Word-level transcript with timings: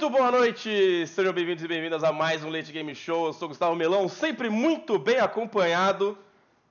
Muito 0.00 0.16
boa 0.16 0.30
noite, 0.30 1.06
sejam 1.08 1.30
bem-vindos 1.30 1.62
e 1.62 1.68
bem-vindas 1.68 2.02
a 2.02 2.10
mais 2.10 2.42
um 2.42 2.48
Late 2.48 2.72
Game 2.72 2.94
Show. 2.94 3.26
Eu 3.26 3.32
sou 3.34 3.48
Gustavo 3.48 3.76
Melão, 3.76 4.08
sempre 4.08 4.48
muito 4.48 4.98
bem 4.98 5.18
acompanhado 5.18 6.16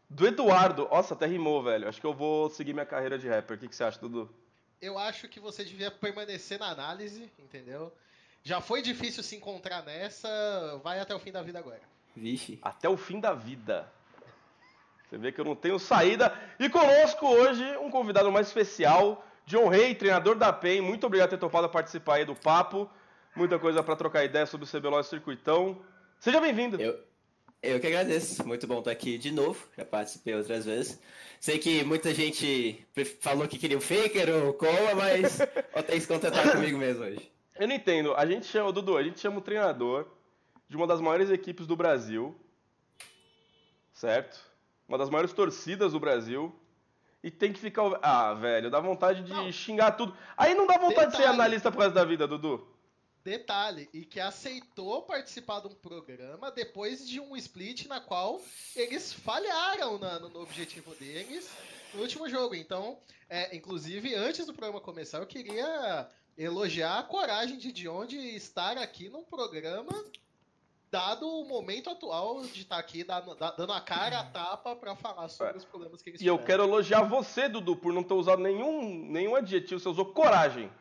do 0.09 0.25
Eduardo. 0.25 0.87
Nossa, 0.89 1.13
até 1.13 1.27
rimou, 1.27 1.61
velho. 1.61 1.87
Acho 1.87 2.01
que 2.01 2.07
eu 2.07 2.13
vou 2.13 2.49
seguir 2.49 2.73
minha 2.73 2.87
carreira 2.87 3.19
de 3.19 3.29
rapper. 3.29 3.55
O 3.55 3.59
que, 3.59 3.67
que 3.67 3.75
você 3.75 3.83
acha, 3.83 3.99
Dudu? 3.99 4.27
Eu 4.81 4.97
acho 4.97 5.27
que 5.27 5.39
você 5.39 5.63
devia 5.63 5.91
permanecer 5.91 6.57
na 6.57 6.71
análise, 6.71 7.31
entendeu? 7.37 7.93
Já 8.41 8.61
foi 8.61 8.81
difícil 8.81 9.21
se 9.21 9.35
encontrar 9.35 9.83
nessa, 9.83 10.81
vai 10.83 10.99
até 10.99 11.13
o 11.13 11.19
fim 11.19 11.31
da 11.31 11.43
vida 11.43 11.59
agora. 11.59 11.81
Vixe. 12.15 12.57
Até 12.63 12.89
o 12.89 12.97
fim 12.97 13.19
da 13.19 13.35
vida. 13.35 13.87
Você 15.07 15.19
vê 15.19 15.31
que 15.31 15.39
eu 15.39 15.45
não 15.45 15.55
tenho 15.55 15.77
saída. 15.77 16.35
E 16.59 16.67
conosco 16.67 17.27
hoje 17.27 17.63
um 17.77 17.91
convidado 17.91 18.31
mais 18.31 18.47
especial, 18.47 19.23
John 19.45 19.67
Rey, 19.67 19.93
treinador 19.93 20.33
da 20.33 20.51
PEN. 20.51 20.81
Muito 20.81 21.05
obrigado 21.05 21.29
por 21.29 21.35
ter 21.35 21.39
topado 21.39 21.69
participar 21.69 22.15
aí 22.15 22.25
do 22.25 22.33
papo. 22.33 22.89
Muita 23.35 23.59
coisa 23.59 23.81
para 23.83 23.95
trocar 23.95 24.23
ideia 24.23 24.45
sobre 24.45 24.65
o 24.65 24.69
CBLOL 24.69 24.99
e 24.99 25.01
o 25.01 25.03
Circuitão. 25.03 25.81
Seja 26.19 26.41
bem-vindo. 26.41 26.81
Eu, 26.81 26.99
eu 27.61 27.79
que 27.79 27.87
agradeço. 27.87 28.45
Muito 28.45 28.67
bom 28.67 28.79
estar 28.79 28.91
aqui 28.91 29.17
de 29.17 29.31
novo. 29.31 29.65
Já 29.77 29.85
participei 29.85 30.35
outras 30.35 30.65
vezes. 30.65 30.99
Sei 31.39 31.57
que 31.57 31.83
muita 31.83 32.13
gente 32.13 32.85
falou 33.21 33.47
que 33.47 33.57
queria 33.57 33.77
o 33.77 33.81
Faker 33.81 34.29
ou 34.43 34.49
o 34.49 34.53
Cola, 34.53 34.95
mas 34.95 35.39
eu 35.75 35.83
tenho 35.83 35.85
que 35.85 36.01
se 36.01 36.07
contentar 36.07 36.51
comigo 36.51 36.77
mesmo 36.77 37.03
hoje. 37.05 37.31
Eu 37.57 37.67
não 37.67 37.75
entendo. 37.75 38.13
A 38.15 38.25
gente 38.25 38.45
chama, 38.45 38.71
Dudu, 38.71 38.97
a 38.97 39.03
gente 39.03 39.19
chama 39.19 39.37
o 39.37 39.41
treinador 39.41 40.07
de 40.67 40.75
uma 40.75 40.87
das 40.87 40.99
maiores 40.99 41.29
equipes 41.29 41.65
do 41.65 41.75
Brasil, 41.75 42.35
certo? 43.93 44.39
Uma 44.87 44.97
das 44.97 45.09
maiores 45.09 45.31
torcidas 45.33 45.93
do 45.93 45.99
Brasil. 45.99 46.53
E 47.21 47.29
tem 47.29 47.51
que 47.51 47.59
ficar. 47.59 47.99
Ah, 48.01 48.33
velho, 48.33 48.71
dá 48.71 48.79
vontade 48.79 49.23
de 49.23 49.29
Não. 49.29 49.51
xingar 49.51 49.91
tudo. 49.91 50.15
Aí 50.37 50.55
não 50.55 50.65
dá 50.65 50.77
vontade 50.77 51.11
de 51.11 51.17
ser 51.17 51.23
Detalhe. 51.23 51.35
analista 51.41 51.69
pro 51.69 51.81
resto 51.81 51.93
da 51.93 52.05
vida, 52.05 52.25
Dudu. 52.25 52.65
Detalhe, 53.29 53.87
e 53.93 54.03
que 54.05 54.19
aceitou 54.19 55.03
participar 55.03 55.59
de 55.59 55.67
um 55.67 55.75
programa 55.75 56.49
depois 56.49 57.07
de 57.07 57.19
um 57.19 57.37
split 57.37 57.85
na 57.85 57.99
qual 57.99 58.41
eles 58.75 59.13
falharam 59.13 59.99
na- 59.99 60.17
no, 60.19 60.29
no 60.29 60.41
objetivo 60.41 60.95
deles 60.95 61.47
no 61.93 62.01
último 62.01 62.27
jogo. 62.27 62.55
Então, 62.55 62.97
é, 63.29 63.55
inclusive, 63.55 64.15
antes 64.15 64.47
do 64.47 64.53
programa 64.53 64.81
começar, 64.81 65.19
eu 65.19 65.27
queria 65.27 66.09
elogiar 66.35 66.97
a 66.97 67.03
coragem 67.03 67.59
de 67.59 67.71
Dion 67.71 68.07
de 68.07 68.17
estar 68.35 68.79
aqui 68.79 69.09
num 69.09 69.23
programa, 69.23 69.93
dado 70.89 71.27
o 71.29 71.45
momento 71.45 71.87
atual 71.91 72.41
de 72.41 72.61
estar 72.63 72.79
aqui 72.79 73.03
dando, 73.03 73.35
da- 73.35 73.51
dando 73.51 73.73
a 73.73 73.79
cara 73.79 74.21
a 74.21 74.23
tapa 74.25 74.75
para 74.75 74.95
falar 74.95 75.29
sobre 75.29 75.55
os 75.57 75.65
problemas 75.65 76.01
que 76.01 76.09
eles 76.09 76.19
E 76.21 76.25
eu 76.25 76.33
tiveram. 76.33 76.47
quero 76.47 76.63
elogiar 76.63 77.03
você, 77.03 77.47
Dudu, 77.47 77.75
por 77.75 77.93
não 77.93 78.01
ter 78.01 78.15
usado 78.15 78.41
nenhum, 78.41 79.05
nenhum 79.05 79.35
adjetivo. 79.35 79.79
Você 79.79 79.87
usou 79.87 80.05
coragem. 80.13 80.71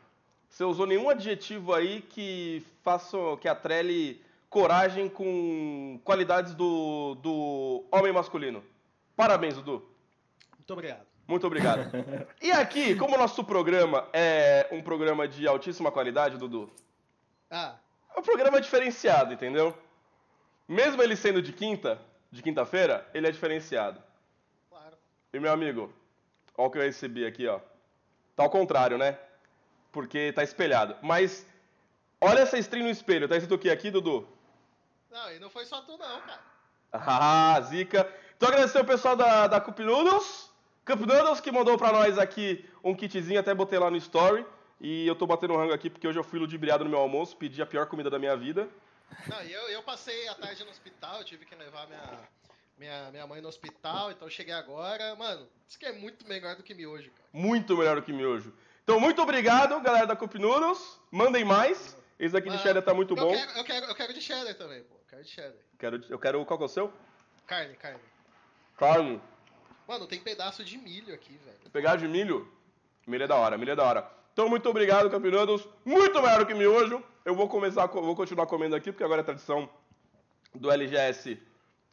Você 0.49 0.65
usou 0.65 0.87
nenhum 0.87 1.09
adjetivo 1.09 1.73
aí 1.75 2.01
que 2.01 2.65
faça, 2.83 3.17
que 3.41 3.49
atrele 3.49 4.21
coragem 4.51 5.09
com 5.09 6.01
qualidades 6.05 6.55
do, 6.55 7.15
do 7.17 7.85
homem 7.93 8.13
masculino. 8.13 8.65
Parabéns, 9.15 9.55
Dudu. 9.57 9.87
Muito 10.57 10.73
obrigado. 10.73 11.07
Muito 11.27 11.47
obrigado. 11.47 11.91
E 12.41 12.51
aqui, 12.51 12.95
como 12.97 13.15
o 13.15 13.19
nosso 13.19 13.45
programa 13.45 14.09
é 14.13 14.67
um 14.73 14.81
programa 14.83 15.29
de 15.29 15.47
altíssima 15.47 15.93
qualidade, 15.93 16.39
Dudu, 16.39 16.71
Ah, 17.51 17.77
é 18.17 18.19
um 18.19 18.23
programa 18.23 18.61
diferenciado, 18.61 19.35
entendeu? 19.35 19.77
Mesmo 20.67 21.03
ele 21.03 21.17
sendo 21.17 21.43
de 21.43 21.53
quinta, 21.53 22.01
de 22.31 22.43
quinta-feira, 22.43 23.07
ele 23.13 23.27
é 23.27 23.31
diferenciado. 23.31 24.03
claro. 24.71 24.97
E 25.33 25.39
meu 25.39 25.53
amigo, 25.53 25.93
olha 26.57 26.69
o 26.69 26.71
que 26.71 26.79
eu 26.79 26.83
recebi 26.83 27.27
aqui, 27.27 27.47
ó. 27.47 27.61
Tá 28.35 28.45
ao 28.45 28.51
contrário, 28.51 28.97
né? 28.97 29.19
Porque 29.93 30.33
tá 30.33 30.43
espelhado. 30.43 30.97
Mas 31.03 31.47
olha 32.21 32.41
essa 32.41 32.59
string 32.59 32.85
no 32.85 32.91
espelho. 32.91 33.29
Tá 33.29 33.37
escrito 33.37 33.55
o 33.55 33.59
que 33.59 33.71
aqui, 33.71 33.91
Dudu? 33.91 34.29
Não, 35.11 35.33
e 35.33 35.39
não 35.39 35.51
foi 35.51 35.65
só 35.65 35.81
tu 35.83 35.97
não, 35.97 36.21
cara. 36.21 36.41
Ah, 36.93 37.61
zica. 37.63 38.11
Então 38.37 38.49
agradecer 38.49 38.81
o 38.81 38.85
pessoal 38.85 39.17
da, 39.17 39.47
da 39.47 39.61
Cup 39.61 39.79
Noodles. 39.81 40.51
Cup 40.85 41.01
Noodles 41.01 41.41
que 41.41 41.51
mandou 41.51 41.77
pra 41.77 41.93
nós 41.93 42.19
aqui 42.19 42.69
um 42.83 42.95
kitzinho, 42.95 43.41
até 43.41 43.53
botei 43.55 43.79
lá 43.79 43.91
no 43.91 43.97
story. 43.97 44.47
E 44.81 45.07
eu 45.07 45.15
tô 45.17 45.27
batendo 45.27 45.57
rango 45.57 45.73
aqui 45.73 45.91
porque 45.91 46.07
hoje 46.07 46.19
eu 46.19 46.25
fui 46.25 46.39
ludibriado 46.39 46.85
no 46.85 46.91
meu 46.91 47.01
almoço, 47.01 47.37
pedi 47.37 47.61
a 47.61 47.67
pior 47.67 47.87
comida 47.87 48.09
da 48.09 48.19
minha 48.19 48.37
vida. 48.37 48.69
Não, 49.27 49.43
e 49.43 49.53
eu, 49.53 49.63
eu 49.71 49.83
passei 49.83 50.29
a 50.29 50.35
tarde 50.35 50.63
no 50.65 50.71
hospital, 50.71 51.19
eu 51.19 51.25
tive 51.25 51.45
que 51.45 51.55
levar 51.55 51.87
minha, 51.89 52.29
minha, 52.79 53.11
minha 53.11 53.27
mãe 53.27 53.41
no 53.41 53.49
hospital, 53.49 54.13
então 54.13 54.29
eu 54.29 54.31
cheguei 54.31 54.55
agora. 54.55 55.17
Mano, 55.17 55.49
isso 55.67 55.79
que 55.79 55.87
é 55.87 55.93
muito 55.93 56.27
melhor 56.29 56.55
do 56.55 56.63
que 56.63 56.75
miojo, 56.75 57.11
cara. 57.11 57.29
Muito 57.33 57.77
melhor 57.77 57.97
do 57.97 58.03
que 58.03 58.13
miojo. 58.13 58.53
Então, 58.89 58.99
muito 58.99 59.21
obrigado, 59.21 59.79
galera 59.83 60.07
da 60.07 60.17
Cup 60.17 60.35
Noodles. 60.37 60.99
Mandem 61.11 61.45
mais. 61.45 61.95
Esse 62.19 62.35
aqui 62.35 62.49
de 62.49 62.57
cheddar 62.57 62.83
tá 62.83 62.95
muito 62.95 63.13
eu 63.13 63.17
bom. 63.23 63.35
Quero, 63.35 63.59
eu, 63.59 63.63
quero, 63.63 63.85
eu 63.85 63.95
quero 63.95 64.15
de 64.15 64.23
cheddar 64.23 64.55
também, 64.55 64.83
pô. 64.83 64.95
Eu 64.95 65.05
quero 65.11 65.23
de 65.23 65.29
cheddar. 65.29 65.61
Quero, 65.79 66.05
eu 66.09 66.19
quero. 66.19 66.43
Qual 66.47 66.57
que 66.57 66.63
é 66.63 66.67
o 66.67 66.71
seu? 66.71 66.91
Carne, 67.47 67.77
carne. 67.77 68.01
Carne. 68.79 69.21
Mano, 69.87 70.07
tem 70.07 70.19
pedaço 70.19 70.65
de 70.65 70.79
milho 70.79 71.13
aqui, 71.13 71.37
velho. 71.45 71.71
Pegar 71.71 71.97
de 71.97 72.09
milho, 72.09 72.51
milho 73.07 73.25
é 73.25 73.27
da 73.27 73.37
hora, 73.37 73.59
milho 73.59 73.73
é 73.73 73.77
da 73.77 73.85
hora. 73.85 74.11
Então, 74.33 74.49
muito 74.49 74.67
obrigado, 74.71 75.11
Campeonatos. 75.11 75.69
Muito 75.85 76.23
melhor 76.23 76.47
que 76.47 76.55
miojo. 76.55 77.05
Eu 77.27 77.35
vou 77.35 77.47
começar, 77.47 77.87
vou 77.89 78.17
continuar 78.17 78.47
comendo 78.47 78.75
aqui, 78.75 78.91
porque 78.91 79.05
agora 79.05 79.21
é 79.21 79.25
tradição 79.25 79.69
do 80.55 80.71
LGS, 80.71 81.39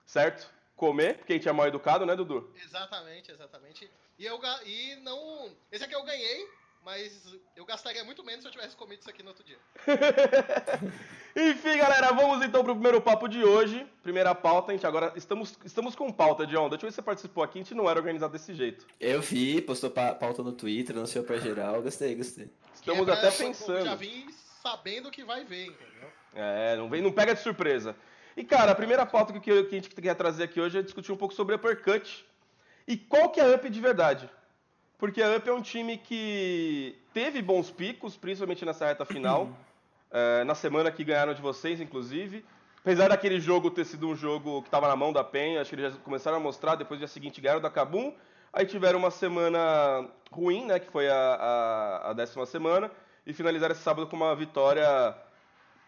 certo? 0.05 0.49
Comer, 0.77 1.17
porque 1.17 1.33
a 1.33 1.35
gente 1.35 1.49
é 1.49 1.51
mal 1.51 1.67
educado, 1.67 2.05
né, 2.05 2.15
Dudu? 2.15 2.49
Exatamente, 2.55 3.33
exatamente. 3.33 3.91
E 4.17 4.25
eu 4.25 4.39
e 4.65 4.95
não. 5.01 5.53
Esse 5.69 5.83
aqui 5.83 5.93
eu 5.93 6.03
ganhei, 6.03 6.47
mas 6.85 7.35
eu 7.55 7.65
gastaria 7.65 8.03
muito 8.03 8.23
menos 8.23 8.43
se 8.43 8.47
eu 8.47 8.51
tivesse 8.51 8.75
comido 8.75 8.99
isso 8.99 9.09
aqui 9.09 9.23
no 9.23 9.29
outro 9.29 9.43
dia. 9.43 9.57
Enfim, 11.35 11.77
galera, 11.79 12.13
vamos 12.13 12.45
então 12.45 12.63
pro 12.63 12.75
primeiro 12.75 13.01
papo 13.01 13.27
de 13.27 13.43
hoje. 13.43 13.85
Primeira 14.03 14.35
pauta, 14.35 14.71
a 14.71 14.75
gente 14.75 14.85
agora 14.85 15.11
estamos, 15.15 15.57
estamos 15.65 15.95
com 15.95 16.11
pauta, 16.11 16.45
John. 16.45 16.69
Deixa 16.69 16.85
eu 16.85 16.87
ver 16.87 16.91
se 16.91 16.95
você 16.97 17.01
participou 17.01 17.43
aqui, 17.43 17.57
a 17.59 17.63
gente 17.63 17.73
não 17.73 17.89
era 17.89 17.99
organizado 17.99 18.31
desse 18.33 18.53
jeito. 18.53 18.85
Eu 18.99 19.19
vi, 19.19 19.61
postou 19.61 19.89
pa- 19.89 20.13
pauta 20.13 20.43
no 20.43 20.51
Twitter, 20.51 20.95
anunciou 20.95 21.25
pra 21.25 21.37
geral. 21.39 21.81
Gostei, 21.81 22.13
gostei. 22.15 22.49
Estamos 22.73 23.07
é 23.07 23.11
até 23.11 23.27
eu 23.29 23.31
pensando. 23.33 23.83
Já 23.85 23.95
vim 23.95 24.27
sabendo 24.61 25.09
que 25.09 25.23
vai 25.23 25.43
ver, 25.43 25.65
entendeu? 25.65 26.09
É, 26.35 26.75
não, 26.75 26.87
vem, 26.87 27.01
não 27.01 27.11
pega 27.11 27.33
de 27.33 27.41
surpresa. 27.41 27.95
E, 28.37 28.43
cara, 28.43 28.73
a 28.73 28.75
primeira 28.75 29.05
pauta 29.05 29.33
que, 29.33 29.39
que 29.39 29.75
a 29.75 29.79
gente 29.79 29.89
quer 29.89 30.13
trazer 30.15 30.43
aqui 30.43 30.61
hoje 30.61 30.77
é 30.77 30.81
discutir 30.83 31.11
um 31.11 31.17
pouco 31.17 31.33
sobre 31.33 31.55
Uppercut. 31.55 32.25
E 32.87 32.95
qual 32.95 33.29
que 33.31 33.39
é 33.39 33.43
a 33.43 33.55
UP 33.55 33.67
de 33.69 33.81
verdade? 33.81 34.29
Porque 34.97 35.21
a 35.21 35.35
UP 35.35 35.47
é 35.47 35.53
um 35.53 35.61
time 35.61 35.97
que 35.97 36.95
teve 37.13 37.41
bons 37.41 37.69
picos, 37.69 38.15
principalmente 38.15 38.65
nessa 38.65 38.85
reta 38.85 39.05
final. 39.05 39.49
é, 40.11 40.43
na 40.43 40.55
semana 40.55 40.91
que 40.91 41.03
ganharam 41.03 41.33
de 41.33 41.41
vocês, 41.41 41.81
inclusive. 41.81 42.45
Apesar 42.79 43.09
daquele 43.09 43.39
jogo 43.39 43.71
ter 43.71 43.83
sido 43.85 44.07
um 44.07 44.15
jogo 44.15 44.61
que 44.61 44.67
estava 44.67 44.87
na 44.87 44.95
mão 44.95 45.11
da 45.11 45.23
PEN, 45.23 45.57
acho 45.57 45.71
que 45.71 45.75
eles 45.75 45.93
já 45.93 45.99
começaram 45.99 46.37
a 46.37 46.39
mostrar, 46.39 46.75
depois 46.75 46.99
do 46.99 47.01
dia 47.01 47.07
seguinte 47.07 47.41
ganharam 47.41 47.61
da 47.61 47.69
Kabum. 47.69 48.13
Aí 48.53 48.65
tiveram 48.65 48.99
uma 48.99 49.11
semana 49.11 50.07
ruim, 50.31 50.65
né, 50.65 50.79
que 50.79 50.89
foi 50.89 51.09
a, 51.09 51.15
a, 51.15 52.09
a 52.11 52.13
décima 52.13 52.45
semana, 52.45 52.89
e 53.25 53.33
finalizaram 53.33 53.73
esse 53.73 53.81
sábado 53.81 54.07
com 54.07 54.15
uma 54.15 54.35
vitória 54.35 55.15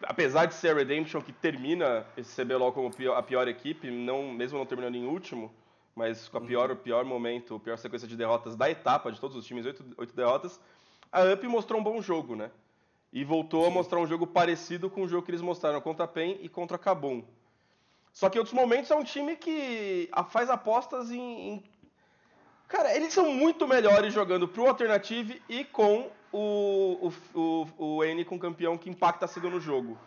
apesar 0.02 0.46
de 0.46 0.54
ser 0.54 0.70
a 0.70 0.74
Redemption 0.74 1.20
que 1.20 1.32
termina 1.32 2.06
esse 2.16 2.40
CBLOL 2.40 2.72
como 2.72 2.90
a 3.16 3.22
pior 3.22 3.48
equipe, 3.48 3.90
não, 3.90 4.30
mesmo 4.32 4.58
não 4.58 4.66
terminando 4.66 4.94
em 4.94 5.06
último, 5.06 5.52
mas 5.98 6.28
com 6.28 6.38
a 6.38 6.40
pior, 6.40 6.70
o 6.70 6.76
pior 6.76 7.04
momento, 7.04 7.56
a 7.56 7.60
pior 7.60 7.76
sequência 7.76 8.06
de 8.06 8.16
derrotas 8.16 8.54
da 8.54 8.70
etapa, 8.70 9.10
de 9.10 9.20
todos 9.20 9.36
os 9.36 9.44
times, 9.44 9.66
oito, 9.66 9.84
oito 9.98 10.14
derrotas, 10.14 10.60
a 11.10 11.22
UP 11.24 11.42
mostrou 11.48 11.80
um 11.80 11.82
bom 11.82 12.00
jogo, 12.00 12.36
né? 12.36 12.52
E 13.12 13.24
voltou 13.24 13.66
a 13.66 13.70
mostrar 13.70 13.98
um 13.98 14.06
jogo 14.06 14.24
parecido 14.24 14.88
com 14.88 15.02
o 15.02 15.08
jogo 15.08 15.24
que 15.24 15.32
eles 15.32 15.42
mostraram 15.42 15.80
contra 15.80 16.04
a 16.04 16.08
PEN 16.08 16.38
e 16.40 16.48
contra 16.48 16.76
a 16.76 16.78
Kabum. 16.78 17.24
Só 18.12 18.28
que 18.30 18.38
em 18.38 18.40
outros 18.40 18.54
momentos 18.54 18.90
é 18.92 18.94
um 18.94 19.02
time 19.02 19.34
que 19.34 20.08
faz 20.30 20.48
apostas 20.48 21.10
em, 21.10 21.48
em- 21.48 21.64
Cara, 22.68 22.94
eles 22.94 23.12
são 23.12 23.32
muito 23.32 23.66
melhores 23.66 24.14
jogando 24.14 24.46
pro 24.46 24.68
Alternative 24.68 25.42
e 25.48 25.64
com 25.64 26.10
o, 26.30 27.10
o, 27.10 27.12
o, 27.34 27.96
o 27.96 28.04
N 28.04 28.24
com 28.24 28.38
campeão 28.38 28.78
que 28.78 28.88
impacta 28.88 29.24
a 29.24 29.28
sido 29.28 29.50
no 29.50 29.58
jogo. 29.58 29.98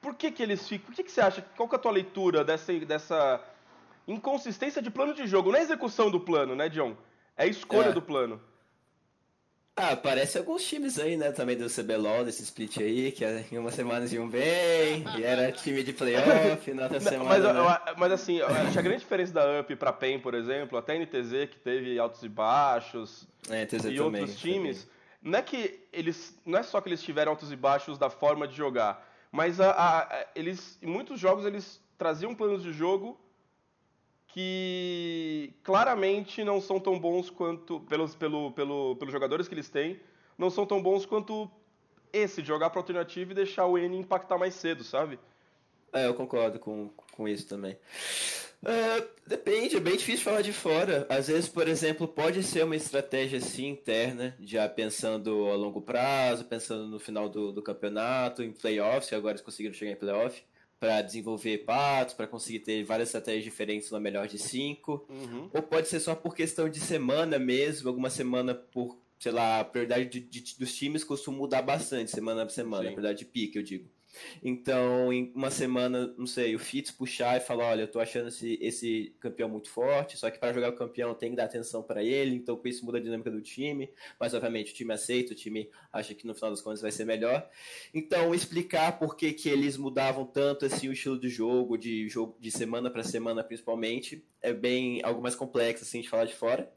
Por 0.00 0.14
que, 0.14 0.30
que 0.30 0.42
eles 0.42 0.66
ficam. 0.66 0.86
Por 0.86 0.94
que, 0.94 1.02
que 1.04 1.10
você 1.10 1.20
acha? 1.20 1.42
Qual 1.56 1.68
que 1.68 1.74
é 1.74 1.78
a 1.78 1.80
tua 1.80 1.90
leitura 1.90 2.42
dessa, 2.42 2.72
dessa 2.80 3.40
inconsistência 4.12 4.80
de 4.82 4.90
plano 4.90 5.14
de 5.14 5.26
jogo? 5.26 5.50
Não 5.50 5.58
é 5.58 5.62
execução 5.62 6.10
do 6.10 6.20
plano, 6.20 6.54
né, 6.54 6.68
John? 6.68 6.96
É 7.36 7.44
a 7.44 7.46
escolha 7.46 7.88
É. 7.88 7.92
do 7.92 8.02
plano. 8.02 8.40
Ah, 9.76 9.96
parece 9.96 10.36
alguns 10.36 10.62
times 10.64 10.98
aí, 10.98 11.16
né, 11.16 11.32
também 11.32 11.56
do 11.56 11.66
CBLOL, 11.70 12.22
desse 12.24 12.42
split 12.42 12.78
aí, 12.78 13.12
que 13.12 13.24
em 13.24 13.56
uma 13.56 13.70
semana 13.70 14.04
iam 14.06 14.28
bem, 14.28 15.04
e 15.16 15.22
era 15.22 15.50
time 15.52 15.82
de 15.82 15.94
playoff, 15.94 16.70
na 16.74 16.82
outra 16.82 16.98
Não, 17.00 17.08
semana, 17.10 17.24
mas, 17.30 17.42
né? 17.44 17.50
eu- 17.92 17.96
mas 17.96 18.12
assim, 18.12 18.42
acho 18.42 18.78
a 18.78 18.82
grande 18.82 18.98
diferença 18.98 19.32
da 19.32 19.60
UP 19.60 19.74
pra 19.76 19.90
PEN, 19.90 20.18
por 20.20 20.34
exemplo, 20.34 20.76
até 20.76 20.92
a 20.92 20.96
NTZ, 20.96 21.46
que 21.50 21.58
teve 21.58 21.98
altos 21.98 22.22
e 22.22 22.28
baixos, 22.28 23.26
É, 23.48 23.62
e 23.62 23.66
também, 23.66 24.00
outros 24.20 24.36
times, 24.38 24.86
não 25.22 25.38
é 25.38 25.42
que 25.42 25.80
eles. 25.92 26.38
Não 26.44 26.58
é 26.58 26.62
só 26.62 26.78
que 26.82 26.88
eles 26.90 27.02
tiveram 27.02 27.32
altos 27.32 27.50
e 27.50 27.56
baixos 27.56 27.96
da 27.96 28.10
forma 28.10 28.46
de 28.46 28.54
jogar, 28.54 29.08
mas 29.32 29.60
a- 29.62 29.70
a- 29.70 30.26
eles. 30.34 30.78
Em 30.82 30.86
muitos 30.86 31.18
jogos 31.18 31.46
eles 31.46 31.80
traziam 31.96 32.34
planos 32.34 32.62
de 32.62 32.72
jogo 32.72 33.18
que 34.32 35.52
claramente 35.62 36.44
não 36.44 36.60
são 36.60 36.78
tão 36.78 36.98
bons 36.98 37.30
quanto. 37.30 37.80
Pelos, 37.80 38.14
pelo, 38.14 38.52
pelo, 38.52 38.96
pelos 38.96 39.12
jogadores 39.12 39.48
que 39.48 39.54
eles 39.54 39.68
têm, 39.68 40.00
não 40.38 40.50
são 40.50 40.64
tão 40.64 40.82
bons 40.82 41.04
quanto 41.04 41.50
esse, 42.12 42.42
jogar 42.42 42.70
pra 42.70 42.80
alternativa 42.80 43.32
e 43.32 43.34
deixar 43.34 43.66
o 43.66 43.78
N 43.78 43.96
impactar 43.96 44.38
mais 44.38 44.54
cedo, 44.54 44.82
sabe? 44.82 45.18
É, 45.92 46.06
eu 46.06 46.14
concordo 46.14 46.58
com, 46.58 46.90
com 47.12 47.28
isso 47.28 47.48
também. 47.48 47.76
Uh, 48.62 49.08
depende, 49.26 49.76
é 49.76 49.80
bem 49.80 49.96
difícil 49.96 50.22
falar 50.22 50.42
de 50.42 50.52
fora. 50.52 51.06
Às 51.08 51.28
vezes, 51.28 51.48
por 51.48 51.66
exemplo, 51.66 52.06
pode 52.06 52.42
ser 52.42 52.64
uma 52.64 52.76
estratégia 52.76 53.38
assim 53.38 53.68
interna, 53.68 54.36
já 54.40 54.68
pensando 54.68 55.48
a 55.48 55.56
longo 55.56 55.80
prazo, 55.80 56.44
pensando 56.44 56.86
no 56.86 56.98
final 56.98 57.28
do, 57.28 57.52
do 57.52 57.62
campeonato, 57.62 58.42
em 58.42 58.52
playoffs, 58.52 59.08
que 59.08 59.14
agora 59.14 59.32
eles 59.32 59.42
conseguiram 59.42 59.74
chegar 59.74 59.92
em 59.92 59.96
playoff, 59.96 60.42
para 60.80 61.02
desenvolver 61.02 61.58
patos, 61.58 62.14
para 62.14 62.26
conseguir 62.26 62.60
ter 62.60 62.82
várias 62.82 63.10
estratégias 63.10 63.44
diferentes 63.44 63.90
no 63.90 64.00
melhor 64.00 64.26
de 64.26 64.38
cinco. 64.38 65.06
Uhum. 65.10 65.50
Ou 65.52 65.62
pode 65.62 65.86
ser 65.88 66.00
só 66.00 66.14
por 66.14 66.34
questão 66.34 66.70
de 66.70 66.80
semana 66.80 67.38
mesmo, 67.38 67.86
alguma 67.90 68.08
semana 68.08 68.54
por, 68.54 68.98
sei 69.18 69.30
lá, 69.30 69.60
a 69.60 69.64
prioridade 69.64 70.06
de, 70.06 70.20
de, 70.20 70.58
dos 70.58 70.74
times 70.74 71.04
costuma 71.04 71.36
mudar 71.36 71.60
bastante 71.60 72.10
semana 72.10 72.46
por 72.46 72.52
semana, 72.52 72.84
Sim. 72.84 72.88
a 72.88 72.92
prioridade 72.92 73.18
de 73.18 73.24
pique, 73.26 73.58
eu 73.58 73.62
digo. 73.62 73.90
Então, 74.42 75.12
em 75.12 75.32
uma 75.34 75.50
semana, 75.50 76.12
não 76.18 76.26
sei, 76.26 76.54
o 76.54 76.58
Fitz 76.58 76.90
puxar 76.90 77.36
e 77.36 77.40
falar: 77.40 77.70
olha, 77.70 77.82
eu 77.82 77.90
tô 77.90 78.00
achando 78.00 78.28
esse, 78.28 78.58
esse 78.60 79.14
campeão 79.20 79.48
muito 79.48 79.70
forte, 79.70 80.16
só 80.16 80.30
que 80.30 80.38
para 80.38 80.52
jogar 80.52 80.70
o 80.70 80.76
campeão 80.76 81.14
tem 81.14 81.30
que 81.30 81.36
dar 81.36 81.44
atenção 81.44 81.82
para 81.82 82.02
ele, 82.02 82.34
então 82.34 82.56
com 82.56 82.68
isso 82.68 82.84
muda 82.84 82.98
a 82.98 83.00
dinâmica 83.00 83.30
do 83.30 83.40
time. 83.40 83.90
Mas, 84.18 84.34
obviamente, 84.34 84.72
o 84.72 84.74
time 84.74 84.92
aceita, 84.92 85.32
o 85.32 85.36
time 85.36 85.70
acha 85.92 86.14
que 86.14 86.26
no 86.26 86.34
final 86.34 86.50
das 86.50 86.60
contas 86.60 86.82
vai 86.82 86.92
ser 86.92 87.04
melhor. 87.04 87.48
Então, 87.94 88.34
explicar 88.34 88.98
por 88.98 89.16
que, 89.16 89.32
que 89.32 89.48
eles 89.48 89.76
mudavam 89.76 90.24
tanto 90.24 90.64
assim 90.64 90.88
o 90.88 90.92
estilo 90.92 91.18
de 91.18 91.28
jogo, 91.28 91.76
de 91.76 92.08
jogo 92.08 92.36
de 92.40 92.50
semana 92.50 92.90
para 92.90 93.02
semana 93.02 93.44
principalmente, 93.44 94.24
é 94.42 94.52
bem 94.52 95.00
algo 95.02 95.22
mais 95.22 95.34
complexo 95.34 95.84
assim 95.84 96.00
de 96.00 96.08
falar 96.08 96.24
de 96.24 96.34
fora. 96.34 96.70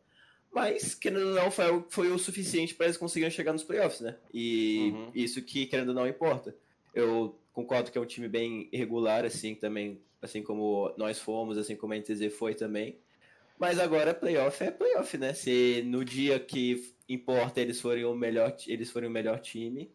Mas, 0.53 0.93
querendo 0.93 1.29
ou 1.29 1.33
não, 1.33 1.49
foi, 1.49 1.83
foi 1.89 2.11
o 2.11 2.19
suficiente 2.19 2.75
para 2.75 2.85
eles 2.85 2.97
conseguirem 2.97 3.31
chegar 3.31 3.53
nos 3.53 3.63
playoffs, 3.63 4.01
né? 4.01 4.15
E 4.31 4.91
uhum. 4.93 5.11
isso 5.15 5.41
que, 5.41 5.65
querendo 5.65 5.89
ou 5.89 5.95
não, 5.95 6.07
importa. 6.07 6.55
Eu 6.93 7.39
concordo 7.51 7.91
que 7.91 7.97
é 7.97 8.01
um 8.01 8.05
time 8.05 8.27
bem 8.27 8.69
irregular, 8.71 9.25
assim, 9.25 9.55
também, 9.55 10.01
assim 10.21 10.43
como 10.43 10.93
nós 10.97 11.19
fomos, 11.19 11.57
assim 11.57 11.75
como 11.75 11.93
a 11.93 11.97
NTZ 11.97 12.35
foi 12.37 12.53
também. 12.53 12.99
Mas 13.57 13.79
agora 13.79 14.13
playoff 14.13 14.63
é 14.63 14.71
playoff, 14.71 15.17
né? 15.17 15.33
Se 15.33 15.83
no 15.85 16.03
dia 16.03 16.39
que 16.39 16.93
importa 17.07 17.61
eles 17.61 17.79
forem 17.79 18.03
o 18.05 18.15
melhor, 18.15 18.55
eles 18.67 18.91
forem 18.91 19.09
o 19.09 19.11
melhor 19.11 19.39
time, 19.39 19.91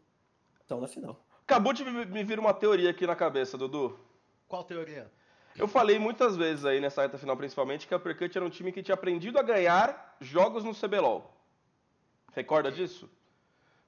estão 0.60 0.80
na 0.80 0.88
final. 0.88 1.24
Acabou 1.42 1.72
de 1.72 1.84
me 1.84 2.24
vir 2.24 2.38
uma 2.38 2.52
teoria 2.52 2.90
aqui 2.90 3.06
na 3.06 3.16
cabeça, 3.16 3.56
Dudu. 3.56 3.98
Qual 4.46 4.64
teoria? 4.64 5.10
Eu 5.56 5.66
falei 5.66 5.98
muitas 5.98 6.36
vezes 6.36 6.64
aí 6.64 6.80
nessa 6.80 7.02
reta 7.02 7.18
final, 7.18 7.36
principalmente, 7.36 7.86
que 7.86 7.92
a 7.92 7.96
Uppercut 7.96 8.36
era 8.36 8.46
um 8.46 8.50
time 8.50 8.70
que 8.70 8.82
tinha 8.82 8.94
aprendido 8.94 9.38
a 9.38 9.42
ganhar 9.42 10.16
jogos 10.20 10.62
no 10.62 10.74
CBLOL. 10.74 11.34
Recorda 12.32 12.70
disso? 12.70 13.10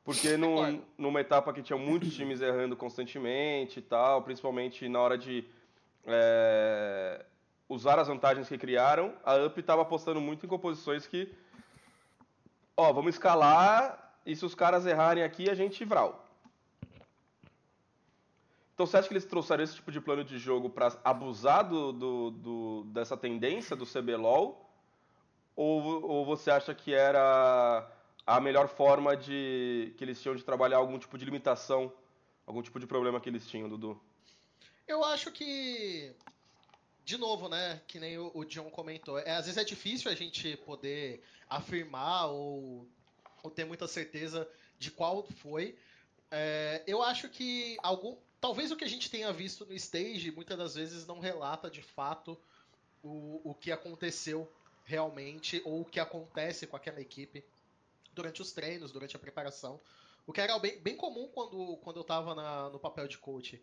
Porque 0.05 0.37
num, 0.37 0.83
numa 0.97 1.21
etapa 1.21 1.53
que 1.53 1.63
tinha 1.63 1.79
muitos 1.79 2.15
times 2.15 2.41
errando 2.41 2.77
constantemente 2.77 3.81
e 3.81 3.83
tal, 3.83 4.23
principalmente 4.23 4.89
na 4.89 5.01
hora 5.01 5.19
de 5.19 5.45
é, 6.07 7.25
usar 7.69 7.99
as 7.99 8.09
vantagens 8.09 8.49
que 8.49 8.57
criaram, 8.57 9.13
a 9.25 9.37
UP 9.37 9.61
estava 9.61 9.83
apostando 9.83 10.21
muito 10.21 10.45
em 10.45 10.49
composições 10.49 11.07
que, 11.07 11.33
ó, 12.77 12.93
vamos 12.93 13.15
escalar 13.15 14.15
e 14.25 14.35
se 14.35 14.45
os 14.45 14.55
caras 14.55 14.87
errarem 14.87 15.23
aqui, 15.23 15.51
a 15.51 15.55
gente 15.55 15.85
vral. 15.85 16.27
Então 18.75 18.87
você 18.87 18.97
acha 18.97 19.09
que 19.09 19.13
eles 19.13 19.27
trouxeram 19.27 19.63
esse 19.63 19.75
tipo 19.75 19.93
de 19.93 20.01
plano 20.01 20.25
de 20.25 20.39
jogo 20.39 20.71
para 20.71 20.97
abusar 21.05 21.69
do, 21.69 21.93
do, 21.93 22.31
do, 22.31 22.85
dessa 22.87 23.15
tendência 23.15 23.77
do 23.77 23.85
CBLOL? 23.85 24.67
Ou, 25.55 26.03
ou 26.03 26.25
você 26.25 26.51
acha 26.51 26.75
que 26.75 26.95
era 26.95 27.87
a 28.27 28.41
melhor 28.41 28.69
forma 28.69 29.17
de 29.17 29.95
que 29.97 30.05
eles 30.05 30.21
tinham 30.21 30.37
de 30.37 30.45
trabalhar 30.45 30.79
algum 30.79 30.99
tipo 30.99 31.17
de 31.19 31.25
limitação, 31.25 31.93
algum 32.47 32.63
tipo 32.63 32.79
de 32.79 32.87
problema 32.87 33.21
que 33.21 33.29
eles 33.29 33.47
tinham, 33.47 33.69
Dudu? 33.69 34.01
Eu 34.87 35.05
acho 35.05 35.31
que 35.31 36.15
de 37.11 37.17
novo, 37.17 37.49
né, 37.49 37.81
que 37.89 37.99
nem 37.99 38.19
o, 38.19 38.45
John 38.45 38.71
comentou, 38.71 39.19
é, 39.19 39.33
às 39.33 39.47
vezes 39.47 39.57
é 39.57 39.65
difícil 39.65 40.11
a 40.11 40.15
gente 40.15 40.57
poder 40.59 41.21
afirmar 41.49 42.27
ou, 42.27 42.87
ou 43.43 43.51
ter 43.51 43.65
muita 43.65 43.89
certeza 43.89 44.49
de 44.79 44.93
qual 44.93 45.25
foi. 45.25 45.77
É, 46.31 46.85
eu 46.87 47.03
acho 47.03 47.29
que 47.29 47.77
algum, 47.83 48.17
talvez 48.41 48.71
o 48.71 48.77
que 48.77 48.85
a 48.85 48.89
gente 48.89 49.11
tenha 49.11 49.33
visto 49.33 49.67
no 49.67 49.75
stage 49.75 50.31
muitas 50.31 50.57
das 50.57 50.75
vezes 50.77 51.05
não 51.05 51.19
relata 51.19 51.69
de 51.69 51.83
fato 51.83 52.39
o, 53.03 53.41
o 53.43 53.55
que 53.55 53.73
aconteceu 53.73 54.49
realmente 54.85 55.61
ou 55.65 55.81
o 55.81 55.85
que 55.85 55.99
acontece 55.99 56.65
com 56.65 56.77
aquela 56.77 57.01
equipe 57.01 57.45
durante 58.21 58.43
os 58.43 58.53
treinos, 58.53 58.93
durante 58.93 59.17
a 59.17 59.19
preparação. 59.19 59.81
O 60.27 60.33
que 60.33 60.41
era 60.41 60.59
bem, 60.59 60.79
bem 60.81 60.97
comum 60.97 61.29
quando, 61.29 61.79
quando 61.79 61.97
eu 61.97 62.03
estava 62.03 62.71
no 62.71 62.79
papel 62.79 63.09
de 63.09 63.17
coach. 63.17 63.61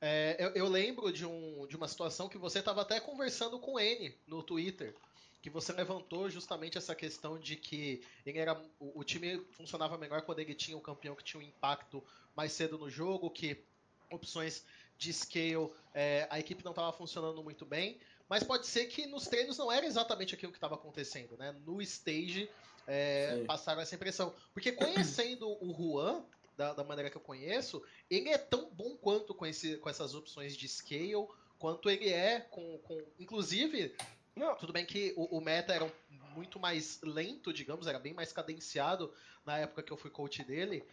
É, 0.00 0.36
eu, 0.38 0.48
eu, 0.50 0.68
lembro 0.68 1.12
de, 1.12 1.24
um, 1.24 1.64
de 1.68 1.76
uma 1.76 1.86
situação 1.86 2.28
que 2.28 2.36
você 2.36 2.58
estava 2.58 2.82
até 2.82 2.98
conversando 2.98 3.58
com 3.60 3.78
N 3.78 4.12
no 4.26 4.42
Twitter, 4.42 4.96
que 5.40 5.48
você 5.48 5.72
levantou 5.72 6.28
justamente 6.28 6.76
essa 6.76 6.94
questão 6.94 7.38
de 7.38 7.54
que 7.54 8.04
ele 8.26 8.38
era, 8.38 8.60
o, 8.80 9.00
o 9.00 9.04
time 9.04 9.38
funcionava 9.52 9.96
melhor 9.96 10.22
quando 10.22 10.40
ele 10.40 10.54
tinha 10.54 10.76
um 10.76 10.80
campeão 10.80 11.14
que 11.14 11.22
tinha 11.22 11.40
um 11.40 11.46
impacto 11.46 12.02
mais 12.34 12.52
cedo 12.52 12.76
no 12.76 12.90
jogo, 12.90 13.30
que 13.30 13.64
opções 14.10 14.64
de 14.98 15.12
scale 15.12 15.70
é, 15.94 16.26
a 16.30 16.40
equipe 16.40 16.64
não 16.64 16.72
estava 16.72 16.92
funcionando 16.92 17.42
muito 17.42 17.64
bem, 17.64 18.00
mas 18.28 18.42
pode 18.42 18.66
ser 18.66 18.86
que 18.86 19.06
nos 19.06 19.26
treinos 19.26 19.58
não 19.58 19.70
era 19.70 19.86
exatamente 19.86 20.34
aquilo 20.34 20.52
que 20.52 20.58
estava 20.58 20.74
acontecendo, 20.74 21.36
né? 21.36 21.52
No 21.64 21.80
stage 21.82 22.48
é, 22.86 23.44
passaram 23.46 23.80
essa 23.80 23.94
impressão. 23.94 24.34
Porque 24.52 24.72
conhecendo 24.72 25.48
o 25.60 25.74
Juan, 25.74 26.24
da, 26.56 26.72
da, 26.74 26.84
maneira 26.84 27.10
que 27.10 27.16
eu 27.16 27.20
conheço, 27.20 27.82
ele 28.10 28.28
é 28.28 28.38
tão 28.38 28.70
bom 28.70 28.96
quanto 28.96 29.34
com, 29.34 29.46
esse, 29.46 29.76
com 29.78 29.88
essas 29.88 30.14
opções 30.14 30.56
de 30.56 30.68
scale, 30.68 31.26
quanto 31.58 31.88
ele 31.88 32.08
é 32.08 32.40
com. 32.40 32.78
com 32.78 33.02
inclusive, 33.18 33.94
não. 34.34 34.54
tudo 34.56 34.72
bem 34.72 34.84
que 34.84 35.14
o, 35.16 35.38
o, 35.38 35.40
meta 35.40 35.72
era 35.72 35.90
muito 36.34 36.58
mais 36.58 37.00
lento, 37.02 37.52
digamos, 37.52 37.86
era 37.86 37.98
bem 37.98 38.14
mais 38.14 38.32
cadenciado 38.32 39.12
na 39.44 39.58
época 39.58 39.82
que 39.82 39.92
eu 39.92 39.96
fui 39.96 40.10
coach 40.10 40.42
dele. 40.44 40.84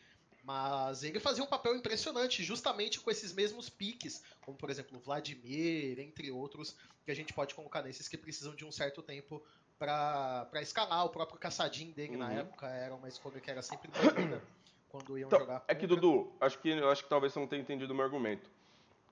Mas 0.43 1.03
ele 1.03 1.19
fazia 1.19 1.43
um 1.43 1.47
papel 1.47 1.75
impressionante, 1.75 2.43
justamente 2.43 2.99
com 2.99 3.11
esses 3.11 3.33
mesmos 3.33 3.69
piques, 3.69 4.23
como 4.41 4.57
por 4.57 4.69
exemplo 4.69 4.97
o 4.97 5.01
Vladimir, 5.01 5.99
entre 5.99 6.31
outros, 6.31 6.75
que 7.05 7.11
a 7.11 7.15
gente 7.15 7.33
pode 7.33 7.53
colocar 7.53 7.81
nesses 7.81 8.07
que 8.07 8.17
precisam 8.17 8.55
de 8.55 8.65
um 8.65 8.71
certo 8.71 9.01
tempo 9.01 9.43
para 9.77 10.49
escalar. 10.61 11.05
O 11.05 11.09
próprio 11.09 11.39
caçadinho 11.39 11.93
dele 11.93 12.13
uhum. 12.13 12.19
na 12.19 12.33
época 12.33 12.67
era 12.67 12.93
uma 12.95 13.07
escolha 13.07 13.39
que 13.39 13.49
era 13.49 13.61
sempre 13.61 13.89
banida 13.91 14.41
quando 14.89 15.17
iam 15.17 15.27
então, 15.27 15.39
jogar. 15.39 15.63
É 15.67 15.75
que, 15.75 15.87
Dudu, 15.87 16.31
acho 16.39 16.59
que, 16.59 16.71
acho 16.73 17.03
que 17.03 17.09
talvez 17.09 17.33
você 17.33 17.39
não 17.39 17.47
tenha 17.47 17.61
entendido 17.61 17.93
o 17.93 17.95
meu 17.95 18.05
argumento. 18.05 18.49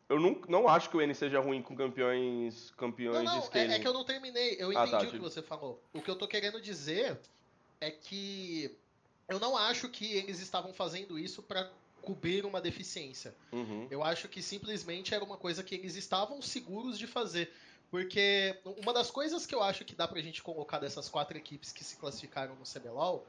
Eu 0.09 0.19
não, 0.19 0.41
não 0.47 0.67
acho 0.69 0.89
que 0.89 0.95
o 0.95 1.01
N 1.01 1.13
seja 1.13 1.39
ruim 1.39 1.61
com 1.61 1.75
campeões, 1.75 2.71
campeões 2.77 3.17
não, 3.17 3.23
não, 3.23 3.39
de 3.39 3.45
scaling. 3.45 3.73
É, 3.73 3.75
é 3.75 3.79
que 3.79 3.87
eu 3.87 3.93
não 3.93 4.05
terminei. 4.05 4.55
Eu 4.57 4.71
entendi 4.71 4.95
ah, 4.95 4.99
tá, 4.99 5.05
o 5.05 5.11
que 5.11 5.19
você 5.19 5.41
falou. 5.41 5.83
O 5.93 6.01
que 6.01 6.09
eu 6.09 6.15
tô 6.15 6.27
querendo 6.27 6.61
dizer 6.61 7.19
é 7.81 7.91
que 7.91 8.77
eu 9.27 9.39
não 9.39 9.57
acho 9.57 9.89
que 9.89 10.13
eles 10.13 10.39
estavam 10.39 10.73
fazendo 10.73 11.17
isso 11.19 11.41
para 11.41 11.69
cobrir 12.01 12.45
uma 12.45 12.61
deficiência. 12.61 13.35
Uhum. 13.51 13.87
Eu 13.91 14.03
acho 14.03 14.29
que 14.29 14.41
simplesmente 14.41 15.13
era 15.13 15.23
uma 15.23 15.37
coisa 15.37 15.63
que 15.63 15.75
eles 15.75 15.95
estavam 15.95 16.41
seguros 16.41 16.97
de 16.97 17.05
fazer. 17.05 17.51
Porque 17.89 18.57
uma 18.81 18.93
das 18.93 19.09
coisas 19.09 19.45
que 19.45 19.55
eu 19.55 19.61
acho 19.61 19.85
que 19.85 19.95
dá 19.95 20.07
pra 20.07 20.21
gente 20.21 20.41
colocar 20.43 20.79
dessas 20.79 21.07
quatro 21.09 21.37
equipes 21.37 21.71
que 21.71 21.83
se 21.83 21.95
classificaram 21.95 22.55
no 22.55 22.65
CBLOL 22.65 23.25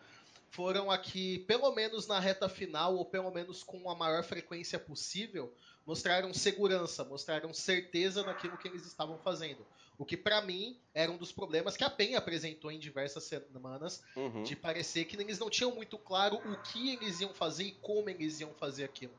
foram 0.51 0.91
aqui, 0.91 1.41
pelo 1.41 1.71
menos 1.73 2.07
na 2.07 2.19
reta 2.19 2.49
final, 2.49 2.97
ou 2.97 3.05
pelo 3.05 3.31
menos 3.31 3.63
com 3.63 3.91
a 3.91 3.95
maior 3.95 4.25
frequência 4.25 4.79
possível, 4.79 5.53
mostraram 5.87 6.33
segurança, 6.33 7.05
mostraram 7.05 7.53
certeza 7.53 8.23
naquilo 8.23 8.57
que 8.57 8.67
eles 8.67 8.87
estavam 8.87 9.19
fazendo. 9.19 9.65
O 9.99 10.05
que 10.05 10.17
para 10.17 10.41
mim 10.41 10.79
era 10.95 11.11
um 11.11 11.17
dos 11.17 11.33
problemas 11.33 11.77
que 11.77 11.83
a 11.83 11.91
PEN 11.91 12.15
apresentou 12.15 12.71
em 12.71 12.79
diversas 12.79 13.25
semanas, 13.25 14.01
uhum. 14.15 14.45
de 14.45 14.55
parecer 14.55 15.05
que 15.05 15.17
eles 15.17 15.41
não 15.41 15.51
tinham 15.51 15.75
muito 15.75 15.99
claro 15.99 16.37
o 16.37 16.57
que 16.63 16.93
eles 16.93 17.21
iam 17.21 17.35
fazer 17.35 17.65
e 17.65 17.73
como 17.73 18.09
eles 18.09 18.41
iam 18.41 18.55
fazer 18.55 18.85
aquilo. 18.85 19.13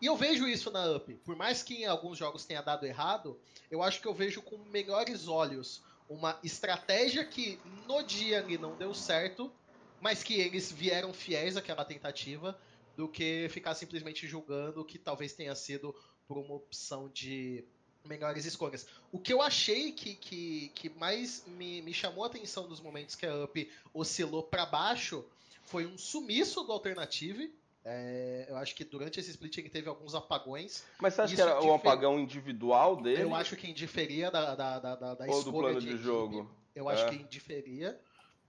E 0.00 0.06
eu 0.06 0.16
vejo 0.16 0.48
isso 0.48 0.70
na 0.70 0.90
UP. 0.92 1.14
Por 1.24 1.36
mais 1.36 1.62
que 1.62 1.82
em 1.82 1.86
alguns 1.86 2.16
jogos 2.16 2.44
tenha 2.44 2.62
dado 2.62 2.86
errado, 2.86 3.38
eu 3.70 3.82
acho 3.82 4.00
que 4.00 4.08
eu 4.08 4.14
vejo 4.14 4.40
com 4.40 4.56
melhores 4.70 5.28
olhos 5.28 5.82
uma 6.08 6.38
estratégia 6.42 7.24
que 7.24 7.58
no 7.86 8.02
dia 8.02 8.40
ali 8.40 8.58
não 8.58 8.76
deu 8.76 8.94
certo, 8.94 9.52
mas 10.00 10.22
que 10.22 10.34
eles 10.34 10.70
vieram 10.72 11.12
fiéis 11.12 11.56
àquela 11.56 11.84
tentativa, 11.84 12.58
do 12.96 13.08
que 13.08 13.48
ficar 13.50 13.74
simplesmente 13.74 14.26
julgando 14.26 14.84
que 14.84 14.98
talvez 14.98 15.32
tenha 15.32 15.54
sido 15.54 15.94
por 16.26 16.38
uma 16.38 16.54
opção 16.54 17.08
de 17.08 17.64
melhores 18.04 18.44
escolhas. 18.44 18.86
O 19.10 19.18
que 19.18 19.32
eu 19.32 19.40
achei 19.40 19.92
que, 19.92 20.14
que, 20.14 20.70
que 20.74 20.90
mais 20.90 21.44
me, 21.46 21.82
me 21.82 21.92
chamou 21.92 22.24
a 22.24 22.26
atenção 22.26 22.68
dos 22.68 22.80
momentos 22.80 23.14
que 23.14 23.26
a 23.26 23.44
UP 23.44 23.70
oscilou 23.92 24.42
para 24.42 24.66
baixo 24.66 25.24
foi 25.62 25.86
um 25.86 25.96
sumiço 25.96 26.62
do 26.62 26.72
Alternative, 26.72 27.52
é, 27.84 28.46
eu 28.48 28.56
acho 28.56 28.74
que 28.74 28.84
durante 28.84 29.20
esse 29.20 29.30
split 29.30 29.58
ele 29.58 29.68
teve 29.68 29.88
alguns 29.88 30.14
apagões. 30.14 30.84
Mas 30.98 31.14
você 31.14 31.22
acha 31.22 31.34
que 31.34 31.40
era 31.40 31.62
um 31.62 31.74
apagão 31.74 32.18
individual 32.18 32.96
dele? 32.96 33.22
Eu 33.22 33.34
acho 33.34 33.56
que 33.56 33.68
indiferia 33.68 34.30
da, 34.30 34.54
da, 34.54 34.78
da, 34.78 34.96
da, 34.96 35.14
da 35.14 35.24
Ou 35.26 35.38
escolha 35.38 35.44
do 35.44 35.52
plano 35.52 35.80
de, 35.80 35.96
de 35.96 36.02
jogo. 36.02 36.50
Eu 36.74 36.88
acho 36.88 37.04
é. 37.04 37.10
que 37.10 37.16
indiferia. 37.16 37.98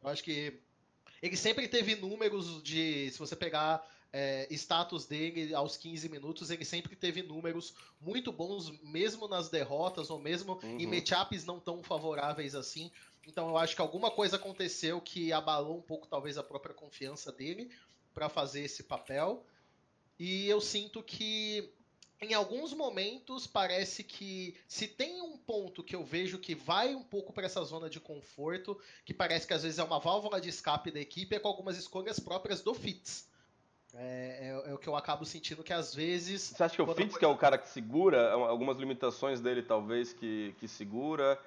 Eu 0.02 0.10
acho 0.10 0.24
que 0.24 0.60
ele 1.22 1.36
sempre 1.36 1.68
teve 1.68 1.96
números 1.96 2.62
de. 2.64 3.12
Se 3.12 3.20
você 3.20 3.36
pegar 3.36 3.86
é, 4.18 4.48
status 4.50 5.06
dele 5.06 5.54
aos 5.54 5.76
15 5.76 6.08
minutos, 6.08 6.50
ele 6.50 6.64
sempre 6.64 6.96
teve 6.96 7.22
números 7.22 7.74
muito 8.00 8.32
bons, 8.32 8.72
mesmo 8.82 9.28
nas 9.28 9.50
derrotas, 9.50 10.10
ou 10.10 10.18
mesmo 10.18 10.58
uhum. 10.64 10.80
em 10.80 10.88
matchups 10.88 11.44
não 11.44 11.60
tão 11.60 11.84
favoráveis 11.84 12.56
assim. 12.56 12.90
Então 13.28 13.50
eu 13.50 13.58
acho 13.58 13.76
que 13.76 13.82
alguma 13.82 14.10
coisa 14.10 14.38
aconteceu 14.38 15.02
que 15.02 15.34
abalou 15.34 15.80
um 15.80 15.82
pouco, 15.82 16.08
talvez, 16.08 16.38
a 16.38 16.44
própria 16.44 16.74
confiança 16.74 17.30
dele 17.30 17.70
para 18.14 18.30
fazer 18.30 18.62
esse 18.62 18.84
papel. 18.84 19.46
E 20.18 20.48
eu 20.48 20.62
sinto 20.62 21.04
que 21.04 21.70
em 22.22 22.34
alguns 22.34 22.72
momentos 22.72 23.46
parece 23.46 24.02
que 24.02 24.56
se 24.66 24.88
tem 24.88 25.22
um 25.22 25.38
ponto 25.38 25.84
que 25.84 25.94
eu 25.94 26.06
vejo 26.06 26.40
que 26.40 26.56
vai 26.56 26.96
um 26.96 27.04
pouco 27.04 27.34
para 27.34 27.48
essa 27.48 27.62
zona 27.66 27.90
de 27.90 28.00
conforto, 28.00 28.80
que 29.04 29.14
parece 29.14 29.46
que 29.46 29.54
às 29.54 29.64
vezes 29.64 29.78
é 29.78 29.84
uma 29.84 30.00
válvula 30.00 30.40
de 30.40 30.48
escape 30.48 30.90
da 30.90 31.02
equipe, 31.02 31.36
é 31.36 31.40
com 31.40 31.50
algumas 31.50 31.78
escolhas 31.78 32.18
próprias 32.18 32.62
do 32.62 32.74
Fitz. 32.74 33.28
É, 33.98 34.52
é, 34.66 34.70
é, 34.70 34.74
o 34.74 34.78
que 34.78 34.88
eu 34.88 34.96
acabo 34.96 35.26
sentindo 35.26 35.64
que 35.64 35.72
às 35.72 35.96
vezes. 35.96 36.42
Você 36.42 36.64
acha 36.64 36.76
que 36.76 36.82
o 36.82 36.94
Fitz, 36.94 37.18
que 37.18 37.24
é 37.24 37.28
o 37.28 37.38
cara 37.38 37.58
que 37.58 37.70
segura, 37.70 38.32
algumas 38.32 38.78
limitações 38.78 39.40
dele 39.40 39.64
talvez 39.64 40.12
que, 40.12 40.54
que 40.60 40.68
segura? 40.68 41.40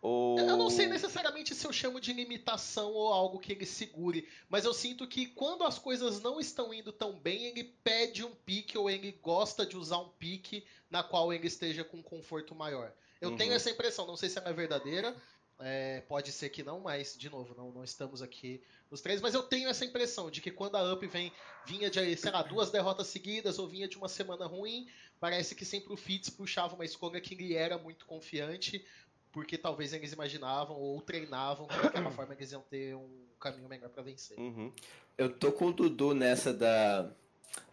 Ou... 0.00 0.38
Eu 0.38 0.56
não 0.56 0.70
sei 0.70 0.86
necessariamente 0.86 1.54
se 1.54 1.66
eu 1.66 1.72
chamo 1.72 2.00
de 2.00 2.12
limitação 2.12 2.92
ou 2.92 3.12
algo 3.12 3.40
que 3.40 3.52
ele 3.52 3.66
segure, 3.66 4.28
mas 4.48 4.64
eu 4.64 4.72
sinto 4.72 5.06
que 5.06 5.26
quando 5.26 5.64
as 5.64 5.78
coisas 5.78 6.20
não 6.20 6.38
estão 6.38 6.72
indo 6.72 6.92
tão 6.92 7.18
bem, 7.18 7.46
ele 7.46 7.64
pede 7.82 8.24
um 8.24 8.30
pique 8.30 8.78
ou 8.78 8.88
ele 8.88 9.18
gosta 9.22 9.66
de 9.66 9.76
usar 9.76 9.98
um 9.98 10.08
pique 10.08 10.64
na 10.88 11.02
qual 11.02 11.32
ele 11.32 11.48
esteja 11.48 11.82
com 11.82 11.96
um 11.96 12.02
conforto 12.02 12.54
maior. 12.54 12.92
Eu 13.20 13.30
uhum. 13.30 13.36
tenho 13.36 13.52
essa 13.52 13.70
impressão, 13.70 14.06
não 14.06 14.16
sei 14.16 14.28
se 14.28 14.38
ela 14.38 14.50
é 14.50 14.52
verdadeira, 14.52 15.16
é, 15.58 16.02
pode 16.02 16.30
ser 16.30 16.50
que 16.50 16.62
não, 16.62 16.80
mas, 16.80 17.16
de 17.18 17.30
novo, 17.30 17.54
não, 17.56 17.72
não 17.72 17.82
estamos 17.82 18.20
aqui 18.22 18.62
os 18.90 19.00
três, 19.00 19.20
mas 19.20 19.34
eu 19.34 19.42
tenho 19.42 19.68
essa 19.68 19.84
impressão 19.84 20.30
de 20.30 20.40
que 20.40 20.50
quando 20.50 20.76
a 20.76 20.92
Up 20.92 21.06
vem, 21.06 21.32
vinha 21.66 21.90
de, 21.90 22.16
sei 22.16 22.30
lá, 22.30 22.42
duas 22.42 22.70
derrotas 22.70 23.08
seguidas 23.08 23.58
ou 23.58 23.66
vinha 23.66 23.88
de 23.88 23.96
uma 23.96 24.08
semana 24.08 24.46
ruim, 24.46 24.86
parece 25.18 25.54
que 25.54 25.64
sempre 25.64 25.92
o 25.92 25.96
Fitz 25.96 26.30
puxava 26.30 26.74
uma 26.74 26.84
escolha 26.84 27.20
que 27.20 27.34
ele 27.34 27.54
era 27.54 27.76
muito 27.78 28.06
confiante, 28.06 28.84
porque 29.32 29.58
talvez 29.58 29.92
eles 29.92 30.12
imaginavam 30.12 30.76
ou 30.76 31.00
treinavam 31.00 31.66
que 31.66 31.76
daquela 31.76 32.10
forma 32.10 32.34
eles 32.34 32.52
iam 32.52 32.62
ter 32.62 32.94
um 32.94 33.26
caminho 33.40 33.68
melhor 33.68 33.90
para 33.90 34.02
vencer. 34.02 34.38
Uhum. 34.38 34.72
Eu 35.18 35.32
tô 35.32 35.52
com 35.52 35.66
o 35.66 35.72
Dudu 35.72 36.14
nessa 36.14 36.52
da 36.52 37.10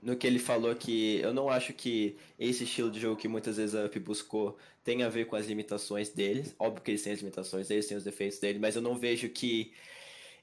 no 0.01 0.15
que 0.15 0.25
ele 0.25 0.39
falou 0.39 0.73
que 0.75 1.19
eu 1.19 1.33
não 1.33 1.49
acho 1.49 1.73
que 1.73 2.17
esse 2.39 2.63
estilo 2.63 2.89
de 2.89 2.99
jogo 2.99 3.19
que 3.19 3.27
muitas 3.27 3.57
vezes 3.57 3.75
a 3.75 3.85
UP 3.85 3.99
buscou 3.99 4.57
tem 4.83 5.03
a 5.03 5.09
ver 5.09 5.25
com 5.25 5.35
as 5.35 5.45
limitações 5.45 6.09
deles. 6.09 6.55
Óbvio 6.59 6.81
que 6.81 6.91
eles 6.91 7.01
têm 7.01 7.13
as 7.13 7.19
limitações 7.19 7.67
deles, 7.67 7.87
têm 7.87 7.97
os 7.97 8.03
defeitos 8.03 8.39
deles, 8.39 8.61
mas 8.61 8.75
eu 8.75 8.81
não 8.81 8.97
vejo 8.97 9.29
que 9.29 9.73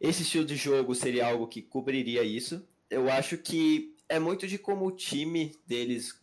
esse 0.00 0.22
estilo 0.22 0.44
de 0.44 0.56
jogo 0.56 0.94
seria 0.94 1.26
algo 1.26 1.46
que 1.46 1.60
cobriria 1.60 2.22
isso. 2.22 2.66
Eu 2.88 3.10
acho 3.10 3.36
que 3.36 3.94
é 4.08 4.18
muito 4.18 4.46
de 4.46 4.58
como 4.58 4.86
o 4.86 4.90
time 4.90 5.52
deles 5.66 6.20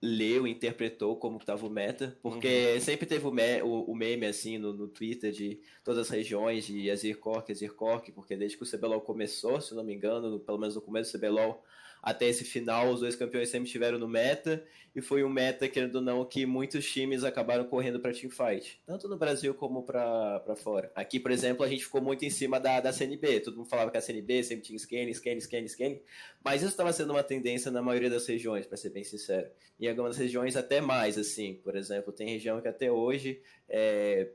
leu, 0.00 0.46
interpretou 0.46 1.16
como 1.16 1.38
estava 1.38 1.66
o 1.66 1.70
meta, 1.70 2.16
porque 2.22 2.74
uhum. 2.74 2.80
sempre 2.80 3.06
teve 3.06 3.26
o, 3.26 3.32
me, 3.32 3.62
o, 3.62 3.84
o, 3.84 3.94
meme 3.94 4.26
assim 4.26 4.58
no, 4.58 4.72
no 4.72 4.88
Twitter 4.88 5.32
de 5.32 5.60
todas 5.82 6.06
as 6.06 6.10
regiões 6.10 6.66
de 6.66 6.90
Azir 6.90 7.18
Cork, 7.18 7.50
Azir 7.50 7.74
Cork, 7.74 8.12
porque 8.12 8.36
desde 8.36 8.56
que 8.56 8.62
o 8.62 8.66
CBLOL 8.70 9.00
começou, 9.00 9.60
se 9.60 9.74
não 9.74 9.82
me 9.82 9.94
engano, 9.94 10.30
no, 10.30 10.38
pelo 10.38 10.58
menos 10.58 10.74
no 10.74 10.82
começo 10.82 11.12
do 11.12 11.18
CBLOL, 11.18 11.64
até 12.06 12.28
esse 12.28 12.44
final, 12.44 12.92
os 12.92 13.00
dois 13.00 13.16
campeões 13.16 13.48
sempre 13.48 13.66
estiveram 13.66 13.98
no 13.98 14.06
meta, 14.06 14.64
e 14.94 15.00
foi 15.00 15.24
um 15.24 15.28
meta, 15.28 15.68
querendo 15.68 15.96
ou 15.96 16.00
não, 16.00 16.24
que 16.24 16.46
muitos 16.46 16.88
times 16.88 17.24
acabaram 17.24 17.64
correndo 17.64 17.98
para 17.98 18.12
teamfight, 18.12 18.80
tanto 18.86 19.08
no 19.08 19.16
Brasil 19.16 19.52
como 19.54 19.82
para 19.82 20.54
fora. 20.54 20.88
Aqui, 20.94 21.18
por 21.18 21.32
exemplo, 21.32 21.64
a 21.64 21.68
gente 21.68 21.82
ficou 21.82 22.00
muito 22.00 22.24
em 22.24 22.30
cima 22.30 22.60
da, 22.60 22.78
da 22.78 22.92
CNB, 22.92 23.40
todo 23.40 23.56
mundo 23.56 23.68
falava 23.68 23.90
que 23.90 23.98
a 23.98 24.00
CNB 24.00 24.44
sempre 24.44 24.64
tinha 24.64 24.78
scan, 24.78 25.12
scan, 25.12 25.40
scan, 25.40 25.66
scan, 25.66 25.98
mas 26.44 26.62
isso 26.62 26.70
estava 26.70 26.92
sendo 26.92 27.10
uma 27.10 27.24
tendência 27.24 27.72
na 27.72 27.82
maioria 27.82 28.08
das 28.08 28.24
regiões, 28.24 28.68
para 28.68 28.76
ser 28.76 28.90
bem 28.90 29.02
sincero. 29.02 29.50
E 29.80 29.88
algumas 29.88 30.16
regiões 30.16 30.54
até 30.54 30.80
mais, 30.80 31.18
assim, 31.18 31.54
por 31.54 31.74
exemplo, 31.74 32.12
tem 32.12 32.28
região 32.28 32.60
que 32.60 32.68
até 32.68 32.88
hoje 32.88 33.42
é, 33.68 34.28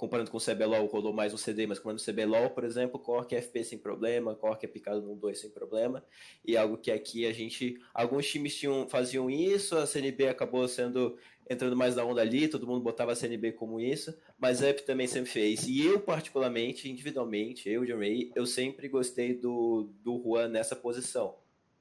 comparando 0.00 0.30
com 0.30 0.38
o 0.38 0.40
CBLOL, 0.40 0.86
rolou 0.86 1.12
mais 1.12 1.34
um 1.34 1.36
CD, 1.36 1.66
mas 1.66 1.78
comparando 1.78 2.02
com 2.02 2.10
o 2.10 2.14
CBLOL, 2.14 2.48
por 2.50 2.64
exemplo, 2.64 2.98
Cork 2.98 3.36
é 3.36 3.42
FP 3.42 3.62
sem 3.62 3.78
problema, 3.78 4.34
Cork 4.34 4.64
é 4.64 4.66
picado 4.66 5.02
no 5.02 5.14
2 5.14 5.38
sem 5.38 5.50
problema, 5.50 6.02
e 6.42 6.56
algo 6.56 6.78
que 6.78 6.90
aqui 6.90 7.26
a 7.26 7.32
gente, 7.34 7.78
alguns 7.92 8.26
times 8.26 8.56
tinham, 8.56 8.88
faziam 8.88 9.28
isso, 9.28 9.76
a 9.76 9.86
CNB 9.86 10.28
acabou 10.28 10.66
sendo, 10.66 11.18
entrando 11.50 11.76
mais 11.76 11.96
na 11.96 12.02
onda 12.02 12.22
ali, 12.22 12.48
todo 12.48 12.66
mundo 12.66 12.80
botava 12.82 13.12
a 13.12 13.14
CNB 13.14 13.52
como 13.52 13.78
isso, 13.78 14.16
mas 14.38 14.62
a 14.62 14.70
UP 14.70 14.80
também 14.86 15.06
sempre 15.06 15.30
fez, 15.30 15.68
e 15.68 15.84
eu 15.84 16.00
particularmente, 16.00 16.90
individualmente, 16.90 17.68
eu, 17.68 17.84
John 17.84 17.98
Ray, 17.98 18.32
eu 18.34 18.46
sempre 18.46 18.88
gostei 18.88 19.34
do, 19.34 19.90
do 20.02 20.18
Juan 20.24 20.48
nessa 20.48 20.74
posição, 20.74 21.36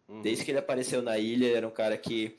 uhum. 0.09 0.21
desde 0.21 0.43
que 0.43 0.51
ele 0.51 0.59
apareceu 0.59 1.01
na 1.01 1.17
ilha, 1.17 1.55
era 1.55 1.65
um 1.65 1.71
cara 1.71 1.97
que, 1.97 2.35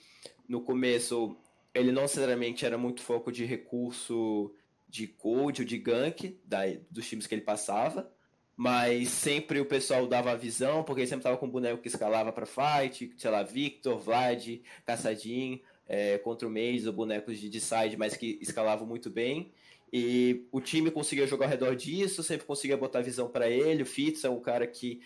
no 0.47 0.61
começo, 0.61 1.35
ele 1.75 1.91
não 1.91 2.03
necessariamente 2.03 2.67
era 2.67 2.77
muito 2.77 3.01
foco 3.01 3.33
de 3.33 3.47
recurso 3.47 4.55
de 4.91 5.07
cold 5.07 5.63
ou 5.63 5.67
de 5.67 5.79
gank 5.79 6.39
da, 6.45 6.63
dos 6.91 7.09
times 7.09 7.27
que 7.27 7.35
ele 7.35 7.43
passava, 7.43 8.11
mas 8.57 9.09
sempre 9.09 9.61
o 9.61 9.65
pessoal 9.65 10.07
dava 10.07 10.33
a 10.33 10.37
visão, 10.37 10.83
porque 10.83 11.03
ele 11.03 11.09
sempre 11.09 11.23
tava 11.23 11.39
com 11.39 11.47
um 11.47 11.51
boneco 11.51 11.81
que 11.81 11.89
escalava 11.89 12.33
para 12.33 12.45
fight, 12.45 13.15
sei 13.17 13.31
lá, 13.31 13.43
Victor, 13.43 13.99
Vlad, 13.99 14.61
Caçadinho, 14.85 15.61
é, 15.87 16.19
contra 16.19 16.47
o 16.47 16.51
Maze, 16.51 16.87
ou 16.87 16.93
bonecos 16.93 17.39
de, 17.39 17.49
de 17.49 17.61
side, 17.61 17.97
mas 17.97 18.17
que 18.17 18.39
escalavam 18.43 18.87
muito 18.87 19.09
bem. 19.09 19.53
E 19.93 20.47
o 20.53 20.61
time 20.61 20.91
conseguia 20.91 21.27
jogar 21.27 21.47
ao 21.47 21.51
redor 21.51 21.75
disso, 21.75 22.23
sempre 22.23 22.47
conseguia 22.47 22.77
botar 22.77 23.01
visão 23.01 23.29
para 23.29 23.49
ele. 23.49 23.83
O 23.83 23.87
Fitz 23.87 24.23
é 24.25 24.31
um 24.31 24.41
cara 24.41 24.67
que, 24.67 25.01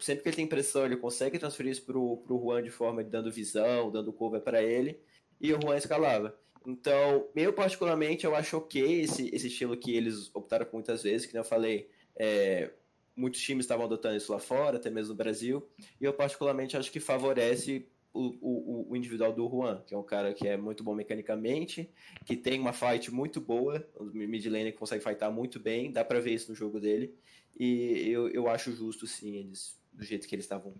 sempre 0.00 0.22
que 0.22 0.28
ele 0.28 0.36
tem 0.36 0.46
pressão, 0.46 0.84
ele 0.84 0.96
consegue 0.96 1.38
transferir 1.38 1.72
isso 1.72 1.84
pro, 1.84 2.18
pro 2.18 2.38
Juan 2.38 2.62
de 2.62 2.70
forma 2.70 3.02
de 3.02 3.08
dando 3.08 3.30
visão, 3.30 3.90
dando 3.90 4.12
cover 4.12 4.42
para 4.42 4.62
ele. 4.62 5.00
E 5.40 5.52
o 5.52 5.60
Juan 5.60 5.76
escalava. 5.76 6.38
Então, 6.66 7.28
eu 7.36 7.52
particularmente, 7.52 8.26
eu 8.26 8.34
acho 8.34 8.56
ok 8.56 9.02
esse, 9.02 9.30
esse 9.32 9.46
estilo 9.46 9.76
que 9.76 9.94
eles 9.94 10.34
optaram 10.34 10.66
por 10.66 10.74
muitas 10.74 11.04
vezes, 11.04 11.24
que 11.24 11.38
eu 11.38 11.44
falei, 11.44 11.88
é, 12.16 12.72
muitos 13.14 13.40
times 13.40 13.64
estavam 13.64 13.86
adotando 13.86 14.16
isso 14.16 14.32
lá 14.32 14.40
fora, 14.40 14.76
até 14.76 14.90
mesmo 14.90 15.10
no 15.10 15.16
Brasil, 15.16 15.64
e 16.00 16.04
eu 16.04 16.12
particularmente 16.12 16.76
acho 16.76 16.90
que 16.90 16.98
favorece 16.98 17.86
o, 18.12 18.34
o, 18.40 18.86
o, 18.90 18.96
individual 18.96 19.32
do 19.32 19.48
Juan, 19.48 19.82
que 19.86 19.94
é 19.94 19.98
um 19.98 20.02
cara 20.02 20.34
que 20.34 20.48
é 20.48 20.56
muito 20.56 20.82
bom 20.82 20.94
mecanicamente, 20.94 21.88
que 22.24 22.34
tem 22.36 22.58
uma 22.58 22.72
fight 22.72 23.12
muito 23.12 23.40
boa, 23.40 23.86
o 23.94 24.04
mid 24.04 24.42
que 24.42 24.72
consegue 24.72 25.04
fightar 25.04 25.30
muito 25.30 25.60
bem, 25.60 25.92
dá 25.92 26.04
pra 26.04 26.18
ver 26.18 26.32
isso 26.32 26.50
no 26.50 26.56
jogo 26.56 26.80
dele, 26.80 27.14
e 27.56 28.10
eu, 28.10 28.28
eu 28.28 28.48
acho 28.48 28.72
justo 28.72 29.06
sim, 29.06 29.36
eles, 29.36 29.78
do 29.92 30.04
jeito 30.04 30.26
que 30.26 30.34
eles 30.34 30.44
estavam 30.44 30.74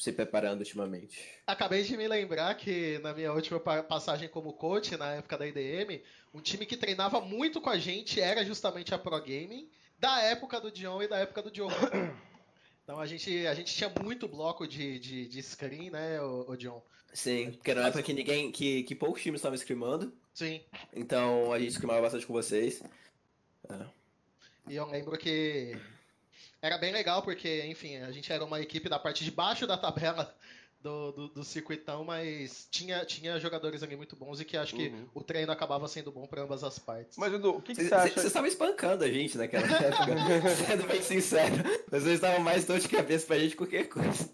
se 0.00 0.12
preparando 0.12 0.60
ultimamente? 0.60 1.22
Acabei 1.46 1.82
de 1.82 1.94
me 1.94 2.08
lembrar 2.08 2.54
que 2.54 2.98
na 3.00 3.12
minha 3.12 3.30
última 3.34 3.60
passagem 3.60 4.30
como 4.30 4.54
coach, 4.54 4.96
na 4.96 5.16
época 5.16 5.36
da 5.36 5.46
IDM, 5.46 6.02
um 6.32 6.40
time 6.40 6.64
que 6.64 6.74
treinava 6.74 7.20
muito 7.20 7.60
com 7.60 7.68
a 7.68 7.76
gente 7.76 8.18
era 8.18 8.42
justamente 8.42 8.94
a 8.94 8.98
Pro 8.98 9.20
Gaming, 9.20 9.68
da 9.98 10.22
época 10.22 10.58
do 10.58 10.72
Dion 10.72 11.02
e 11.02 11.08
da 11.08 11.18
época 11.18 11.42
do 11.42 11.50
Diogo. 11.50 11.74
Então 12.82 12.98
a 12.98 13.06
gente, 13.06 13.46
a 13.46 13.54
gente 13.54 13.72
tinha 13.72 13.88
muito 14.02 14.26
bloco 14.26 14.66
de, 14.66 14.98
de, 14.98 15.28
de 15.28 15.42
screen, 15.44 15.90
né, 15.90 16.20
o, 16.20 16.50
o 16.50 16.56
John? 16.56 16.82
Sim, 17.12 17.52
porque 17.52 17.70
era 17.70 17.82
uma 17.82 17.86
época 17.86 18.02
que 18.02 18.12
ninguém. 18.12 18.50
que, 18.50 18.82
que 18.82 18.96
poucos 18.96 19.22
times 19.22 19.38
estavam 19.38 19.56
screamando. 19.56 20.12
Sim. 20.34 20.60
Então 20.92 21.52
a 21.52 21.58
gente 21.60 21.74
screamava 21.74 22.02
bastante 22.02 22.26
com 22.26 22.32
vocês. 22.32 22.82
É. 23.68 23.86
E 24.68 24.74
eu 24.74 24.86
lembro 24.86 25.16
que 25.16 25.78
era 26.62 26.76
bem 26.76 26.92
legal, 26.92 27.22
porque, 27.22 27.64
enfim, 27.66 27.96
a 27.98 28.12
gente 28.12 28.32
era 28.32 28.44
uma 28.44 28.60
equipe 28.60 28.88
da 28.88 28.98
parte 28.98 29.24
de 29.24 29.30
baixo 29.30 29.66
da 29.66 29.78
tabela 29.78 30.34
do, 30.82 31.12
do, 31.12 31.28
do 31.28 31.44
circuitão, 31.44 32.04
mas 32.04 32.66
tinha, 32.70 33.04
tinha 33.04 33.38
jogadores 33.38 33.82
ali 33.82 33.96
muito 33.96 34.16
bons 34.16 34.40
e 34.40 34.44
que 34.44 34.56
acho 34.56 34.74
que 34.74 34.88
uhum. 34.88 35.08
o 35.14 35.22
treino 35.22 35.52
acabava 35.52 35.86
sendo 35.88 36.10
bom 36.10 36.26
para 36.26 36.42
ambas 36.42 36.64
as 36.64 36.78
partes. 36.78 37.16
Mas, 37.18 37.32
Edu, 37.32 37.50
o 37.56 37.62
que, 37.62 37.74
que 37.74 37.84
você 37.84 37.94
acha? 37.94 38.14
Você 38.14 38.26
estava 38.26 38.48
espancando 38.48 39.04
a 39.04 39.08
gente 39.08 39.36
naquela 39.36 39.66
época, 39.76 40.54
sendo 40.66 40.86
bem 40.86 41.02
sincero. 41.02 41.54
Vocês 41.90 42.14
estavam 42.14 42.40
mais 42.40 42.64
dor 42.64 42.78
de 42.78 42.88
cabeça 42.88 43.26
pra 43.26 43.38
gente 43.38 43.50
que 43.50 43.56
qualquer 43.56 43.88
coisa. 43.88 44.30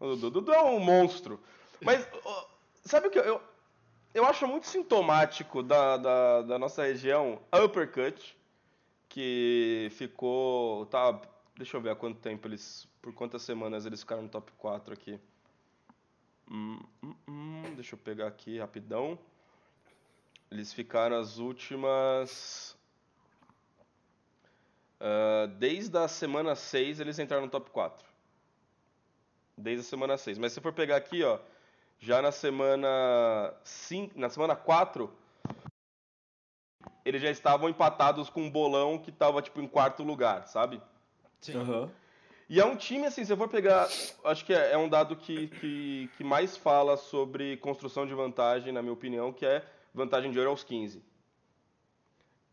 O 0.00 0.16
Dudu 0.16 0.52
é 0.52 0.62
um 0.62 0.80
monstro. 0.80 1.40
Mas, 1.80 2.06
sabe 2.84 3.08
o 3.08 3.10
que 3.10 3.18
eu, 3.18 3.40
eu 4.12 4.24
acho 4.24 4.46
muito 4.46 4.66
sintomático 4.66 5.62
da, 5.62 5.96
da, 5.96 6.42
da 6.42 6.58
nossa 6.58 6.84
região, 6.84 7.40
uppercut 7.52 8.36
que 9.14 9.86
ficou. 9.92 10.86
Tá, 10.86 11.20
deixa 11.56 11.76
eu 11.76 11.80
ver 11.80 11.90
há 11.90 11.94
quanto 11.94 12.18
tempo 12.18 12.48
eles. 12.48 12.88
Por 13.00 13.14
quantas 13.14 13.42
semanas 13.42 13.86
eles 13.86 14.00
ficaram 14.00 14.22
no 14.22 14.28
top 14.28 14.50
4 14.58 14.92
aqui. 14.92 15.20
Hum, 16.50 16.80
hum, 17.00 17.14
hum, 17.28 17.74
deixa 17.76 17.94
eu 17.94 17.98
pegar 17.98 18.26
aqui 18.26 18.58
rapidão. 18.58 19.16
Eles 20.50 20.72
ficaram 20.72 21.16
as 21.16 21.38
últimas. 21.38 22.76
Uh, 25.00 25.46
desde 25.58 25.96
a 25.96 26.08
semana 26.08 26.56
6 26.56 26.98
eles 26.98 27.16
entraram 27.20 27.44
no 27.44 27.50
top 27.50 27.70
4. 27.70 28.04
Desde 29.56 29.86
a 29.86 29.88
semana 29.88 30.16
6. 30.16 30.38
Mas 30.38 30.52
se 30.52 30.60
for 30.60 30.72
pegar 30.72 30.96
aqui, 30.96 31.22
ó. 31.22 31.38
Já 32.00 32.20
na 32.20 32.32
semana 32.32 33.54
5. 33.62 34.18
Na 34.18 34.28
semana 34.28 34.56
4 34.56 35.08
eles 37.04 37.20
já 37.20 37.30
estavam 37.30 37.68
empatados 37.68 38.30
com 38.30 38.42
um 38.42 38.50
bolão 38.50 38.98
que 38.98 39.10
estava 39.10 39.42
tipo 39.42 39.60
em 39.60 39.66
quarto 39.66 40.02
lugar, 40.02 40.46
sabe? 40.46 40.80
Sim. 41.40 41.58
Uhum. 41.58 41.90
E 42.48 42.60
é 42.60 42.64
um 42.64 42.76
time, 42.76 43.06
assim, 43.06 43.24
se 43.24 43.32
eu 43.32 43.36
for 43.36 43.48
pegar. 43.48 43.88
Acho 44.24 44.44
que 44.44 44.52
é, 44.52 44.72
é 44.72 44.78
um 44.78 44.88
dado 44.88 45.16
que, 45.16 45.48
que, 45.48 46.10
que, 46.16 46.24
mais 46.24 46.56
fala 46.56 46.96
sobre 46.96 47.56
construção 47.58 48.06
de 48.06 48.14
vantagem, 48.14 48.72
na 48.72 48.82
minha 48.82 48.92
opinião, 48.92 49.32
que 49.32 49.46
é 49.46 49.64
vantagem 49.94 50.30
de 50.30 50.38
ouro 50.38 50.50
aos 50.50 50.62
15. 50.62 51.02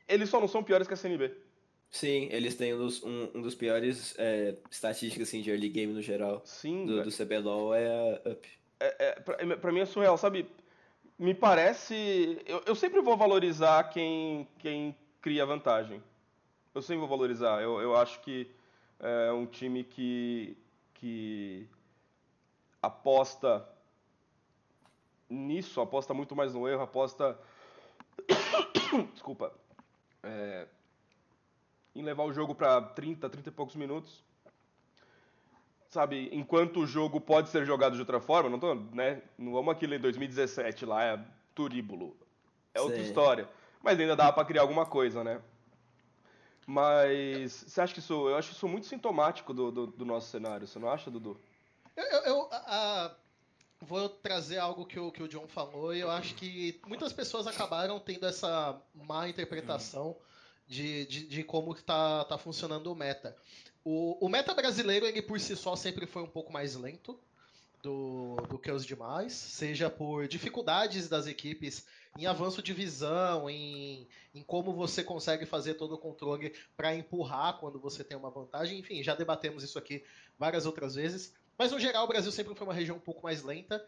Eles 0.08 0.30
só 0.30 0.40
não 0.40 0.48
são 0.48 0.64
piores 0.64 0.88
que 0.88 0.94
a 0.94 0.98
CNB. 0.98 1.32
Sim, 1.90 2.30
eles 2.32 2.56
têm 2.56 2.74
um 2.74 2.78
dos, 2.78 3.04
um, 3.04 3.30
um 3.36 3.42
dos 3.42 3.54
piores 3.54 4.16
é, 4.18 4.56
estatísticas 4.70 5.28
assim, 5.28 5.42
de 5.42 5.50
early 5.50 5.68
game 5.68 5.94
no 5.94 6.02
geral. 6.02 6.42
Sim. 6.46 6.86
Do, 6.86 7.04
do 7.04 7.12
CBLOL 7.12 7.76
é 7.76 8.22
a 8.26 8.30
UP. 8.30 8.48
É, 8.80 8.96
é, 9.08 9.12
pra, 9.20 9.58
pra 9.58 9.72
mim 9.72 9.82
é 9.82 9.86
surreal, 9.86 10.18
sabe? 10.18 10.48
Me 11.22 11.36
parece. 11.36 12.42
Eu, 12.48 12.64
eu 12.66 12.74
sempre 12.74 13.00
vou 13.00 13.16
valorizar 13.16 13.84
quem, 13.90 14.48
quem 14.58 14.98
cria 15.22 15.46
vantagem. 15.46 16.02
Eu 16.74 16.82
sempre 16.82 17.02
vou 17.02 17.08
valorizar. 17.08 17.62
Eu, 17.62 17.80
eu 17.80 17.96
acho 17.96 18.20
que 18.22 18.50
é 19.00 19.32
um 19.32 19.46
time 19.46 19.84
que, 19.84 20.58
que 20.96 21.70
aposta 22.82 23.64
nisso, 25.30 25.80
aposta 25.80 26.12
muito 26.12 26.36
mais 26.36 26.56
no 26.56 26.68
erro, 26.68 26.82
aposta. 26.82 27.40
Desculpa. 29.14 29.54
É, 30.24 30.68
em 31.94 32.02
levar 32.02 32.24
o 32.24 32.34
jogo 32.34 32.56
para 32.56 32.82
30, 32.82 33.30
30 33.30 33.48
e 33.48 33.52
poucos 33.52 33.76
minutos. 33.76 34.24
Sabe, 35.92 36.30
enquanto 36.32 36.80
o 36.80 36.88
jogo 36.88 37.20
pode 37.20 37.50
ser 37.50 37.66
jogado 37.66 37.96
de 37.96 38.00
outra 38.00 38.22
forma, 38.22 38.50
não 38.50 38.58
tô, 38.58 38.74
né? 38.74 39.22
Não 39.38 39.52
vamos 39.52 39.74
aquilo 39.74 39.94
em 39.94 40.00
2017 40.00 40.86
lá, 40.86 41.04
é 41.04 41.20
turíbulo. 41.54 42.16
É 42.74 42.80
outra 42.80 42.96
Sim. 42.96 43.04
história. 43.04 43.50
Mas 43.84 44.00
ainda 44.00 44.16
dá 44.16 44.32
para 44.32 44.46
criar 44.46 44.62
alguma 44.62 44.86
coisa, 44.86 45.22
né? 45.22 45.42
Mas 46.66 47.52
você 47.68 47.82
acha 47.82 47.94
que 47.94 48.00
isso. 48.00 48.30
Eu 48.30 48.38
acho 48.38 48.54
isso 48.54 48.66
muito 48.70 48.88
sintomático 48.88 49.54
do, 49.54 49.70
do, 49.70 49.88
do 49.88 50.06
nosso 50.06 50.30
cenário, 50.30 50.66
você 50.66 50.80
não 50.80 50.90
acha, 50.90 51.12
Dudu? 51.12 51.38
Eu, 51.98 52.06
eu, 52.06 52.20
eu 52.22 52.50
a, 52.52 53.06
a, 53.06 53.12
vou 53.82 54.08
trazer 54.08 54.60
algo 54.60 54.86
que 54.86 54.98
o, 54.98 55.12
que 55.12 55.22
o 55.22 55.28
John 55.28 55.46
falou 55.46 55.94
e 55.94 56.00
eu 56.00 56.10
acho 56.10 56.36
que 56.36 56.80
muitas 56.88 57.12
pessoas 57.12 57.48
acabaram 57.48 58.00
tendo 58.00 58.26
essa 58.26 58.82
má 58.96 59.28
interpretação 59.28 60.16
de, 60.70 61.06
de, 61.08 61.28
de 61.28 61.44
como 61.44 61.74
está 61.74 62.24
tá 62.24 62.38
funcionando 62.38 62.90
o 62.90 62.96
meta. 62.96 63.36
O, 63.84 64.26
o 64.26 64.30
meta 64.30 64.54
brasileiro, 64.54 65.06
ele 65.06 65.22
por 65.22 65.40
si 65.40 65.56
só 65.56 65.76
sempre 65.76 66.06
foi 66.06 66.22
um 66.22 66.28
pouco 66.28 66.52
mais 66.52 66.76
lento 66.76 67.20
do, 67.82 68.36
do 68.48 68.60
que 68.60 68.72
os 68.72 68.86
demais, 68.86 69.34
seja 69.34 69.90
por 69.90 70.28
dificuldades 70.28 71.10
das 71.10 71.26
equipes 71.26 71.86
em 72.18 72.26
avanço 72.26 72.62
de 72.62 72.74
visão, 72.74 73.50
em, 73.50 74.08
em 74.36 74.44
como 74.44 74.74
você 74.74 75.04
consegue 75.04 75.46
fazer 75.46 75.76
todo 75.76 75.96
o 75.96 75.98
controle 75.98 76.54
para 76.76 76.94
empurrar 76.94 77.58
quando 77.58 77.80
você 77.80 78.04
tem 78.04 78.18
uma 78.18 78.30
vantagem. 78.30 78.80
Enfim, 78.80 79.02
já 79.02 79.16
debatemos 79.16 79.64
isso 79.64 79.80
aqui 79.80 80.04
várias 80.38 80.66
outras 80.66 80.96
vezes. 80.96 81.34
Mas 81.58 81.72
no 81.72 81.80
geral, 81.80 82.06
o 82.06 82.08
Brasil 82.08 82.32
sempre 82.32 82.54
foi 82.54 82.68
uma 82.68 82.74
região 82.74 82.98
um 82.98 83.02
pouco 83.02 83.24
mais 83.24 83.44
lenta. 83.44 83.84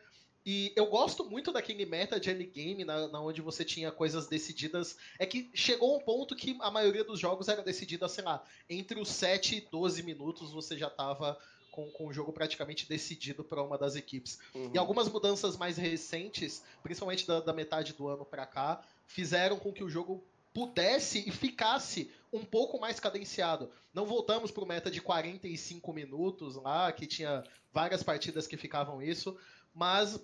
E 0.46 0.74
eu 0.76 0.88
gosto 0.88 1.24
muito 1.24 1.52
daquele 1.52 1.86
meta 1.86 2.20
de 2.20 2.30
early 2.30 2.46
game, 2.46 2.84
na, 2.84 3.08
na, 3.08 3.22
onde 3.22 3.42
você 3.42 3.64
tinha 3.64 3.92
coisas 3.92 4.28
decididas. 4.28 4.98
É 5.18 5.26
que 5.26 5.50
chegou 5.54 5.96
um 5.96 6.02
ponto 6.02 6.36
que 6.36 6.58
a 6.60 6.70
maioria 6.70 7.04
dos 7.04 7.20
jogos 7.20 7.48
era 7.48 7.62
decidida, 7.62 8.10
sei 8.10 8.24
lá, 8.24 8.44
entre 8.70 9.00
os 9.00 9.10
7 9.10 9.58
e 9.58 9.62
12 9.62 10.04
minutos 10.04 10.52
você 10.52 10.78
já 10.78 10.88
estava 10.88 11.40
com, 11.72 11.90
com 11.90 12.08
o 12.08 12.14
jogo 12.14 12.32
praticamente 12.32 12.88
decidido 12.88 13.44
para 13.44 13.64
uma 13.64 13.78
das 13.78 13.96
equipes. 13.96 14.38
Uhum. 14.54 14.72
E 14.74 14.78
algumas 14.78 15.10
mudanças 15.10 15.58
mais 15.58 15.78
recentes, 15.78 16.64
principalmente 16.84 17.26
da, 17.26 17.40
da 17.40 17.54
metade 17.54 17.94
do 17.94 18.08
ano 18.08 18.24
para 18.24 18.46
cá, 18.46 18.82
fizeram 19.08 19.58
com 19.58 19.74
que 19.74 19.84
o 19.84 19.90
jogo 19.90 20.24
pudesse 20.54 21.28
e 21.28 21.32
ficasse 21.32 22.12
um 22.32 22.46
pouco 22.46 22.80
mais 22.80 23.00
cadenciado. 23.00 23.72
Não 23.94 24.06
voltamos 24.06 24.52
para 24.52 24.64
o 24.64 24.68
meta 24.68 24.92
de 24.92 25.02
45 25.02 25.92
minutos 25.94 26.56
lá, 26.56 26.92
que 26.92 27.08
tinha 27.08 27.44
várias 27.74 28.04
partidas 28.04 28.46
que 28.46 28.56
ficavam 28.56 29.02
isso, 29.02 29.36
mas 29.74 30.20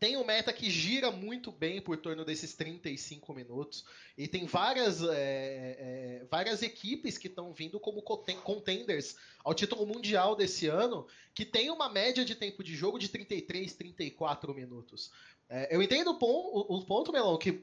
tem 0.00 0.16
um 0.16 0.24
meta 0.24 0.50
que 0.50 0.70
gira 0.70 1.10
muito 1.10 1.52
bem 1.52 1.78
por 1.78 1.94
torno 1.98 2.24
desses 2.24 2.54
35 2.54 3.34
minutos. 3.34 3.84
E 4.16 4.26
tem 4.26 4.46
várias, 4.46 5.02
é, 5.02 5.10
é, 5.12 6.26
várias 6.30 6.62
equipes 6.62 7.18
que 7.18 7.28
estão 7.28 7.52
vindo 7.52 7.78
como 7.78 8.00
contenders 8.00 9.16
ao 9.44 9.52
título 9.52 9.86
mundial 9.86 10.34
desse 10.34 10.66
ano, 10.66 11.06
que 11.34 11.44
tem 11.44 11.70
uma 11.70 11.90
média 11.90 12.24
de 12.24 12.34
tempo 12.34 12.64
de 12.64 12.74
jogo 12.74 12.98
de 12.98 13.10
33, 13.10 13.74
34 13.74 14.54
minutos. 14.54 15.12
É, 15.50 15.76
eu 15.76 15.82
entendo 15.82 16.12
o, 16.12 16.18
ponto, 16.18 16.72
o 16.72 16.82
ponto, 16.82 17.12
Melão, 17.12 17.36
que 17.36 17.62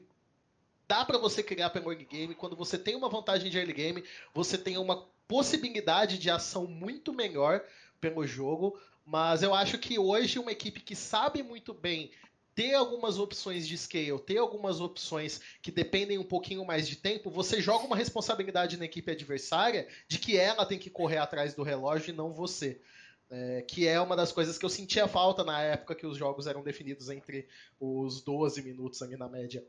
dá 0.86 1.04
para 1.04 1.18
você 1.18 1.42
criar 1.42 1.70
pelo 1.70 1.90
early 1.90 2.04
game. 2.04 2.36
Quando 2.36 2.54
você 2.54 2.78
tem 2.78 2.94
uma 2.94 3.08
vantagem 3.08 3.50
de 3.50 3.58
early 3.58 3.72
game, 3.72 4.04
você 4.32 4.56
tem 4.56 4.78
uma 4.78 5.08
possibilidade 5.26 6.16
de 6.18 6.30
ação 6.30 6.68
muito 6.68 7.12
melhor 7.12 7.64
pelo 8.00 8.24
jogo. 8.24 8.78
Mas 9.04 9.42
eu 9.42 9.54
acho 9.54 9.78
que 9.78 9.98
hoje 9.98 10.38
uma 10.38 10.52
equipe 10.52 10.80
que 10.80 10.94
sabe 10.94 11.42
muito 11.42 11.72
bem 11.72 12.10
ter 12.58 12.74
algumas 12.74 13.20
opções 13.20 13.68
de 13.68 13.78
scale, 13.78 14.18
ter 14.18 14.38
algumas 14.38 14.80
opções 14.80 15.40
que 15.62 15.70
dependem 15.70 16.18
um 16.18 16.24
pouquinho 16.24 16.64
mais 16.64 16.88
de 16.88 16.96
tempo, 16.96 17.30
você 17.30 17.62
joga 17.62 17.86
uma 17.86 17.94
responsabilidade 17.94 18.76
na 18.76 18.84
equipe 18.84 19.12
adversária 19.12 19.86
de 20.08 20.18
que 20.18 20.36
ela 20.36 20.66
tem 20.66 20.76
que 20.76 20.90
correr 20.90 21.18
atrás 21.18 21.54
do 21.54 21.62
relógio 21.62 22.10
e 22.10 22.16
não 22.16 22.32
você. 22.32 22.80
É, 23.30 23.62
que 23.62 23.86
é 23.86 24.00
uma 24.00 24.16
das 24.16 24.32
coisas 24.32 24.58
que 24.58 24.64
eu 24.64 24.68
sentia 24.68 25.06
falta 25.06 25.44
na 25.44 25.62
época 25.62 25.94
que 25.94 26.04
os 26.04 26.16
jogos 26.16 26.48
eram 26.48 26.64
definidos 26.64 27.08
entre 27.10 27.46
os 27.78 28.22
12 28.22 28.60
minutos 28.62 29.02
ali 29.02 29.16
na 29.16 29.28
média. 29.28 29.64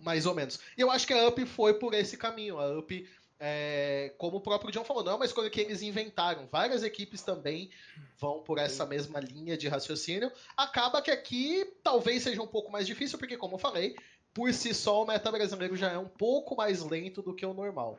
Mais 0.00 0.24
ou 0.24 0.34
menos. 0.34 0.58
E 0.78 0.80
eu 0.80 0.90
acho 0.90 1.06
que 1.06 1.12
a 1.12 1.28
UP 1.28 1.44
foi 1.44 1.74
por 1.74 1.92
esse 1.92 2.16
caminho. 2.16 2.58
A 2.58 2.78
UP 2.78 3.06
é, 3.44 4.14
como 4.18 4.36
o 4.36 4.40
próprio 4.40 4.70
John 4.70 4.84
falou, 4.84 5.02
não 5.02 5.12
é 5.12 5.14
uma 5.16 5.24
escolha 5.24 5.50
que 5.50 5.60
eles 5.60 5.82
inventaram. 5.82 6.46
Várias 6.46 6.84
equipes 6.84 7.22
também 7.22 7.70
vão 8.16 8.40
por 8.40 8.56
essa 8.56 8.86
mesma 8.86 9.18
linha 9.18 9.56
de 9.56 9.66
raciocínio. 9.66 10.30
Acaba 10.56 11.02
que 11.02 11.10
aqui 11.10 11.66
talvez 11.82 12.22
seja 12.22 12.40
um 12.40 12.46
pouco 12.46 12.70
mais 12.70 12.86
difícil, 12.86 13.18
porque, 13.18 13.36
como 13.36 13.56
eu 13.56 13.58
falei, 13.58 13.96
por 14.32 14.54
si 14.54 14.72
só 14.72 15.02
o 15.02 15.06
meta 15.06 15.28
brasileiro 15.32 15.76
já 15.76 15.90
é 15.90 15.98
um 15.98 16.06
pouco 16.06 16.54
mais 16.54 16.84
lento 16.84 17.20
do 17.20 17.34
que 17.34 17.44
o 17.44 17.52
normal. 17.52 17.98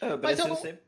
É, 0.00 0.14
o 0.14 0.18
Brasil 0.18 0.46
não... 0.46 0.54
sempre. 0.54 0.84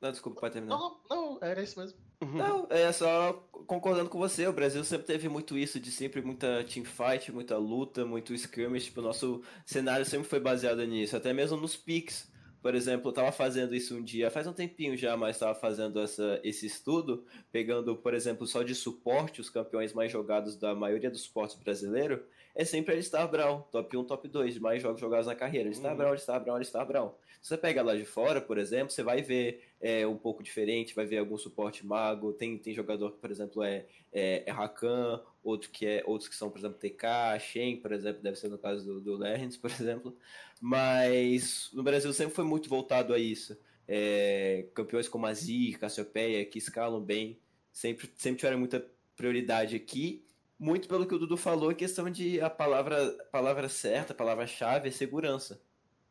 Não, 0.00 0.10
desculpa, 0.10 0.40
pode 0.40 0.54
terminar. 0.54 0.78
Não, 0.78 0.96
não, 1.10 1.38
era 1.42 1.62
isso 1.62 1.78
mesmo. 1.78 1.98
Uhum. 2.22 2.32
Não, 2.32 2.66
é 2.70 2.90
só 2.92 3.34
concordando 3.66 4.08
com 4.08 4.18
você, 4.18 4.46
o 4.46 4.54
Brasil 4.54 4.82
sempre 4.84 5.06
teve 5.06 5.28
muito 5.28 5.58
isso, 5.58 5.78
de 5.78 5.90
sempre 5.90 6.22
muita 6.22 6.64
teamfight, 6.64 7.30
muita 7.30 7.58
luta, 7.58 8.06
muito 8.06 8.32
skirmish, 8.32 8.86
tipo, 8.86 9.00
o 9.00 9.04
nosso 9.04 9.42
cenário 9.66 10.06
sempre 10.06 10.26
foi 10.26 10.40
baseado 10.40 10.82
nisso, 10.86 11.14
até 11.14 11.34
mesmo 11.34 11.58
nos 11.58 11.76
picks. 11.76 12.34
Por 12.66 12.74
exemplo, 12.74 13.06
eu 13.06 13.10
estava 13.10 13.30
fazendo 13.30 13.76
isso 13.76 13.96
um 13.96 14.02
dia, 14.02 14.28
faz 14.28 14.44
um 14.44 14.52
tempinho 14.52 14.96
já, 14.96 15.16
mas 15.16 15.36
estava 15.36 15.54
fazendo 15.54 16.00
essa, 16.00 16.40
esse 16.42 16.66
estudo, 16.66 17.24
pegando, 17.52 17.94
por 17.94 18.12
exemplo, 18.12 18.44
só 18.44 18.64
de 18.64 18.74
suporte, 18.74 19.40
os 19.40 19.48
campeões 19.48 19.92
mais 19.92 20.10
jogados 20.10 20.56
da 20.56 20.74
maioria 20.74 21.08
dos 21.08 21.20
suportes 21.20 21.54
brasileiros, 21.54 22.18
é 22.56 22.64
sempre 22.64 22.92
Alistar 22.92 23.30
Brown, 23.30 23.60
top 23.70 23.96
1, 23.96 24.04
top 24.06 24.26
2, 24.26 24.54
de 24.54 24.60
mais 24.60 24.82
jogos 24.82 25.00
jogados 25.00 25.28
na 25.28 25.36
carreira. 25.36 25.68
Alistar 25.68 25.92
uhum. 25.92 25.96
Brown, 25.96 26.08
Alistar 26.08 26.42
Brown, 26.42 26.56
Alistar 26.56 26.84
Brown. 26.84 27.14
Se 27.40 27.50
você 27.50 27.56
pega 27.56 27.84
lá 27.84 27.94
de 27.94 28.04
fora, 28.04 28.40
por 28.40 28.58
exemplo, 28.58 28.90
você 28.90 29.04
vai 29.04 29.22
ver 29.22 29.62
é, 29.80 30.04
um 30.04 30.16
pouco 30.16 30.42
diferente, 30.42 30.92
vai 30.92 31.06
ver 31.06 31.18
algum 31.18 31.38
suporte 31.38 31.86
mago, 31.86 32.32
tem, 32.32 32.58
tem 32.58 32.74
jogador 32.74 33.12
que, 33.12 33.18
por 33.18 33.30
exemplo, 33.30 33.62
é, 33.62 33.86
é, 34.12 34.42
é 34.44 34.50
Rakan, 34.50 35.20
outro 35.46 35.70
que 35.70 35.86
é, 35.86 36.02
outros 36.06 36.28
que 36.28 36.34
são, 36.34 36.50
por 36.50 36.58
exemplo, 36.58 36.78
TK, 36.78 37.38
Shen, 37.40 37.76
por 37.76 37.92
exemplo, 37.92 38.22
deve 38.22 38.36
ser 38.36 38.48
no 38.48 38.58
caso 38.58 38.84
do, 38.84 39.00
do 39.00 39.16
Lerens, 39.16 39.56
por 39.58 39.70
exemplo. 39.70 40.16
Mas 40.60 41.70
no 41.72 41.82
Brasil 41.82 42.12
sempre 42.12 42.34
foi 42.34 42.44
muito 42.44 42.68
voltado 42.68 43.14
a 43.14 43.18
isso. 43.18 43.56
É, 43.88 44.66
campeões 44.74 45.08
como 45.08 45.26
Azir, 45.26 45.78
Cassiopeia, 45.78 46.44
que 46.44 46.58
escalam 46.58 47.00
bem, 47.00 47.38
sempre, 47.72 48.10
sempre 48.16 48.40
tiveram 48.40 48.58
muita 48.58 48.84
prioridade 49.16 49.76
aqui. 49.76 50.24
Muito 50.58 50.88
pelo 50.88 51.06
que 51.06 51.14
o 51.14 51.18
Dudu 51.18 51.36
falou, 51.36 51.74
questão 51.74 52.10
de 52.10 52.40
a 52.40 52.48
palavra, 52.48 53.12
palavra 53.30 53.68
certa, 53.68 54.12
a 54.12 54.16
palavra-chave 54.16 54.88
é 54.88 54.90
segurança 54.90 55.60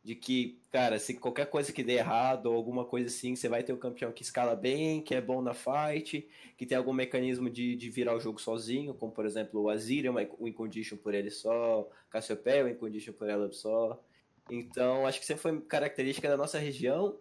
de 0.05 0.13
que, 0.13 0.59
cara, 0.71 0.99
se 0.99 1.15
qualquer 1.15 1.47
coisa 1.47 1.73
que 1.73 1.83
dê 1.83 1.93
errado 1.93 2.45
ou 2.45 2.55
alguma 2.55 2.85
coisa 2.85 3.07
assim, 3.07 3.35
você 3.35 3.49
vai 3.49 3.63
ter 3.63 3.73
um 3.73 3.77
campeão 3.77 4.11
que 4.11 4.21
escala 4.21 4.55
bem, 4.55 5.01
que 5.01 5.15
é 5.15 5.19
bom 5.19 5.41
na 5.41 5.55
fight, 5.55 6.29
que 6.55 6.63
tem 6.63 6.77
algum 6.77 6.93
mecanismo 6.93 7.49
de, 7.49 7.75
de 7.75 7.89
virar 7.89 8.15
o 8.15 8.19
jogo 8.19 8.39
sozinho, 8.39 8.93
como 8.93 9.11
por 9.11 9.25
exemplo 9.25 9.63
o 9.63 9.69
Azir 9.69 10.05
é 10.05 10.09
uma, 10.11 10.21
um 10.39 10.47
Incondition 10.47 10.95
por 10.95 11.15
ele 11.15 11.31
só, 11.31 11.89
Cassiopeia 12.07 12.59
é 12.59 12.63
um 12.65 12.67
Incondition 12.67 13.13
por 13.13 13.27
ela 13.27 13.51
só. 13.51 13.99
Então, 14.47 15.07
acho 15.07 15.19
que 15.19 15.25
sempre 15.25 15.41
foi 15.41 15.59
característica 15.61 16.29
da 16.29 16.37
nossa 16.37 16.59
região. 16.59 17.17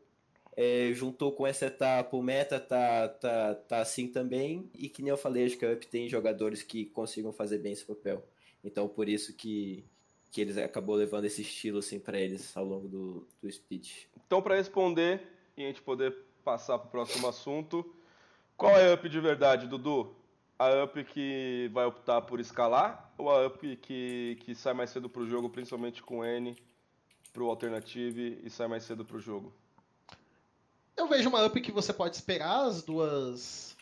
É, 0.54 0.92
juntou 0.92 1.32
com 1.32 1.46
essa 1.46 1.66
etapa, 1.66 2.14
o 2.14 2.22
meta 2.22 2.60
tá, 2.60 3.08
tá, 3.08 3.54
tá 3.54 3.78
assim 3.78 4.08
também, 4.08 4.70
e 4.74 4.90
que 4.90 5.02
nem 5.02 5.08
eu 5.10 5.16
falei, 5.16 5.46
acho 5.46 5.56
que 5.56 5.64
a 5.64 5.72
UP 5.72 5.86
tem 5.86 6.06
jogadores 6.06 6.62
que 6.62 6.84
consigam 6.84 7.32
fazer 7.32 7.58
bem 7.58 7.72
esse 7.72 7.84
papel. 7.84 8.22
Então, 8.62 8.86
por 8.86 9.08
isso 9.08 9.34
que 9.34 9.84
que 10.34 10.40
eles 10.40 10.58
acabou 10.58 10.96
levando 10.96 11.26
esse 11.26 11.42
estilo 11.42 11.78
assim 11.78 12.00
para 12.00 12.18
eles 12.18 12.56
ao 12.56 12.64
longo 12.64 12.88
do, 12.88 13.24
do 13.40 13.52
speech. 13.52 14.08
Então, 14.26 14.42
para 14.42 14.56
responder 14.56 15.22
e 15.56 15.62
a 15.62 15.68
gente 15.68 15.80
poder 15.80 16.12
passar 16.42 16.76
para 16.76 16.88
o 16.88 16.90
próximo 16.90 17.28
assunto, 17.28 17.94
qual 18.56 18.76
é 18.76 18.90
a 18.90 18.94
UP 18.94 19.08
de 19.08 19.20
verdade, 19.20 19.68
Dudu? 19.68 20.12
A 20.58 20.82
UP 20.82 21.04
que 21.04 21.70
vai 21.72 21.86
optar 21.86 22.20
por 22.22 22.40
escalar 22.40 23.14
ou 23.16 23.30
a 23.30 23.46
UP 23.46 23.76
que, 23.76 24.36
que 24.40 24.56
sai 24.56 24.74
mais 24.74 24.90
cedo 24.90 25.08
para 25.08 25.22
o 25.22 25.26
jogo, 25.26 25.48
principalmente 25.48 26.02
com 26.02 26.24
N, 26.24 26.56
para 27.32 27.44
o 27.44 27.48
Alternative 27.48 28.40
e 28.42 28.50
sai 28.50 28.66
mais 28.66 28.82
cedo 28.82 29.04
para 29.04 29.16
o 29.16 29.20
jogo? 29.20 29.54
Eu 30.96 31.06
vejo 31.06 31.28
uma 31.28 31.46
up 31.46 31.60
que 31.60 31.70
você 31.70 31.92
pode 31.92 32.16
esperar 32.16 32.64
as 32.64 32.82
duas 32.82 33.76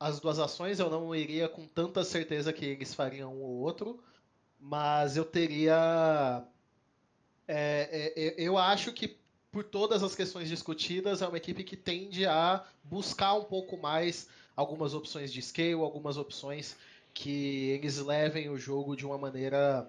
as 0.00 0.18
duas 0.18 0.40
ações. 0.40 0.80
Eu 0.80 0.90
não 0.90 1.14
iria 1.14 1.48
com 1.48 1.64
tanta 1.64 2.02
certeza 2.02 2.52
que 2.52 2.64
eles 2.64 2.92
fariam 2.92 3.32
um 3.32 3.42
ou 3.42 3.60
outro, 3.60 4.02
mas 4.64 5.14
eu 5.18 5.26
teria. 5.26 6.42
É, 7.46 8.12
é, 8.16 8.24
é, 8.26 8.34
eu 8.38 8.56
acho 8.56 8.92
que 8.94 9.18
por 9.52 9.62
todas 9.62 10.02
as 10.02 10.14
questões 10.14 10.48
discutidas 10.48 11.20
é 11.20 11.28
uma 11.28 11.36
equipe 11.36 11.62
que 11.62 11.76
tende 11.76 12.24
a 12.24 12.64
buscar 12.82 13.34
um 13.34 13.44
pouco 13.44 13.76
mais 13.76 14.26
algumas 14.56 14.94
opções 14.94 15.30
de 15.30 15.42
scale, 15.42 15.74
algumas 15.74 16.16
opções 16.16 16.76
que 17.12 17.68
eles 17.70 17.98
levem 17.98 18.48
o 18.48 18.56
jogo 18.56 18.96
de 18.96 19.04
uma 19.04 19.18
maneira 19.18 19.86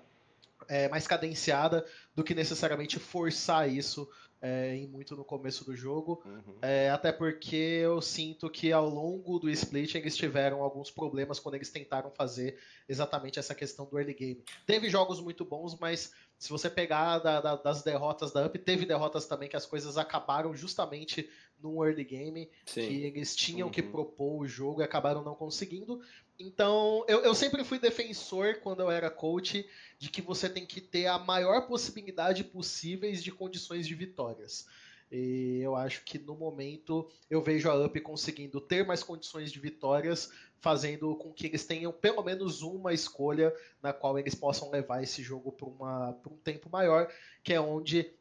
é, 0.67 0.89
mais 0.89 1.07
cadenciada 1.07 1.85
do 2.13 2.23
que 2.23 2.35
necessariamente 2.35 2.99
forçar 2.99 3.71
isso 3.71 4.09
é, 4.41 4.75
em 4.75 4.87
muito 4.87 5.15
no 5.15 5.23
começo 5.23 5.65
do 5.65 5.75
jogo. 5.75 6.21
Uhum. 6.25 6.57
É, 6.61 6.89
até 6.89 7.11
porque 7.11 7.55
eu 7.55 8.01
sinto 8.01 8.49
que 8.49 8.71
ao 8.71 8.87
longo 8.87 9.39
do 9.39 9.49
split 9.49 9.95
eles 9.95 10.15
tiveram 10.15 10.61
alguns 10.61 10.91
problemas 10.91 11.39
quando 11.39 11.55
eles 11.55 11.69
tentaram 11.69 12.11
fazer 12.11 12.57
exatamente 12.87 13.39
essa 13.39 13.55
questão 13.55 13.85
do 13.85 13.97
early 13.97 14.13
game. 14.13 14.43
Teve 14.65 14.89
jogos 14.89 15.19
muito 15.19 15.43
bons, 15.43 15.77
mas 15.79 16.13
se 16.37 16.49
você 16.49 16.69
pegar 16.69 17.19
da, 17.19 17.41
da, 17.41 17.55
das 17.55 17.81
derrotas 17.81 18.31
da 18.31 18.45
UP, 18.45 18.57
teve 18.59 18.85
derrotas 18.85 19.25
também 19.25 19.49
que 19.49 19.55
as 19.55 19.65
coisas 19.65 19.97
acabaram 19.97 20.53
justamente 20.53 21.29
no 21.59 21.83
early 21.83 22.03
game, 22.03 22.49
Sim. 22.65 22.87
que 22.87 23.03
eles 23.03 23.35
tinham 23.35 23.67
uhum. 23.67 23.73
que 23.73 23.81
propor 23.81 24.41
o 24.41 24.47
jogo 24.47 24.81
e 24.81 24.83
acabaram 24.83 25.23
não 25.23 25.33
conseguindo. 25.33 26.01
Então, 26.39 27.05
eu, 27.07 27.21
eu 27.21 27.33
sempre 27.33 27.63
fui 27.63 27.79
defensor, 27.79 28.59
quando 28.61 28.81
eu 28.81 28.91
era 28.91 29.09
coach, 29.09 29.67
de 29.97 30.09
que 30.09 30.21
você 30.21 30.49
tem 30.49 30.65
que 30.65 30.81
ter 30.81 31.07
a 31.07 31.17
maior 31.17 31.67
possibilidade 31.67 32.43
possíveis 32.43 33.23
de 33.23 33.31
condições 33.31 33.87
de 33.87 33.95
vitórias. 33.95 34.67
E 35.11 35.59
eu 35.61 35.75
acho 35.75 36.03
que 36.03 36.17
no 36.17 36.35
momento 36.35 37.09
eu 37.29 37.41
vejo 37.41 37.69
a 37.69 37.85
UP 37.85 37.99
conseguindo 38.01 38.59
ter 38.59 38.85
mais 38.85 39.03
condições 39.03 39.51
de 39.51 39.59
vitórias, 39.59 40.31
fazendo 40.59 41.15
com 41.15 41.31
que 41.31 41.45
eles 41.47 41.65
tenham 41.65 41.91
pelo 41.91 42.23
menos 42.23 42.61
uma 42.61 42.91
escolha 42.91 43.53
na 43.81 43.93
qual 43.93 44.17
eles 44.17 44.33
possam 44.33 44.71
levar 44.71 45.03
esse 45.03 45.21
jogo 45.21 45.51
para 45.51 46.31
um 46.31 46.37
tempo 46.43 46.69
maior, 46.69 47.11
que 47.43 47.53
é 47.53 47.61
onde 47.61 48.11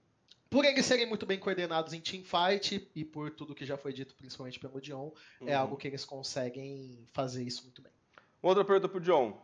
por 0.50 0.64
eles 0.64 0.86
serem 0.86 1.06
muito 1.06 1.26
bem 1.26 1.38
coordenados 1.38 1.92
em 1.94 2.00
teamfight 2.00 2.88
e 2.94 3.04
por 3.04 3.30
tudo 3.30 3.56
que 3.56 3.66
já 3.66 3.76
foi 3.76 3.92
dito, 3.92 4.14
principalmente 4.14 4.60
pelo 4.60 4.80
Dion, 4.80 5.10
é 5.40 5.44
uhum. 5.44 5.48
é 5.48 5.54
algo 5.54 5.76
que 5.76 5.88
eles 5.88 6.04
conseguem 6.04 7.08
fazer 7.12 7.42
isso 7.42 7.64
muito 7.64 7.82
bem. 7.82 7.92
Outra 8.44 8.62
pergunta 8.62 8.90
pro 8.90 9.00
John. 9.00 9.40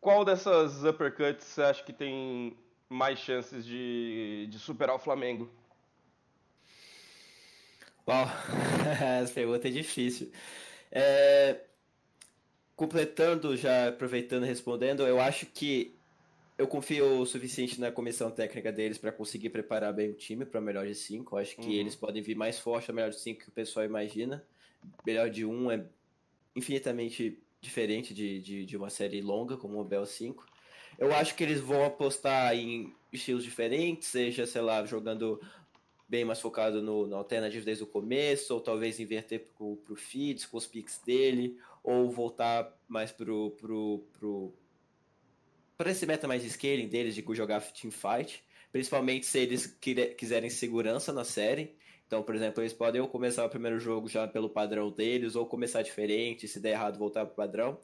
Qual 0.00 0.24
dessas 0.24 0.82
uppercuts 0.82 1.46
você 1.46 1.62
acha 1.62 1.84
que 1.84 1.92
tem 1.92 2.56
mais 2.88 3.20
chances 3.20 3.64
de, 3.64 4.48
de 4.50 4.58
superar 4.58 4.96
o 4.96 4.98
Flamengo? 4.98 5.48
Uau, 8.04 8.26
essa 9.22 9.32
pergunta 9.32 9.68
é 9.68 9.70
difícil. 9.70 10.32
É, 10.90 11.60
completando, 12.74 13.56
já 13.56 13.90
aproveitando 13.90 14.42
e 14.42 14.48
respondendo, 14.48 15.06
eu 15.06 15.20
acho 15.20 15.46
que 15.46 15.96
eu 16.58 16.66
confio 16.66 17.20
o 17.20 17.24
suficiente 17.24 17.80
na 17.80 17.92
comissão 17.92 18.28
técnica 18.28 18.72
deles 18.72 18.98
para 18.98 19.12
conseguir 19.12 19.50
preparar 19.50 19.94
bem 19.94 20.10
o 20.10 20.14
time 20.14 20.44
para 20.44 20.60
melhor 20.60 20.84
de 20.84 20.96
5. 20.96 21.36
Acho 21.36 21.54
que 21.54 21.68
uhum. 21.68 21.72
eles 21.74 21.94
podem 21.94 22.20
vir 22.20 22.34
mais 22.34 22.58
forte 22.58 22.90
a 22.90 22.92
melhor 22.92 23.10
de 23.10 23.20
5 23.20 23.40
que 23.40 23.48
o 23.50 23.52
pessoal 23.52 23.86
imagina. 23.86 24.44
Melhor 25.06 25.30
de 25.30 25.46
1 25.46 25.48
um 25.48 25.70
é 25.70 25.84
infinitamente 26.56 27.40
diferente 27.62 28.12
de, 28.12 28.40
de, 28.40 28.66
de, 28.66 28.76
uma 28.76 28.90
série 28.90 29.22
longa 29.22 29.56
como 29.56 29.80
o 29.80 29.84
Bell 29.84 30.04
5. 30.04 30.44
Eu 30.98 31.14
acho 31.14 31.34
que 31.34 31.42
eles 31.42 31.60
vão 31.60 31.84
apostar 31.84 32.54
em 32.54 32.92
estilos 33.12 33.44
diferentes, 33.44 34.08
seja, 34.08 34.44
sei 34.46 34.60
lá, 34.60 34.84
jogando 34.84 35.40
bem 36.08 36.24
mais 36.24 36.40
focado 36.40 36.82
no, 36.82 37.06
no 37.06 37.24
desde 37.24 37.82
o 37.82 37.86
começo, 37.86 38.52
ou 38.52 38.60
talvez 38.60 39.00
inverter 39.00 39.46
para 39.56 39.64
o 39.64 39.96
feeds 39.96 40.44
com 40.44 40.58
os 40.58 40.66
picks 40.66 41.00
dele, 41.06 41.58
ou 41.82 42.10
voltar 42.10 42.76
mais 42.86 43.10
pro, 43.10 43.52
pro, 43.52 44.04
pro, 44.18 44.52
para 45.78 45.90
esse 45.90 46.04
meta 46.04 46.28
mais 46.28 46.42
scaling 46.44 46.88
deles 46.88 47.14
de 47.14 47.24
jogar 47.34 47.62
teamfight, 47.62 48.44
principalmente 48.70 49.24
se 49.24 49.38
eles 49.38 49.66
quiserem 50.16 50.50
segurança 50.50 51.12
na 51.12 51.24
série. 51.24 51.74
Então, 52.12 52.22
por 52.22 52.34
exemplo, 52.34 52.62
eles 52.62 52.74
podem 52.74 53.00
ou 53.00 53.08
começar 53.08 53.42
o 53.42 53.48
primeiro 53.48 53.80
jogo 53.80 54.06
já 54.06 54.28
pelo 54.28 54.50
padrão 54.50 54.90
deles, 54.90 55.34
ou 55.34 55.46
começar 55.46 55.80
diferente, 55.80 56.46
se 56.46 56.60
der 56.60 56.72
errado, 56.72 56.98
voltar 56.98 57.24
para 57.24 57.32
o 57.32 57.34
padrão. 57.34 57.80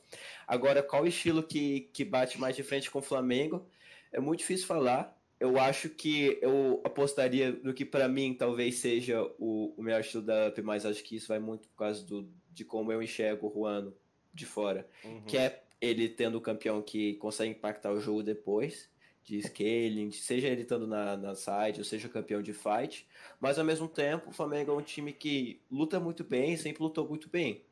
Agora, 0.47 0.83
qual 0.83 1.07
estilo 1.07 1.43
que, 1.43 1.89
que 1.95 2.05
bate 2.05 2.39
mais 2.39 2.55
de 2.55 2.63
frente 2.63 2.91
com 2.91 2.99
o 2.99 3.03
Flamengo? 3.03 3.67
É 4.13 4.21
muito 4.21 4.41
difícil 4.41 4.67
falar. 4.67 5.19
Eu 5.41 5.59
acho 5.59 5.89
que 5.89 6.39
eu 6.43 6.79
apostaria 6.85 7.59
no 7.63 7.73
que 7.73 7.87
para 7.87 8.07
mim 8.07 8.35
talvez 8.35 8.75
seja 8.75 9.23
o, 9.39 9.73
o 9.75 9.83
melhor 9.83 10.03
estilo 10.03 10.25
da 10.25 10.49
UP, 10.49 10.61
mas 10.61 10.85
acho 10.85 11.03
que 11.03 11.17
isso 11.17 11.29
vai 11.29 11.39
muito 11.39 11.67
por 11.67 11.77
causa 11.77 12.05
do, 12.05 12.31
de 12.53 12.67
como 12.67 12.93
eu 12.93 13.03
enxergo 13.03 13.49
o 13.49 13.51
Juano 13.51 13.95
de 14.35 14.45
fora. 14.45 14.87
Uhum. 15.07 15.23
Que 15.23 15.39
é 15.39 15.63
ele 15.81 16.07
tendo 16.07 16.37
o 16.37 16.43
campeão 16.43 16.83
que 16.83 17.15
consegue 17.15 17.53
impactar 17.53 17.93
o 17.93 18.01
jogo 18.01 18.23
depois, 18.23 18.91
de 19.29 19.43
scaling, 19.43 20.11
seja 20.11 20.49
ele 20.49 20.63
estando 20.63 20.87
na, 20.87 21.17
na 21.17 21.35
side, 21.35 21.79
ou 21.79 21.85
seja 21.85 22.09
campeão 22.09 22.43
de 22.43 22.53
fight, 22.53 23.07
mas 23.41 23.59
ao 23.59 23.65
mesmo 23.65 23.89
tempo 23.89 24.31
o 24.31 24.33
Flamengo 24.33 24.73
é 24.73 24.75
um 24.75 24.83
time 24.83 25.13
que 25.13 25.61
luta 25.71 26.01
muito 26.01 26.25
bem, 26.25 26.57
sempre 26.57 26.83
lutou 26.83 27.07
muito 27.07 27.29
bem. 27.29 27.63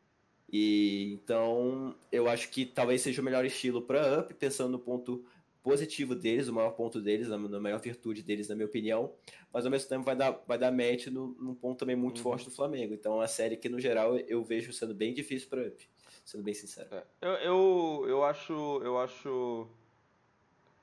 E 0.53 1.14
então 1.14 1.97
eu 2.12 2.29
acho 2.29 2.51
que 2.51 2.64
talvez 2.64 3.01
seja 3.01 3.21
o 3.21 3.25
melhor 3.25 3.45
estilo 3.45 3.83
para 3.83 4.21
Up, 4.21 4.33
pensando 4.35 4.71
no 4.71 4.79
ponto 4.79 5.25
positivo 5.62 6.14
deles, 6.14 6.47
o 6.47 6.53
maior 6.53 6.71
ponto 6.71 7.01
deles, 7.01 7.29
na, 7.29 7.38
maior 7.38 7.81
virtude 7.81 8.23
deles, 8.23 8.49
na 8.49 8.55
minha 8.55 8.66
opinião, 8.66 9.12
mas 9.53 9.64
ao 9.64 9.71
mesmo 9.71 9.88
tempo 9.88 10.05
vai 10.05 10.14
dar, 10.14 10.31
vai 10.47 10.57
dar 10.57 10.71
match 10.71 11.09
no, 11.09 11.29
num 11.40 11.55
ponto 11.55 11.79
também 11.79 11.97
muito 11.97 12.19
uhum. 12.19 12.23
forte 12.23 12.45
do 12.45 12.53
Flamengo. 12.53 12.95
Então 12.95 13.14
é 13.14 13.16
uma 13.16 13.29
série 13.29 13.57
que 13.57 13.69
no 13.69 13.81
geral 13.81 14.16
eu 14.16 14.45
vejo 14.45 14.73
sendo 14.73 14.95
bem 14.95 15.12
difícil 15.12 15.49
para 15.49 15.66
Up 15.66 15.88
sendo 16.27 16.42
bem 16.42 16.55
sincero. 16.55 16.88
É, 16.92 17.05
eu, 17.21 17.33
eu, 17.35 18.05
eu 18.09 18.25
acho. 18.25 18.53
Eu 18.83 18.99
acho. 18.99 19.69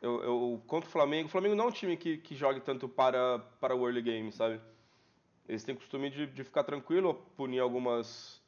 Eu, 0.03 0.21
eu, 0.21 0.61
contra 0.67 0.89
o 0.89 0.91
Flamengo, 0.91 1.29
o 1.29 1.31
Flamengo 1.31 1.55
não 1.55 1.63
é 1.63 1.67
um 1.69 1.71
time 1.71 1.95
que, 1.95 2.17
que 2.17 2.35
jogue 2.35 2.59
tanto 2.59 2.89
para, 2.89 3.39
para 3.61 3.73
o 3.73 3.87
early 3.87 4.01
game, 4.01 4.33
sabe? 4.33 4.59
Eles 5.47 5.63
têm 5.63 5.73
costume 5.73 6.09
de, 6.09 6.27
de 6.27 6.43
ficar 6.43 6.65
tranquilo, 6.65 7.13
punir 7.37 7.59
algumas, 7.59 8.41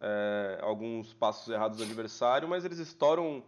é, 0.00 0.60
alguns 0.62 1.12
passos 1.12 1.52
errados 1.52 1.78
do 1.78 1.82
adversário, 1.82 2.48
mas 2.48 2.64
eles 2.64 2.78
estouram 2.78 3.42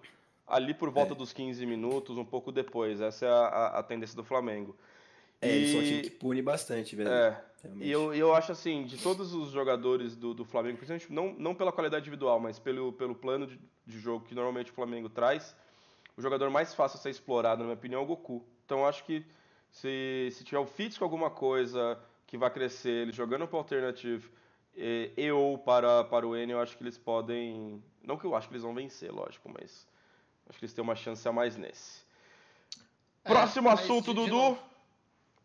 ali 0.44 0.74
por 0.74 0.90
volta 0.90 1.12
é. 1.12 1.16
dos 1.16 1.32
15 1.32 1.64
minutos, 1.64 2.18
um 2.18 2.24
pouco 2.24 2.50
depois. 2.50 3.00
Essa 3.00 3.26
é 3.26 3.28
a, 3.28 3.66
a, 3.78 3.82
tendência 3.84 4.16
do 4.16 4.24
Flamengo. 4.24 4.76
É, 5.40 5.46
e... 5.46 5.50
eles 5.52 5.70
são 5.70 5.80
um 5.80 5.84
time 5.84 6.02
que 6.02 6.10
pune 6.10 6.42
bastante, 6.42 6.96
velho. 6.96 7.10
É, 7.10 7.44
e 7.76 7.88
eu, 7.88 8.12
eu 8.12 8.34
acho 8.34 8.50
assim, 8.50 8.84
de 8.86 8.98
todos 8.98 9.32
os 9.34 9.52
jogadores 9.52 10.16
do, 10.16 10.34
do 10.34 10.44
Flamengo, 10.44 10.78
principalmente 10.78 11.12
não, 11.12 11.32
não 11.38 11.54
pela 11.54 11.70
qualidade 11.70 12.02
individual, 12.02 12.40
mas 12.40 12.58
pelo, 12.58 12.92
pelo 12.92 13.14
plano 13.14 13.46
de, 13.46 13.60
de 13.86 14.00
jogo 14.00 14.24
que 14.24 14.34
normalmente 14.34 14.72
o 14.72 14.74
Flamengo 14.74 15.08
traz, 15.08 15.54
o 16.16 16.22
jogador 16.22 16.50
mais 16.50 16.74
fácil 16.74 16.98
a 16.98 17.02
ser 17.02 17.10
explorado, 17.10 17.58
na 17.58 17.64
minha 17.64 17.76
opinião, 17.76 18.00
é 18.00 18.04
o 18.04 18.06
Goku. 18.06 18.44
Então 18.64 18.80
eu 18.80 18.86
acho 18.86 19.04
que 19.04 19.24
se, 19.70 20.28
se 20.32 20.44
tiver 20.44 20.58
o 20.58 20.66
Fitz 20.66 20.98
com 20.98 21.04
alguma 21.04 21.30
coisa 21.30 21.98
que 22.26 22.36
vai 22.36 22.50
crescer, 22.50 23.02
ele 23.02 23.12
jogando 23.12 23.46
para 23.46 23.56
o 23.56 23.58
Alternative 23.58 24.30
e, 24.74 25.12
e, 25.16 25.30
ou 25.30 25.58
para, 25.58 26.04
para 26.04 26.26
o 26.26 26.36
N, 26.36 26.52
eu 26.52 26.60
acho 26.60 26.76
que 26.76 26.82
eles 26.82 26.98
podem. 26.98 27.82
Não 28.02 28.16
que 28.16 28.24
eu 28.24 28.34
acho 28.34 28.48
que 28.48 28.54
eles 28.54 28.62
vão 28.62 28.74
vencer, 28.74 29.12
lógico, 29.12 29.48
mas 29.48 29.86
acho 30.48 30.58
que 30.58 30.64
eles 30.64 30.74
têm 30.74 30.82
uma 30.82 30.96
chance 30.96 31.26
a 31.28 31.32
mais 31.32 31.56
nesse. 31.56 32.02
É, 33.24 33.28
Próximo 33.28 33.68
assunto, 33.68 34.12
Dudu. 34.12 34.28
Novo. 34.28 34.72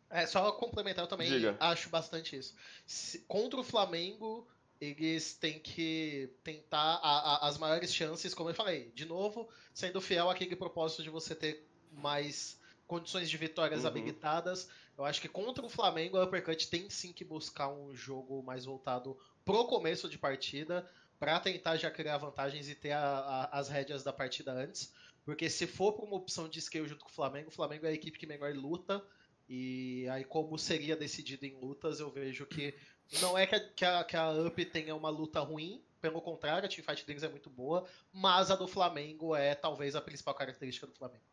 É, 0.10 0.26
só 0.26 0.52
complementar, 0.54 1.04
eu 1.04 1.10
também 1.10 1.28
Diga. 1.28 1.58
acho 1.60 1.90
bastante 1.90 2.38
isso. 2.38 2.56
Se, 2.86 3.20
contra 3.28 3.60
o 3.60 3.64
Flamengo, 3.64 4.48
eles 4.80 5.34
têm 5.34 5.60
que 5.60 6.30
tentar 6.44 7.00
a, 7.04 7.36
a, 7.36 7.48
as 7.48 7.58
maiores 7.58 7.94
chances, 7.94 8.34
como 8.34 8.50
eu 8.50 8.54
falei, 8.54 8.92
de 8.94 9.06
novo, 9.06 9.50
sendo 9.74 10.00
fiel 10.02 10.30
àquele 10.30 10.56
propósito 10.56 11.04
de 11.04 11.10
você 11.10 11.36
ter 11.36 11.68
mais 11.92 12.60
condições 12.86 13.30
de 13.30 13.38
vitórias 13.38 13.82
uhum. 13.82 13.88
habilitadas. 13.88 14.70
Eu 14.98 15.06
acho 15.06 15.22
que 15.22 15.28
contra 15.28 15.66
o 15.66 15.70
Flamengo, 15.70 16.18
a 16.18 16.24
Uppercut 16.24 16.68
tem 16.70 16.90
sim 16.90 17.12
que 17.12 17.24
buscar 17.24 17.70
um 17.70 17.94
jogo 17.94 18.42
mais 18.44 18.66
voltado 18.66 19.18
pro 19.44 19.66
começo 19.66 20.10
de 20.10 20.18
partida, 20.18 20.90
para 21.20 21.40
tentar 21.40 21.78
já 21.78 21.90
criar 21.90 22.18
vantagens 22.18 22.70
e 22.70 22.76
ter 22.76 22.92
a, 22.92 23.50
as 23.52 23.70
rédeas 23.70 24.04
da 24.04 24.14
partida 24.14 24.52
antes. 24.52 24.94
Porque 25.26 25.50
se 25.50 25.68
for 25.68 25.94
para 25.94 26.06
uma 26.06 26.16
opção 26.16 26.48
de 26.48 26.62
scale 26.62 26.88
junto 26.88 27.04
com 27.04 27.10
o 27.10 27.14
Flamengo, 27.14 27.50
o 27.50 27.52
Flamengo 27.52 27.86
é 27.86 27.90
a 27.90 27.94
equipe 27.94 28.18
que 28.18 28.26
melhor 28.26 28.54
luta 28.54 29.04
e 29.50 30.08
aí, 30.10 30.26
como 30.26 30.58
seria 30.58 30.96
decidido 30.96 31.46
em 31.46 31.56
lutas, 31.56 32.00
eu 32.00 32.12
vejo 32.12 32.46
que 32.46 32.76
não 33.22 33.38
é 33.38 33.46
que 33.48 33.56
a, 33.56 33.60
que 33.60 33.86
a, 33.86 34.04
que 34.04 34.18
a 34.18 34.32
Up 34.32 34.66
tenha 34.66 34.96
uma 34.96 35.10
luta 35.10 35.40
ruim, 35.40 35.84
pelo 36.02 36.22
contrário, 36.22 36.66
a 36.66 36.70
teamfight 36.70 37.06
deles 37.06 37.24
é 37.24 37.30
muito 37.30 37.50
boa, 37.50 37.86
mas 38.12 38.52
a 38.52 38.56
do 38.56 38.68
Flamengo 38.68 39.36
é 39.36 39.56
talvez 39.56 39.96
a 39.96 40.02
principal 40.02 40.34
característica 40.34 40.86
do 40.86 40.94
Flamengo. 40.94 41.24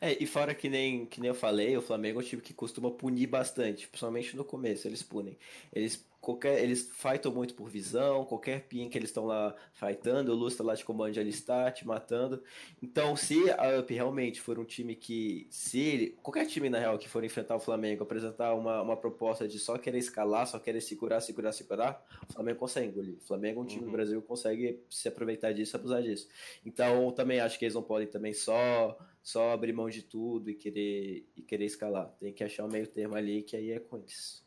É, 0.00 0.22
e 0.22 0.26
fora 0.26 0.54
que 0.54 0.68
nem, 0.68 1.04
que 1.06 1.20
nem 1.20 1.28
eu 1.28 1.34
falei, 1.34 1.76
o 1.76 1.82
Flamengo 1.82 2.20
é 2.20 2.22
um 2.22 2.26
time 2.26 2.42
que 2.42 2.54
costuma 2.54 2.90
punir 2.90 3.26
bastante, 3.26 3.88
principalmente 3.88 4.36
no 4.36 4.44
começo, 4.44 4.86
eles 4.86 5.02
punem. 5.02 5.36
Eles 5.72 6.08
qualquer 6.20 6.62
eles 6.62 6.90
fightam 6.92 7.32
muito 7.32 7.54
por 7.54 7.70
visão, 7.70 8.24
qualquer 8.24 8.62
pin 8.64 8.88
que 8.88 8.98
eles 8.98 9.10
estão 9.10 9.24
lá 9.24 9.54
fightando, 9.72 10.32
o 10.32 10.34
Lustra 10.34 10.66
lá 10.66 10.74
de 10.74 10.84
comando 10.84 11.16
ele 11.16 11.30
está 11.30 11.70
te 11.70 11.86
matando. 11.86 12.42
Então, 12.82 13.16
se 13.16 13.50
a 13.52 13.78
UP 13.78 13.94
realmente 13.94 14.40
for 14.40 14.58
um 14.58 14.64
time 14.64 14.94
que 14.94 15.46
se 15.50 15.80
ele, 15.80 16.18
qualquer 16.22 16.46
time 16.46 16.68
na 16.68 16.78
real 16.78 16.98
que 16.98 17.08
for 17.08 17.24
enfrentar 17.24 17.56
o 17.56 17.60
Flamengo, 17.60 18.02
apresentar 18.02 18.54
uma, 18.54 18.82
uma 18.82 18.96
proposta 18.96 19.46
de 19.46 19.58
só 19.58 19.78
querer 19.78 19.98
escalar, 19.98 20.46
só 20.46 20.58
querer 20.58 20.80
segurar, 20.80 21.20
segurar, 21.20 21.52
segurar, 21.52 22.04
o 22.28 22.32
Flamengo 22.34 22.58
consegue 22.58 22.88
engolir. 22.88 23.16
O 23.16 23.26
Flamengo 23.26 23.60
é 23.60 23.62
um 23.62 23.66
time 23.66 23.82
uhum. 23.82 23.86
do 23.86 23.92
Brasil 23.92 24.20
que 24.20 24.28
consegue 24.28 24.80
se 24.90 25.08
aproveitar 25.08 25.52
disso, 25.52 25.76
abusar 25.76 26.02
disso. 26.02 26.28
Então, 26.64 27.10
também 27.12 27.40
acho 27.40 27.58
que 27.58 27.64
eles 27.64 27.74
não 27.74 27.82
podem 27.82 28.06
também 28.06 28.34
só 28.34 28.98
só 29.28 29.52
abrir 29.52 29.74
mão 29.74 29.90
de 29.90 30.02
tudo 30.02 30.48
e 30.48 30.54
querer 30.54 31.28
e 31.36 31.42
querer 31.42 31.66
escalar. 31.66 32.06
Tem 32.18 32.32
que 32.32 32.42
achar 32.42 32.64
um 32.64 32.68
meio 32.68 32.86
termo 32.86 33.14
ali 33.14 33.42
que 33.42 33.54
aí 33.54 33.72
é 33.72 33.78
com 33.78 33.98
eles. 33.98 34.42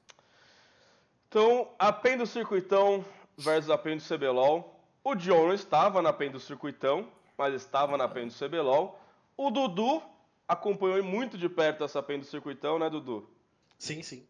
Então, 1.28 1.72
a 1.78 1.94
PEN 1.94 2.17
do 2.17 2.26
Circuitão 2.26 3.06
versus 3.38 3.70
a 3.70 3.78
PEN 3.78 3.98
do 3.98 4.04
CBLOL. 4.04 4.84
O 5.04 5.13
John 5.13 5.48
não 5.48 5.54
estava 5.54 6.02
na 6.02 6.12
PEN 6.12 6.32
do 6.32 6.39
Circuitão, 6.39 7.08
mas 7.38 7.54
estava 7.54 7.96
na 7.96 8.08
PEN 8.08 8.28
do 8.28 8.34
CBLOL. 8.34 9.00
O 9.38 9.52
Dudu 9.52 10.02
acompanhou 10.48 11.04
muito 11.04 11.38
de 11.38 11.48
perto 11.48 11.84
essa 11.84 12.02
PEN 12.02 12.17
do 12.17 12.26
Circuitão, 12.26 12.80
né, 12.80 12.89
Dudu? 12.89 13.30
Sim, 13.78 14.02
sim. 14.02 14.28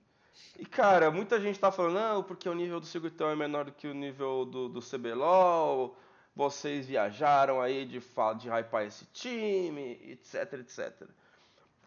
E, 0.59 0.65
cara, 0.65 1.09
muita 1.09 1.39
gente 1.39 1.57
tá 1.57 1.71
falando, 1.71 1.93
não, 1.93 2.23
porque 2.23 2.49
o 2.49 2.53
nível 2.53 2.81
do 2.81 2.85
Circuitão 2.85 3.29
é 3.29 3.37
menor 3.37 3.63
do 3.63 3.71
que 3.71 3.87
o 3.87 3.93
nível 3.93 4.43
do, 4.43 4.67
do 4.67 4.81
CBLOL, 4.81 5.95
vocês 6.35 6.87
viajaram 6.87 7.61
aí 7.61 7.85
de, 7.85 7.99
de 7.99 8.49
hypar 8.49 8.85
esse 8.85 9.05
time, 9.07 9.99
etc, 10.03 10.53
etc. 10.53 11.07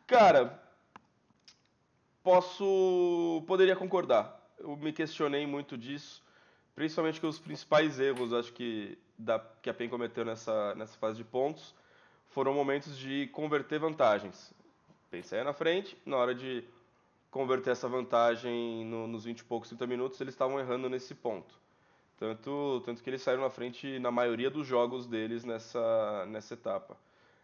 Cara, 0.07 0.62
posso... 2.22 3.42
poderia 3.46 3.74
concordar 3.74 4.44
eu 4.59 4.76
me 4.76 4.92
questionei 4.92 5.46
muito 5.46 5.76
disso, 5.76 6.22
principalmente 6.74 7.20
com 7.20 7.28
os 7.28 7.38
principais 7.38 7.98
erros, 7.98 8.33
acho 8.33 8.52
que, 8.52 8.98
da, 9.18 9.38
que 9.38 9.70
a 9.70 9.74
PEN 9.74 9.88
cometeu 9.88 10.24
nessa, 10.24 10.74
nessa 10.74 10.96
fase 10.98 11.16
de 11.16 11.24
pontos, 11.24 11.74
foram 12.28 12.54
momentos 12.54 12.96
de 12.96 13.28
converter 13.28 13.78
vantagens. 13.78 14.52
Pensei 15.11 15.42
na 15.44 15.52
frente, 15.52 15.96
na 16.04 16.16
hora 16.16 16.35
de 16.35 16.64
converter 17.30 17.70
essa 17.70 17.88
vantagem 17.88 18.85
no, 18.87 19.07
nos 19.07 19.24
20 19.24 19.40
e 19.40 19.44
poucos, 19.44 19.68
30 19.68 19.87
minutos, 19.87 20.20
eles 20.20 20.35
estavam 20.35 20.59
errando 20.59 20.88
nesse 20.88 21.14
ponto. 21.14 21.54
Tanto, 22.16 22.83
tanto 22.85 23.03
que 23.03 23.11
eles 23.11 23.22
saíram 23.22 23.42
na 23.42 23.50
frente 23.50 23.98
na 23.98 24.11
maioria 24.11 24.48
dos 24.48 24.66
jogos 24.66 25.07
deles 25.07 25.44
nessa, 25.44 26.24
nessa 26.27 26.55
etapa. 26.55 26.96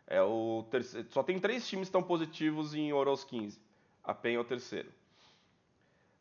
É 0.06 0.22
o 0.22 0.64
terceiro, 0.70 1.08
só 1.10 1.22
tem 1.22 1.38
três 1.38 1.68
times 1.68 1.88
tão 1.88 2.02
positivos 2.02 2.74
em 2.74 2.92
Ouro 2.92 3.10
aos 3.10 3.24
15. 3.24 3.60
A 4.02 4.14
PEN 4.14 4.34
é 4.34 4.40
o 4.40 4.44
terceiro. 4.44 4.90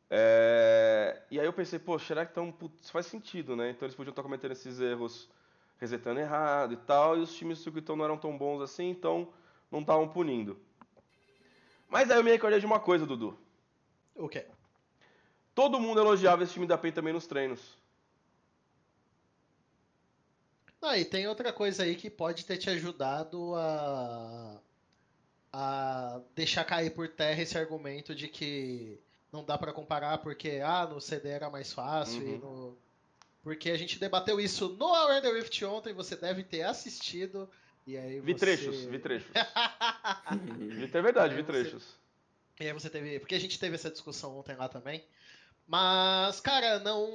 É, 0.10 1.22
e 1.30 1.40
aí 1.40 1.46
eu 1.46 1.54
pensei, 1.54 1.78
pô, 1.78 1.98
será 2.00 2.26
que 2.26 2.34
tão, 2.34 2.52
putz, 2.52 2.90
faz 2.90 3.06
sentido, 3.06 3.56
né? 3.56 3.70
Então 3.70 3.86
eles 3.86 3.96
podiam 3.96 4.12
estar 4.12 4.24
cometendo 4.24 4.52
esses 4.52 4.80
erros, 4.80 5.30
resetando 5.78 6.20
errado 6.20 6.74
e 6.74 6.78
tal, 6.78 7.18
e 7.18 7.22
os 7.22 7.34
times 7.34 7.60
do 7.60 7.64
circuitão 7.64 7.96
não 7.96 8.06
eram 8.06 8.18
tão 8.18 8.36
bons 8.38 8.62
assim, 8.62 8.90
então 8.90 9.32
não 9.72 9.82
estavam 9.82 10.08
punindo. 10.08 10.60
Mas 11.88 12.10
aí 12.10 12.18
eu 12.18 12.24
me 12.24 12.32
recordei 12.32 12.60
de 12.60 12.66
uma 12.66 12.80
coisa, 12.80 13.06
Dudu. 13.06 13.38
O 14.16 14.28
quê? 14.28 14.46
Todo 15.54 15.80
mundo 15.80 16.00
elogiava 16.00 16.44
esse 16.44 16.54
time 16.54 16.66
da 16.68 16.78
PEN 16.78 16.92
também 16.92 17.14
nos 17.14 17.28
treinos. 17.28 17.79
Ah, 20.82 20.98
e 20.98 21.04
tem 21.04 21.28
outra 21.28 21.52
coisa 21.52 21.84
aí 21.84 21.96
que 21.96 22.10
pode 22.10 22.46
ter 22.46 22.58
te 22.58 22.70
ajudado 22.70 23.54
a, 23.56 24.58
a 25.52 26.22
deixar 26.36 26.64
cair 26.64 26.92
por 26.92 27.08
terra 27.10 27.42
esse 27.42 27.58
argumento 27.58 28.16
de 28.16 28.28
que 28.28 28.98
não 29.32 29.44
dá 29.44 29.58
para 29.58 29.74
comparar 29.74 30.18
porque 30.20 30.62
ah, 30.64 30.88
no 30.88 31.02
CD 31.02 31.30
era 31.30 31.50
mais 31.50 31.74
fácil 31.74 32.22
uhum. 32.22 32.36
e 32.36 32.38
no 32.38 32.78
porque 33.44 33.72
a 33.72 33.78
gente 33.78 34.00
debateu 34.00 34.40
isso 34.40 34.70
no 34.78 34.94
Around 34.94 35.22
the 35.22 35.32
Rift 35.32 35.66
ontem, 35.66 35.94
você 35.94 36.16
deve 36.16 36.44
ter 36.44 36.64
assistido 36.64 37.50
e 37.88 37.98
aí 37.98 38.20
Vi 38.20 38.36
trechos, 38.36 38.86
vi 38.86 39.00
trechos. 39.00 39.32
é 40.94 41.02
verdade, 41.02 41.36
vi 41.36 41.44
trechos. 41.44 41.96
E 42.60 42.68
aí 42.68 42.74
você 42.74 42.90
teve, 42.90 43.20
porque 43.20 43.36
a 43.36 43.40
gente 43.40 43.58
teve 43.58 43.76
essa 43.76 43.90
discussão 43.90 44.38
ontem 44.38 44.56
lá 44.56 44.68
também. 44.68 45.04
Mas, 45.66 46.42
cara, 46.42 46.80
não 46.80 47.10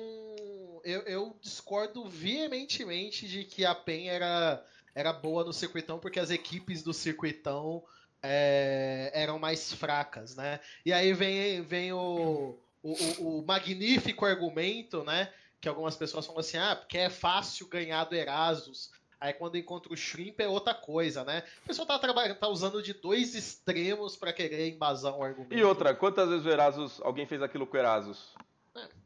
eu, 0.84 1.00
eu 1.02 1.36
discordo 1.40 2.08
veementemente 2.08 3.26
de 3.26 3.44
que 3.44 3.64
a 3.64 3.74
PEN 3.74 4.08
era 4.08 4.64
era 4.94 5.12
boa 5.12 5.44
no 5.44 5.52
circuitão 5.52 5.98
porque 5.98 6.20
as 6.20 6.30
equipes 6.30 6.82
do 6.82 6.94
circuitão 6.94 7.82
é, 8.22 9.10
eram 9.12 9.38
mais 9.38 9.72
fracas, 9.72 10.34
né? 10.34 10.58
E 10.84 10.92
aí 10.92 11.12
vem, 11.12 11.60
vem 11.60 11.92
o, 11.92 12.58
o, 12.82 12.92
o, 13.18 13.44
magnífico 13.46 14.24
argumento, 14.24 15.04
né? 15.04 15.30
Que 15.60 15.68
algumas 15.68 15.96
pessoas 15.96 16.24
falam 16.24 16.40
assim, 16.40 16.56
ah, 16.56 16.74
porque 16.74 16.96
é 16.96 17.10
fácil 17.10 17.68
ganhar 17.68 18.04
do 18.04 18.14
Erasus. 18.14 18.90
Aí 19.20 19.32
quando 19.32 19.58
encontra 19.58 19.92
o 19.92 19.96
Shrimp 19.96 20.40
é 20.40 20.48
outra 20.48 20.72
coisa, 20.72 21.22
né? 21.22 21.42
O 21.64 21.68
pessoal 21.68 21.86
tá, 21.86 21.98
trabalhando, 21.98 22.38
tá 22.38 22.48
usando 22.48 22.82
de 22.82 22.94
dois 22.94 23.34
extremos 23.34 24.16
para 24.16 24.32
querer 24.32 24.70
embasar 24.70 25.14
um 25.14 25.22
argumento. 25.22 25.54
E 25.54 25.62
outra, 25.62 25.94
quantas 25.94 26.28
vezes 26.28 26.46
o 26.46 26.50
Erasus, 26.50 27.00
alguém 27.02 27.26
fez 27.26 27.42
aquilo 27.42 27.66
com 27.66 27.76
o 27.76 27.80
Erasus? 27.80 28.34
É. 28.74 29.03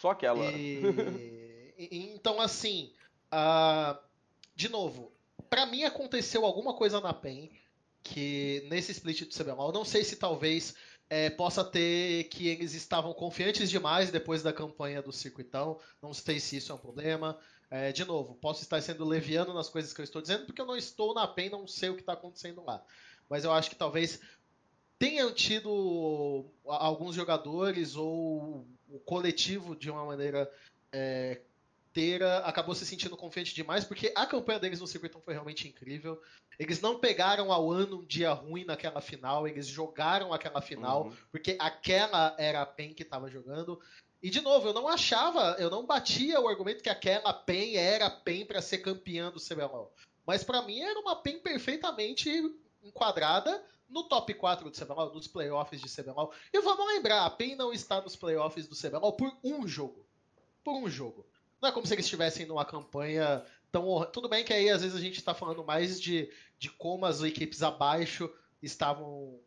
Só 0.00 0.10
aquela. 0.12 0.44
E... 0.52 0.80
então, 1.90 2.40
assim, 2.40 2.90
uh... 3.32 3.98
de 4.56 4.70
novo, 4.70 5.12
para 5.50 5.66
mim 5.66 5.84
aconteceu 5.84 6.46
alguma 6.46 6.72
coisa 6.72 7.00
na 7.00 7.12
PEN 7.12 7.50
que 8.02 8.66
nesse 8.70 8.92
split 8.92 9.24
do 9.26 9.34
CBLOL, 9.34 9.72
não 9.72 9.84
sei 9.84 10.02
se 10.02 10.16
talvez 10.16 10.74
é, 11.10 11.28
possa 11.28 11.62
ter 11.62 12.24
que 12.24 12.48
eles 12.48 12.72
estavam 12.72 13.12
confiantes 13.12 13.68
demais 13.68 14.10
depois 14.10 14.42
da 14.42 14.54
campanha 14.54 15.02
do 15.02 15.12
circuitão, 15.12 15.78
não 16.00 16.14
sei 16.14 16.40
se 16.40 16.56
isso 16.56 16.72
é 16.72 16.74
um 16.74 16.78
problema. 16.78 17.38
É, 17.70 17.92
de 17.92 18.04
novo, 18.04 18.34
posso 18.36 18.62
estar 18.62 18.80
sendo 18.80 19.04
leviano 19.04 19.52
nas 19.52 19.68
coisas 19.68 19.92
que 19.92 20.00
eu 20.00 20.04
estou 20.04 20.22
dizendo, 20.22 20.46
porque 20.46 20.62
eu 20.62 20.66
não 20.66 20.78
estou 20.78 21.12
na 21.12 21.28
PEN, 21.28 21.50
não 21.50 21.66
sei 21.66 21.90
o 21.90 21.94
que 21.94 22.00
está 22.00 22.14
acontecendo 22.14 22.64
lá. 22.64 22.82
Mas 23.28 23.44
eu 23.44 23.52
acho 23.52 23.68
que 23.68 23.76
talvez 23.76 24.18
tenham 24.98 25.32
tido 25.32 26.46
alguns 26.64 27.14
jogadores 27.14 27.96
ou 27.96 28.66
o 28.92 28.98
coletivo, 28.98 29.76
de 29.76 29.90
uma 29.90 30.04
maneira 30.04 30.50
é, 30.92 31.40
inteira 31.90 32.38
acabou 32.38 32.74
se 32.74 32.86
sentindo 32.86 33.16
confiante 33.16 33.54
demais, 33.54 33.84
porque 33.84 34.12
a 34.14 34.24
campanha 34.24 34.60
deles 34.60 34.80
no 34.80 34.86
circuito 34.86 35.20
foi 35.20 35.34
realmente 35.34 35.66
incrível. 35.66 36.20
Eles 36.58 36.80
não 36.80 36.98
pegaram 36.98 37.52
ao 37.52 37.70
ano 37.70 38.00
um 38.00 38.04
dia 38.04 38.32
ruim 38.32 38.64
naquela 38.64 39.00
final, 39.00 39.46
eles 39.46 39.66
jogaram 39.66 40.32
aquela 40.32 40.60
final, 40.60 41.06
uhum. 41.06 41.16
porque 41.32 41.56
aquela 41.58 42.34
era 42.38 42.62
a 42.62 42.66
PEN 42.66 42.94
que 42.94 43.02
estava 43.02 43.28
jogando. 43.28 43.80
E 44.22 44.30
de 44.30 44.40
novo, 44.40 44.68
eu 44.68 44.74
não 44.74 44.86
achava, 44.86 45.56
eu 45.58 45.70
não 45.70 45.86
batia 45.86 46.40
o 46.40 46.48
argumento 46.48 46.82
que 46.82 46.90
aquela 46.90 47.32
PEN 47.32 47.76
era 47.76 48.06
a 48.06 48.10
PEN 48.10 48.44
para 48.44 48.62
ser 48.62 48.78
campeã 48.78 49.30
do 49.30 49.40
CBLOL. 49.40 49.92
Mas 50.26 50.44
para 50.44 50.62
mim 50.62 50.80
era 50.80 51.00
uma 51.00 51.16
PEN 51.16 51.40
perfeitamente 51.40 52.30
enquadrada 52.82 53.64
no 53.90 54.04
top 54.04 54.32
4 54.34 54.70
do 54.70 54.76
CBLOL, 54.76 55.12
nos 55.12 55.26
playoffs 55.26 55.80
de 55.80 55.88
CBLOL. 55.88 56.32
E 56.52 56.60
vamos 56.60 56.86
lembrar, 56.86 57.26
a 57.26 57.30
PEN 57.30 57.56
não 57.56 57.72
está 57.72 58.00
nos 58.00 58.16
playoffs 58.16 58.68
do 58.68 58.76
CBLOL 58.76 59.12
por 59.12 59.36
um 59.42 59.66
jogo. 59.66 60.06
Por 60.62 60.74
um 60.74 60.88
jogo. 60.88 61.26
Não 61.60 61.68
é 61.68 61.72
como 61.72 61.86
se 61.86 61.94
eles 61.94 62.06
estivessem 62.06 62.46
numa 62.46 62.64
campanha 62.64 63.44
tão. 63.70 64.04
Tudo 64.12 64.28
bem 64.28 64.44
que 64.44 64.52
aí 64.52 64.70
às 64.70 64.82
vezes 64.82 64.96
a 64.96 65.00
gente 65.00 65.18
está 65.18 65.34
falando 65.34 65.64
mais 65.64 66.00
de, 66.00 66.32
de 66.58 66.70
como 66.70 67.04
as 67.04 67.22
equipes 67.22 67.62
abaixo 67.62 68.32
estavam 68.62 69.38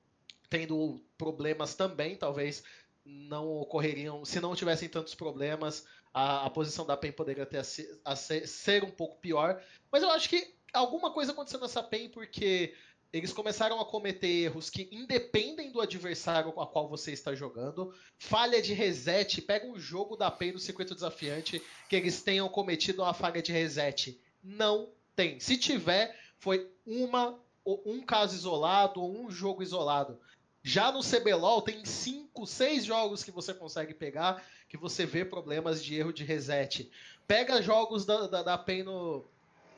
tendo 0.49 1.03
problemas 1.17 1.73
também, 1.73 2.15
talvez 2.15 2.63
não 3.03 3.49
ocorreriam, 3.57 4.23
se 4.23 4.39
não 4.39 4.55
tivessem 4.55 4.87
tantos 4.87 5.15
problemas, 5.15 5.85
a, 6.13 6.45
a 6.45 6.49
posição 6.49 6.85
da 6.85 6.95
PEN 6.95 7.11
poderia 7.11 7.45
ter 7.45 7.57
a 7.57 7.63
ser, 7.63 7.99
a 8.05 8.15
ser, 8.15 8.47
ser, 8.47 8.83
um 8.83 8.91
pouco 8.91 9.17
pior. 9.17 9.61
Mas 9.91 10.03
eu 10.03 10.11
acho 10.11 10.29
que 10.29 10.55
alguma 10.71 11.11
coisa 11.11 11.31
aconteceu 11.31 11.59
nessa 11.59 11.81
PEN 11.81 12.09
porque 12.09 12.75
eles 13.13 13.31
começaram 13.31 13.79
a 13.79 13.85
cometer 13.85 14.27
erros 14.27 14.71
que 14.71 14.89
independem 14.91 15.71
do 15.71 15.79
adversário 15.79 16.51
com 16.51 16.59
a 16.59 16.65
qual 16.65 16.89
você 16.89 17.11
está 17.11 17.35
jogando. 17.35 17.93
Falha 18.17 18.59
de 18.59 18.73
reset, 18.73 19.39
pega 19.39 19.67
um 19.67 19.77
jogo 19.77 20.17
da 20.17 20.31
PEN 20.31 20.53
no 20.53 20.59
circuito 20.59 20.95
desafiante 20.95 21.61
que 21.87 21.95
eles 21.95 22.23
tenham 22.23 22.49
cometido 22.49 23.03
uma 23.03 23.13
falha 23.13 23.39
de 23.39 23.51
reset. 23.51 24.19
Não 24.43 24.89
tem. 25.15 25.39
Se 25.39 25.55
tiver, 25.55 26.19
foi 26.39 26.67
uma 26.85 27.39
um 27.65 28.01
caso 28.01 28.35
isolado 28.35 29.01
ou 29.01 29.15
um 29.15 29.29
jogo 29.29 29.61
isolado. 29.63 30.19
Já 30.63 30.91
no 30.91 31.01
CBLOL 31.01 31.61
tem 31.61 31.85
cinco, 31.85 32.45
seis 32.47 32.83
jogos 32.83 33.23
que 33.23 33.31
você 33.31 33.53
consegue 33.53 33.93
pegar 33.93 34.43
que 34.67 34.75
você 34.75 35.05
vê 35.05 35.23
problemas 35.23 35.83
de 35.83 35.95
erro 35.95 36.11
de 36.11 36.23
reset. 36.23 36.91
Pega 37.27 37.61
jogos 37.61 38.05
da, 38.05 38.27
da, 38.27 38.41
da 38.41 38.57
PEN 38.57 38.83
no, 38.83 39.23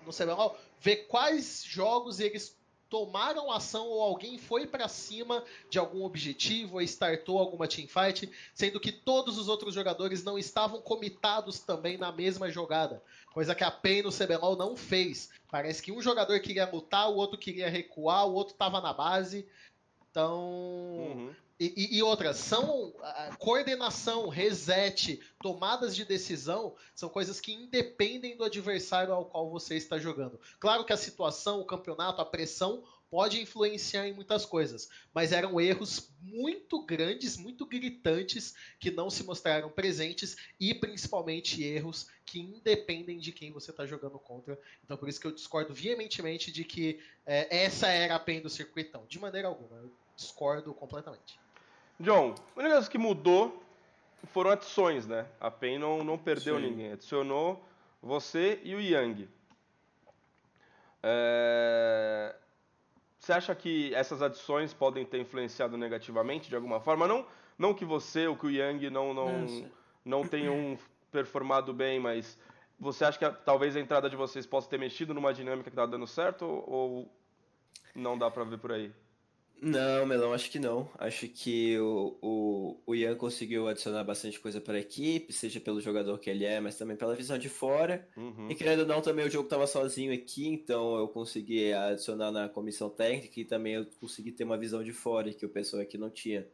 no 0.05 0.13
CBLOL, 0.13 0.57
vê 0.79 0.95
quais 0.95 1.63
jogos 1.65 2.19
eles 2.19 2.57
tomaram 2.89 3.51
ação 3.51 3.87
ou 3.87 4.01
alguém 4.01 4.37
foi 4.37 4.67
para 4.67 4.87
cima 4.87 5.43
de 5.69 5.79
algum 5.79 6.03
objetivo 6.03 6.75
ou 6.75 6.81
startou 6.81 7.39
alguma 7.39 7.67
teamfight, 7.67 8.29
sendo 8.53 8.79
que 8.79 8.91
todos 8.91 9.37
os 9.37 9.47
outros 9.47 9.73
jogadores 9.73 10.23
não 10.23 10.37
estavam 10.37 10.81
comitados 10.81 11.59
também 11.59 11.97
na 11.97 12.11
mesma 12.11 12.49
jogada. 12.49 13.01
Coisa 13.33 13.55
que 13.55 13.63
a 13.63 13.71
PEN 13.71 14.03
no 14.03 14.11
CBLOL 14.11 14.55
não 14.55 14.77
fez. 14.77 15.29
Parece 15.51 15.81
que 15.81 15.91
um 15.91 16.01
jogador 16.01 16.39
queria 16.39 16.69
lutar, 16.69 17.09
o 17.09 17.15
outro 17.15 17.37
queria 17.37 17.69
recuar, 17.69 18.27
o 18.27 18.33
outro 18.33 18.53
estava 18.53 18.79
na 18.79 18.93
base. 18.93 19.47
Então, 20.09 20.39
uhum. 20.39 21.35
E, 21.57 21.97
e, 21.97 22.03
outras, 22.03 22.35
são 22.37 22.93
coordenação, 23.39 24.27
reset, 24.27 25.21
tomadas 25.41 25.95
de 25.95 26.03
decisão, 26.03 26.75
são 26.93 27.07
coisas 27.07 27.39
que 27.39 27.53
independem 27.53 28.35
do 28.35 28.43
adversário 28.43 29.13
ao 29.13 29.25
qual 29.25 29.49
você 29.49 29.75
está 29.75 29.97
jogando. 29.97 30.37
Claro 30.59 30.83
que 30.83 30.91
a 30.91 30.97
situação, 30.97 31.61
o 31.61 31.65
campeonato, 31.65 32.19
a 32.19 32.25
pressão 32.25 32.83
pode 33.09 33.41
influenciar 33.41 34.05
em 34.05 34.13
muitas 34.13 34.45
coisas, 34.45 34.89
mas 35.13 35.31
eram 35.31 35.61
erros 35.61 36.11
muito 36.21 36.85
grandes, 36.85 37.37
muito 37.37 37.65
gritantes 37.65 38.53
que 38.77 38.91
não 38.91 39.09
se 39.09 39.23
mostraram 39.23 39.69
presentes 39.69 40.35
e 40.59 40.73
principalmente 40.73 41.63
erros 41.63 42.07
que 42.25 42.41
independem 42.41 43.17
de 43.17 43.31
quem 43.31 43.53
você 43.53 43.71
está 43.71 43.85
jogando 43.85 44.19
contra. 44.19 44.59
Então 44.83 44.97
por 44.97 45.07
isso 45.07 45.21
que 45.21 45.27
eu 45.27 45.31
discordo 45.31 45.73
veementemente 45.73 46.51
de 46.51 46.65
que 46.65 46.99
é, 47.25 47.63
essa 47.63 47.87
era 47.87 48.15
a 48.15 48.19
PEN 48.19 48.41
do 48.41 48.49
circuitão. 48.49 49.05
De 49.07 49.17
maneira 49.17 49.47
alguma, 49.47 49.77
eu 49.77 49.91
discordo 50.17 50.73
completamente. 50.73 51.44
John, 51.99 52.35
o 52.55 52.61
negócio 52.61 52.91
que 52.91 52.97
mudou 52.97 53.63
foram 54.33 54.51
adições, 54.51 55.07
né? 55.07 55.25
A 55.39 55.49
PEN 55.49 55.79
não, 55.79 56.03
não 56.03 56.17
perdeu 56.17 56.57
Sim. 56.57 56.69
ninguém. 56.69 56.91
Adicionou 56.91 57.63
você 58.01 58.59
e 58.63 58.75
o 58.75 58.79
Yang. 58.79 59.29
É... 61.01 62.35
Você 63.19 63.33
acha 63.33 63.55
que 63.55 63.93
essas 63.95 64.21
adições 64.21 64.73
podem 64.73 65.05
ter 65.05 65.19
influenciado 65.19 65.77
negativamente 65.77 66.49
de 66.49 66.55
alguma 66.55 66.79
forma? 66.79 67.07
Não, 67.07 67.25
não 67.57 67.73
que 67.73 67.85
você 67.85 68.27
ou 68.27 68.35
que 68.35 68.45
o 68.45 68.51
Yang 68.51 68.89
não, 68.89 69.13
não, 69.13 69.69
não 70.03 70.27
tenham 70.27 70.77
performado 71.11 71.73
bem, 71.73 71.99
mas 71.99 72.37
você 72.79 73.05
acha 73.05 73.17
que 73.17 73.25
a, 73.25 73.31
talvez 73.31 73.75
a 73.75 73.79
entrada 73.79 74.09
de 74.09 74.15
vocês 74.15 74.45
possa 74.45 74.69
ter 74.69 74.77
mexido 74.77 75.13
numa 75.13 75.33
dinâmica 75.33 75.69
que 75.69 75.75
está 75.75 75.85
dando 75.85 76.05
certo 76.05 76.45
ou 76.45 77.09
não 77.95 78.17
dá 78.17 78.29
para 78.29 78.43
ver 78.43 78.59
por 78.59 78.71
aí? 78.71 78.93
Não, 79.61 80.05
Melão, 80.05 80.33
acho 80.33 80.51
que 80.51 80.59
não. 80.59 80.89
Acho 80.97 81.27
que 81.27 81.79
o, 81.79 82.17
o, 82.21 82.81
o 82.85 82.95
Ian 82.95 83.15
conseguiu 83.15 83.67
adicionar 83.67 84.03
bastante 84.03 84.39
coisa 84.39 84.59
para 84.59 84.75
a 84.75 84.79
equipe, 84.79 85.31
seja 85.31 85.59
pelo 85.59 85.79
jogador 85.79 86.19
que 86.19 86.29
ele 86.29 86.45
é, 86.45 86.59
mas 86.59 86.77
também 86.77 86.97
pela 86.97 87.15
visão 87.15 87.37
de 87.37 87.47
fora. 87.47 88.07
Uhum. 88.17 88.49
E 88.49 88.55
querendo 88.55 88.81
ou 88.81 88.85
não, 88.85 89.01
também 89.01 89.25
o 89.25 89.29
jogo 89.29 89.45
estava 89.45 89.65
sozinho 89.65 90.13
aqui, 90.13 90.47
então 90.47 90.97
eu 90.97 91.07
consegui 91.07 91.73
adicionar 91.73 92.31
na 92.31 92.49
comissão 92.49 92.89
técnica 92.89 93.39
e 93.39 93.45
também 93.45 93.73
eu 93.75 93.85
consegui 93.99 94.31
ter 94.31 94.43
uma 94.43 94.57
visão 94.57 94.83
de 94.83 94.91
fora 94.91 95.33
que 95.33 95.45
o 95.45 95.49
pessoal 95.49 95.81
aqui 95.81 95.97
não 95.97 96.09
tinha. 96.09 96.45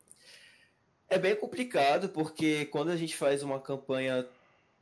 É 1.10 1.18
bem 1.18 1.36
complicado, 1.36 2.10
porque 2.10 2.66
quando 2.66 2.90
a 2.90 2.96
gente 2.96 3.16
faz 3.16 3.44
uma 3.44 3.60
campanha. 3.60 4.28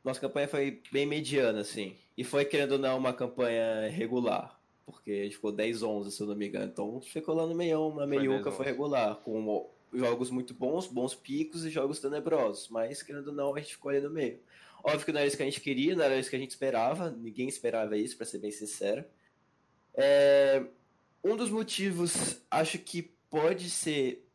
Nossa 0.04 0.20
campanha 0.20 0.46
foi 0.46 0.80
bem 0.92 1.04
mediana, 1.04 1.60
assim. 1.60 1.96
E 2.16 2.22
foi, 2.22 2.44
querendo 2.44 2.72
ou 2.72 2.78
não, 2.78 2.96
uma 2.96 3.12
campanha 3.12 3.88
regular 3.88 4.59
porque 4.90 5.10
a 5.10 5.24
gente 5.24 5.36
ficou 5.36 5.52
10-11, 5.52 6.10
se 6.10 6.20
eu 6.20 6.26
não 6.26 6.34
me 6.34 6.48
engano. 6.48 6.66
Então 6.66 7.00
ficou 7.00 7.34
lá 7.34 7.46
no 7.46 7.54
meião, 7.54 7.88
uma 7.88 8.06
meiuca 8.06 8.50
foi 8.50 8.66
regular, 8.66 9.16
com 9.16 9.70
jogos 9.92 10.30
muito 10.30 10.54
bons, 10.54 10.86
bons 10.86 11.14
picos 11.14 11.64
e 11.64 11.70
jogos 11.70 12.00
tenebrosos. 12.00 12.68
Mas, 12.68 13.02
querendo 13.02 13.28
ou 13.28 13.34
não, 13.34 13.54
a 13.54 13.60
gente 13.60 13.74
ficou 13.74 13.90
ali 13.90 14.00
no 14.00 14.10
meio. 14.10 14.40
Óbvio 14.82 15.04
que 15.04 15.12
não 15.12 15.20
era 15.20 15.26
isso 15.26 15.36
que 15.36 15.42
a 15.42 15.46
gente 15.46 15.60
queria, 15.60 15.94
não 15.94 16.04
era 16.04 16.18
isso 16.18 16.30
que 16.30 16.36
a 16.36 16.38
gente 16.38 16.50
esperava, 16.50 17.10
ninguém 17.10 17.48
esperava 17.48 17.96
isso, 17.96 18.16
para 18.16 18.26
ser 18.26 18.38
bem 18.38 18.50
sincero. 18.50 19.04
É... 19.94 20.64
Um 21.22 21.36
dos 21.36 21.50
motivos, 21.50 22.40
acho 22.50 22.78
que 22.78 23.02
pode 23.28 23.68
ser, 23.68 24.26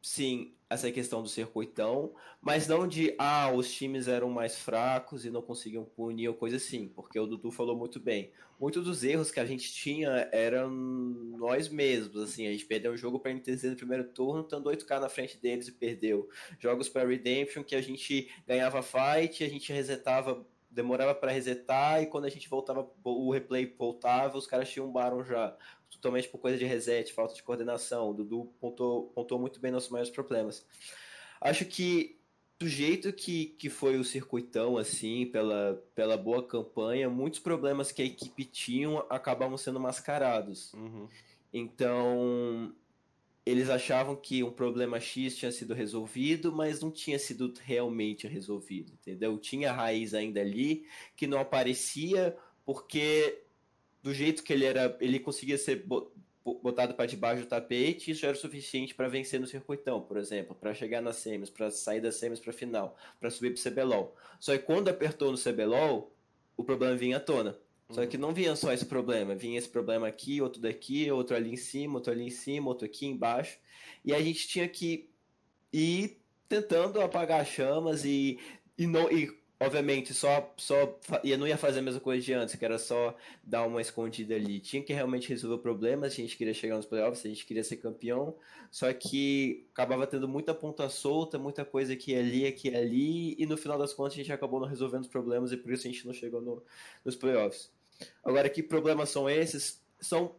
sim, 0.00 0.52
essa 0.70 0.90
questão 0.92 1.22
do 1.22 1.28
circuitão, 1.28 2.14
mas 2.40 2.68
não 2.68 2.86
de 2.86 3.14
ah, 3.18 3.50
os 3.50 3.72
times 3.72 4.06
eram 4.06 4.28
mais 4.28 4.56
fracos 4.56 5.24
e 5.24 5.30
não 5.30 5.40
conseguiam 5.40 5.84
punir 5.84 6.28
ou 6.28 6.34
coisa 6.34 6.56
assim, 6.56 6.88
porque 6.88 7.18
o 7.18 7.26
Dudu 7.26 7.50
falou 7.50 7.76
muito 7.76 7.98
bem. 7.98 8.32
Muitos 8.60 8.84
dos 8.84 9.02
erros 9.04 9.30
que 9.30 9.40
a 9.40 9.46
gente 9.46 9.72
tinha 9.72 10.28
eram 10.32 10.70
nós 10.70 11.68
mesmos, 11.68 12.22
assim, 12.22 12.46
a 12.46 12.52
gente 12.52 12.66
perdeu 12.66 12.92
um 12.92 12.96
jogo 12.96 13.18
para 13.18 13.32
NTZ 13.32 13.64
no 13.64 13.76
primeiro 13.76 14.04
turno, 14.12 14.42
estando 14.42 14.68
8k 14.68 15.00
na 15.00 15.08
frente 15.08 15.38
deles 15.38 15.68
e 15.68 15.72
perdeu. 15.72 16.28
Jogos 16.58 16.88
para 16.88 17.08
Redemption 17.08 17.62
que 17.62 17.74
a 17.74 17.80
gente 17.80 18.30
ganhava 18.46 18.82
fight, 18.82 19.42
a 19.42 19.48
gente 19.48 19.72
resetava 19.72 20.44
demorava 20.70 21.14
para 21.14 21.32
resetar 21.32 22.02
e 22.02 22.06
quando 22.06 22.26
a 22.26 22.28
gente 22.28 22.48
voltava, 22.48 22.88
o 23.02 23.32
replay 23.32 23.66
voltava, 23.66 24.36
os 24.36 24.46
caras 24.46 24.70
tinham 24.70 24.86
um 24.86 24.92
Baron 24.92 25.24
já 25.24 25.56
totalmente 26.00 26.28
por 26.28 26.38
coisa 26.38 26.56
de 26.56 26.64
reset, 26.64 27.12
falta 27.12 27.34
de 27.34 27.42
coordenação. 27.42 28.10
O 28.10 28.14
Dudu 28.14 28.52
pontuou 28.60 29.40
muito 29.40 29.60
bem 29.60 29.70
nossos 29.70 29.90
maiores 29.90 30.10
problemas. 30.10 30.64
Acho 31.40 31.64
que 31.64 32.18
do 32.58 32.66
jeito 32.66 33.12
que, 33.12 33.46
que 33.58 33.70
foi 33.70 33.96
o 33.96 34.04
circuitão, 34.04 34.76
assim, 34.76 35.26
pela, 35.26 35.80
pela 35.94 36.16
boa 36.16 36.42
campanha, 36.42 37.08
muitos 37.08 37.38
problemas 37.38 37.92
que 37.92 38.02
a 38.02 38.04
equipe 38.04 38.44
tinha 38.44 38.98
acabavam 39.08 39.56
sendo 39.56 39.78
mascarados. 39.78 40.72
Uhum. 40.74 41.08
Então, 41.52 42.74
eles 43.46 43.70
achavam 43.70 44.16
que 44.16 44.42
um 44.42 44.50
problema 44.50 44.98
X 44.98 45.36
tinha 45.36 45.52
sido 45.52 45.72
resolvido, 45.72 46.52
mas 46.52 46.80
não 46.80 46.90
tinha 46.90 47.18
sido 47.18 47.54
realmente 47.62 48.26
resolvido, 48.26 48.92
entendeu? 48.92 49.38
Tinha 49.38 49.72
raiz 49.72 50.12
ainda 50.12 50.40
ali 50.40 50.84
que 51.16 51.28
não 51.28 51.38
aparecia 51.38 52.36
porque 52.66 53.44
do 54.08 54.14
jeito 54.14 54.42
que 54.42 54.54
ele 54.54 54.64
era, 54.64 54.96
ele 55.02 55.20
conseguia 55.20 55.58
ser 55.58 55.84
botado 56.42 56.94
para 56.94 57.04
debaixo 57.04 57.42
do 57.42 57.46
tapete, 57.46 58.10
isso 58.10 58.22
já 58.22 58.28
era 58.28 58.36
o 58.38 58.40
suficiente 58.40 58.94
para 58.94 59.06
vencer 59.06 59.38
no 59.38 59.46
circuitão, 59.46 60.00
por 60.00 60.16
exemplo, 60.16 60.54
para 60.54 60.72
chegar 60.72 61.02
nas 61.02 61.16
semis, 61.16 61.50
para 61.50 61.70
sair 61.70 62.00
das 62.00 62.14
semis 62.14 62.40
para 62.40 62.50
final, 62.50 62.96
para 63.20 63.28
subir 63.28 63.52
para 63.52 63.60
o 63.60 63.70
CBLOL. 63.70 64.16
Só 64.40 64.56
que 64.56 64.64
quando 64.64 64.88
apertou 64.88 65.30
no 65.30 65.36
CBLOL, 65.36 66.10
o 66.56 66.64
problema 66.64 66.96
vinha 66.96 67.18
à 67.18 67.20
tona. 67.20 67.58
Só 67.90 68.06
que 68.06 68.16
não 68.16 68.32
vinha 68.32 68.56
só 68.56 68.72
esse 68.72 68.86
problema, 68.86 69.34
vinha 69.34 69.58
esse 69.58 69.68
problema 69.68 70.08
aqui, 70.08 70.40
outro 70.40 70.60
daqui, 70.60 71.10
outro 71.10 71.36
ali 71.36 71.52
em 71.52 71.56
cima, 71.56 71.96
outro 71.96 72.10
ali 72.10 72.24
em 72.24 72.30
cima, 72.30 72.68
outro 72.68 72.86
aqui 72.86 73.06
embaixo. 73.06 73.58
E 74.02 74.14
a 74.14 74.22
gente 74.22 74.48
tinha 74.48 74.66
que 74.66 75.10
ir 75.70 76.18
tentando 76.48 76.98
apagar 77.02 77.42
as 77.42 77.48
chamas 77.48 78.06
e, 78.06 78.38
e, 78.78 78.86
não, 78.86 79.10
e 79.12 79.37
obviamente, 79.60 80.14
só, 80.14 80.52
só 80.56 80.98
ia, 81.24 81.36
não 81.36 81.46
ia 81.46 81.56
fazer 81.56 81.80
a 81.80 81.82
mesma 81.82 82.00
coisa 82.00 82.24
de 82.24 82.32
antes, 82.32 82.54
que 82.54 82.64
era 82.64 82.78
só 82.78 83.16
dar 83.42 83.66
uma 83.66 83.80
escondida 83.80 84.34
ali. 84.34 84.60
Tinha 84.60 84.82
que 84.82 84.92
realmente 84.92 85.28
resolver 85.28 85.56
o 85.56 85.58
problema 85.58 86.08
se 86.08 86.20
a 86.20 86.24
gente 86.24 86.36
queria 86.36 86.54
chegar 86.54 86.76
nos 86.76 86.86
playoffs, 86.86 87.24
a 87.24 87.28
gente 87.28 87.44
queria 87.44 87.64
ser 87.64 87.76
campeão. 87.76 88.36
Só 88.70 88.92
que 88.92 89.66
acabava 89.72 90.06
tendo 90.06 90.28
muita 90.28 90.54
ponta 90.54 90.88
solta, 90.88 91.38
muita 91.38 91.64
coisa 91.64 91.92
aqui 91.92 92.14
ali, 92.14 92.46
aqui 92.46 92.74
ali, 92.74 93.34
e 93.38 93.46
no 93.46 93.56
final 93.56 93.78
das 93.78 93.92
contas 93.92 94.14
a 94.14 94.16
gente 94.16 94.32
acabou 94.32 94.60
não 94.60 94.68
resolvendo 94.68 95.02
os 95.02 95.08
problemas 95.08 95.52
e 95.52 95.56
por 95.56 95.72
isso 95.72 95.86
a 95.86 95.90
gente 95.90 96.06
não 96.06 96.12
chegou 96.12 96.40
no, 96.40 96.62
nos 97.04 97.16
playoffs. 97.16 97.70
Agora, 98.22 98.48
que 98.48 98.62
problemas 98.62 99.08
são 99.08 99.28
esses? 99.28 99.82
São 100.00 100.36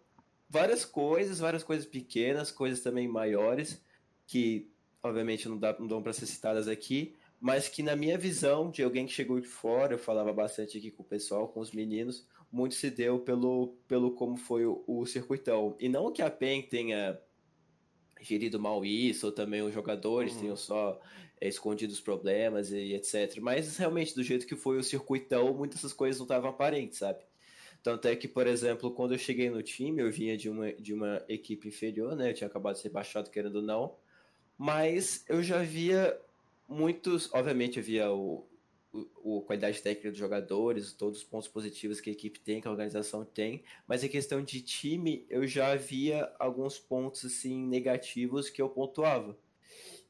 várias 0.49 0.85
coisas, 0.85 1.39
várias 1.39 1.63
coisas 1.63 1.85
pequenas, 1.85 2.51
coisas 2.51 2.81
também 2.81 3.07
maiores, 3.07 3.81
que 4.25 4.69
obviamente 5.03 5.47
não, 5.49 5.57
dá, 5.57 5.75
não 5.77 5.87
dão 5.87 6.01
para 6.01 6.13
ser 6.13 6.25
citadas 6.25 6.67
aqui, 6.67 7.15
mas 7.39 7.69
que 7.69 7.81
na 7.81 7.95
minha 7.95 8.17
visão, 8.17 8.69
de 8.69 8.83
alguém 8.83 9.05
que 9.05 9.13
chegou 9.13 9.39
de 9.39 9.47
fora, 9.47 9.93
eu 9.93 9.99
falava 9.99 10.33
bastante 10.33 10.77
aqui 10.77 10.91
com 10.91 11.03
o 11.03 11.05
pessoal, 11.05 11.47
com 11.47 11.59
os 11.59 11.71
meninos, 11.71 12.27
muito 12.51 12.75
se 12.75 12.89
deu 12.89 13.19
pelo, 13.19 13.77
pelo 13.87 14.11
como 14.11 14.35
foi 14.35 14.65
o, 14.65 14.83
o 14.85 15.05
circuitão. 15.05 15.75
E 15.79 15.87
não 15.87 16.11
que 16.11 16.21
a 16.21 16.29
PEN 16.29 16.63
tenha 16.63 17.19
gerido 18.21 18.59
mal 18.59 18.83
isso, 18.83 19.27
ou 19.27 19.31
também 19.31 19.61
os 19.61 19.73
jogadores 19.73 20.33
uhum. 20.33 20.39
tenham 20.41 20.55
só 20.55 20.99
é, 21.39 21.47
escondido 21.47 21.93
os 21.93 22.01
problemas 22.01 22.71
e 22.71 22.93
etc. 22.93 23.37
Mas 23.39 23.77
realmente, 23.77 24.13
do 24.13 24.23
jeito 24.23 24.45
que 24.45 24.55
foi 24.55 24.77
o 24.77 24.83
circuitão, 24.83 25.53
muitas 25.53 25.77
dessas 25.77 25.93
coisas 25.93 26.19
não 26.19 26.25
estavam 26.25 26.49
aparentes, 26.49 26.97
sabe? 26.99 27.23
Tanto 27.81 28.09
é 28.09 28.15
que, 28.15 28.27
por 28.27 28.45
exemplo, 28.45 28.91
quando 28.91 29.13
eu 29.13 29.17
cheguei 29.17 29.49
no 29.49 29.63
time, 29.63 30.01
eu 30.01 30.11
vinha 30.11 30.35
de 30.35 30.49
uma, 30.49 30.73
de 30.73 30.93
uma 30.93 31.23
equipe 31.29 31.69
inferior, 31.69 32.13
né? 32.15 32.29
Eu 32.29 32.33
tinha 32.33 32.47
acabado 32.47 32.75
de 32.75 32.81
ser 32.81 32.89
baixado, 32.89 33.29
querendo 33.29 33.57
ou 33.57 33.61
não. 33.61 33.95
Mas 34.57 35.23
eu 35.29 35.41
já 35.41 35.63
via 35.63 36.19
muitos, 36.69 37.33
obviamente, 37.33 37.79
havia 37.79 38.11
o, 38.11 38.47
o, 38.93 39.37
o, 39.37 39.41
qualidade 39.41 39.81
técnica 39.81 40.11
dos 40.11 40.19
jogadores, 40.19 40.93
todos 40.93 41.19
os 41.19 41.23
pontos 41.23 41.47
positivos 41.47 41.99
que 41.99 42.09
a 42.09 42.13
equipe 42.13 42.39
tem, 42.39 42.61
que 42.61 42.67
a 42.67 42.71
organização 42.71 43.25
tem, 43.25 43.63
mas 43.87 44.03
em 44.03 44.07
questão 44.07 44.41
de 44.43 44.61
time, 44.61 45.25
eu 45.29 45.47
já 45.47 45.71
havia 45.71 46.31
alguns 46.39 46.77
pontos 46.77 47.25
assim 47.25 47.65
negativos 47.65 48.49
que 48.49 48.61
eu 48.61 48.69
pontuava. 48.69 49.37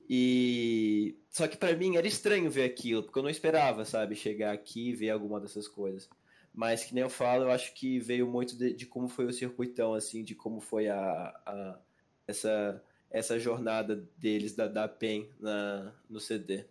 E 0.09 1.17
só 1.29 1.47
que 1.47 1.55
para 1.55 1.75
mim 1.75 1.95
era 1.95 2.07
estranho 2.07 2.49
ver 2.49 2.63
aquilo, 2.63 3.03
porque 3.03 3.19
eu 3.19 3.23
não 3.23 3.29
esperava, 3.29 3.85
sabe, 3.85 4.15
chegar 4.15 4.53
aqui 4.53 4.89
e 4.89 4.95
ver 4.95 5.11
alguma 5.11 5.39
dessas 5.39 5.67
coisas. 5.67 6.09
Mas 6.53 6.83
que 6.83 6.93
nem 6.95 7.03
eu 7.03 7.09
falo, 7.09 7.43
eu 7.43 7.51
acho 7.51 7.73
que 7.75 7.99
veio 7.99 8.27
muito 8.27 8.57
de, 8.57 8.73
de 8.73 8.85
como 8.87 9.07
foi 9.07 9.25
o 9.25 9.33
circuitão, 9.33 9.93
assim, 9.93 10.23
de 10.23 10.33
como 10.35 10.59
foi 10.59 10.89
a, 10.89 10.99
a 11.45 11.79
essa 12.27 12.83
essa 13.09 13.39
jornada 13.39 13.95
deles 14.17 14.55
da, 14.55 14.67
da 14.67 14.87
PEN 14.87 15.29
na, 15.39 15.91
no 16.09 16.19
CD. 16.19 16.65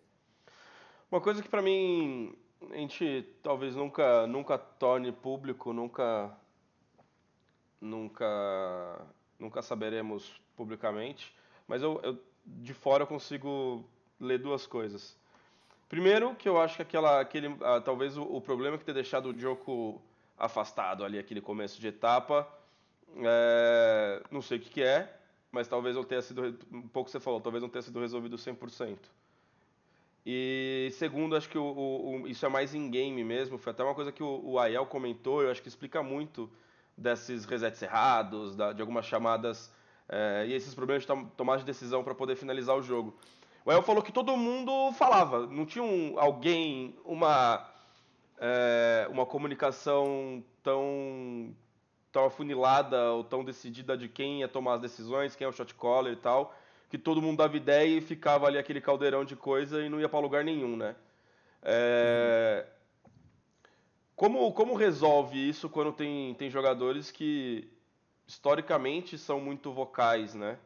Uma 1.11 1.19
coisa 1.19 1.41
que 1.41 1.49
para 1.49 1.61
mim 1.61 2.35
a 2.71 2.75
gente 2.75 3.25
talvez 3.41 3.75
nunca 3.75 4.27
nunca 4.27 4.57
torne 4.57 5.11
público, 5.11 5.73
nunca 5.73 6.35
nunca 7.81 9.05
nunca 9.39 9.61
saberemos 9.61 10.41
publicamente, 10.55 11.33
mas 11.67 11.81
eu, 11.81 11.99
eu 12.03 12.19
de 12.45 12.73
fora 12.73 13.03
eu 13.03 13.07
consigo 13.07 13.85
ler 14.19 14.39
duas 14.39 14.65
coisas. 14.65 15.17
Primeiro, 15.87 16.35
que 16.35 16.47
eu 16.47 16.59
acho 16.61 16.75
que 16.75 16.81
aquela, 16.81 17.19
aquele, 17.19 17.55
ah, 17.61 17.81
talvez 17.81 18.15
o, 18.15 18.23
o, 18.23 18.39
problema 18.39 18.77
que 18.77 18.85
ter 18.85 18.93
deixado 18.93 19.29
o 19.29 19.39
Joko 19.39 20.01
afastado 20.37 21.03
ali, 21.03 21.17
aquele 21.17 21.41
começo 21.41 21.81
de 21.81 21.87
etapa, 21.87 22.47
é, 23.17 24.21
não 24.29 24.41
sei 24.41 24.57
o 24.57 24.61
que, 24.61 24.69
que, 24.69 24.83
é, 24.83 25.18
mas 25.51 25.67
talvez 25.67 25.95
não 25.95 26.03
tenha 26.03 26.21
sido, 26.21 26.57
um 26.71 26.87
pouco 26.87 27.09
você 27.09 27.19
falou, 27.19 27.41
talvez 27.41 27.61
não 27.61 27.69
tenha 27.69 27.81
sido 27.81 27.99
resolvido 27.99 28.37
100%. 28.37 28.97
E 30.25 30.89
segundo, 30.93 31.35
acho 31.35 31.49
que 31.49 31.57
o, 31.57 31.63
o, 31.63 32.27
isso 32.27 32.45
é 32.45 32.49
mais 32.49 32.75
in-game 32.75 33.23
mesmo, 33.23 33.57
foi 33.57 33.71
até 33.71 33.83
uma 33.83 33.95
coisa 33.95 34.11
que 34.11 34.21
o, 34.21 34.55
o 34.55 34.85
comentou, 34.85 35.41
eu 35.41 35.49
acho 35.49 35.61
que 35.61 35.67
explica 35.67 36.03
muito 36.03 36.49
desses 36.95 37.45
resets 37.45 37.81
errados, 37.81 38.55
da, 38.55 38.73
de 38.73 38.81
algumas 38.81 39.05
chamadas 39.05 39.71
é, 40.07 40.45
e 40.47 40.53
esses 40.53 40.75
problemas 40.75 41.05
de 41.05 41.25
tomar 41.37 41.57
de 41.57 41.63
decisão 41.63 42.03
para 42.03 42.13
poder 42.13 42.35
finalizar 42.35 42.75
o 42.75 42.81
jogo. 42.81 43.17
O 43.63 43.71
El 43.71 43.81
falou 43.81 44.01
que 44.01 44.11
todo 44.11 44.35
mundo 44.35 44.91
falava, 44.93 45.45
não 45.47 45.65
tinha 45.65 45.83
um, 45.83 46.19
alguém, 46.19 46.95
uma, 47.05 47.69
é, 48.39 49.07
uma 49.09 49.25
comunicação 49.25 50.43
tão, 50.63 51.55
tão 52.11 52.25
afunilada 52.25 53.11
ou 53.11 53.23
tão 53.23 53.43
decidida 53.43 53.97
de 53.97 54.07
quem 54.07 54.39
ia 54.39 54.47
tomar 54.47 54.75
as 54.75 54.81
decisões, 54.81 55.35
quem 55.35 55.45
é 55.45 55.47
o 55.49 55.53
shot 55.53 55.73
caller 55.75 56.13
e 56.13 56.17
tal, 56.17 56.55
que 56.89 56.97
todo 56.97 57.21
mundo 57.21 57.37
dava 57.37 57.55
ideia 57.55 57.97
e 57.97 58.01
ficava 58.01 58.47
ali 58.47 58.57
aquele 58.57 58.81
caldeirão 58.81 59.23
de 59.23 59.35
coisa 59.35 59.81
e 59.81 59.89
não 59.89 59.99
ia 59.99 60.09
para 60.09 60.19
lugar 60.19 60.43
nenhum, 60.43 60.75
né? 60.75 60.95
É, 61.61 62.65
como, 64.15 64.51
como 64.51 64.73
resolve 64.73 65.47
isso 65.47 65.69
quando 65.69 65.93
tem, 65.93 66.33
tem 66.33 66.49
jogadores 66.49 67.09
que 67.09 67.69
historicamente 68.27 69.17
são 69.17 69.39
muito 69.39 69.71
vocais, 69.71 70.35
né? 70.35 70.57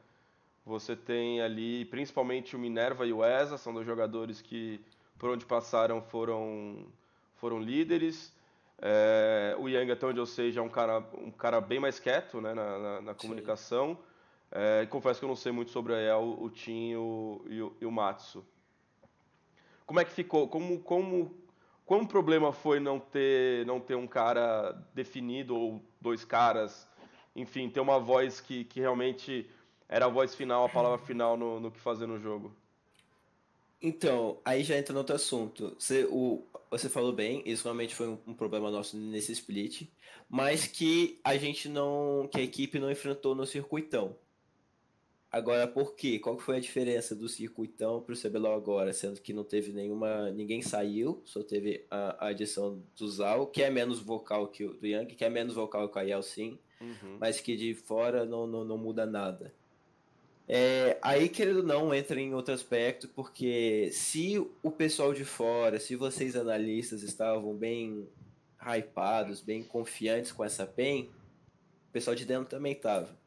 Você 0.66 0.96
tem 0.96 1.40
ali, 1.40 1.86
principalmente 1.86 2.56
o 2.56 2.60
Minerva 2.60 3.06
e 3.06 3.14
o 3.14 3.24
Eza, 3.24 3.58
são 3.58 3.74
dois 3.74 3.86
jogadores 3.86 4.42
que, 4.42 4.80
por 5.20 5.30
onde 5.30 5.46
passaram, 5.46 6.02
foram, 6.02 6.88
foram 7.36 7.60
líderes. 7.60 8.34
É, 8.86 9.56
o 9.58 9.70
Yang, 9.70 9.94
até 9.94 10.06
onde 10.06 10.20
eu 10.20 10.26
sei, 10.26 10.52
já 10.52 10.60
é 10.60 10.64
um 10.64 10.68
cara, 10.68 11.00
um 11.14 11.32
cara 11.32 11.62
bem 11.62 11.80
mais 11.80 12.00
quieto 12.00 12.42
né, 12.42 12.54
na, 12.54 12.78
na, 12.78 13.02
na 13.02 13.14
comunicação. 13.14 13.98
É, 14.52 14.86
confesso 14.88 15.20
que 15.20 15.26
eu 15.26 15.30
não 15.30 15.38
sei 15.38 15.54
muito 15.54 15.72
sobre 15.72 15.94
a 15.94 16.00
El, 16.00 16.36
o 16.38 16.50
Tim 16.50 16.90
e 16.90 16.98
o, 16.98 17.42
e 17.48 17.62
o, 17.62 17.74
e 17.80 17.86
o 17.86 17.92
Matsu. 17.92 18.46
Como 19.86 20.02
é 20.02 20.06
que 20.06 20.12
ficou? 20.12 20.50
Como, 20.50 20.80
como, 20.82 21.34
quão 21.86 22.06
problema 22.06 22.52
foi 22.52 22.82
não 22.82 23.00
ter, 23.00 23.66
não 23.66 23.80
ter 23.80 23.96
um 23.96 24.06
cara 24.06 24.74
definido 24.94 25.56
ou 25.56 25.82
dois 26.02 26.26
caras? 26.26 26.86
Enfim, 27.34 27.70
ter 27.70 27.80
uma 27.80 28.00
voz 28.00 28.42
que, 28.42 28.66
que 28.66 28.82
realmente 28.82 29.50
era 29.88 30.08
a 30.08 30.10
voz 30.10 30.36
final, 30.36 30.66
a 30.66 30.70
palavra 30.70 30.98
final 30.98 31.38
no, 31.38 31.58
no 31.58 31.72
que 31.72 31.80
fazer 31.80 32.06
no 32.06 32.20
jogo. 32.20 32.54
Então, 33.82 34.40
aí 34.44 34.62
já 34.62 34.78
entra 34.78 34.92
no 34.92 35.00
outro 35.00 35.16
assunto. 35.16 35.74
Você, 35.80 36.06
o, 36.10 36.46
você 36.78 36.90
falou 36.90 37.14
bem, 37.14 37.44
isso 37.46 37.64
realmente 37.64 37.94
foi 37.94 38.08
um, 38.08 38.18
um, 38.28 38.34
problema 38.34 38.72
nosso 38.72 38.98
nesse 38.98 39.32
split, 39.32 39.88
mas 40.28 40.66
que 40.66 41.20
a 41.24 41.38
gente 41.38 41.70
não. 41.70 42.28
que 42.32 42.40
a 42.40 42.44
equipe 42.44 42.80
não 42.80 42.92
enfrentou 42.92 43.36
no 43.36 43.46
circuitão. 43.46 44.16
Agora, 45.32 45.68
por 45.68 45.96
quê? 45.96 46.20
Qual 46.20 46.38
foi 46.38 46.58
a 46.58 46.60
diferença 46.60 47.16
do 47.16 47.28
circuitão 47.28 48.02
para 48.02 48.14
o 48.14 48.18
CBLOL 48.18 48.56
agora? 48.56 48.94
Sendo 48.94 49.20
que 49.20 49.34
não 49.34 49.44
teve 49.44 49.72
nenhuma. 49.72 50.32
ninguém 50.32 50.62
saiu, 50.62 51.22
só 51.26 51.42
teve 51.42 51.86
a, 51.90 52.26
a 52.26 52.28
adição 52.30 52.84
do 52.96 53.08
Zal, 53.08 53.48
que 53.48 53.64
é 53.64 53.70
menos 53.70 54.00
vocal 54.00 54.48
que 54.48 54.64
o 54.64 54.74
do 54.74 54.86
Yang, 54.86 55.16
que 55.16 55.26
é 55.26 55.30
menos 55.30 55.56
vocal 55.56 55.90
que 55.90 55.98
o 55.98 56.02
Ayel, 56.02 56.22
sim, 56.22 56.60
uhum. 56.80 57.18
mas 57.20 57.40
que 57.40 57.56
de 57.56 57.74
fora 57.74 58.26
não, 58.26 58.46
não, 58.46 58.64
não 58.64 58.78
muda 58.78 59.06
nada. 59.06 59.54
É, 60.48 60.98
aí, 61.02 61.30
querendo 61.30 61.58
ou 61.58 61.64
não, 61.64 61.94
entra 61.94 62.20
em 62.20 62.34
outro 62.34 62.54
aspecto, 62.54 63.08
porque 63.08 63.90
se 63.92 64.38
o 64.62 64.70
pessoal 64.70 65.14
de 65.14 65.24
fora, 65.24 65.80
se 65.80 65.96
vocês 65.96 66.36
analistas 66.36 67.02
estavam 67.02 67.56
bem 67.56 68.10
hypados, 68.60 69.42
bem 69.42 69.64
confiantes 69.64 70.32
com 70.32 70.44
essa 70.44 70.66
PEN, 70.66 71.10
o 71.90 71.92
pessoal 71.92 72.16
de 72.16 72.26
dentro 72.26 72.46
também 72.46 72.74
estava. 72.74 73.18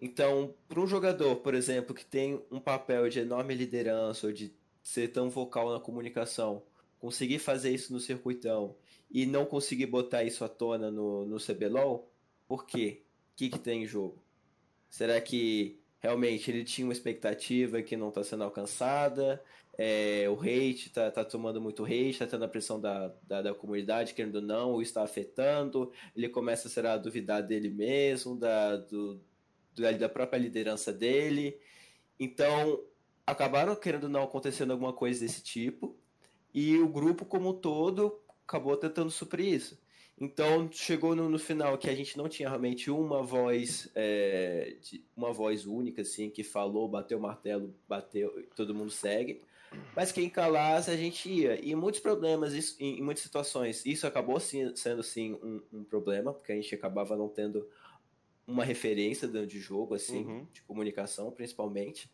Então, 0.00 0.54
para 0.68 0.80
um 0.80 0.86
jogador, 0.86 1.36
por 1.36 1.54
exemplo, 1.54 1.94
que 1.94 2.04
tem 2.04 2.42
um 2.50 2.60
papel 2.60 3.08
de 3.08 3.20
enorme 3.20 3.54
liderança 3.54 4.26
ou 4.26 4.32
de 4.32 4.52
ser 4.82 5.08
tão 5.08 5.30
vocal 5.30 5.72
na 5.72 5.78
comunicação, 5.78 6.62
conseguir 6.98 7.38
fazer 7.38 7.72
isso 7.72 7.92
no 7.92 8.00
circuitão 8.00 8.76
e 9.10 9.26
não 9.26 9.44
conseguir 9.44 9.86
botar 9.86 10.24
isso 10.24 10.44
à 10.44 10.48
tona 10.48 10.90
no, 10.90 11.24
no 11.24 11.38
CBLOL, 11.38 12.10
por 12.48 12.66
quê? 12.66 13.02
O 13.32 13.36
que, 13.36 13.48
que 13.48 13.58
tem 13.58 13.84
em 13.84 13.86
jogo? 13.86 14.22
Será 14.88 15.20
que 15.20 15.81
realmente 16.02 16.50
ele 16.50 16.64
tinha 16.64 16.86
uma 16.86 16.92
expectativa 16.92 17.80
que 17.80 17.96
não 17.96 18.08
está 18.08 18.24
sendo 18.24 18.42
alcançada, 18.42 19.42
é, 19.78 20.28
o 20.28 20.34
hate 20.34 20.88
está 20.88 21.10
tá 21.10 21.24
tomando 21.24 21.60
muito 21.60 21.84
hate, 21.84 22.10
está 22.10 22.26
tendo 22.26 22.44
a 22.44 22.48
pressão 22.48 22.80
da, 22.80 23.14
da, 23.22 23.40
da, 23.40 23.54
comunidade, 23.54 24.12
querendo 24.12 24.36
ou 24.36 24.42
não, 24.42 24.72
o 24.72 24.82
está 24.82 25.02
afetando, 25.02 25.92
ele 26.14 26.28
começa 26.28 26.66
a, 26.66 26.70
ser 26.70 26.84
a 26.86 26.98
duvidar 26.98 27.42
dele 27.42 27.70
mesmo, 27.70 28.36
da, 28.36 28.76
do, 28.76 29.20
da 29.98 30.08
própria 30.08 30.38
liderança 30.38 30.92
dele. 30.92 31.58
Então, 32.18 32.84
acabaram 33.26 33.74
querendo 33.76 34.04
ou 34.04 34.10
não 34.10 34.24
acontecendo 34.24 34.72
alguma 34.72 34.92
coisa 34.92 35.20
desse 35.20 35.42
tipo, 35.42 35.96
e 36.52 36.76
o 36.78 36.88
grupo 36.88 37.24
como 37.24 37.50
um 37.50 37.54
todo 37.54 38.20
acabou 38.46 38.76
tentando 38.76 39.10
suprir 39.10 39.54
isso. 39.54 39.81
Então 40.22 40.70
chegou 40.70 41.16
no, 41.16 41.28
no, 41.28 41.36
final 41.36 41.76
que 41.76 41.90
a 41.90 41.94
gente 41.96 42.16
não 42.16 42.28
tinha 42.28 42.48
realmente 42.48 42.88
uma 42.88 43.24
voz, 43.24 43.90
é, 43.92 44.76
de, 44.80 45.04
uma 45.16 45.32
voz 45.32 45.66
única, 45.66 46.02
assim, 46.02 46.30
que 46.30 46.44
falou, 46.44 46.88
bateu 46.88 47.18
o 47.18 47.20
martelo, 47.20 47.74
bateu, 47.88 48.46
todo 48.54 48.72
mundo 48.72 48.92
segue. 48.92 49.42
Mas 49.96 50.12
quem 50.12 50.30
calasse 50.30 50.92
a 50.92 50.96
gente 50.96 51.28
ia. 51.28 51.58
E 51.60 51.74
muitos 51.74 52.00
problemas, 52.00 52.52
isso, 52.52 52.76
em, 52.78 53.00
em, 53.00 53.02
muitas 53.02 53.24
situações, 53.24 53.84
isso 53.84 54.06
acabou 54.06 54.38
sim, 54.38 54.72
sendo 54.76 55.02
sim 55.02 55.32
um, 55.42 55.60
um, 55.72 55.82
problema, 55.82 56.32
porque 56.32 56.52
a 56.52 56.54
gente 56.54 56.72
acabava 56.72 57.16
não 57.16 57.28
tendo 57.28 57.68
uma 58.46 58.64
referência 58.64 59.26
de 59.26 59.58
jogo, 59.58 59.96
assim, 59.96 60.24
uhum. 60.24 60.46
de 60.52 60.62
comunicação 60.62 61.32
principalmente. 61.32 62.08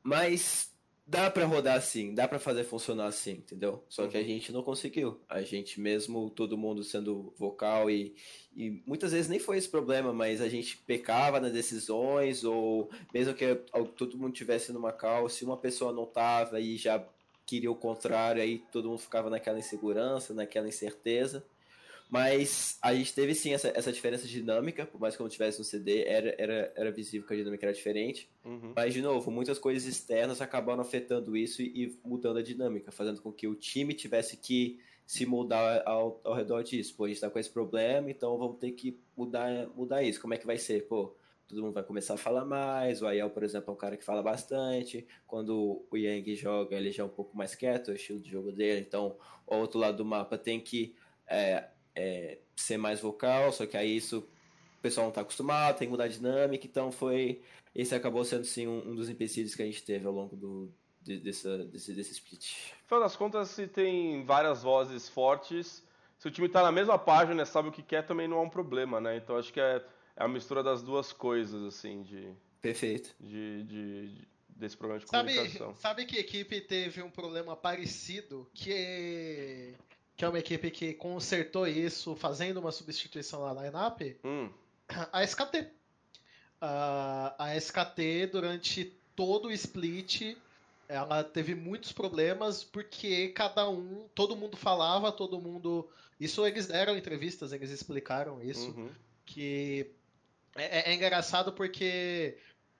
Mas 0.00 0.71
dá 1.06 1.30
para 1.30 1.44
rodar 1.44 1.76
assim, 1.76 2.14
dá 2.14 2.28
para 2.28 2.38
fazer 2.38 2.64
funcionar 2.64 3.06
assim, 3.06 3.32
entendeu? 3.32 3.84
Só 3.88 4.02
uhum. 4.02 4.08
que 4.08 4.16
a 4.16 4.20
uhum. 4.20 4.26
gente 4.26 4.52
não 4.52 4.62
conseguiu. 4.62 5.20
A 5.28 5.42
gente 5.42 5.80
mesmo, 5.80 6.30
todo 6.30 6.56
mundo 6.56 6.84
sendo 6.84 7.32
vocal 7.36 7.90
e, 7.90 8.14
e 8.56 8.82
muitas 8.86 9.12
vezes 9.12 9.28
nem 9.28 9.38
foi 9.38 9.58
esse 9.58 9.68
problema, 9.68 10.12
mas 10.12 10.40
a 10.40 10.48
gente 10.48 10.76
pecava 10.78 11.40
nas 11.40 11.52
decisões 11.52 12.44
ou 12.44 12.90
mesmo 13.12 13.34
que 13.34 13.54
todo 13.96 14.18
mundo 14.18 14.32
tivesse 14.32 14.72
numa 14.72 14.92
cal, 14.92 15.28
se 15.28 15.44
uma 15.44 15.56
pessoa 15.56 15.92
não 15.92 16.06
tava 16.06 16.60
e 16.60 16.76
já 16.76 17.04
queria 17.44 17.70
o 17.70 17.76
contrário, 17.76 18.40
aí 18.40 18.58
todo 18.70 18.88
mundo 18.88 19.00
ficava 19.00 19.28
naquela 19.28 19.58
insegurança, 19.58 20.32
naquela 20.32 20.68
incerteza. 20.68 21.44
Mas 22.12 22.76
a 22.82 22.94
gente 22.94 23.14
teve 23.14 23.34
sim 23.34 23.54
essa, 23.54 23.72
essa 23.74 23.90
diferença 23.90 24.28
dinâmica, 24.28 24.84
por 24.84 25.00
mais 25.00 25.16
que 25.16 25.22
não 25.22 25.30
tivesse 25.30 25.58
no 25.58 25.64
CD, 25.64 26.04
era, 26.04 26.34
era, 26.36 26.72
era 26.76 26.92
visível 26.92 27.26
que 27.26 27.32
a 27.32 27.36
dinâmica 27.38 27.64
era 27.64 27.72
diferente. 27.72 28.28
Uhum. 28.44 28.74
Mas, 28.76 28.92
de 28.92 29.00
novo, 29.00 29.30
muitas 29.30 29.58
coisas 29.58 29.88
externas 29.88 30.42
acabaram 30.42 30.82
afetando 30.82 31.34
isso 31.34 31.62
e, 31.62 31.84
e, 31.84 31.98
mudando 32.04 32.36
a 32.36 32.42
dinâmica, 32.42 32.92
fazendo 32.92 33.22
com 33.22 33.32
que 33.32 33.48
o 33.48 33.54
time 33.54 33.94
tivesse 33.94 34.36
que 34.36 34.78
se 35.06 35.24
mudar 35.24 35.82
ao, 35.86 36.20
ao 36.22 36.34
redor 36.34 36.62
disso. 36.62 36.94
Pô, 36.94 37.06
a 37.06 37.08
gente 37.08 37.18
tá 37.18 37.30
com 37.30 37.38
esse 37.38 37.48
problema, 37.48 38.10
então 38.10 38.36
vamos 38.36 38.58
ter 38.58 38.72
que 38.72 39.00
mudar, 39.16 39.68
mudar 39.74 40.02
isso. 40.02 40.20
Como 40.20 40.34
é 40.34 40.36
que 40.36 40.44
vai 40.46 40.58
ser? 40.58 40.86
Pô, 40.86 41.16
todo 41.48 41.62
mundo 41.62 41.72
vai 41.72 41.82
começar 41.82 42.12
a 42.12 42.18
falar 42.18 42.44
mais. 42.44 43.00
O 43.00 43.06
Ayel, 43.06 43.30
por 43.30 43.42
exemplo, 43.42 43.70
é 43.70 43.72
um 43.72 43.78
cara 43.78 43.96
que 43.96 44.04
fala 44.04 44.22
bastante. 44.22 45.06
Quando 45.26 45.82
o 45.90 45.96
Yang 45.96 46.34
joga, 46.34 46.76
ele 46.76 46.90
já 46.90 47.04
é 47.04 47.06
um 47.06 47.08
pouco 47.08 47.34
mais 47.34 47.54
quieto, 47.54 47.88
o 47.88 47.94
estilo 47.94 48.20
de 48.20 48.30
jogo 48.30 48.52
dele. 48.52 48.84
Então, 48.86 49.16
o 49.46 49.56
outro 49.56 49.80
lado 49.80 49.96
do 49.96 50.04
mapa 50.04 50.36
tem 50.36 50.60
que. 50.60 50.94
É, 51.26 51.70
é, 51.94 52.38
ser 52.56 52.76
mais 52.76 53.00
vocal, 53.00 53.52
só 53.52 53.66
que 53.66 53.76
aí 53.76 53.96
isso 53.96 54.18
o 54.18 54.82
pessoal 54.82 55.04
não 55.04 55.10
está 55.10 55.20
acostumado, 55.20 55.78
tem 55.78 55.86
que 55.86 55.92
mudar 55.92 56.04
a 56.04 56.08
dinâmica, 56.08 56.66
então 56.66 56.90
foi. 56.90 57.42
Esse 57.74 57.94
acabou 57.94 58.24
sendo 58.24 58.44
sim 58.44 58.66
um, 58.66 58.90
um 58.90 58.94
dos 58.94 59.08
empecilhos 59.08 59.54
que 59.54 59.62
a 59.62 59.64
gente 59.64 59.82
teve 59.82 60.06
ao 60.06 60.12
longo 60.12 60.36
do, 60.36 60.70
de, 61.00 61.18
desse, 61.18 61.48
desse, 61.64 61.94
desse 61.94 62.12
split. 62.12 62.72
Afinal 62.84 63.00
das 63.00 63.16
contas, 63.16 63.48
se 63.48 63.66
tem 63.66 64.24
várias 64.24 64.62
vozes 64.62 65.08
fortes, 65.08 65.82
se 66.18 66.28
o 66.28 66.30
time 66.30 66.46
está 66.46 66.62
na 66.62 66.72
mesma 66.72 66.98
página, 66.98 67.46
sabe 67.46 67.68
o 67.68 67.72
que 67.72 67.82
quer, 67.82 68.02
também 68.06 68.28
não 68.28 68.38
é 68.38 68.42
um 68.42 68.50
problema, 68.50 69.00
né? 69.00 69.16
Então 69.16 69.36
acho 69.36 69.52
que 69.52 69.60
é, 69.60 69.76
é 70.16 70.24
a 70.24 70.28
mistura 70.28 70.62
das 70.62 70.82
duas 70.82 71.12
coisas, 71.12 71.62
assim, 71.64 72.02
de. 72.02 72.28
Perfeito. 72.60 73.14
De, 73.18 73.64
de, 73.64 74.08
de 74.08 74.28
desse 74.48 74.76
problema 74.76 75.00
de 75.00 75.10
sabe, 75.10 75.34
comunicação. 75.34 75.74
Sabe 75.74 76.06
que 76.06 76.18
equipe 76.18 76.60
teve 76.60 77.02
um 77.02 77.10
problema 77.10 77.56
parecido 77.56 78.48
que 78.54 79.74
que 80.22 80.26
é 80.26 80.28
uma 80.28 80.38
equipe 80.38 80.70
que 80.70 80.94
consertou 80.94 81.66
isso 81.66 82.14
fazendo 82.14 82.58
uma 82.58 82.70
substituição 82.70 83.44
na 83.44 83.60
lineup, 83.60 84.00
hum. 84.24 84.48
a 85.12 85.24
SKT. 85.24 85.62
Uh, 86.62 87.34
a 87.36 87.56
SKT, 87.56 88.28
durante 88.30 88.84
todo 89.16 89.48
o 89.48 89.50
split, 89.50 90.36
ela 90.88 91.24
teve 91.24 91.56
muitos 91.56 91.90
problemas 91.90 92.62
porque 92.62 93.30
cada 93.30 93.68
um, 93.68 94.06
todo 94.14 94.36
mundo 94.36 94.56
falava, 94.56 95.10
todo 95.10 95.40
mundo. 95.40 95.90
Isso 96.20 96.46
eles 96.46 96.68
deram 96.68 96.96
entrevistas, 96.96 97.52
eles 97.52 97.70
explicaram 97.72 98.40
isso. 98.40 98.70
Uhum. 98.76 98.90
Que 99.26 99.90
É, 100.54 100.92
é, 100.92 100.94
engraçado 100.94 101.52
porque 101.52 102.38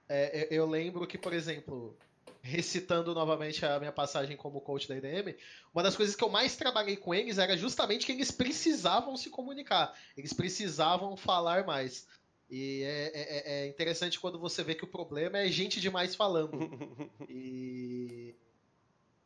é, 0.09 0.47
eu 0.49 0.65
lembro 0.65 1.09
que, 1.09 1.19
por 1.19 1.33
exemplo, 1.33 1.99
recitando 2.43 3.15
novamente 3.15 3.65
a 3.65 3.79
minha 3.79 3.93
passagem 3.93 4.37
como 4.37 4.61
coach 4.61 4.89
da 4.89 4.97
IDM, 4.97 5.37
uma 5.73 5.83
das 5.83 5.95
coisas 5.95 6.17
que 6.17 6.25
eu 6.25 6.29
mais 6.29 6.57
trabalhei 6.57 6.97
com 6.97 7.15
eles 7.15 7.39
era 7.39 7.57
justamente 7.57 8.05
que 8.05 8.13
eles 8.13 8.33
precisavam 8.33 9.17
se 9.17 9.31
comunicar, 9.31 9.97
eles 10.17 10.33
precisavam 10.33 11.17
falar 11.17 11.65
mais. 11.65 12.07
E 12.51 12.83
é, 12.83 13.13
é, 13.15 13.63
é 13.65 13.67
interessante 13.69 14.21
quando 14.21 14.39
você 14.39 14.63
vê 14.63 14.75
que 14.75 14.85
o 14.85 14.89
problema 14.89 15.39
é 15.39 15.49
gente 15.49 15.81
demais 15.81 16.15
falando. 16.15 16.51
e, 17.29 18.35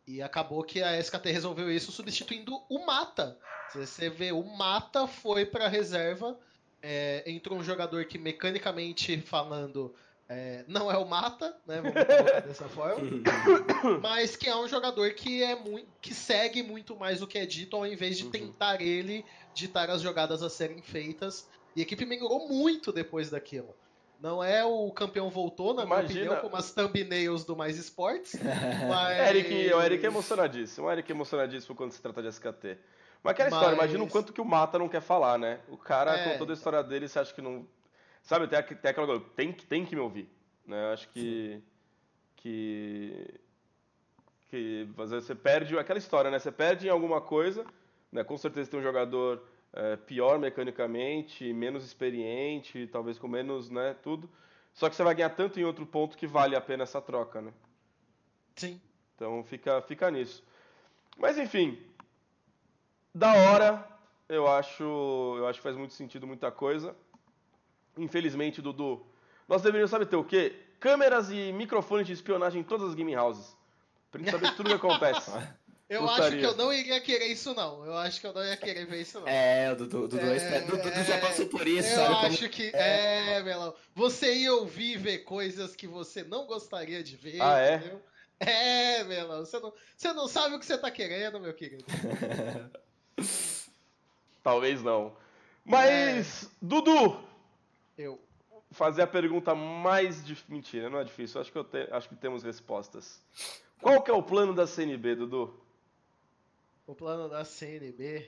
e 0.07 0.23
acabou 0.23 0.62
que 0.62 0.83
a 0.83 0.99
SKT 1.01 1.33
resolveu 1.33 1.73
isso 1.73 1.91
substituindo 1.91 2.62
o 2.69 2.87
Mata. 2.87 3.37
Você 3.75 4.09
vê, 4.09 4.31
o 4.31 4.45
Mata 4.45 5.09
foi 5.09 5.45
para 5.45 5.67
reserva, 5.67 6.39
é, 6.81 7.25
entrou 7.27 7.59
um 7.59 7.64
jogador 7.64 8.05
que 8.05 8.17
mecanicamente 8.17 9.21
falando 9.23 9.93
é, 10.29 10.64
não 10.66 10.91
é 10.91 10.97
o 10.97 11.05
Mata, 11.05 11.57
né? 11.66 11.81
Vamos 11.81 11.93
colocar 12.05 12.41
dessa 12.41 12.68
forma. 12.68 13.01
mas 14.03 14.37
que 14.37 14.49
é 14.49 14.57
um 14.57 14.66
jogador 14.66 15.12
que 15.14 15.43
é 15.43 15.55
muito, 15.55 15.87
que 16.01 16.12
segue 16.12 16.62
muito 16.62 16.97
mais 16.97 17.22
o 17.22 17.27
que 17.27 17.39
é 17.39 17.47
dito, 17.47 17.77
ao 17.77 17.87
invés 17.87 18.18
de 18.18 18.24
uhum. 18.24 18.31
tentar 18.31 18.83
ele 18.83 19.24
ditar 19.55 19.89
as 19.89 20.03
jogadas 20.03 20.43
a 20.43 20.51
serem 20.51 20.83
feitas. 20.83 21.49
E 21.77 21.81
a 21.81 21.83
equipe 21.83 22.05
melhorou 22.05 22.49
muito 22.49 22.93
depois 22.93 23.31
daquilo. 23.31 23.74
Não 24.20 24.43
é 24.43 24.64
o 24.64 24.91
campeão 24.91 25.29
voltou, 25.29 25.74
na 25.74 25.83
Imagina. 25.83 26.09
minha 26.09 26.22
opinião, 26.22 26.41
como 26.41 26.57
as 26.57 26.72
thumbnails 26.72 27.45
do 27.45 27.55
Mais 27.55 27.77
Esportes. 27.77 28.35
mas... 28.89 29.29
Eric, 29.29 29.74
o 29.74 29.83
Eric 29.83 30.05
é 30.05 30.09
emocionadíssimo. 30.09 30.87
O 30.87 30.91
Eric 30.91 31.12
é 31.12 31.14
emocionadíssimo 31.14 31.77
quando 31.77 31.93
se 31.93 32.01
trata 32.01 32.22
de 32.22 32.29
SKT. 32.29 32.79
Mas 33.22 33.33
aquela 33.33 33.51
mas... 33.51 33.59
história, 33.59 33.74
imagina 33.77 34.05
o 34.05 34.09
quanto 34.09 34.33
que 34.33 34.41
o 34.41 34.45
Mata 34.45 34.79
não 34.79 34.89
quer 34.89 35.03
falar, 35.03 35.39
né? 35.39 35.61
O 35.68 35.77
cara, 35.77 36.16
é... 36.16 36.33
com 36.33 36.39
toda 36.39 36.53
a 36.53 36.55
história 36.55 36.83
dele, 36.83 37.09
você 37.09 37.18
acha 37.18 37.35
que 37.35 37.43
não 37.43 37.66
Sabe, 38.27 38.49
tem, 38.49 38.62
tem 38.62 38.91
aquela 38.91 39.07
coisa, 39.07 39.24
tem, 39.37 39.53
tem 39.53 39.87
que 39.87 39.95
me 39.95 40.03
ouvir. 40.03 40.29
Né? 40.66 40.93
Acho 40.93 41.09
que. 41.09 41.62
Que. 42.37 43.41
Que 44.49 44.89
às 44.99 45.11
vezes 45.11 45.27
você 45.27 45.35
perde 45.35 45.79
aquela 45.79 45.99
história, 45.99 46.31
né? 46.31 46.39
Você 46.39 46.53
perde 46.53 46.87
em 46.87 46.91
alguma 46.91 47.20
coisa, 47.20 47.64
né? 48.12 48.22
Com 48.22 48.37
certeza 48.37 48.70
tem 48.70 48.79
um 48.79 48.83
jogador 48.83 49.43
é, 49.72 49.97
pior 49.97 50.39
mecanicamente, 50.39 51.53
menos 51.53 51.85
experiente, 51.85 52.89
talvez 52.93 53.18
com 53.18 53.29
menos, 53.29 53.70
né? 53.70 53.95
Tudo. 54.03 54.29
Só 54.74 54.89
que 54.89 54.97
você 54.97 55.03
vai 55.03 55.14
ganhar 55.14 55.31
tanto 55.31 55.59
em 55.59 55.64
outro 55.64 55.87
ponto 55.87 56.16
que 56.16 56.27
vale 56.27 56.55
a 56.55 56.61
pena 56.61 56.83
essa 56.83 57.01
troca, 57.01 57.41
né? 57.41 57.53
Sim. 58.55 58.81
Então 59.14 59.43
fica, 59.45 59.81
fica 59.83 60.11
nisso. 60.11 60.45
Mas 61.16 61.39
enfim, 61.39 61.79
da 63.14 63.33
hora, 63.33 63.89
eu 64.29 64.47
acho, 64.47 64.83
eu 65.39 65.47
acho 65.47 65.59
que 65.59 65.62
faz 65.62 65.77
muito 65.77 65.95
sentido 65.95 66.27
muita 66.27 66.51
coisa. 66.51 66.95
Infelizmente, 67.97 68.61
Dudu, 68.61 69.07
nós 69.49 69.62
deveríamos 69.62 69.90
saber 69.90 70.07
ter 70.07 70.16
o 70.16 70.24
quê? 70.24 70.55
Câmeras 70.78 71.30
e 71.30 71.53
microfones 71.53 72.07
de 72.07 72.12
espionagem 72.12 72.61
em 72.61 72.64
todas 72.64 72.88
as 72.88 72.94
game 72.94 73.16
houses. 73.16 73.57
Pra 74.11 74.20
gente 74.20 74.30
saber 74.30 74.55
tudo 74.55 74.66
o 74.66 74.70
que 74.70 74.86
acontece. 74.86 75.30
Eu 75.88 76.01
Gostaria. 76.01 76.26
acho 76.26 76.38
que 76.38 76.44
eu 76.44 76.57
não 76.57 76.72
iria 76.72 77.01
querer 77.01 77.26
isso, 77.26 77.55
não. 77.55 77.86
Eu 77.86 77.97
acho 77.97 78.20
que 78.20 78.26
eu 78.26 78.32
não 78.32 78.44
ia 78.44 78.57
querer 78.57 78.86
ver 78.86 79.03
isso, 79.03 79.20
não. 79.20 79.28
É, 79.28 79.70
o 79.70 79.76
Dudu, 79.76 80.09
Dudu, 80.09 80.18
é, 80.18 80.61
Dudu, 80.62 80.82
Dudu 80.82 81.05
já 81.05 81.20
passou 81.20 81.47
por 81.47 81.64
isso, 81.64 81.88
eu 81.88 81.94
sabe? 81.94 82.12
Eu 82.12 82.18
acho 82.18 82.49
que. 82.49 82.72
É, 82.74 83.34
é 83.34 83.42
Melão. 83.44 83.72
Você 83.94 84.34
ia 84.34 84.53
ouvir 84.53 84.94
e 84.94 84.97
ver 84.97 85.18
coisas 85.18 85.76
que 85.76 85.86
você 85.86 86.24
não 86.24 86.44
gostaria 86.44 87.05
de 87.05 87.14
ver, 87.14 87.40
ah, 87.40 87.61
é? 87.61 87.76
entendeu? 87.76 88.03
É, 88.40 89.05
Melão. 89.05 89.44
Você 89.44 89.61
não, 89.61 89.72
você 89.97 90.12
não 90.12 90.26
sabe 90.26 90.57
o 90.57 90.59
que 90.59 90.66
você 90.66 90.76
tá 90.76 90.90
querendo, 90.90 91.38
meu 91.38 91.55
querido. 91.55 91.84
Talvez 94.42 94.82
não. 94.82 95.16
Mas, 95.64 96.42
é. 96.42 96.47
Dudu, 96.61 97.16
eu. 97.97 98.20
Fazer 98.70 99.03
a 99.03 99.07
pergunta 99.07 99.55
mais 99.55 100.24
difícil. 100.24 100.55
Mentira, 100.55 100.90
não 100.90 100.99
é 100.99 101.05
difícil. 101.05 101.40
Acho 101.40 101.53
que, 101.53 101.64
te... 101.64 101.88
Acho 101.92 102.09
que 102.09 102.16
temos 102.16 102.42
respostas. 102.42 103.22
Qual 103.80 104.03
que 104.03 104.11
é 104.11 104.14
o 104.14 104.22
plano 104.22 104.55
da 104.55 104.66
CNB, 104.66 105.14
Dudu? 105.14 105.55
O 106.86 106.94
plano 106.94 107.28
da 107.28 107.44
CNB. 107.44 108.26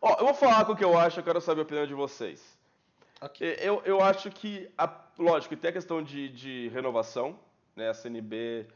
Ó, 0.00 0.16
eu 0.18 0.24
vou 0.26 0.34
falar 0.34 0.64
com 0.64 0.72
o 0.72 0.76
que 0.76 0.84
eu 0.84 0.96
acho, 0.98 1.20
eu 1.20 1.24
quero 1.24 1.40
saber 1.40 1.60
a 1.60 1.64
opinião 1.64 1.86
de 1.86 1.94
vocês. 1.94 2.56
Okay. 3.20 3.56
Eu, 3.60 3.82
eu 3.84 4.00
acho 4.00 4.30
que, 4.30 4.70
a, 4.76 5.04
lógico, 5.18 5.56
tem 5.56 5.70
a 5.70 5.72
questão 5.72 6.02
de, 6.02 6.28
de 6.28 6.68
renovação, 6.68 7.38
né? 7.74 7.88
A 7.88 7.94
CNB 7.94 8.66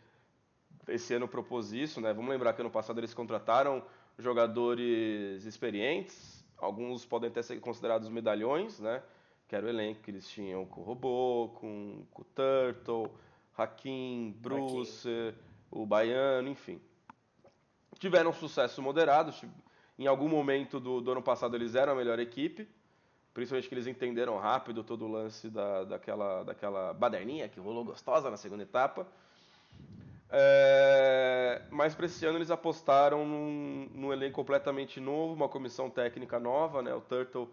esse 0.88 1.14
ano 1.14 1.28
propôs 1.28 1.72
isso, 1.72 2.00
né? 2.00 2.12
Vamos 2.12 2.30
lembrar 2.30 2.52
que 2.52 2.60
ano 2.60 2.70
passado 2.70 2.98
eles 2.98 3.14
contrataram 3.14 3.82
jogadores 4.18 5.44
experientes, 5.44 6.44
alguns 6.58 7.06
podem 7.06 7.30
até 7.30 7.42
ser 7.42 7.58
considerados 7.60 8.08
medalhões, 8.08 8.80
né? 8.80 9.02
Que 9.50 9.56
era 9.56 9.66
o 9.66 9.68
elenco 9.68 10.00
que 10.02 10.12
eles 10.12 10.28
tinham 10.28 10.64
com 10.64 10.80
o 10.80 10.84
Robô, 10.84 11.50
com, 11.56 12.06
com 12.12 12.22
o 12.22 12.24
Turtle, 12.24 13.10
Hakim, 13.58 14.32
Bruce, 14.38 15.34
o 15.68 15.84
Baiano, 15.84 16.48
enfim. 16.48 16.80
Tiveram 17.98 18.30
um 18.30 18.32
sucesso 18.32 18.80
moderado. 18.80 19.34
Em 19.98 20.06
algum 20.06 20.28
momento 20.28 20.78
do, 20.78 21.00
do, 21.00 21.10
ano 21.10 21.20
passado 21.20 21.56
eles 21.56 21.74
eram 21.74 21.94
a 21.94 21.96
melhor 21.96 22.20
equipe, 22.20 22.68
principalmente 23.34 23.68
que 23.68 23.74
eles 23.74 23.88
entenderam 23.88 24.38
rápido 24.38 24.84
todo 24.84 25.04
o 25.04 25.10
lance 25.10 25.50
da, 25.50 25.82
daquela, 25.82 26.44
daquela 26.44 26.94
baderninha 26.94 27.48
que 27.48 27.58
rolou 27.58 27.84
gostosa 27.84 28.30
na 28.30 28.36
segunda 28.36 28.62
etapa. 28.62 29.04
É, 30.30 31.62
mas 31.70 31.92
para 31.92 32.06
esse 32.06 32.24
ano 32.24 32.38
eles 32.38 32.52
apostaram 32.52 33.26
num, 33.26 33.88
num 33.92 34.12
elenco 34.12 34.36
completamente 34.36 35.00
novo, 35.00 35.34
uma 35.34 35.48
comissão 35.48 35.90
técnica 35.90 36.38
nova, 36.38 36.80
né? 36.82 36.94
O 36.94 37.00
Turtle 37.00 37.50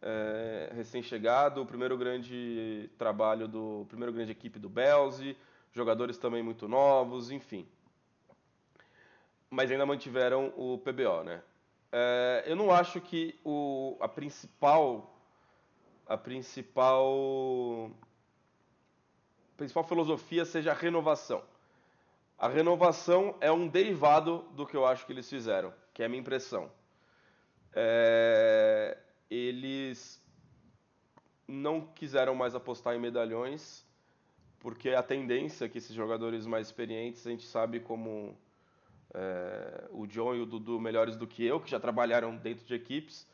é, 0.00 0.70
recém-chegado, 0.74 1.62
o 1.62 1.66
primeiro 1.66 1.96
grande 1.96 2.90
trabalho 2.98 3.48
do 3.48 3.84
primeiro 3.88 4.12
grande 4.12 4.32
equipe 4.32 4.58
do 4.58 4.68
Belze, 4.68 5.36
jogadores 5.72 6.18
também 6.18 6.42
muito 6.42 6.68
novos, 6.68 7.30
enfim. 7.30 7.66
Mas 9.50 9.70
ainda 9.70 9.86
mantiveram 9.86 10.52
o 10.56 10.78
PBO, 10.78 11.24
né? 11.24 11.42
É, 11.90 12.44
eu 12.46 12.54
não 12.54 12.70
acho 12.70 13.00
que 13.00 13.38
o, 13.44 13.96
a 14.00 14.08
principal 14.08 15.14
a 16.06 16.16
principal 16.16 17.90
a 19.54 19.56
principal 19.56 19.84
filosofia 19.84 20.44
seja 20.44 20.70
a 20.70 20.74
renovação. 20.74 21.42
A 22.38 22.46
renovação 22.46 23.34
é 23.40 23.50
um 23.50 23.66
derivado 23.66 24.44
do 24.52 24.64
que 24.64 24.76
eu 24.76 24.86
acho 24.86 25.04
que 25.04 25.12
eles 25.12 25.28
fizeram, 25.28 25.74
que 25.92 26.02
é 26.02 26.06
a 26.06 26.08
minha 26.08 26.20
impressão. 26.20 26.70
É, 27.72 28.96
eles 29.30 30.22
não 31.46 31.80
quiseram 31.80 32.34
mais 32.34 32.54
apostar 32.54 32.94
em 32.94 33.00
medalhões, 33.00 33.84
porque 34.60 34.90
a 34.90 35.02
tendência 35.02 35.64
é 35.64 35.68
que 35.68 35.78
esses 35.78 35.94
jogadores 35.94 36.46
mais 36.46 36.66
experientes, 36.66 37.26
a 37.26 37.30
gente 37.30 37.46
sabe 37.46 37.80
como 37.80 38.36
é, 39.14 39.88
o 39.90 40.06
John 40.06 40.34
e 40.34 40.40
o 40.40 40.46
Dudu 40.46 40.80
melhores 40.80 41.16
do 41.16 41.26
que 41.26 41.44
eu, 41.44 41.60
que 41.60 41.70
já 41.70 41.80
trabalharam 41.80 42.36
dentro 42.36 42.66
de 42.66 42.74
equipes, 42.74 43.26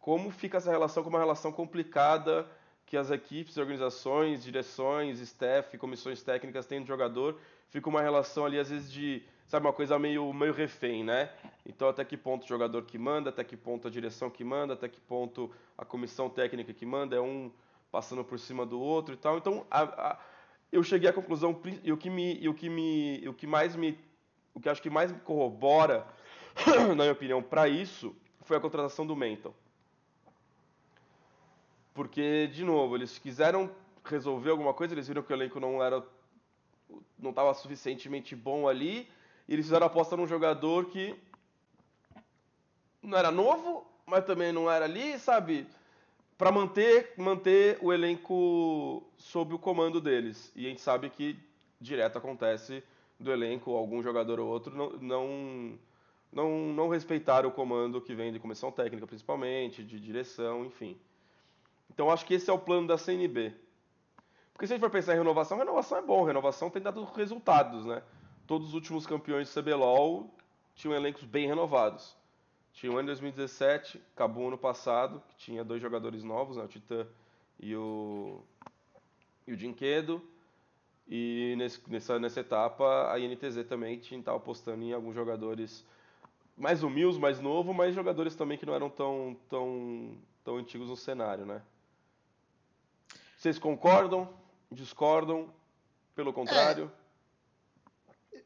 como 0.00 0.30
fica 0.30 0.56
essa 0.56 0.70
relação 0.70 1.02
como 1.02 1.16
uma 1.16 1.22
relação 1.22 1.52
complicada 1.52 2.46
que 2.86 2.96
as 2.96 3.10
equipes, 3.10 3.56
organizações, 3.56 4.42
direções, 4.42 5.20
staff, 5.20 5.78
comissões 5.78 6.22
técnicas 6.22 6.66
têm 6.66 6.80
do 6.80 6.86
jogador, 6.86 7.38
fica 7.70 7.88
uma 7.88 8.02
relação 8.02 8.44
ali 8.44 8.58
às 8.58 8.68
vezes 8.70 8.92
de 8.92 9.22
sabe, 9.52 9.66
uma 9.66 9.72
coisa 9.74 9.98
meio, 9.98 10.32
meio 10.32 10.54
refém, 10.54 11.04
né? 11.04 11.30
Então, 11.66 11.86
até 11.86 12.02
que 12.06 12.16
ponto 12.16 12.44
o 12.44 12.48
jogador 12.48 12.84
que 12.86 12.96
manda, 12.96 13.28
até 13.28 13.44
que 13.44 13.54
ponto 13.54 13.86
a 13.86 13.90
direção 13.90 14.30
que 14.30 14.42
manda, 14.42 14.72
até 14.72 14.88
que 14.88 14.98
ponto 14.98 15.50
a 15.76 15.84
comissão 15.84 16.30
técnica 16.30 16.72
que 16.72 16.86
manda, 16.86 17.16
é 17.16 17.20
um 17.20 17.52
passando 17.90 18.24
por 18.24 18.38
cima 18.38 18.64
do 18.64 18.80
outro 18.80 19.12
e 19.12 19.16
tal. 19.18 19.36
Então, 19.36 19.66
a, 19.70 19.82
a, 19.82 20.18
eu 20.72 20.82
cheguei 20.82 21.10
à 21.10 21.12
conclusão, 21.12 21.60
e 21.84 21.92
o 21.92 21.98
que 21.98 22.08
me, 22.08 22.38
e 22.40 22.48
o 22.48 22.54
que 22.54 22.70
me, 22.70 23.28
o 23.28 23.34
que 23.34 23.46
mais 23.46 23.76
me, 23.76 23.98
o 24.54 24.60
que 24.60 24.70
acho 24.70 24.80
que 24.80 24.88
mais 24.88 25.12
me 25.12 25.20
corrobora, 25.20 26.06
na 26.88 26.94
minha 26.94 27.12
opinião, 27.12 27.42
para 27.42 27.68
isso, 27.68 28.16
foi 28.40 28.56
a 28.56 28.60
contratação 28.60 29.06
do 29.06 29.14
Mental. 29.14 29.54
Porque, 31.92 32.46
de 32.46 32.64
novo, 32.64 32.96
eles 32.96 33.18
quiseram 33.18 33.70
resolver 34.02 34.48
alguma 34.48 34.72
coisa, 34.72 34.94
eles 34.94 35.08
viram 35.08 35.22
que 35.22 35.30
o 35.30 35.36
elenco 35.36 35.60
não 35.60 35.82
era 35.82 36.02
não 37.18 37.30
estava 37.30 37.54
suficientemente 37.54 38.34
bom 38.34 38.68
ali, 38.68 39.08
e 39.48 39.54
eles 39.54 39.66
fizeram 39.66 39.86
aposta 39.86 40.16
num 40.16 40.26
jogador 40.26 40.86
que 40.86 41.14
não 43.02 43.18
era 43.18 43.30
novo, 43.30 43.86
mas 44.06 44.24
também 44.24 44.52
não 44.52 44.70
era 44.70 44.84
ali, 44.84 45.18
sabe? 45.18 45.66
Para 46.38 46.52
manter, 46.52 47.12
manter 47.16 47.78
o 47.80 47.92
elenco 47.92 49.02
sob 49.16 49.54
o 49.54 49.58
comando 49.58 50.00
deles. 50.00 50.52
E 50.54 50.66
a 50.66 50.68
gente 50.68 50.80
sabe 50.80 51.10
que 51.10 51.38
direto 51.80 52.18
acontece 52.18 52.82
do 53.18 53.32
elenco, 53.32 53.72
algum 53.72 54.02
jogador 54.02 54.40
ou 54.40 54.48
outro 54.48 54.74
não, 54.74 54.90
não, 54.98 55.78
não, 56.32 56.50
não 56.72 56.88
respeitar 56.88 57.46
o 57.46 57.50
comando 57.50 58.00
que 58.00 58.14
vem 58.14 58.32
de 58.32 58.38
comissão 58.38 58.70
técnica, 58.70 59.06
principalmente, 59.06 59.84
de 59.84 60.00
direção, 60.00 60.64
enfim. 60.64 60.96
Então 61.90 62.10
acho 62.10 62.24
que 62.24 62.34
esse 62.34 62.48
é 62.48 62.52
o 62.52 62.58
plano 62.58 62.86
da 62.86 62.96
CNB. 62.96 63.54
Porque 64.52 64.66
se 64.66 64.72
a 64.72 64.76
gente 64.76 64.82
for 64.82 64.90
pensar 64.90 65.14
em 65.14 65.18
renovação, 65.18 65.58
renovação 65.58 65.98
é 65.98 66.02
bom, 66.02 66.24
renovação 66.24 66.70
tem 66.70 66.82
dado 66.82 67.04
resultados, 67.04 67.84
né? 67.84 68.02
Todos 68.46 68.68
os 68.68 68.74
últimos 68.74 69.06
campeões 69.06 69.48
de 69.48 69.60
CBLOL 69.60 70.32
tinham 70.74 70.94
elencos 70.94 71.24
bem 71.24 71.46
renovados. 71.46 72.16
Tinha 72.72 72.90
o 72.90 72.96
ano 72.96 73.06
2017, 73.06 74.00
acabou 74.14 74.48
ano 74.48 74.58
passado, 74.58 75.22
que 75.28 75.36
tinha 75.36 75.62
dois 75.62 75.80
jogadores 75.80 76.24
novos, 76.24 76.56
né, 76.56 76.64
o 76.64 76.68
Titã 76.68 77.06
e 77.60 77.76
o, 77.76 78.40
e 79.46 79.52
o 79.52 79.56
Dinquedo. 79.56 80.22
E 81.08 81.54
nesse, 81.58 81.80
nessa, 81.90 82.18
nessa 82.18 82.40
etapa 82.40 83.12
a 83.12 83.18
INTZ 83.18 83.66
também 83.68 83.98
estava 83.98 84.38
apostando 84.38 84.82
em 84.82 84.92
alguns 84.92 85.14
jogadores 85.14 85.84
mais 86.56 86.82
humildes, 86.82 87.18
mais 87.18 87.40
novos, 87.40 87.74
mas 87.74 87.94
jogadores 87.94 88.34
também 88.34 88.56
que 88.56 88.64
não 88.64 88.74
eram 88.74 88.88
tão, 88.88 89.36
tão, 89.48 90.16
tão 90.44 90.56
antigos 90.56 90.88
no 90.88 90.96
cenário, 90.96 91.44
né? 91.44 91.60
Vocês 93.36 93.58
concordam? 93.58 94.28
Discordam? 94.70 95.52
Pelo 96.14 96.32
contrário? 96.32 96.90
É, 96.98 97.01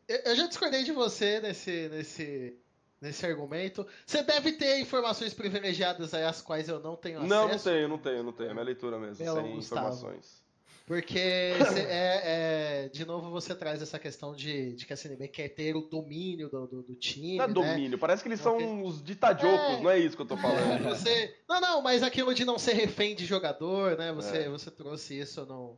eu 0.09 0.37
já 0.37 0.47
discordei 0.47 0.85
de 0.85 0.93
você 0.93 1.41
nesse, 1.41 1.89
nesse, 1.89 2.57
nesse 3.01 3.27
argumento. 3.27 3.87
Você 4.05 4.23
deve 4.23 4.53
ter 4.53 4.81
informações 4.81 5.35
privilegiadas 5.35 6.15
aí 6.15 6.25
as 6.25 6.41
quais 6.41 6.69
eu 6.69 6.81
não 6.81 6.97
tenho 6.97 7.19
acesso. 7.19 7.35
Não, 7.35 7.49
não 7.49 7.59
tenho, 7.59 7.89
não 7.89 7.99
tenho, 7.99 8.23
não 8.23 8.33
tenho. 8.33 8.51
É 8.51 8.53
minha 8.53 8.65
leitura 8.65 8.99
mesmo, 8.99 9.17
Pelo 9.17 9.43
sem 9.43 9.55
Gustavo. 9.55 9.89
informações. 9.89 10.47
Porque, 10.87 11.19
é, 11.91 12.85
é, 12.85 12.89
de 12.93 13.05
novo, 13.05 13.29
você 13.29 13.57
traz 13.57 13.83
essa 13.83 13.99
questão 13.99 14.33
de, 14.33 14.73
de 14.75 14.87
que 14.87 14.93
a 14.93 14.97
CNB 14.97 15.27
quer 15.27 15.49
ter 15.49 15.75
o 15.75 15.81
domínio 15.81 16.49
do, 16.49 16.67
do, 16.69 16.83
do 16.85 16.95
time. 16.95 17.39
Não 17.39 17.45
é 17.45 17.49
né? 17.49 17.55
domínio, 17.55 17.99
parece 17.99 18.23
que 18.23 18.29
eles 18.29 18.41
são 18.41 18.55
okay. 18.55 18.83
os 18.85 19.03
ditadiocos, 19.03 19.79
é, 19.79 19.83
não 19.83 19.91
é 19.91 19.99
isso 19.99 20.15
que 20.15 20.23
eu 20.23 20.27
tô 20.27 20.37
falando. 20.37 20.85
Você, 20.89 21.35
não, 21.49 21.61
não, 21.61 21.83
mas 21.83 22.05
aquilo 22.05 22.33
de 22.33 22.45
não 22.45 22.57
ser 22.57 22.75
refém 22.75 23.17
de 23.17 23.27
jogador, 23.27 23.99
né? 23.99 24.13
Você, 24.13 24.39
é. 24.39 24.49
você 24.49 24.71
trouxe 24.71 25.19
isso 25.19 25.45
no, 25.45 25.77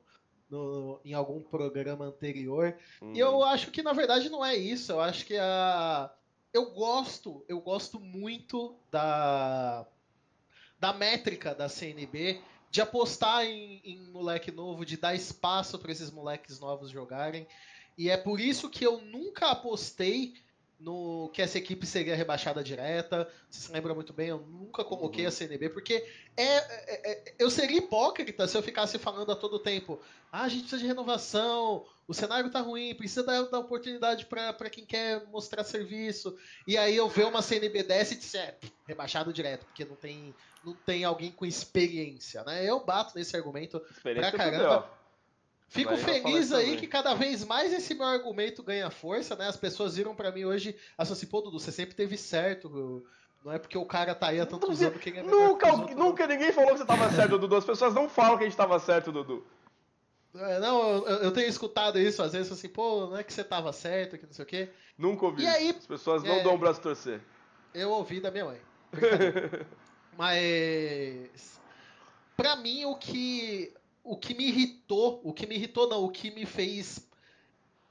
no, 0.51 1.01
em 1.05 1.15
algum 1.15 1.43
programa 1.43 2.07
anterior. 2.07 2.77
Hum. 3.03 3.13
E 3.15 3.19
eu 3.19 3.37
uhum. 3.37 3.45
acho 3.45 3.71
que, 3.71 3.83
na 3.83 3.93
verdade, 3.93 4.29
não 4.29 4.45
é 4.45 4.57
isso. 4.57 4.93
Eu 4.93 5.01
acho 5.01 5.25
que 5.25 5.37
a. 5.37 6.11
Eu 6.53 6.71
gosto, 6.71 7.45
eu 7.47 7.61
gosto 7.61 8.01
muito 8.01 8.75
da, 8.91 9.87
da 10.81 10.93
métrica 10.93 11.55
da 11.55 11.69
CNB 11.69 12.41
de 12.71 12.81
apostar 12.81 13.45
em, 13.45 13.81
em 13.85 13.99
moleque 14.11 14.51
novo, 14.51 14.85
de 14.85 14.97
dar 14.97 15.15
espaço 15.15 15.79
para 15.79 15.93
esses 15.93 16.11
moleques 16.11 16.59
novos 16.59 16.91
jogarem. 16.91 17.47
E 17.97 18.09
é 18.11 18.17
por 18.17 18.41
isso 18.41 18.71
que 18.71 18.87
eu 18.87 19.01
nunca 19.01 19.51
apostei 19.51 20.35
no 20.79 21.29
que 21.33 21.43
essa 21.43 21.59
equipe 21.59 21.85
seria 21.85 22.15
rebaixada 22.15 22.63
direta. 22.63 23.29
Você 23.51 23.67
se 23.67 23.73
lembra 23.73 23.95
muito 23.95 24.13
bem, 24.13 24.29
eu 24.29 24.39
nunca 24.39 24.85
coloquei 24.85 25.25
uhum. 25.25 25.29
a 25.29 25.33
CNB, 25.33 25.71
porque 25.71 26.07
é, 26.37 26.45
é, 26.45 27.13
é, 27.13 27.35
eu 27.39 27.51
seria 27.51 27.79
hipócrita 27.79 28.47
se 28.47 28.57
eu 28.57 28.63
ficasse 28.63 28.99
falando 28.99 29.33
a 29.33 29.37
todo 29.37 29.59
tempo: 29.59 30.01
ah, 30.31 30.43
a 30.43 30.49
gente 30.49 30.63
precisa 30.63 30.81
de 30.81 30.87
renovação, 30.87 31.85
o 32.07 32.15
cenário 32.15 32.51
tá 32.51 32.61
ruim, 32.61 32.95
precisa 32.95 33.25
dar, 33.25 33.43
dar 33.43 33.59
oportunidade 33.59 34.27
para 34.27 34.71
quem 34.71 34.85
quer 34.85 35.27
mostrar 35.29 35.65
serviço. 35.65 36.37
E 36.67 36.77
aí 36.77 36.95
eu 36.95 37.09
ver 37.09 37.27
uma 37.27 37.43
CNB 37.43 37.83
dessa 37.83 38.15
e 38.15 38.17
disser, 38.17 38.41
é, 38.41 38.57
rebaixado 38.87 39.33
direto, 39.33 39.65
porque 39.67 39.85
não 39.85 39.97
tem, 39.97 40.35
não 40.65 40.75
tem 40.75 41.05
alguém 41.05 41.33
com 41.33 41.45
experiência, 41.45 42.45
né? 42.45 42.65
Eu 42.65 42.85
bato 42.85 43.17
nesse 43.17 43.37
argumento 43.37 43.83
pra 44.03 44.31
caramba. 44.31 44.98
Fico 45.69 45.97
feliz 45.99 46.51
aí 46.51 46.65
também. 46.65 46.81
que 46.81 46.87
cada 46.87 47.15
vez 47.15 47.45
mais 47.45 47.73
esse 47.75 47.95
meu 47.95 48.07
argumento 48.07 48.63
ganha 48.63 48.91
força, 48.91 49.37
né? 49.37 49.49
As 49.49 49.57
pessoas 49.57 49.97
viram 49.97 50.15
para 50.15 50.33
mim 50.33 50.45
hoje, 50.45 50.75
assim, 50.97 51.27
pô, 51.27 51.43
Dudu, 51.43 51.61
você 51.61 51.71
sempre 51.71 51.95
teve 51.95 52.17
certo. 52.17 53.05
Não 53.45 53.53
é 53.53 53.59
porque 53.59 53.77
o 53.77 53.85
cara 53.85 54.15
tá 54.15 54.29
aí 54.29 54.41
há 54.41 54.47
tantos 54.47 54.83
anos 54.83 54.99
que 54.99 55.11
ele 55.11 55.19
é 55.19 55.23
Nunca, 55.23 55.71
nunca 55.95 56.27
ninguém 56.27 56.53
falou 56.53 56.73
que 56.73 56.79
você 56.79 56.87
tava 56.87 57.11
certo, 57.11 57.39
Dudu. 57.39 57.57
As 57.57 57.67
pessoas 57.67 57.95
não 57.95 58.09
falam 58.09 58.39
que 58.39 58.45
a 58.45 58.47
gente 58.47 58.57
tava 58.57 58.79
certo, 58.79 59.13
Dudu. 59.13 59.47
É, 60.35 60.59
não, 60.59 61.07
eu, 61.07 61.17
eu, 61.25 61.33
tenho 61.33 61.49
escutado 61.49 61.99
isso 61.99 62.23
às 62.23 62.33
vezes 62.33 62.53
assim, 62.53 62.69
pô, 62.69 63.07
não 63.07 63.17
é 63.17 63.25
que 63.25 63.33
você 63.33 63.43
tava 63.43 63.73
certo, 63.73 64.17
que 64.17 64.27
não 64.27 64.33
sei 64.33 64.45
o 64.45 64.47
quê. 64.47 64.71
Nunca 64.97 65.27
ouvi. 65.27 65.43
E 65.43 65.47
aí, 65.47 65.71
As 65.71 65.87
pessoas 65.87 66.23
não 66.23 66.35
é, 66.35 66.43
dão 66.43 66.55
o 66.55 66.59
braço 66.59 66.81
torcer. 66.81 67.21
Eu 67.75 67.91
ouvi 67.91 68.21
da 68.21 68.31
minha 68.31 68.47
mãe. 68.47 68.61
Mas 70.17 71.61
para 72.37 72.57
mim 72.57 72.85
o 72.85 72.95
que 72.95 73.75
o 74.09 74.17
que 74.17 74.35
me 74.35 74.49
irritou, 74.49 75.21
o 75.23 75.35
que 75.35 75.47
me 75.47 75.55
irritou 75.55 75.87
não, 75.87 76.03
o 76.03 76.11
que 76.11 76.31
me 76.31 76.47
fez 76.47 77.07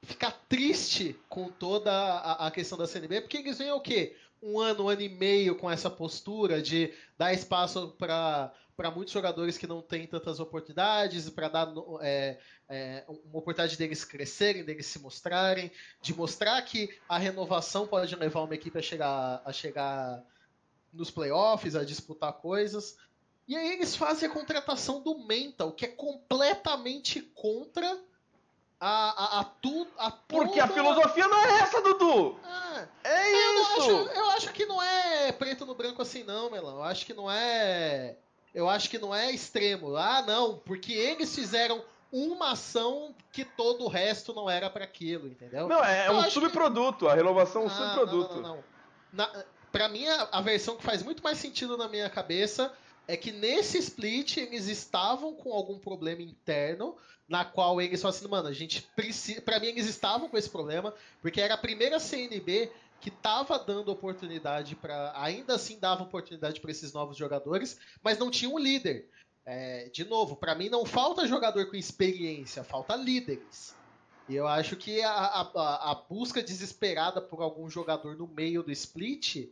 ficar 0.01 0.31
triste 0.49 1.15
com 1.29 1.49
toda 1.49 1.91
a, 1.91 2.47
a 2.47 2.51
questão 2.51 2.75
da 2.75 2.87
CNB, 2.87 3.21
porque 3.21 3.37
eles 3.37 3.59
vêm 3.59 3.71
o 3.71 3.79
quê? 3.79 4.15
Um 4.41 4.59
ano, 4.59 4.85
um 4.85 4.89
ano 4.89 5.01
e 5.01 5.09
meio 5.09 5.55
com 5.55 5.69
essa 5.69 5.91
postura 5.91 6.59
de 6.61 6.91
dar 7.17 7.33
espaço 7.33 7.95
para 7.99 8.51
para 8.75 8.91
muitos 8.91 9.11
jogadores 9.11 9.57
que 9.57 9.65
não 9.65 9.81
têm 9.81 10.05
tantas 10.05 10.39
oportunidades, 10.39 11.27
para 11.31 11.47
dar 11.47 11.73
é, 11.99 12.37
é, 12.69 13.03
uma 13.07 13.39
oportunidade 13.39 13.75
deles 13.75 14.05
crescerem, 14.05 14.63
deles 14.63 14.85
se 14.85 14.99
mostrarem, 14.99 15.71
de 15.99 16.13
mostrar 16.13 16.61
que 16.61 16.95
a 17.09 17.17
renovação 17.17 17.87
pode 17.87 18.15
levar 18.15 18.43
uma 18.43 18.53
equipe 18.53 18.77
a 18.77 18.81
chegar, 18.81 19.41
a 19.43 19.51
chegar 19.51 20.23
nos 20.93 21.09
playoffs, 21.09 21.75
a 21.75 21.83
disputar 21.83 22.33
coisas. 22.33 22.95
E 23.47 23.55
aí 23.55 23.73
eles 23.73 23.95
fazem 23.95 24.29
a 24.29 24.31
contratação 24.31 25.01
do 25.01 25.17
Mental, 25.19 25.71
que 25.71 25.85
é 25.85 25.87
completamente 25.87 27.21
contra 27.21 27.97
a, 28.79 29.37
a, 29.37 29.39
a, 29.39 29.43
tu, 29.45 29.87
a 29.97 30.11
Porque 30.11 30.59
a 30.59 30.67
filosofia 30.67 31.27
não 31.27 31.39
é 31.39 31.59
essa, 31.61 31.81
Dudu! 31.81 32.37
Ah, 32.43 32.85
é 33.03 33.31
eu 33.31 33.61
isso! 33.61 33.79
Acho, 33.79 33.91
eu 33.91 34.29
acho 34.31 34.53
que 34.53 34.65
não 34.65 34.81
é 34.81 35.31
preto 35.31 35.65
no 35.65 35.73
branco 35.73 36.01
assim, 36.01 36.23
não, 36.23 36.51
Melão. 36.51 36.75
Eu 36.75 36.83
acho 36.83 37.05
que 37.05 37.13
não 37.13 37.31
é. 37.31 38.17
Eu 38.53 38.69
acho 38.69 38.89
que 38.89 38.99
não 38.99 39.15
é 39.15 39.31
extremo. 39.31 39.95
Ah, 39.95 40.21
não, 40.21 40.57
porque 40.57 40.91
eles 40.91 41.33
fizeram 41.33 41.83
uma 42.11 42.51
ação 42.51 43.15
que 43.31 43.45
todo 43.45 43.85
o 43.85 43.87
resto 43.87 44.33
não 44.33 44.49
era 44.49 44.69
para 44.69 44.83
aquilo, 44.83 45.27
entendeu? 45.27 45.67
Não, 45.67 45.83
é, 45.83 46.11
um 46.11 46.29
subproduto, 46.29 47.05
que... 47.05 47.11
a 47.11 47.15
renovação 47.15 47.63
é 47.63 47.65
um 47.65 47.67
ah, 47.67 47.71
subproduto. 47.71 48.35
Não, 48.35 48.41
não, 48.41 48.55
não. 48.55 48.63
Na, 49.13 49.45
pra 49.71 49.87
mim, 49.87 50.05
a, 50.07 50.27
a 50.33 50.41
versão 50.41 50.75
que 50.75 50.83
faz 50.83 51.01
muito 51.01 51.23
mais 51.23 51.37
sentido 51.37 51.77
na 51.77 51.87
minha 51.87 52.09
cabeça 52.09 52.73
é 53.07 53.15
que 53.15 53.31
nesse 53.31 53.77
split 53.77 54.37
eles 54.37 54.67
estavam 54.67 55.33
com 55.33 55.53
algum 55.53 55.79
problema 55.79 56.21
interno, 56.21 56.97
na 57.27 57.45
qual 57.45 57.81
eles 57.81 58.01
falaram 58.01 58.17
assim, 58.17 58.27
mano, 58.27 58.47
a 58.47 58.53
gente 58.53 58.81
precisa. 58.95 59.41
Pra 59.41 59.59
mim, 59.59 59.67
eles 59.67 59.87
estavam 59.87 60.29
com 60.29 60.37
esse 60.37 60.49
problema, 60.49 60.93
porque 61.21 61.41
era 61.41 61.53
a 61.53 61.57
primeira 61.57 61.99
CNB 61.99 62.71
que 62.99 63.11
tava 63.11 63.59
dando 63.59 63.91
oportunidade 63.91 64.75
para 64.75 65.13
Ainda 65.15 65.55
assim 65.55 65.79
dava 65.79 66.03
oportunidade 66.03 66.59
para 66.59 66.71
esses 66.71 66.93
novos 66.93 67.15
jogadores, 67.15 67.79
mas 68.01 68.17
não 68.17 68.29
tinha 68.31 68.49
um 68.49 68.59
líder. 68.59 69.09
É, 69.45 69.87
de 69.89 70.03
novo, 70.03 70.35
para 70.35 70.55
mim 70.55 70.67
não 70.67 70.85
falta 70.85 71.25
jogador 71.25 71.69
com 71.69 71.77
experiência, 71.77 72.63
falta 72.63 72.95
líderes. 72.95 73.75
E 74.27 74.35
eu 74.35 74.45
acho 74.45 74.75
que 74.75 75.01
a, 75.01 75.09
a, 75.09 75.91
a 75.91 75.95
busca 75.95 76.43
desesperada 76.43 77.21
por 77.21 77.41
algum 77.41 77.69
jogador 77.69 78.17
no 78.17 78.27
meio 78.27 78.61
do 78.61 78.71
split 78.73 79.47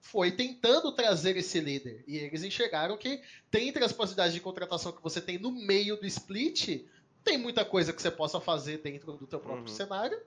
foi 0.00 0.32
tentando 0.32 0.92
trazer 0.92 1.36
esse 1.36 1.60
líder. 1.60 2.02
E 2.06 2.16
eles 2.16 2.42
enxergaram 2.42 2.96
que, 2.96 3.20
dentre 3.50 3.84
as 3.84 3.92
possibilidades 3.92 4.34
de 4.34 4.40
contratação 4.40 4.92
que 4.92 5.02
você 5.02 5.20
tem 5.20 5.38
no 5.38 5.50
meio 5.50 5.96
do 5.96 6.06
split, 6.06 6.84
tem 7.24 7.36
muita 7.36 7.64
coisa 7.64 7.92
que 7.92 8.00
você 8.00 8.10
possa 8.10 8.40
fazer 8.40 8.78
dentro 8.78 9.12
do 9.12 9.26
teu 9.26 9.40
próprio 9.40 9.68
uhum. 9.68 9.74
cenário. 9.74 10.18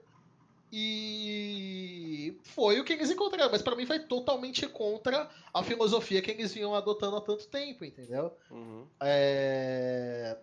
E 0.74 2.34
foi 2.44 2.80
o 2.80 2.84
que 2.84 2.94
eles 2.94 3.10
encontraram, 3.10 3.50
mas 3.50 3.60
para 3.60 3.76
mim 3.76 3.84
foi 3.84 3.98
totalmente 3.98 4.66
contra 4.66 5.28
a 5.52 5.62
filosofia 5.62 6.22
que 6.22 6.30
eles 6.30 6.54
vinham 6.54 6.74
adotando 6.74 7.16
há 7.16 7.20
tanto 7.20 7.46
tempo, 7.48 7.84
entendeu? 7.84 8.32
Uhum. 8.50 8.86
É... 9.00 10.38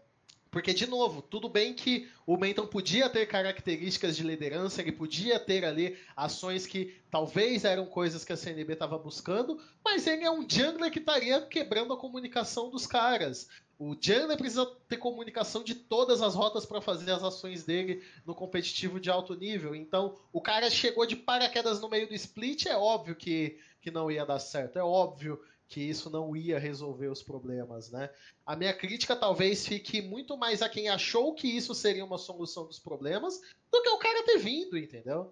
Porque, 0.51 0.73
de 0.73 0.87
novo, 0.87 1.21
tudo 1.21 1.47
bem 1.47 1.73
que 1.73 2.09
o 2.25 2.35
Menton 2.35 2.65
podia 2.65 3.07
ter 3.07 3.27
características 3.27 4.17
de 4.17 4.23
liderança, 4.23 4.81
ele 4.81 4.91
podia 4.91 5.39
ter 5.39 5.63
ali 5.63 5.95
ações 6.15 6.65
que 6.65 6.95
talvez 7.11 7.65
eram 7.65 7.85
coisas 7.85 8.25
que 8.25 8.33
a 8.33 8.37
CNB 8.37 8.73
estava 8.73 8.97
buscando, 8.97 9.61
mas 9.83 10.07
ele 10.07 10.23
é 10.23 10.31
um 10.31 10.47
jungler 10.49 10.91
que 10.91 10.99
estaria 10.99 11.39
quebrando 11.41 11.93
a 11.93 11.97
comunicação 11.97 12.69
dos 12.69 12.87
caras. 12.87 13.47
O 13.77 13.95
jungler 13.99 14.37
precisa 14.37 14.65
ter 14.87 14.97
comunicação 14.97 15.63
de 15.63 15.75
todas 15.75 16.21
as 16.21 16.33
rotas 16.33 16.65
para 16.65 16.81
fazer 16.81 17.11
as 17.11 17.23
ações 17.23 17.63
dele 17.63 18.03
no 18.25 18.33
competitivo 18.33 18.99
de 18.99 19.09
alto 19.11 19.35
nível. 19.35 19.75
Então, 19.75 20.17
o 20.33 20.41
cara 20.41 20.69
chegou 20.69 21.05
de 21.05 21.15
paraquedas 21.15 21.79
no 21.79 21.87
meio 21.87 22.07
do 22.07 22.15
split, 22.15 22.65
é 22.65 22.75
óbvio 22.75 23.15
que, 23.15 23.59
que 23.79 23.91
não 23.91 24.09
ia 24.09 24.25
dar 24.25 24.39
certo. 24.39 24.79
É 24.79 24.83
óbvio 24.83 25.39
que 25.69 25.79
isso 25.79 26.09
não 26.09 26.35
ia 26.35 26.57
resolver 26.57 27.07
os 27.07 27.21
problemas, 27.21 27.91
né? 27.91 28.09
A 28.43 28.55
minha 28.55 28.73
crítica 28.73 29.15
talvez 29.15 29.67
fique 29.67 30.01
muito 30.01 30.35
mais 30.35 30.63
a 30.63 30.67
quem 30.67 30.89
achou 30.89 31.35
que 31.35 31.47
isso 31.47 31.75
seria 31.75 32.03
uma 32.03 32.17
solução 32.17 32.65
dos 32.65 32.79
problemas 32.79 33.39
do 33.71 33.81
que 33.83 33.89
o 33.89 33.99
cara 33.99 34.25
ter 34.25 34.39
vindo, 34.39 34.75
entendeu? 34.75 35.31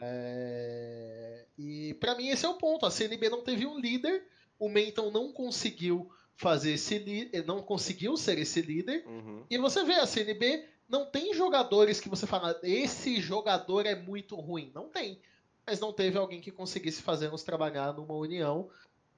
É... 0.00 1.44
E 1.58 1.92
para 2.00 2.14
mim 2.14 2.28
esse 2.28 2.46
é 2.46 2.48
o 2.48 2.54
ponto. 2.54 2.86
A 2.86 2.90
CNB 2.90 3.28
não 3.28 3.44
teve 3.44 3.66
um 3.66 3.78
líder, 3.78 4.26
o 4.58 4.70
Menton 4.70 5.10
não 5.10 5.30
conseguiu 5.30 6.10
fazer 6.34 6.72
esse 6.72 6.98
líder, 6.98 7.44
não 7.44 7.60
conseguiu 7.60 8.16
ser 8.16 8.38
esse 8.38 8.62
líder. 8.62 9.06
Uhum. 9.06 9.44
E 9.50 9.58
você 9.58 9.84
vê 9.84 9.96
a 9.96 10.06
CNB 10.06 10.64
não 10.88 11.04
tem 11.04 11.34
jogadores 11.34 12.00
que 12.00 12.08
você 12.08 12.26
fala 12.26 12.58
esse 12.62 13.20
jogador 13.20 13.84
é 13.84 13.94
muito 13.94 14.34
ruim, 14.36 14.72
não 14.74 14.88
tem. 14.88 15.20
Mas 15.66 15.78
não 15.78 15.92
teve 15.92 16.16
alguém 16.16 16.40
que 16.40 16.50
conseguisse 16.50 17.02
fazer-nos 17.02 17.42
trabalhar 17.42 17.92
numa 17.92 18.14
união 18.14 18.70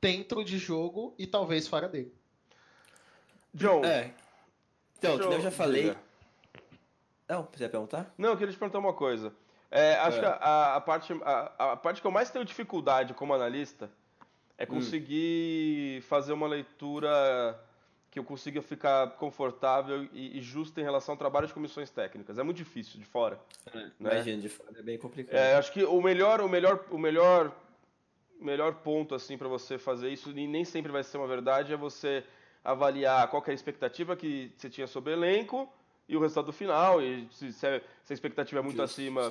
dentro 0.06 0.44
de 0.44 0.56
jogo 0.56 1.12
e 1.18 1.26
talvez 1.26 1.66
fora 1.66 1.88
dele. 1.88 2.14
John. 3.52 3.84
É. 3.84 4.12
Então, 4.98 5.16
eu... 5.16 5.32
eu 5.32 5.40
já 5.40 5.50
falei. 5.50 5.96
Não, 7.28 7.48
você 7.52 7.68
perguntar? 7.68 8.14
Não, 8.16 8.30
eu 8.30 8.36
queria 8.36 8.52
te 8.52 8.58
perguntar 8.58 8.78
uma 8.78 8.92
coisa. 8.92 9.34
É, 9.68 9.96
acho 9.96 10.18
é. 10.18 10.20
que 10.20 10.26
a, 10.26 10.76
a, 10.76 10.80
parte, 10.80 11.12
a, 11.24 11.72
a, 11.72 11.76
parte 11.76 12.00
que 12.00 12.06
eu 12.06 12.12
mais 12.12 12.30
tenho 12.30 12.44
dificuldade 12.44 13.14
como 13.14 13.34
analista 13.34 13.90
é 14.56 14.62
hum. 14.62 14.66
conseguir 14.76 15.98
hum. 15.98 16.02
fazer 16.02 16.32
uma 16.32 16.46
leitura 16.46 17.60
que 18.08 18.20
eu 18.20 18.24
consiga 18.24 18.62
ficar 18.62 19.10
confortável 19.16 20.08
e, 20.12 20.38
e 20.38 20.40
justo 20.40 20.78
em 20.80 20.84
relação 20.84 21.14
ao 21.14 21.18
trabalho 21.18 21.48
de 21.48 21.52
comissões 21.52 21.90
técnicas. 21.90 22.38
É 22.38 22.44
muito 22.44 22.58
difícil 22.58 23.00
de 23.00 23.04
fora. 23.04 23.40
É, 23.74 23.76
né? 23.76 23.92
Imagina, 23.98 24.40
de 24.40 24.48
fora 24.48 24.78
é 24.78 24.82
bem 24.82 24.98
complicado. 24.98 25.34
É, 25.34 25.56
acho 25.56 25.72
que 25.72 25.82
o 25.84 26.00
melhor, 26.00 26.40
o 26.40 26.48
melhor, 26.48 26.84
o 26.92 26.96
melhor, 26.96 27.52
melhor 28.40 28.74
ponto 28.76 29.14
assim 29.14 29.36
para 29.36 29.48
você 29.48 29.78
fazer 29.78 30.10
isso 30.10 30.30
e 30.30 30.46
nem 30.46 30.64
sempre 30.64 30.92
vai 30.92 31.02
ser 31.02 31.18
uma 31.18 31.26
verdade 31.26 31.72
é 31.72 31.76
você 31.76 32.24
avaliar 32.64 33.28
qual 33.28 33.42
é 33.46 33.50
a 33.50 33.54
expectativa 33.54 34.16
que 34.16 34.52
você 34.56 34.68
tinha 34.68 34.86
sobre 34.86 35.12
o 35.12 35.14
elenco 35.14 35.72
e 36.08 36.16
o 36.16 36.20
resultado 36.20 36.52
final 36.52 37.02
e 37.02 37.26
se, 37.30 37.52
se, 37.52 37.66
a, 37.66 37.80
se 38.02 38.12
a 38.12 38.14
expectativa 38.14 38.60
é 38.60 38.62
muito 38.62 38.76
Justo, 38.76 39.00
acima, 39.00 39.22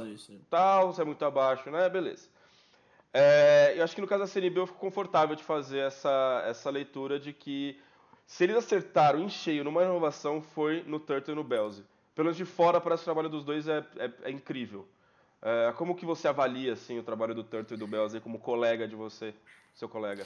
tal, 0.50 0.94
se 0.94 1.02
é 1.02 1.06
muito 1.06 1.24
abaixo, 1.24 1.70
né? 1.70 1.88
Beleza. 1.90 2.28
É, 3.14 3.74
eu 3.78 3.84
acho 3.84 3.96
que 3.96 4.02
no 4.02 4.08
caso 4.08 4.24
da 4.24 4.28
CNB 4.28 4.60
eu 4.60 4.68
fico 4.68 4.80
confortável 4.80 5.36
de 5.36 5.44
fazer 5.44 5.80
essa, 5.80 6.44
essa 6.46 6.70
leitura 6.70 7.18
de 7.18 7.32
que 7.32 7.80
se 8.26 8.44
eles 8.44 8.58
acertaram 8.58 9.22
em 9.22 9.30
cheio 9.30 9.64
numa 9.64 9.84
inovação, 9.84 10.42
foi 10.42 10.84
no 10.86 11.00
Turtle 11.00 11.34
e 11.34 11.36
no 11.36 11.44
Belze. 11.44 11.86
Pelo 12.14 12.26
menos 12.26 12.38
de 12.38 12.46
fora, 12.46 12.82
parece 12.82 13.04
que 13.04 13.10
o 13.10 13.14
trabalho 13.14 13.30
dos 13.30 13.44
dois 13.44 13.68
é, 13.68 13.86
é, 13.98 14.12
é 14.24 14.32
incrível. 14.32 14.88
É, 15.46 15.72
como 15.74 15.96
que 15.96 16.08
você 16.08 16.28
avalia 16.28 16.74
assim, 16.74 16.98
o 16.98 17.04
trabalho 17.04 17.36
do 17.36 17.44
Turtle 17.44 17.78
e 17.78 17.80
do 17.80 17.86
Belze 17.86 18.20
como 18.20 18.40
colega 18.40 18.88
de 18.88 18.96
você, 18.96 19.32
seu 19.76 19.88
colega? 19.88 20.26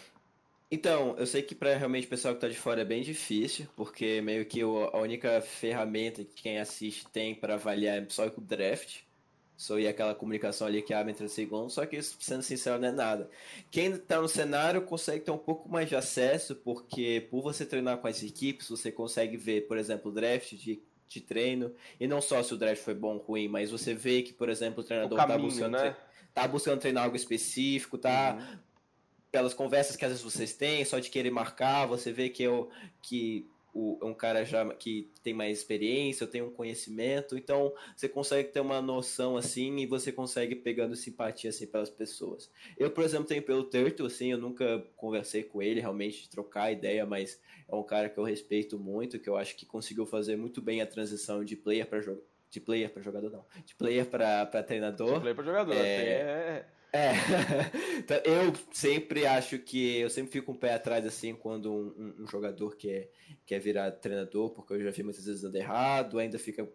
Então, 0.72 1.14
eu 1.18 1.28
sei 1.28 1.42
que 1.42 1.54
para 1.54 1.76
realmente 1.76 2.08
o 2.08 2.10
pessoal 2.10 2.34
que 2.34 2.38
está 2.38 2.48
de 2.48 2.58
fora 2.58 2.82
é 2.82 2.86
bem 2.86 3.02
difícil, 3.02 3.68
porque 3.76 4.22
meio 4.22 4.46
que 4.46 4.62
a 4.62 4.98
única 4.98 5.42
ferramenta 5.42 6.24
que 6.24 6.42
quem 6.44 6.58
assiste 6.58 7.06
tem 7.10 7.36
para 7.36 7.56
avaliar 7.56 7.98
é 7.98 8.06
só 8.08 8.28
o 8.28 8.42
draft 8.42 9.02
só 9.60 9.78
e 9.78 9.90
aquela 9.90 10.16
comunicação 10.16 10.66
ali 10.66 10.82
que 10.82 10.94
abre 10.94 11.12
entre 11.12 11.26
os 11.26 11.34
segundos, 11.34 11.74
só 11.74 11.86
que 11.86 11.98
isso, 11.98 12.16
sendo 12.22 12.42
sincero, 12.42 12.80
não 12.80 12.88
é 12.88 12.92
nada. 12.94 13.30
Quem 13.70 13.92
está 13.92 14.22
no 14.22 14.30
cenário 14.30 14.82
consegue 14.84 15.26
ter 15.26 15.32
um 15.32 15.38
pouco 15.38 15.68
mais 15.68 15.90
de 15.90 15.98
acesso, 15.98 16.56
porque 16.56 17.28
por 17.30 17.42
você 17.42 17.66
treinar 17.66 17.98
com 17.98 18.08
as 18.08 18.24
equipes, 18.24 18.70
você 18.70 18.90
consegue 18.90 19.36
ver, 19.36 19.68
por 19.68 19.78
exemplo, 19.78 20.12
o 20.12 20.14
draft 20.14 20.54
de, 20.54 20.82
de 21.10 21.22
treino, 21.22 21.74
e 22.00 22.08
não 22.08 22.22
só 22.22 22.42
se 22.44 22.54
o 22.54 22.58
draft 22.58 22.84
foi 22.84 22.94
bom 22.94 23.16
ou 23.16 23.22
ruim, 23.22 23.48
mas 23.48 23.72
você 23.72 23.94
vê 23.94 24.22
que, 24.22 24.32
por 24.32 24.48
exemplo, 24.48 24.82
o 24.82 24.84
treinador 24.84 25.20
está 25.20 25.38
buscando, 25.38 25.72
né? 25.72 25.96
tá 26.34 26.48
buscando 26.48 26.80
treinar 26.80 27.04
algo 27.04 27.16
específico, 27.16 27.98
tá 27.98 28.38
uhum. 28.40 28.58
pelas 29.32 29.54
conversas 29.54 29.96
que 29.96 30.06
às 30.06 30.12
vezes 30.12 30.24
vocês 30.24 30.54
têm, 30.54 30.86
só 30.86 31.00
de 31.00 31.10
querer 31.10 31.32
marcar, 31.32 31.88
você 31.88 32.12
vê 32.12 32.30
que 32.30 32.44
eu 32.44 32.70
que 33.02 33.50
o, 33.74 34.00
um 34.02 34.14
cara 34.14 34.44
já 34.44 34.68
que 34.74 35.12
tem 35.24 35.34
mais 35.34 35.58
experiência, 35.58 36.26
tem 36.28 36.42
um 36.42 36.50
conhecimento, 36.50 37.38
então 37.38 37.74
você 37.96 38.10
consegue 38.10 38.50
ter 38.50 38.60
uma 38.60 38.82
noção 38.82 39.38
assim 39.38 39.78
e 39.78 39.86
você 39.86 40.12
consegue 40.12 40.56
pegando 40.56 40.96
simpatia 40.96 41.50
assim 41.50 41.68
pelas 41.68 41.90
pessoas. 41.90 42.50
Eu, 42.78 42.92
por 42.92 43.04
exemplo, 43.04 43.26
tenho 43.26 43.44
pelo 43.44 43.64
Turtle, 43.64 44.08
assim, 44.08 44.32
eu 44.32 44.38
nunca 44.38 44.86
conversei 44.96 45.44
com 45.44 45.62
ele 45.62 45.80
realmente 45.80 46.24
de 46.24 46.30
trocar 46.30 46.72
ideia, 46.72 47.06
mas 47.06 47.40
é 47.68 47.76
um 47.76 47.84
cara 47.84 48.10
que 48.10 48.18
eu 48.18 48.24
respeito 48.24 48.80
muito, 48.80 49.20
que 49.20 49.30
eu 49.30 49.38
acho 49.38 49.56
que 49.56 49.66
conseguiu 49.66 50.06
fazer 50.06 50.36
muito 50.36 50.62
bem 50.62 50.82
a 50.82 50.88
transição 50.88 51.44
de 51.44 51.56
player 51.56 51.86
para 51.86 52.02
jogador, 52.02 52.26
de 52.50 52.60
player 52.60 52.90
para 52.90 53.02
jogador 53.02 53.30
não, 53.30 53.46
de 53.66 53.76
player 53.76 54.06
para 54.06 54.64
treinador. 54.64 55.16
De 55.16 55.20
player 55.20 55.36
para 55.36 55.46
jogador, 55.46 55.76
é... 55.76 56.04
é 56.04 56.66
é, 56.92 57.12
então, 58.00 58.18
eu 58.26 58.54
sempre 58.72 59.26
acho 59.26 59.60
que 59.60 60.00
eu 60.00 60.10
sempre 60.10 60.32
fico 60.32 60.52
um 60.52 60.56
pé 60.56 60.74
atrás 60.74 61.06
assim 61.06 61.36
quando 61.36 61.72
um, 61.72 61.88
um, 61.98 62.24
um 62.24 62.28
jogador 62.28 62.76
quer, 62.76 63.12
quer 63.46 63.60
virar 63.60 63.92
treinador, 63.92 64.50
porque 64.50 64.74
eu 64.74 64.84
já 64.84 64.92
vi 64.92 65.04
muitas 65.04 65.26
vezes 65.26 65.42
dando 65.42 65.56
errado, 65.56 66.18
ainda 66.18 66.40
fica 66.40 66.68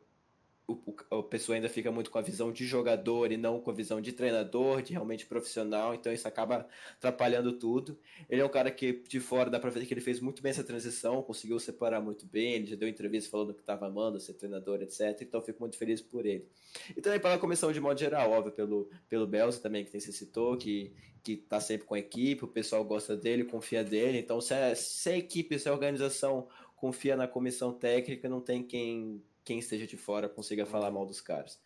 o, 0.66 0.72
o, 0.72 1.18
a 1.18 1.22
pessoa 1.22 1.56
ainda 1.56 1.68
fica 1.68 1.92
muito 1.92 2.10
com 2.10 2.18
a 2.18 2.22
visão 2.22 2.50
de 2.50 2.64
jogador 2.64 3.30
e 3.30 3.36
não 3.36 3.60
com 3.60 3.70
a 3.70 3.74
visão 3.74 4.00
de 4.00 4.12
treinador, 4.12 4.80
de 4.82 4.92
realmente 4.92 5.26
profissional, 5.26 5.94
então 5.94 6.12
isso 6.12 6.26
acaba 6.26 6.66
atrapalhando 6.96 7.52
tudo. 7.58 7.98
Ele 8.30 8.40
é 8.40 8.44
um 8.44 8.48
cara 8.48 8.70
que 8.70 9.02
de 9.06 9.20
fora 9.20 9.50
dá 9.50 9.60
pra 9.60 9.70
ver 9.70 9.84
que 9.84 9.92
ele 9.92 10.00
fez 10.00 10.20
muito 10.20 10.42
bem 10.42 10.50
essa 10.50 10.64
transição, 10.64 11.22
conseguiu 11.22 11.58
separar 11.58 12.00
muito 12.00 12.26
bem, 12.26 12.54
ele 12.54 12.66
já 12.66 12.76
deu 12.76 12.88
entrevista 12.88 13.30
falando 13.30 13.52
que 13.52 13.60
estava 13.60 13.86
amando 13.86 14.18
ser 14.18 14.34
treinador, 14.34 14.80
etc. 14.82 15.20
Então 15.20 15.42
fico 15.42 15.60
muito 15.60 15.76
feliz 15.76 16.00
por 16.00 16.24
ele. 16.24 16.48
E 16.96 17.00
também 17.02 17.20
pela 17.20 17.38
comissão 17.38 17.70
de 17.70 17.80
modo 17.80 18.00
geral, 18.00 18.30
óbvio, 18.30 18.52
pelo, 18.52 18.88
pelo 19.08 19.26
Belza 19.26 19.60
também, 19.60 19.84
que 19.84 19.90
tem 19.90 20.00
se 20.00 20.12
citou, 20.12 20.56
que, 20.56 20.94
que 21.22 21.36
tá 21.36 21.60
sempre 21.60 21.86
com 21.86 21.94
a 21.94 21.98
equipe, 21.98 22.44
o 22.44 22.48
pessoal 22.48 22.82
gosta 22.84 23.14
dele, 23.14 23.44
confia 23.44 23.84
dele. 23.84 24.18
Então 24.18 24.40
se 24.40 24.54
a, 24.54 24.74
se 24.74 25.10
a 25.10 25.16
equipe, 25.18 25.58
se 25.58 25.68
a 25.68 25.72
organização 25.72 26.48
confia 26.74 27.16
na 27.16 27.28
comissão 27.28 27.72
técnica, 27.72 28.28
não 28.28 28.40
tem 28.40 28.62
quem 28.62 29.22
quem 29.44 29.58
esteja 29.58 29.86
de 29.86 29.96
fora 29.96 30.28
consiga 30.28 30.64
falar 30.64 30.90
mal 30.90 31.06
dos 31.06 31.20
caras. 31.20 31.58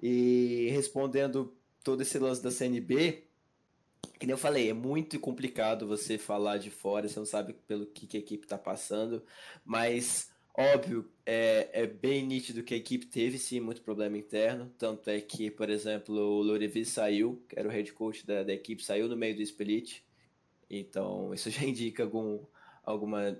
E 0.00 0.68
respondendo 0.70 1.56
todo 1.82 2.02
esse 2.02 2.18
lance 2.18 2.42
da 2.42 2.50
CNB, 2.50 3.24
que 4.18 4.26
nem 4.26 4.32
eu 4.32 4.38
falei, 4.38 4.70
é 4.70 4.72
muito 4.72 5.18
complicado 5.18 5.86
você 5.86 6.18
falar 6.18 6.58
de 6.58 6.70
fora, 6.70 7.08
você 7.08 7.18
não 7.18 7.26
sabe 7.26 7.54
pelo 7.66 7.86
que, 7.86 8.06
que 8.06 8.16
a 8.16 8.20
equipe 8.20 8.44
está 8.44 8.58
passando, 8.58 9.22
mas 9.64 10.30
óbvio, 10.54 11.10
é, 11.24 11.68
é 11.72 11.86
bem 11.86 12.24
nítido 12.26 12.62
que 12.62 12.72
a 12.72 12.76
equipe 12.76 13.06
teve 13.06 13.38
sim 13.38 13.60
muito 13.60 13.82
problema 13.82 14.16
interno, 14.16 14.72
tanto 14.78 15.10
é 15.10 15.20
que, 15.20 15.50
por 15.50 15.68
exemplo, 15.68 16.14
o 16.14 16.42
Lorevi 16.42 16.84
saiu, 16.84 17.42
que 17.48 17.58
era 17.58 17.68
o 17.68 17.70
head 17.70 17.92
coach 17.92 18.26
da, 18.26 18.42
da 18.42 18.54
equipe, 18.54 18.82
saiu 18.82 19.08
no 19.08 19.16
meio 19.16 19.36
do 19.36 19.42
split, 19.42 20.00
então 20.70 21.32
isso 21.34 21.50
já 21.50 21.62
indica 21.64 22.02
algum, 22.02 22.40
alguma 22.82 23.38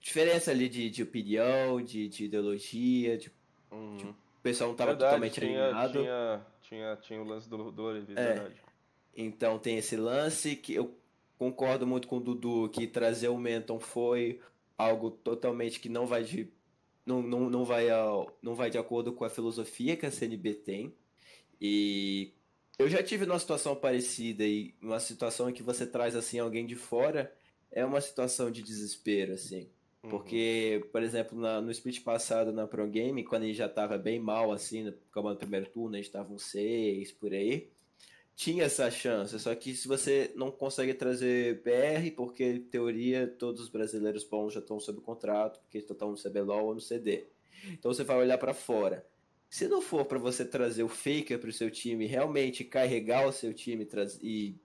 diferença 0.00 0.50
ali 0.50 0.68
de, 0.68 0.90
de 0.90 1.02
opinião, 1.02 1.80
de, 1.82 2.08
de 2.08 2.24
ideologia, 2.24 3.18
de, 3.18 3.30
uhum. 3.70 3.96
de, 3.96 4.04
o 4.06 4.42
pessoal 4.42 4.68
não 4.68 4.74
estava 4.74 4.96
totalmente 4.96 5.40
tinha, 5.40 5.66
alinhado. 5.66 5.92
Tinha, 5.92 6.46
tinha, 6.62 6.96
tinha 6.96 7.20
o 7.20 7.24
lance 7.24 7.48
do, 7.48 7.70
do 7.70 7.82
Olivier, 7.84 8.18
é. 8.18 8.32
verdade. 8.34 8.54
Então 9.14 9.58
tem 9.58 9.76
esse 9.76 9.96
lance 9.96 10.56
que 10.56 10.74
eu 10.74 10.96
concordo 11.38 11.86
muito 11.86 12.08
com 12.08 12.16
o 12.16 12.20
Dudu 12.20 12.70
que 12.70 12.86
trazer 12.86 13.28
o 13.28 13.36
Menton 13.36 13.78
foi 13.78 14.40
algo 14.78 15.10
totalmente 15.10 15.78
que 15.78 15.88
não 15.88 16.06
vai 16.06 16.24
de 16.24 16.50
não, 17.04 17.22
não, 17.22 17.50
não, 17.50 17.64
vai 17.64 17.90
ao, 17.90 18.38
não 18.40 18.54
vai 18.54 18.70
de 18.70 18.78
acordo 18.78 19.12
com 19.12 19.24
a 19.24 19.30
filosofia 19.30 19.96
que 19.96 20.06
a 20.06 20.10
CNB 20.10 20.54
tem. 20.54 20.94
E 21.60 22.32
eu 22.78 22.88
já 22.88 23.02
tive 23.02 23.24
uma 23.24 23.38
situação 23.38 23.74
parecida 23.74 24.44
e 24.44 24.74
uma 24.80 25.00
situação 25.00 25.50
em 25.50 25.52
que 25.52 25.62
você 25.62 25.86
traz 25.86 26.14
assim 26.14 26.38
alguém 26.38 26.64
de 26.64 26.76
fora 26.76 27.34
é 27.70 27.84
uma 27.84 28.00
situação 28.00 28.50
de 28.50 28.62
desespero 28.62 29.34
assim. 29.34 29.68
Porque, 30.02 30.80
uhum. 30.82 30.90
por 30.90 31.02
exemplo, 31.02 31.38
na, 31.38 31.60
no 31.60 31.70
split 31.70 32.02
passado 32.02 32.52
na 32.52 32.66
Pro 32.66 32.86
Game, 32.88 33.22
quando 33.22 33.42
a 33.42 33.46
gente 33.46 33.56
já 33.56 33.66
estava 33.66 33.98
bem 33.98 34.18
mal, 34.18 34.50
assim, 34.50 34.82
no, 34.84 34.94
no 35.22 35.36
primeiro 35.36 35.66
turno, 35.66 35.94
a 35.94 35.98
gente 35.98 36.06
estava 36.06 36.32
um 36.32 36.38
6 36.38 37.12
por 37.12 37.32
aí, 37.34 37.70
tinha 38.34 38.64
essa 38.64 38.90
chance. 38.90 39.38
Só 39.38 39.54
que 39.54 39.74
se 39.74 39.86
você 39.86 40.32
não 40.34 40.50
consegue 40.50 40.94
trazer 40.94 41.62
BR, 41.62 42.14
porque 42.16 42.44
em 42.44 42.62
teoria 42.62 43.26
todos 43.26 43.60
os 43.60 43.68
brasileiros 43.68 44.24
bons 44.24 44.54
já 44.54 44.60
estão 44.60 44.80
sob 44.80 45.00
contrato, 45.02 45.60
porque 45.60 45.78
estão 45.78 46.10
no 46.10 46.16
CBLOL 46.16 46.66
ou 46.66 46.74
no 46.74 46.80
CD. 46.80 47.26
Então 47.70 47.92
você 47.92 48.02
vai 48.02 48.16
olhar 48.16 48.38
para 48.38 48.54
fora. 48.54 49.06
Se 49.50 49.68
não 49.68 49.82
for 49.82 50.06
para 50.06 50.18
você 50.18 50.44
trazer 50.44 50.82
o 50.82 50.88
Faker 50.88 51.38
para 51.38 51.50
o 51.50 51.52
seu 51.52 51.70
time, 51.70 52.06
realmente 52.06 52.64
carregar 52.64 53.26
o 53.26 53.32
seu 53.32 53.52
time 53.52 53.86
e, 54.22 54.56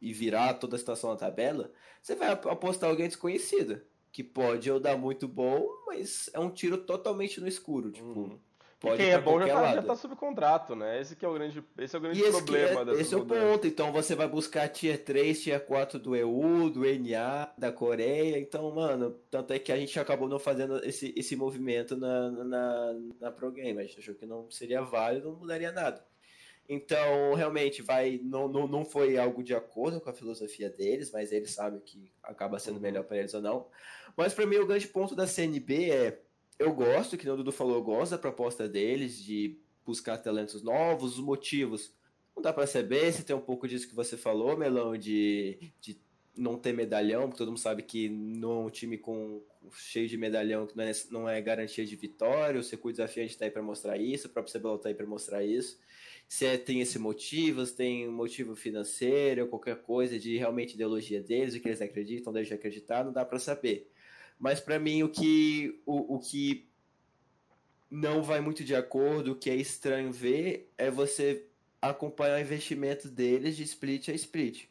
e 0.00 0.12
virar 0.12 0.54
toda 0.54 0.76
a 0.76 0.78
situação 0.78 1.10
na 1.10 1.16
tabela, 1.16 1.72
você 2.00 2.14
vai 2.14 2.28
apostar 2.30 2.90
alguém 2.90 3.08
desconhecido 3.08 3.80
que 4.18 4.24
pode 4.24 4.68
ou 4.68 4.80
dar 4.80 4.96
muito 4.96 5.28
bom, 5.28 5.64
mas 5.86 6.28
é 6.32 6.40
um 6.40 6.50
tiro 6.50 6.76
totalmente 6.76 7.40
no 7.40 7.46
escuro, 7.46 7.92
tipo. 7.92 8.08
Uhum. 8.08 8.38
Pode 8.80 8.96
quem 8.96 9.10
é 9.10 9.20
bom 9.20 9.38
já 9.38 9.46
tá, 9.46 9.74
já 9.74 9.82
tá 9.82 9.94
sob 9.94 10.16
contrato, 10.16 10.74
né? 10.74 11.00
Esse 11.00 11.14
que 11.14 11.24
é 11.24 11.28
o 11.28 11.34
grande, 11.34 11.62
esse 11.78 11.94
é 11.94 11.98
o 11.98 12.02
grande 12.02 12.20
problema 12.20 12.80
é, 12.80 12.84
dessa 12.84 13.00
Esse 13.00 13.14
é 13.14 13.16
o 13.16 13.24
ponto. 13.24 13.66
Então 13.66 13.92
você 13.92 14.16
vai 14.16 14.26
buscar 14.26 14.68
tier 14.68 15.04
3, 15.04 15.40
tier 15.40 15.64
4 15.64 16.00
do 16.00 16.16
EU, 16.16 16.68
do 16.68 16.80
NA, 16.80 17.52
da 17.56 17.70
Coreia. 17.70 18.40
Então, 18.40 18.72
mano, 18.74 19.16
tanto 19.30 19.52
é 19.52 19.58
que 19.60 19.70
a 19.70 19.76
gente 19.76 19.98
acabou 20.00 20.28
não 20.28 20.40
fazendo 20.40 20.84
esse, 20.84 21.14
esse 21.16 21.36
movimento 21.36 21.96
na, 21.96 22.30
na, 22.30 22.94
na 23.20 23.30
Pro 23.30 23.52
Game. 23.52 23.80
A 23.80 23.84
gente 23.84 24.00
achou 24.00 24.16
que 24.16 24.26
não 24.26 24.50
seria 24.50 24.82
válido, 24.82 25.30
não 25.30 25.38
mudaria 25.38 25.70
nada. 25.70 26.04
Então, 26.68 27.34
realmente, 27.34 27.82
vai 27.82 28.20
não, 28.22 28.48
não, 28.48 28.66
não 28.66 28.84
foi 28.84 29.16
algo 29.16 29.44
de 29.44 29.54
acordo 29.54 30.00
com 30.00 30.10
a 30.10 30.14
filosofia 30.14 30.68
deles, 30.68 31.12
mas 31.12 31.30
eles 31.30 31.52
sabem 31.52 31.80
que 31.80 32.10
acaba 32.20 32.58
sendo 32.58 32.76
uhum. 32.76 32.82
melhor 32.82 33.04
para 33.04 33.18
eles 33.18 33.32
ou 33.32 33.40
não. 33.40 33.68
Mas 34.18 34.34
para 34.34 34.44
mim 34.46 34.56
o 34.56 34.66
grande 34.66 34.88
ponto 34.88 35.14
da 35.14 35.28
CNB 35.28 35.90
é 35.92 36.20
eu 36.58 36.72
gosto, 36.72 37.16
que 37.16 37.30
o 37.30 37.36
Dudu 37.36 37.52
falou, 37.52 37.76
eu 37.76 37.82
gosto 37.84 38.10
da 38.10 38.18
proposta 38.18 38.68
deles 38.68 39.22
de 39.22 39.60
buscar 39.86 40.18
talentos 40.18 40.60
novos, 40.60 41.16
os 41.16 41.24
motivos. 41.24 41.94
Não 42.34 42.42
dá 42.42 42.52
para 42.52 42.66
saber 42.66 43.12
se 43.12 43.22
tem 43.22 43.36
um 43.36 43.40
pouco 43.40 43.68
disso 43.68 43.88
que 43.88 43.94
você 43.94 44.16
falou, 44.16 44.56
Melão, 44.56 44.98
de, 44.98 45.72
de 45.80 45.96
não 46.36 46.58
ter 46.58 46.72
medalhão, 46.72 47.28
porque 47.28 47.38
todo 47.38 47.50
mundo 47.50 47.60
sabe 47.60 47.84
que 47.84 48.08
num 48.08 48.68
time 48.68 48.98
com 48.98 49.40
cheio 49.72 50.08
de 50.08 50.16
medalhão 50.16 50.66
que 50.66 50.76
não 50.76 50.82
é, 50.82 50.92
não 51.12 51.28
é 51.28 51.40
garantia 51.40 51.86
de 51.86 51.94
vitória, 51.94 52.58
o 52.58 52.64
circuito 52.64 52.96
desafiante 52.96 53.34
está 53.34 53.44
aí 53.44 53.52
para 53.52 53.62
mostrar 53.62 53.98
isso, 53.98 54.26
o 54.26 54.30
próprio 54.30 54.52
CBLOL 54.52 54.76
está 54.76 54.88
aí 54.88 54.96
para 54.96 55.06
mostrar 55.06 55.44
isso. 55.44 55.78
Se 56.28 56.44
é, 56.44 56.58
tem 56.58 56.80
esse 56.80 56.98
motivo, 56.98 57.64
se 57.64 57.76
tem 57.76 58.08
um 58.08 58.12
motivo 58.12 58.56
financeiro, 58.56 59.46
qualquer 59.46 59.76
coisa 59.76 60.18
de 60.18 60.36
realmente 60.36 60.74
ideologia 60.74 61.22
deles, 61.22 61.54
o 61.54 61.60
que 61.60 61.68
eles 61.68 61.80
acreditam, 61.80 62.32
deixam 62.32 62.56
de 62.56 62.60
acreditar, 62.60 63.04
não 63.04 63.12
dá 63.12 63.24
para 63.24 63.38
saber. 63.38 63.88
Mas 64.38 64.60
para 64.60 64.78
mim 64.78 65.02
o 65.02 65.08
que 65.08 65.80
o, 65.86 66.16
o 66.16 66.18
que 66.20 66.68
não 67.90 68.22
vai 68.22 68.40
muito 68.40 68.64
de 68.64 68.74
acordo, 68.74 69.32
o 69.32 69.36
que 69.36 69.50
é 69.50 69.56
estranho 69.56 70.12
ver 70.12 70.72
é 70.76 70.90
você 70.90 71.46
acompanhar 71.80 72.38
o 72.38 72.40
investimento 72.40 73.08
deles 73.08 73.56
de 73.56 73.62
split 73.62 74.08
a 74.08 74.12
split. 74.14 74.66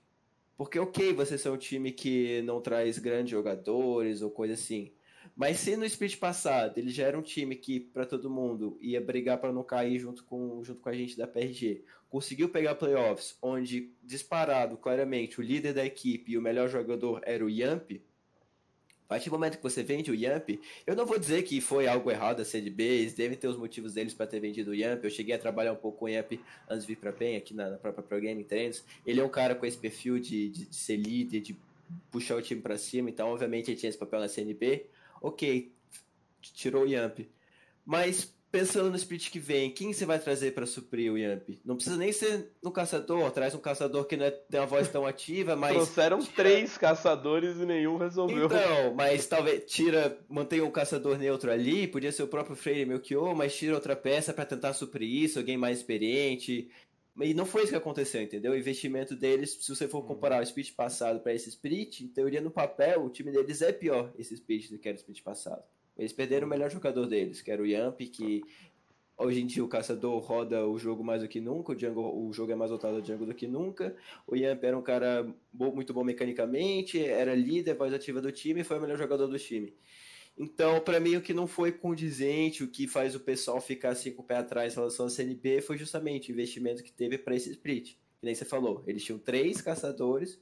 Porque 0.57 0.79
ok, 0.79 1.13
você 1.13 1.37
ser 1.37 1.49
um 1.49 1.57
time 1.57 1.91
que 1.91 2.41
não 2.43 2.61
traz 2.61 2.97
grandes 2.97 3.31
jogadores 3.31 4.21
ou 4.21 4.31
coisa 4.31 4.53
assim, 4.55 4.93
Mas 5.35 5.59
se 5.59 5.77
no 5.77 5.85
split 5.85 6.17
passado 6.17 6.77
ele 6.79 6.89
já 6.89 7.05
era 7.05 7.17
um 7.17 7.21
time 7.21 7.55
que, 7.55 7.79
para 7.79 8.05
todo 8.05 8.29
mundo, 8.29 8.77
ia 8.81 9.01
brigar 9.01 9.39
para 9.39 9.53
não 9.53 9.63
cair 9.63 9.99
junto 9.99 10.23
com, 10.25 10.63
junto 10.63 10.81
com 10.81 10.89
a 10.89 10.93
gente 10.93 11.17
da 11.17 11.27
PRG, 11.27 11.83
conseguiu 12.09 12.49
pegar 12.49 12.75
playoffs, 12.75 13.37
onde 13.41 13.93
disparado 14.03 14.77
claramente 14.77 15.39
o 15.39 15.43
líder 15.43 15.73
da 15.73 15.85
equipe 15.85 16.31
e 16.31 16.37
o 16.37 16.41
melhor 16.41 16.69
jogador 16.69 17.21
era 17.23 17.45
o 17.45 17.49
Yamp, 17.49 18.01
a 19.07 19.15
partir 19.15 19.29
do 19.29 19.31
momento 19.31 19.55
que 19.55 19.63
você 19.63 19.81
vende 19.81 20.11
o 20.11 20.13
Yamp, 20.13 20.49
eu 20.85 20.93
não 20.93 21.05
vou 21.05 21.17
dizer 21.17 21.41
que 21.43 21.61
foi 21.61 21.87
algo 21.87 22.11
errado 22.11 22.41
a 22.41 22.45
CDB, 22.45 22.83
eles 22.83 23.13
devem 23.13 23.37
ter 23.37 23.47
os 23.47 23.55
motivos 23.55 23.93
deles 23.93 24.13
para 24.13 24.27
ter 24.27 24.41
vendido 24.41 24.71
o 24.71 24.75
Yamp. 24.75 25.01
Eu 25.01 25.09
cheguei 25.09 25.33
a 25.33 25.39
trabalhar 25.39 25.71
um 25.71 25.77
pouco 25.77 25.99
com 25.99 26.05
o 26.05 26.09
Yamp 26.09 26.33
antes 26.69 26.85
de 26.85 26.93
vir 26.93 26.99
para 26.99 27.13
PEN, 27.13 27.37
aqui 27.37 27.53
na, 27.53 27.69
na, 27.69 27.77
própria 27.77 28.03
Pro 28.03 28.19
Gaming 28.19 28.43
Trends. 28.43 28.83
Ele 29.05 29.21
é 29.21 29.23
um 29.23 29.29
cara 29.29 29.55
com 29.55 29.65
esse 29.65 29.77
perfil 29.77 30.19
de, 30.19 30.49
de, 30.49 30.65
de 30.65 30.75
ser 30.75 30.97
líder, 30.97 31.39
de 31.39 31.57
puxar 32.11 32.35
o 32.35 32.41
time 32.41 32.59
para 32.59 32.77
cima, 32.77 33.09
então 33.09 33.29
obviamente 33.29 33.71
ele 33.71 33.77
tinha 33.77 33.89
esse 33.89 33.97
papel 33.97 34.19
na 34.19 34.27
CNB. 34.27 34.87
Ok, 35.21 35.71
tirou 36.41 36.83
o 36.83 36.87
Yamp. 36.87 37.19
Mas 37.85 38.36
pensando 38.51 38.89
no 38.89 38.95
split 38.95 39.29
que 39.29 39.39
vem, 39.39 39.71
quem 39.71 39.93
você 39.93 40.05
vai 40.05 40.19
trazer 40.19 40.51
para 40.51 40.65
suprir 40.65 41.11
o 41.11 41.17
Yamp? 41.17 41.49
Não 41.63 41.75
precisa 41.75 41.97
nem 41.97 42.11
ser 42.11 42.51
no 42.63 42.71
caçador, 42.71 43.29
traz 43.31 43.53
um 43.53 43.59
caçador 43.59 44.05
que 44.05 44.17
não 44.17 44.25
é, 44.25 44.31
tem 44.31 44.59
uma 44.59 44.65
voz 44.65 44.87
tão 44.89 45.05
ativa, 45.05 45.55
mas. 45.55 45.73
Trouxeram 45.73 46.19
tira... 46.19 46.33
três 46.35 46.77
caçadores 46.77 47.57
e 47.57 47.65
nenhum 47.65 47.97
resolveu. 47.97 48.45
Então, 48.45 48.93
mas 48.95 49.25
talvez 49.27 49.63
tira, 49.65 50.17
mantém 50.29 50.61
um 50.61 50.71
caçador 50.71 51.17
neutro 51.17 51.51
ali, 51.51 51.87
podia 51.87 52.11
ser 52.11 52.23
o 52.23 52.27
próprio 52.27 52.55
Freire 52.55 52.85
Melchior, 52.85 53.35
mas 53.35 53.55
tira 53.55 53.75
outra 53.75 53.95
peça 53.95 54.33
para 54.33 54.45
tentar 54.45 54.73
suprir 54.73 55.09
isso, 55.09 55.39
alguém 55.39 55.57
mais 55.57 55.77
experiente. 55.77 56.69
E 57.19 57.33
não 57.33 57.47
foi 57.47 57.63
isso 57.63 57.71
que 57.71 57.77
aconteceu, 57.77 58.21
entendeu? 58.21 58.51
O 58.51 58.57
investimento 58.57 59.15
deles, 59.15 59.57
se 59.59 59.75
você 59.75 59.87
for 59.87 60.03
comparar 60.03 60.39
o 60.39 60.43
split 60.43 60.75
passado 60.75 61.19
para 61.19 61.33
esse 61.33 61.49
split, 61.49 62.01
em 62.01 62.07
teoria 62.07 62.39
no 62.39 62.51
papel, 62.51 63.03
o 63.03 63.09
time 63.09 63.31
deles 63.31 63.61
é 63.63 63.71
pior 63.71 64.13
esse 64.19 64.35
split 64.35 64.69
do 64.69 64.77
que 64.77 64.87
era 64.87 64.95
o 64.95 64.99
split 64.99 65.23
passado. 65.23 65.63
Eles 65.97 66.13
perderam 66.13 66.47
o 66.47 66.49
melhor 66.49 66.69
jogador 66.69 67.05
deles, 67.07 67.41
que 67.41 67.51
era 67.51 67.61
o 67.61 67.65
Yamp, 67.65 67.99
que 68.01 68.43
hoje 69.17 69.41
em 69.41 69.47
dia 69.47 69.63
o 69.63 69.67
caçador 69.67 70.19
roda 70.19 70.65
o 70.67 70.77
jogo 70.77 71.03
mais 71.03 71.21
do 71.21 71.27
que 71.27 71.41
nunca, 71.41 71.73
o, 71.73 72.27
o 72.27 72.33
jogo 72.33 72.51
é 72.51 72.55
mais 72.55 72.69
voltado 72.69 72.97
ao 72.97 73.01
Django 73.01 73.25
do 73.25 73.33
que 73.33 73.47
nunca. 73.47 73.95
O 74.27 74.35
Yamp 74.35 74.63
era 74.63 74.77
um 74.77 74.81
cara 74.81 75.27
muito 75.51 75.93
bom 75.93 76.03
mecanicamente, 76.03 77.03
era 77.03 77.33
líder, 77.33 77.75
voz 77.75 77.93
ativa 77.93 78.21
do 78.21 78.31
time 78.31 78.61
e 78.61 78.63
foi 78.63 78.77
o 78.77 78.81
melhor 78.81 78.97
jogador 78.97 79.27
do 79.27 79.39
time. 79.39 79.73
Então, 80.37 80.79
para 80.79 80.99
mim, 80.99 81.15
o 81.15 81.21
que 81.21 81.33
não 81.33 81.47
foi 81.47 81.71
condizente, 81.71 82.63
o 82.63 82.67
que 82.67 82.87
faz 82.87 83.15
o 83.15 83.19
pessoal 83.19 83.59
ficar 83.59 83.89
assim 83.89 84.11
com 84.11 84.21
o 84.21 84.25
pé 84.25 84.37
atrás 84.37 84.73
em 84.73 84.75
relação 84.75 85.07
ao 85.07 85.09
CNB 85.09 85.61
foi 85.61 85.79
justamente 85.79 86.31
o 86.31 86.33
investimento 86.33 86.83
que 86.83 86.91
teve 86.91 87.17
para 87.17 87.35
esse 87.35 87.49
split. 87.49 87.95
Que 88.19 88.25
nem 88.25 88.35
você 88.35 88.45
falou, 88.45 88.83
eles 88.85 89.03
tinham 89.03 89.17
três 89.17 89.61
caçadores 89.61 90.39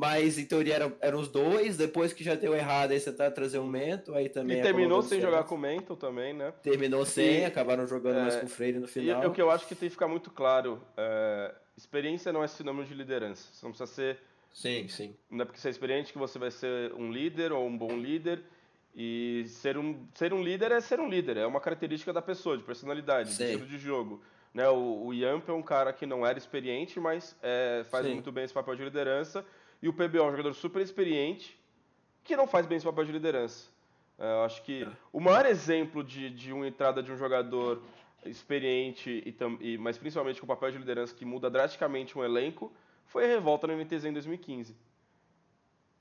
mas 0.00 0.38
em 0.38 0.46
teoria 0.46 0.76
eram, 0.76 0.92
eram 0.98 1.20
os 1.20 1.28
dois, 1.28 1.76
depois 1.76 2.14
que 2.14 2.24
já 2.24 2.34
deu 2.34 2.54
errado, 2.54 2.92
aí 2.92 2.98
você 2.98 3.12
tá 3.12 3.30
trazer 3.30 3.58
um 3.58 3.66
Mento, 3.66 4.14
aí 4.14 4.30
também. 4.30 4.58
E 4.58 4.62
terminou 4.62 5.02
sem 5.02 5.20
jogar 5.20 5.44
com 5.44 5.56
o 5.56 5.58
Mento 5.58 5.94
também, 5.94 6.32
né? 6.32 6.54
Terminou 6.62 7.04
sem, 7.04 7.40
e, 7.40 7.44
acabaram 7.44 7.86
jogando 7.86 8.16
é, 8.16 8.22
mais 8.22 8.36
com 8.36 8.46
o 8.46 8.48
Freire 8.48 8.78
no 8.78 8.88
final. 8.88 9.22
E 9.22 9.26
o 9.26 9.30
que 9.30 9.42
eu 9.42 9.50
acho 9.50 9.68
que 9.68 9.74
tem 9.74 9.90
que 9.90 9.92
ficar 9.92 10.08
muito 10.08 10.30
claro: 10.30 10.80
é, 10.96 11.54
experiência 11.76 12.32
não 12.32 12.42
é 12.42 12.46
sinônimo 12.46 12.82
de 12.82 12.94
liderança. 12.94 13.46
Você 13.52 13.66
não 13.66 13.72
precisa 13.72 13.92
ser. 13.92 14.18
Sim, 14.50 14.88
sim. 14.88 15.14
Não 15.30 15.42
é 15.42 15.44
porque 15.44 15.60
você 15.60 15.68
é 15.68 15.70
experiente 15.70 16.14
que 16.14 16.18
você 16.18 16.38
vai 16.38 16.50
ser 16.50 16.94
um 16.94 17.12
líder 17.12 17.52
ou 17.52 17.66
um 17.66 17.76
bom 17.76 17.94
líder. 17.94 18.42
E 18.96 19.44
ser 19.48 19.76
um, 19.76 20.06
ser 20.14 20.32
um 20.32 20.42
líder 20.42 20.72
é 20.72 20.80
ser 20.80 20.98
um 20.98 21.10
líder, 21.10 21.36
é 21.36 21.46
uma 21.46 21.60
característica 21.60 22.10
da 22.10 22.22
pessoa, 22.22 22.56
de 22.56 22.64
personalidade, 22.64 23.36
de 23.36 23.42
estilo 23.42 23.66
de 23.66 23.76
jogo. 23.76 24.22
Né? 24.54 24.66
O, 24.70 25.08
o 25.08 25.14
Yamp 25.14 25.46
é 25.46 25.52
um 25.52 25.62
cara 25.62 25.92
que 25.92 26.06
não 26.06 26.26
era 26.26 26.38
experiente, 26.38 26.98
mas 26.98 27.36
é, 27.42 27.84
faz 27.90 28.06
sim. 28.06 28.14
muito 28.14 28.32
bem 28.32 28.44
esse 28.44 28.54
papel 28.54 28.74
de 28.74 28.82
liderança 28.82 29.44
e 29.82 29.88
o 29.88 29.92
PBO 29.92 30.18
é 30.18 30.22
um 30.22 30.30
jogador 30.30 30.54
super 30.54 30.82
experiente 30.82 31.58
que 32.22 32.36
não 32.36 32.46
faz 32.46 32.66
bem 32.66 32.76
esse 32.76 32.86
papel 32.86 33.04
de 33.04 33.12
liderança. 33.12 33.68
É, 34.18 34.32
eu 34.32 34.44
acho 34.44 34.62
que 34.62 34.86
o 35.12 35.20
maior 35.20 35.46
exemplo 35.46 36.04
de, 36.04 36.28
de 36.30 36.52
uma 36.52 36.68
entrada 36.68 37.02
de 37.02 37.10
um 37.10 37.16
jogador 37.16 37.82
experiente, 38.24 39.22
e, 39.24 39.72
e, 39.72 39.78
mas 39.78 39.96
principalmente 39.96 40.40
com 40.40 40.46
papel 40.46 40.70
de 40.70 40.78
liderança 40.78 41.14
que 41.14 41.24
muda 41.24 41.48
drasticamente 41.48 42.18
um 42.18 42.22
elenco, 42.22 42.70
foi 43.06 43.24
a 43.24 43.28
revolta 43.28 43.66
no 43.66 43.76
NTZ 43.76 44.04
em 44.04 44.12
2015. 44.12 44.76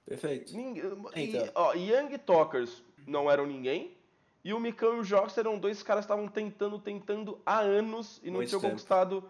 Perfeito. 0.06 0.56
Ninguém, 0.56 0.84
então. 1.16 1.46
e, 1.46 1.52
ó, 1.56 1.74
Young 1.74 2.18
Talkers 2.18 2.84
não 3.08 3.32
eram 3.32 3.46
ninguém, 3.46 3.96
e 4.44 4.54
o 4.54 4.60
Mikão 4.60 4.98
e 4.98 5.00
o 5.00 5.04
Jox 5.04 5.38
eram 5.38 5.58
dois 5.58 5.84
caras 5.84 6.06
que 6.06 6.12
estavam 6.12 6.28
tentando, 6.28 6.80
tentando 6.80 7.40
há 7.46 7.60
anos 7.60 8.20
e 8.24 8.32
não 8.32 8.46
tinham 8.46 8.62
conquistado 8.62 9.24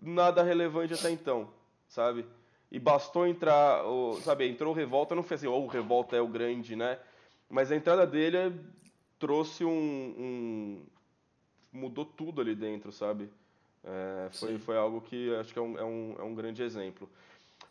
nada 0.00 0.42
relevante 0.42 0.94
até 0.94 1.10
então, 1.10 1.48
sabe? 1.88 2.26
E 2.76 2.78
bastou 2.78 3.26
entrar, 3.26 3.82
sabe, 4.22 4.46
entrou 4.46 4.70
o 4.70 4.76
Revolta, 4.76 5.14
não 5.14 5.22
foi 5.22 5.36
assim, 5.36 5.46
oh, 5.46 5.62
o 5.62 5.66
Revolta 5.66 6.14
é 6.14 6.20
o 6.20 6.28
grande, 6.28 6.76
né? 6.76 6.98
Mas 7.48 7.72
a 7.72 7.76
entrada 7.76 8.06
dele 8.06 8.54
trouxe 9.18 9.64
um, 9.64 9.70
um 9.70 10.82
mudou 11.72 12.04
tudo 12.04 12.42
ali 12.42 12.54
dentro, 12.54 12.92
sabe? 12.92 13.30
É, 13.82 14.28
foi, 14.30 14.58
foi 14.58 14.76
algo 14.76 15.00
que 15.00 15.34
acho 15.36 15.54
que 15.54 15.58
é 15.58 15.62
um, 15.62 15.78
é 15.78 15.84
um, 15.84 16.16
é 16.18 16.22
um 16.22 16.34
grande 16.34 16.62
exemplo. 16.62 17.08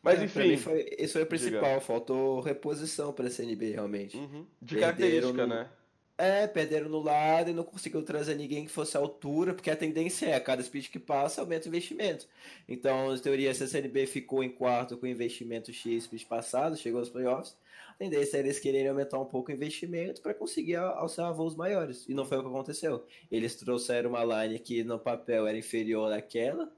Mas 0.02 0.20
é, 0.20 0.24
enfim. 0.24 0.58
Foi, 0.58 0.96
isso 0.98 1.14
foi 1.14 1.22
o 1.22 1.28
principal, 1.28 1.74
diga. 1.76 1.82
faltou 1.82 2.40
reposição 2.40 3.14
para 3.14 3.28
a 3.28 3.30
CNB 3.30 3.74
realmente. 3.74 4.18
Uhum. 4.18 4.44
De 4.60 4.74
Perderam 4.74 4.98
característica, 4.98 5.46
no... 5.46 5.54
né? 5.54 5.70
É, 6.18 6.48
perderam 6.48 6.88
no 6.88 7.02
lado 7.02 7.50
e 7.50 7.54
não 7.54 7.64
conseguiu 7.64 8.02
trazer 8.02 8.36
ninguém 8.36 8.64
que 8.64 8.72
fosse 8.72 8.96
à 8.96 9.02
altura, 9.02 9.54
porque 9.54 9.70
a 9.70 9.76
tendência 9.76 10.28
é, 10.28 10.36
a 10.36 10.40
cada 10.40 10.64
speed 10.64 10.88
que 10.88 10.98
passa, 10.98 11.42
aumenta 11.42 11.66
o 11.66 11.68
investimento. 11.68 12.26
Então, 12.70 13.14
em 13.14 13.20
teoria, 13.20 13.54
se 13.54 13.64
a 13.64 13.68
CNB 13.68 14.08
ficou 14.08 14.42
em 14.42 14.50
quarto 14.50 14.96
com 14.98 15.06
investimento 15.06 15.74
X 15.74 16.06
speed 16.06 16.24
passado, 16.24 16.78
chegou 16.78 17.00
aos 17.00 17.10
playoffs, 17.10 17.58
a 17.96 17.98
tendência 17.98 18.38
é 18.38 18.40
eles 18.42 18.60
quererem 18.60 18.90
aumentar 18.90 19.20
um 19.20 19.26
pouco 19.26 19.52
o 19.52 19.54
investimento 19.54 20.22
para 20.22 20.34
conseguir 20.34 20.76
alçar 20.76 21.34
voos 21.34 21.56
maiores. 21.56 22.06
E 22.10 22.14
não 22.14 22.26
foi 22.26 22.38
o 22.38 22.42
que 22.42 22.48
aconteceu. 22.48 23.06
Eles 23.32 23.56
trouxeram 23.56 24.10
uma 24.10 24.44
line 24.44 24.60
que 24.60 24.84
no 24.84 25.00
papel 25.00 25.48
era 25.48 25.58
inferior 25.58 26.12
àquela, 26.12 26.70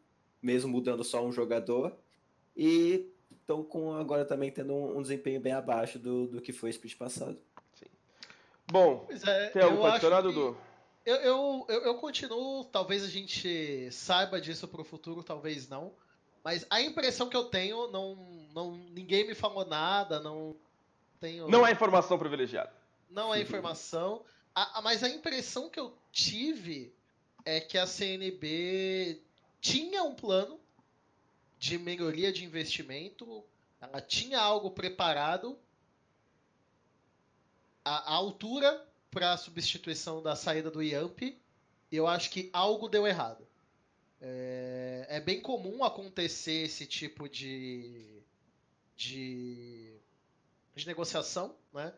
mesmo 0.42 0.72
mudando 0.72 1.04
só 1.04 1.26
um 1.26 1.32
jogador, 1.32 1.96
e 2.56 3.08
estão 3.32 3.64
com 3.64 3.94
agora 3.94 4.26
também 4.26 4.52
tendo 4.52 4.74
um, 4.74 4.98
um 4.98 5.02
desempenho 5.02 5.42
bem 5.42 5.54
abaixo 5.54 5.98
do, 5.98 6.28
do 6.28 6.42
que 6.42 6.54
foi 6.54 6.70
o 6.70 6.74
speed 6.74 6.96
passado. 6.96 7.38
Bom, 8.70 9.08
é, 9.10 9.50
tem 9.50 9.62
algo 9.62 9.78
para 9.80 9.92
adicionar, 9.92 10.22
Dudu? 10.22 10.58
Eu, 11.06 11.16
eu, 11.16 11.66
eu, 11.70 11.82
eu, 11.84 11.96
continuo, 11.96 12.66
talvez 12.66 13.02
a 13.02 13.08
gente 13.08 13.90
saiba 13.92 14.42
disso 14.42 14.68
para 14.68 14.82
o 14.82 14.84
futuro, 14.84 15.24
talvez 15.24 15.70
não. 15.70 15.94
Mas 16.44 16.66
a 16.70 16.82
impressão 16.82 17.30
que 17.30 17.38
eu 17.38 17.46
tenho, 17.46 17.90
não, 17.90 18.16
não, 18.54 18.72
ninguém 18.72 19.26
me 19.26 19.34
falou 19.34 19.66
nada, 19.66 20.20
não 20.20 20.56
tenho. 21.20 21.48
Não 21.48 21.66
é 21.66 21.72
informação 21.72 22.20
privilegiada. 22.20 22.74
Não 23.10 23.34
é 23.34 23.42
informação. 23.42 24.26
a, 24.54 24.80
a, 24.80 24.82
mas 24.82 25.02
a 25.02 25.08
impressão 25.08 25.70
que 25.70 25.80
eu 25.80 25.98
tive 26.12 26.94
é 27.46 27.62
que 27.62 27.78
a 27.78 27.88
CNB 27.88 29.22
tinha 29.62 30.04
um 30.04 30.14
plano 30.14 30.60
de 31.58 31.78
melhoria 31.78 32.34
de 32.34 32.44
investimento, 32.44 33.44
ela 33.80 34.02
tinha 34.02 34.40
algo 34.40 34.72
preparado 34.72 35.58
a, 37.88 37.98
a 38.00 38.14
altura 38.14 38.86
para 39.10 39.34
a 39.34 39.38
substituição 39.38 40.22
da 40.22 40.36
saída 40.36 40.70
do 40.70 40.84
Yamp, 40.84 41.22
eu 41.92 42.06
acho 42.06 42.30
que 42.30 42.50
algo 42.52 42.90
deu 42.90 43.08
errado. 43.08 43.48
É, 44.20 45.06
é, 45.10 45.20
bem 45.22 45.40
comum 45.40 45.84
acontecer 45.84 46.66
esse 46.66 46.86
tipo 46.86 47.30
de, 47.30 48.22
de, 48.96 49.94
de 50.76 50.88
negociação, 50.88 51.56
né? 51.74 51.94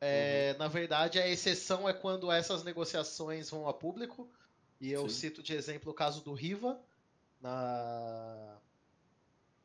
É, 0.00 0.50
uhum. 0.52 0.58
Na 0.58 0.68
verdade, 0.68 1.18
a 1.18 1.28
exceção 1.28 1.88
é 1.88 1.92
quando 1.92 2.30
essas 2.30 2.62
negociações 2.62 3.50
vão 3.50 3.68
a 3.68 3.74
público. 3.74 4.28
E 4.80 4.90
eu 4.90 5.08
Sim. 5.08 5.14
cito 5.14 5.42
de 5.42 5.54
exemplo 5.54 5.92
o 5.92 5.94
caso 5.94 6.22
do 6.22 6.32
Riva 6.32 6.80
na, 7.40 8.58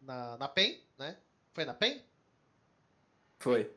na, 0.01 0.37
na 0.37 0.47
PEN, 0.47 0.79
né? 0.97 1.17
Foi 1.53 1.65
na 1.65 1.73
PEN? 1.73 2.01
Foi. 3.39 3.71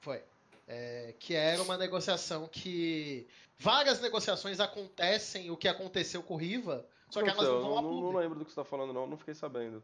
Foi. 0.00 0.22
É, 0.66 1.14
que 1.18 1.34
era 1.34 1.62
uma 1.62 1.76
negociação 1.76 2.48
que. 2.48 3.26
Várias 3.58 4.00
negociações 4.00 4.58
acontecem, 4.60 5.50
o 5.50 5.56
que 5.56 5.68
aconteceu 5.68 6.22
com 6.22 6.34
o 6.34 6.36
Riva, 6.36 6.84
só 7.08 7.22
que 7.22 7.30
elas 7.30 7.46
não 7.46 7.60
vão 7.60 7.78
a 7.78 7.82
público. 7.82 8.12
Não 8.12 8.18
lembro 8.18 8.38
do 8.38 8.44
que 8.44 8.50
você 8.50 8.60
está 8.60 8.64
falando, 8.64 8.92
não, 8.92 9.06
não 9.06 9.16
fiquei 9.16 9.34
sabendo. 9.34 9.82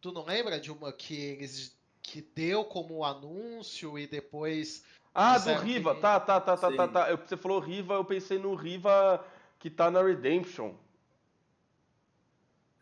Tu 0.00 0.12
não 0.12 0.24
lembra 0.24 0.60
de 0.60 0.70
uma 0.70 0.92
que 0.92 1.14
eles. 1.14 1.76
que 2.02 2.22
deu 2.22 2.64
como 2.64 3.04
anúncio 3.04 3.98
e 3.98 4.06
depois. 4.06 4.84
Ah, 5.12 5.38
do 5.38 5.54
Riva, 5.54 5.94
que... 5.94 6.00
tá, 6.00 6.20
tá, 6.20 6.40
tá, 6.40 6.56
tá, 6.56 6.70
tá, 6.70 6.88
tá. 6.88 7.10
Eu, 7.10 7.16
você 7.16 7.36
falou 7.36 7.58
Riva, 7.58 7.94
eu 7.94 8.04
pensei 8.04 8.38
no 8.38 8.54
Riva 8.54 9.24
que 9.58 9.68
tá 9.70 9.90
na 9.90 10.02
Redemption. 10.02 10.74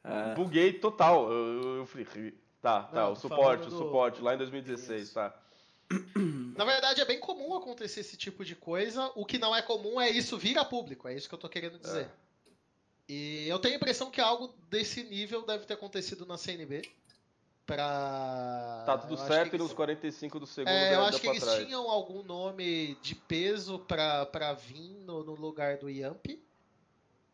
Ah. 0.03 0.35
Buguei 0.35 0.75
total. 0.75 1.33
Eu, 1.33 1.77
eu 1.79 1.87
falei, 1.87 2.35
tá, 2.61 2.83
tá, 2.83 3.01
não, 3.01 3.13
o 3.13 3.17
suporte, 3.17 3.69
do... 3.69 3.75
o 3.75 3.79
suporte, 3.79 4.21
lá 4.21 4.35
em 4.35 4.39
2016, 4.39 5.03
Isso. 5.03 5.15
tá. 5.15 5.35
Na 6.57 6.65
verdade, 6.65 7.01
é 7.01 7.05
bem 7.05 7.19
comum 7.21 7.55
acontecer 7.55 8.01
esse 8.01 8.17
tipo 8.17 8.45
de 8.45 8.55
coisa. 8.57 9.11
O 9.15 9.25
que 9.27 9.39
não 9.39 9.55
é 9.55 9.61
comum 9.63 10.01
é 10.01 10.11
isso 10.11 10.37
vir 10.39 10.57
a 10.59 10.65
público. 10.65 11.07
É 11.09 11.15
isso 11.15 11.29
que 11.29 11.35
eu 11.35 11.39
tô 11.39 11.49
querendo 11.49 11.79
dizer. 11.79 12.03
É. 12.07 12.11
E 13.09 13.49
eu 13.49 13.59
tenho 13.59 13.75
a 13.75 13.77
impressão 13.77 14.11
que 14.11 14.21
algo 14.21 14.55
desse 14.71 15.03
nível 15.05 15.43
deve 15.45 15.67
ter 15.67 15.75
acontecido 15.75 16.25
na 16.25 16.39
CNB. 16.39 16.83
pra. 17.67 18.83
Tá 18.87 18.99
tudo 18.99 19.17
certo 19.17 19.51
que 19.51 19.57
e 19.57 19.59
nos 19.59 19.69
eles- 19.69 19.77
45 19.77 20.39
do 20.39 20.47
segundo 20.47 20.71
É, 20.71 20.95
eu 20.95 21.03
acho 21.05 21.19
que 21.21 21.27
eles 21.29 21.43
trás. 21.43 21.65
tinham 21.65 21.89
algum 21.91 22.23
nome 22.23 22.95
de 23.03 23.15
peso 23.15 23.79
pra, 23.79 24.27
pra 24.27 24.53
vir 24.53 24.99
no, 25.07 25.25
no 25.25 25.35
lugar 25.35 25.79
do 25.79 25.89
Yamp. 25.89 26.27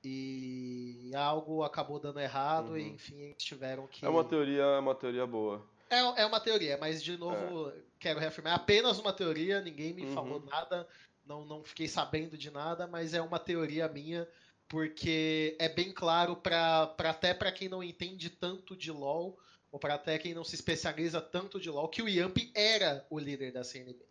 E 0.02 1.10
algo 1.14 1.62
acabou 1.62 1.98
dando 1.98 2.18
errado 2.20 2.78
e 2.78 2.82
Uhum. 2.82 2.94
enfim, 2.94 3.20
eles 3.20 3.42
tiveram 3.42 3.86
que. 3.86 4.04
É 4.04 4.08
uma 4.08 4.24
teoria, 4.24 4.62
é 4.62 4.78
uma 4.78 4.94
teoria 4.94 5.26
boa. 5.26 5.62
É, 5.90 6.22
é 6.22 6.26
uma 6.26 6.38
teoria, 6.40 6.78
mas 6.78 7.02
de 7.02 7.16
novo, 7.16 7.72
quero 7.98 8.20
reafirmar, 8.20 8.52
é 8.52 8.56
apenas 8.56 8.98
uma 8.98 9.12
teoria, 9.12 9.60
ninguém 9.60 9.92
me 9.92 10.02
Uhum. 10.02 10.14
falou 10.14 10.40
nada, 10.44 10.86
não, 11.26 11.44
não 11.44 11.64
fiquei 11.64 11.88
sabendo 11.88 12.38
de 12.38 12.48
nada, 12.50 12.86
mas 12.86 13.12
é 13.12 13.20
uma 13.20 13.40
teoria 13.40 13.88
minha, 13.88 14.28
porque 14.68 15.56
é 15.58 15.68
bem 15.68 15.92
claro 15.92 16.36
pra 16.36 16.94
até 16.98 17.34
pra 17.34 17.50
quem 17.50 17.68
não 17.68 17.82
entende 17.82 18.30
tanto 18.30 18.76
de 18.76 18.92
LoL, 18.92 19.36
ou 19.72 19.80
pra 19.80 19.94
até 19.94 20.16
quem 20.16 20.32
não 20.32 20.44
se 20.44 20.54
especializa 20.54 21.20
tanto 21.20 21.58
de 21.60 21.68
LoL, 21.68 21.88
que 21.88 22.02
o 22.02 22.08
Yamp 22.08 22.36
era 22.54 23.04
o 23.10 23.18
líder 23.18 23.52
da 23.52 23.64
CNB. 23.64 24.04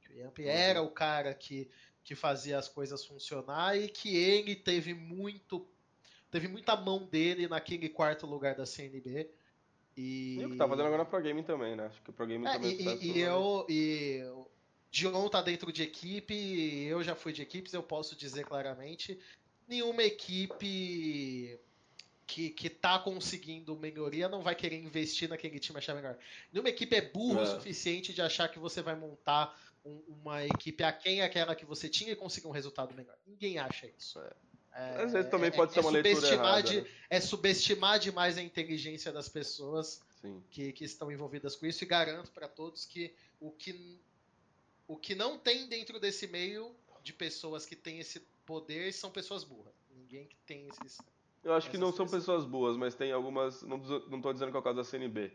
Que 0.00 0.12
o 0.12 0.16
Yamp 0.16 0.38
Uhum. 0.38 0.46
era 0.46 0.82
o 0.82 0.90
cara 0.90 1.34
que, 1.34 1.70
que 2.02 2.14
fazia 2.14 2.58
as 2.58 2.68
coisas 2.68 3.04
funcionar 3.04 3.76
e 3.78 3.88
que 3.88 4.16
ele 4.16 4.56
teve 4.56 4.94
muito 4.94 5.68
teve 6.30 6.46
muita 6.48 6.76
mão 6.76 7.06
dele 7.06 7.48
naquele 7.48 7.88
quarto 7.88 8.26
lugar 8.26 8.54
da 8.54 8.66
CNB. 8.66 9.30
E, 10.00 10.36
E 10.38 10.44
o 10.46 10.50
que 10.50 10.56
tá 10.56 10.68
fazendo 10.68 10.86
agora 10.86 11.02
na 11.02 11.04
Pro 11.04 11.20
Gaming 11.20 11.42
também, 11.42 11.74
né? 11.74 11.86
Acho 11.86 12.00
que 12.02 12.10
o 12.10 12.12
Pro 12.12 12.24
Gaming 12.24 12.46
é, 12.46 12.52
também 12.52 12.70
e, 12.80 12.84
tá 12.84 12.94
e- 12.94 13.10
e 13.10 13.20
eu 13.20 13.66
e 13.68 14.22
Dion 14.92 15.28
tá 15.28 15.42
dentro 15.42 15.72
de 15.72 15.82
equipe, 15.82 16.34
eu 16.86 17.02
já 17.02 17.16
fui 17.16 17.32
de 17.32 17.42
equipes, 17.42 17.72
eu 17.74 17.82
posso 17.82 18.14
dizer 18.14 18.44
claramente, 18.44 19.18
nenhuma 19.66 20.02
equipe 20.04 21.58
que, 22.26 22.50
que 22.50 22.70
tá 22.70 22.98
conseguindo 22.98 23.74
melhoria 23.76 24.28
não 24.28 24.40
vai 24.40 24.54
querer 24.54 24.76
investir 24.80 25.28
naquele 25.28 25.58
time 25.58 25.78
achar 25.78 25.94
melhor. 25.94 26.16
Nenhuma 26.52 26.68
equipe 26.68 26.94
é 26.94 27.00
burro 27.00 27.40
É. 27.40 27.42
o 27.42 27.46
suficiente 27.46 28.14
de 28.14 28.22
achar 28.22 28.48
que 28.48 28.58
você 28.58 28.80
vai 28.80 28.94
montar 28.94 29.58
um- 29.84 30.02
uma 30.08 30.44
equipe 30.44 30.84
aquém 30.84 31.22
aquela 31.22 31.54
que 31.54 31.64
você 31.64 31.88
tinha 31.88 32.12
e 32.12 32.16
conseguir 32.16 32.46
um 32.46 32.50
resultado 32.52 32.94
melhor. 32.94 33.16
Ninguém 33.26 33.58
acha 33.58 33.86
isso. 33.98 34.20
É, 34.20 34.30
Às 35.02 35.12
vezes 35.12 35.30
também 35.30 35.48
é- 35.48 35.50
pode 35.50 35.70
é 35.72 35.74
ser 35.74 35.80
uma 35.80 35.90
leitura 35.90 36.28
errada. 36.28 36.62
de- 36.62 36.80
né? 36.82 36.86
É 37.10 37.20
subestimar 37.20 37.98
demais 37.98 38.38
a 38.38 38.42
inteligência 38.42 39.10
das 39.12 39.28
pessoas 39.28 40.00
que, 40.50 40.72
que 40.72 40.84
estão 40.84 41.10
envolvidas 41.10 41.56
com 41.56 41.66
isso 41.66 41.82
e 41.84 41.86
garanto 41.86 42.30
para 42.32 42.48
todos 42.48 42.84
que 42.84 43.12
o 43.40 43.50
que 43.50 43.98
o 44.86 44.96
que 44.96 45.14
não 45.14 45.38
tem 45.38 45.68
dentro 45.68 46.00
desse 46.00 46.26
meio 46.26 46.74
de 47.02 47.12
pessoas 47.12 47.66
que 47.66 47.76
têm 47.76 47.98
esse 47.98 48.20
poder 48.46 48.92
são 48.92 49.10
pessoas 49.10 49.44
burras. 49.44 49.74
Ninguém 49.94 50.26
que 50.26 50.36
tem 50.46 50.66
esses. 50.68 50.98
Eu 51.44 51.52
acho 51.54 51.70
que 51.70 51.76
não 51.78 51.92
são 51.92 52.06
pessoas 52.06 52.44
boas, 52.44 52.76
mas 52.76 52.94
tem 52.94 53.12
algumas. 53.12 53.62
Não, 53.62 53.78
tô 53.80 54.32
dizendo 54.32 54.50
que 54.50 54.56
é 54.56 54.60
o 54.60 54.62
caso 54.62 54.76
da 54.76 54.84
CNB. 54.84 55.30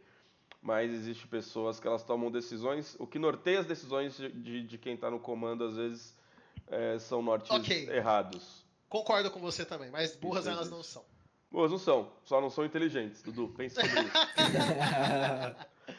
Mas 0.61 0.91
existe 0.91 1.27
pessoas 1.27 1.79
que 1.79 1.87
elas 1.87 2.03
tomam 2.03 2.31
decisões. 2.31 2.95
O 2.97 3.05
que 3.05 3.19
norteia 3.19 3.59
as 3.59 3.65
decisões 3.65 4.15
de, 4.17 4.31
de, 4.31 4.63
de 4.63 4.77
quem 4.77 4.95
tá 4.95 5.11
no 5.11 5.19
comando, 5.19 5.65
às 5.65 5.75
vezes, 5.75 6.15
é, 6.67 6.97
são 6.99 7.21
nortes 7.21 7.51
Ok. 7.51 7.89
errados. 7.89 8.62
Concordo 8.93 9.31
com 9.31 9.39
você 9.39 9.65
também, 9.65 9.89
mas 9.89 10.15
burras 10.15 10.45
Entendi. 10.45 10.57
elas 10.57 10.69
não 10.69 10.83
são. 10.83 11.03
Boas 11.51 11.71
não 11.71 11.79
são, 11.79 12.11
só 12.23 12.39
não 12.39 12.51
são 12.51 12.63
inteligentes, 12.63 13.23
Dudu. 13.23 13.47
Pense 13.57 13.73
sobre 13.73 14.01
isso. 14.01 14.13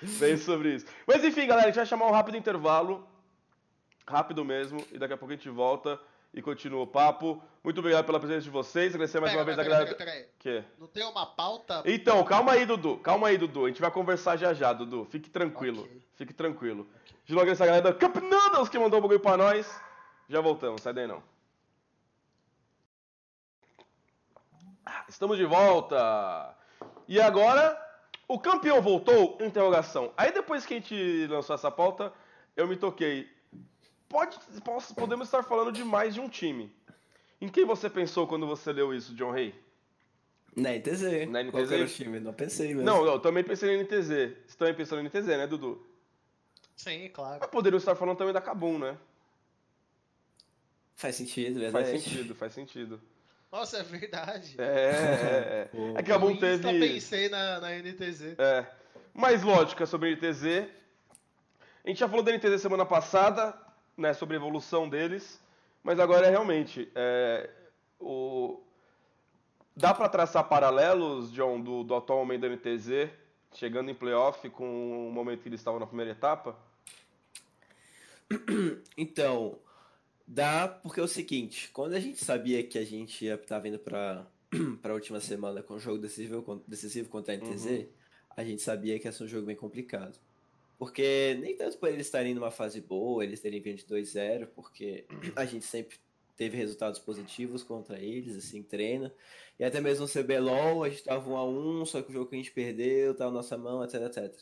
Pense 0.21 0.45
sobre 0.45 0.75
isso. 0.77 0.87
Mas 1.05 1.25
enfim, 1.25 1.45
galera, 1.45 1.67
a 1.67 1.71
gente 1.71 1.77
vai 1.77 1.87
chamar 1.87 2.07
um 2.07 2.13
rápido 2.13 2.37
intervalo. 2.37 3.05
Rápido 4.07 4.45
mesmo. 4.45 4.79
E 4.93 4.99
daqui 4.99 5.13
a 5.13 5.17
pouco 5.17 5.33
a 5.33 5.37
gente 5.37 5.49
volta 5.51 6.01
e 6.33 6.41
continua 6.41 6.83
o 6.83 6.87
papo. 6.87 7.43
Muito 7.65 7.81
obrigado 7.81 8.07
pela 8.07 8.21
presença 8.21 8.43
de 8.43 8.51
vocês. 8.51 8.95
Agradecer 8.95 9.19
mais 9.19 9.33
Pera, 9.33 9.43
uma 9.43 9.45
vez 9.45 9.57
pera, 9.57 9.69
a 9.69 9.73
galera. 9.73 9.97
pera, 9.97 10.11
pera 10.13 10.17
aí. 10.17 10.29
Que? 10.39 10.65
Não 10.79 10.87
tem 10.87 11.05
uma 11.05 11.27
pauta. 11.27 11.83
Então, 11.85 12.23
calma 12.23 12.53
aí, 12.53 12.65
Dudu. 12.65 12.99
Calma 12.99 13.27
aí, 13.27 13.37
Dudu. 13.37 13.65
A 13.65 13.69
gente 13.71 13.81
vai 13.81 13.91
conversar 13.91 14.37
já 14.37 14.55
já, 14.55 14.73
Dudu. 14.73 15.05
Fique 15.11 15.29
tranquilo. 15.29 15.83
Ok. 15.83 16.03
Fique 16.15 16.33
tranquilo. 16.33 16.87
De 17.25 17.35
logo 17.35 17.51
essa 17.51 17.67
galera 17.67 17.83
da 17.83 17.93
Cup 17.93 18.23
Noodles 18.23 18.69
que 18.69 18.79
mandou 18.79 19.01
o 19.01 19.03
bagulho 19.03 19.19
pra 19.19 19.37
nós. 19.37 19.69
Já 20.29 20.41
voltamos, 20.41 20.81
sai 20.81 20.93
daí 20.93 21.09
não. 21.09 21.34
Estamos 25.15 25.37
de 25.39 25.45
volta. 25.45 26.57
E 27.07 27.21
agora, 27.21 27.81
o 28.27 28.37
campeão 28.37 28.83
voltou? 28.83 29.39
Interrogação. 29.41 30.13
Aí 30.17 30.33
depois 30.33 30.67
que 30.67 30.75
a 30.75 30.77
gente 30.77 31.27
lançou 31.29 31.55
essa 31.55 31.71
pauta, 31.71 32.13
eu 32.57 32.67
me 32.67 32.75
toquei. 32.77 33.29
Pode, 34.09 34.37
posso- 34.65 34.93
podemos 34.93 35.29
estar 35.29 35.45
falando 35.45 35.71
de 35.71 35.85
mais 35.85 36.15
de 36.15 36.21
um 36.21 36.29
time. 36.29 36.75
Em 37.41 37.47
quem 37.49 37.65
você 37.65 37.89
pensou 37.89 38.27
quando 38.27 38.45
você 38.45 38.73
leu 38.73 38.93
isso, 38.93 39.15
John 39.15 39.31
Rey? 39.31 39.55
Na 40.57 40.71
NTZ. 40.73 41.29
Na 41.29 41.45
Qual 41.45 41.63
NTZ? 41.63 41.69
que 41.69 41.75
era 41.75 41.85
o 41.85 41.89
time? 41.89 42.19
Não 42.19 42.33
pensei 42.33 42.69
mesmo. 42.69 42.83
Não, 42.83 43.07
eu 43.07 43.21
também 43.21 43.45
pensei 43.45 43.71
em 43.71 43.83
NTZ. 43.85 44.09
Você 44.49 44.57
também 44.59 44.75
pensou 44.75 44.99
em 44.99 45.05
NTZ, 45.05 45.27
né, 45.29 45.47
Dudu? 45.47 45.81
Sim, 46.75 47.09
claro. 47.15 47.39
Mas 47.41 47.51
poderiam 47.51 47.79
estar 47.79 47.95
falando 47.95 48.19
também 48.19 48.35
da 48.35 48.41
Kabum, 48.41 48.79
né? 48.81 48.99
Faz 50.97 51.15
sentido, 51.15 51.61
Faz 51.61 51.73
verdade. 51.73 52.01
sentido, 52.01 52.35
faz 52.35 52.53
sentido. 52.53 53.01
Nossa, 53.55 53.79
é 53.79 53.83
verdade. 53.85 54.57
É, 54.59 54.65
é, 54.65 55.71
é. 55.73 56.01
É 56.01 56.03
que 56.03 56.11
a 56.11 56.17
Eu 56.17 56.29
insta 56.29 56.59
teve. 56.59 56.89
pensei 56.95 57.29
na, 57.29 57.61
na 57.61 57.71
NTZ. 57.71 58.35
É. 58.37 58.67
Mais 59.15 59.45
lógica 59.45 59.87
sobre 59.87 60.09
a 60.09 60.17
NTZ. 60.17 60.69
A 61.85 61.89
gente 61.89 62.01
já 62.01 62.09
falou 62.09 62.25
da 62.25 62.33
NTZ 62.33 62.61
semana 62.61 62.85
passada, 62.85 63.57
né, 63.97 64.13
sobre 64.13 64.35
a 64.35 64.41
evolução 64.41 64.89
deles, 64.89 65.41
mas 65.85 66.01
agora 66.01 66.27
é 66.27 66.31
realmente. 66.31 66.91
é, 66.97 67.49
o... 68.01 68.61
Dá 69.77 69.95
pra 69.95 70.09
traçar 70.09 70.43
paralelos, 70.49 71.33
John, 71.33 71.61
do, 71.61 71.85
do 71.85 71.95
atual 71.95 72.19
momento 72.19 72.41
da 72.41 72.49
NTZ, 72.49 73.09
chegando 73.53 73.89
em 73.89 73.95
playoff 73.95 74.51
com 74.51 75.09
o 75.09 75.13
momento 75.13 75.43
que 75.43 75.49
eles 75.49 75.61
estavam 75.61 75.79
na 75.79 75.87
primeira 75.87 76.11
etapa? 76.11 76.57
Então, 78.97 79.59
dá 80.27 80.69
porque 80.69 81.01
é 81.01 81.03
o 81.03 81.09
seguinte, 81.09 81.71
quando 81.73 81.95
a 81.95 82.01
gente 82.01 82.23
sabia 82.25 82.63
que 82.65 82.79
a 82.79 82.85
gente 82.85 83.25
ia 83.25 83.35
estar 83.35 83.59
vindo 83.59 83.79
para 83.79 84.27
para 84.81 84.93
a 84.93 84.95
última 84.95 85.19
semana 85.21 85.63
com 85.65 85.75
o 85.75 85.81
jogo 85.81 85.99
decisivo, 85.99 86.63
decisivo 86.69 87.09
contra 87.09 87.35
a 87.35 87.37
NTZ, 87.37 87.65
Uhum. 87.67 87.87
a 88.37 88.45
gente 88.45 88.63
sabia 88.63 88.99
que 89.01 89.07
ia 89.09 89.13
ser 89.13 89.25
um 89.25 89.29
jogo 89.29 89.47
bem 89.47 89.57
complicado. 89.57 90.17
Porque 90.79 91.37
nem 91.41 91.57
tanto 91.57 91.77
por 91.79 91.89
eles 91.89 92.07
estarem 92.07 92.35
numa 92.35 92.51
fase 92.53 92.81
boa, 92.81 93.25
eles 93.25 93.41
terem 93.41 93.61
vindo 93.61 93.79
de 93.79 93.85
2-0, 93.87 94.47
porque 94.55 95.07
a 95.35 95.45
gente 95.45 95.65
sempre 95.65 95.97
teve 96.37 96.57
resultados 96.57 96.99
positivos 97.01 97.63
contra 97.63 97.99
eles, 97.99 98.37
assim, 98.37 98.63
treino. 98.63 99.11
E 99.59 99.65
até 99.65 99.81
mesmo 99.81 100.05
no 100.07 100.09
CBLOL, 100.13 100.85
a 100.85 100.89
gente 100.91 101.03
tava 101.05 101.29
1 101.31 101.37
a 101.37 101.45
1 101.49 101.87
só 101.87 102.03
que 102.03 102.11
o 102.11 102.13
jogo 102.13 102.27
que 102.29 102.35
a 102.37 102.39
gente 102.39 102.51
perdeu 102.53 103.15
tá 103.15 103.25
na 103.27 103.31
nossa 103.33 103.57
mão, 103.59 103.83
etc, 103.85 104.03
etc. 104.03 104.35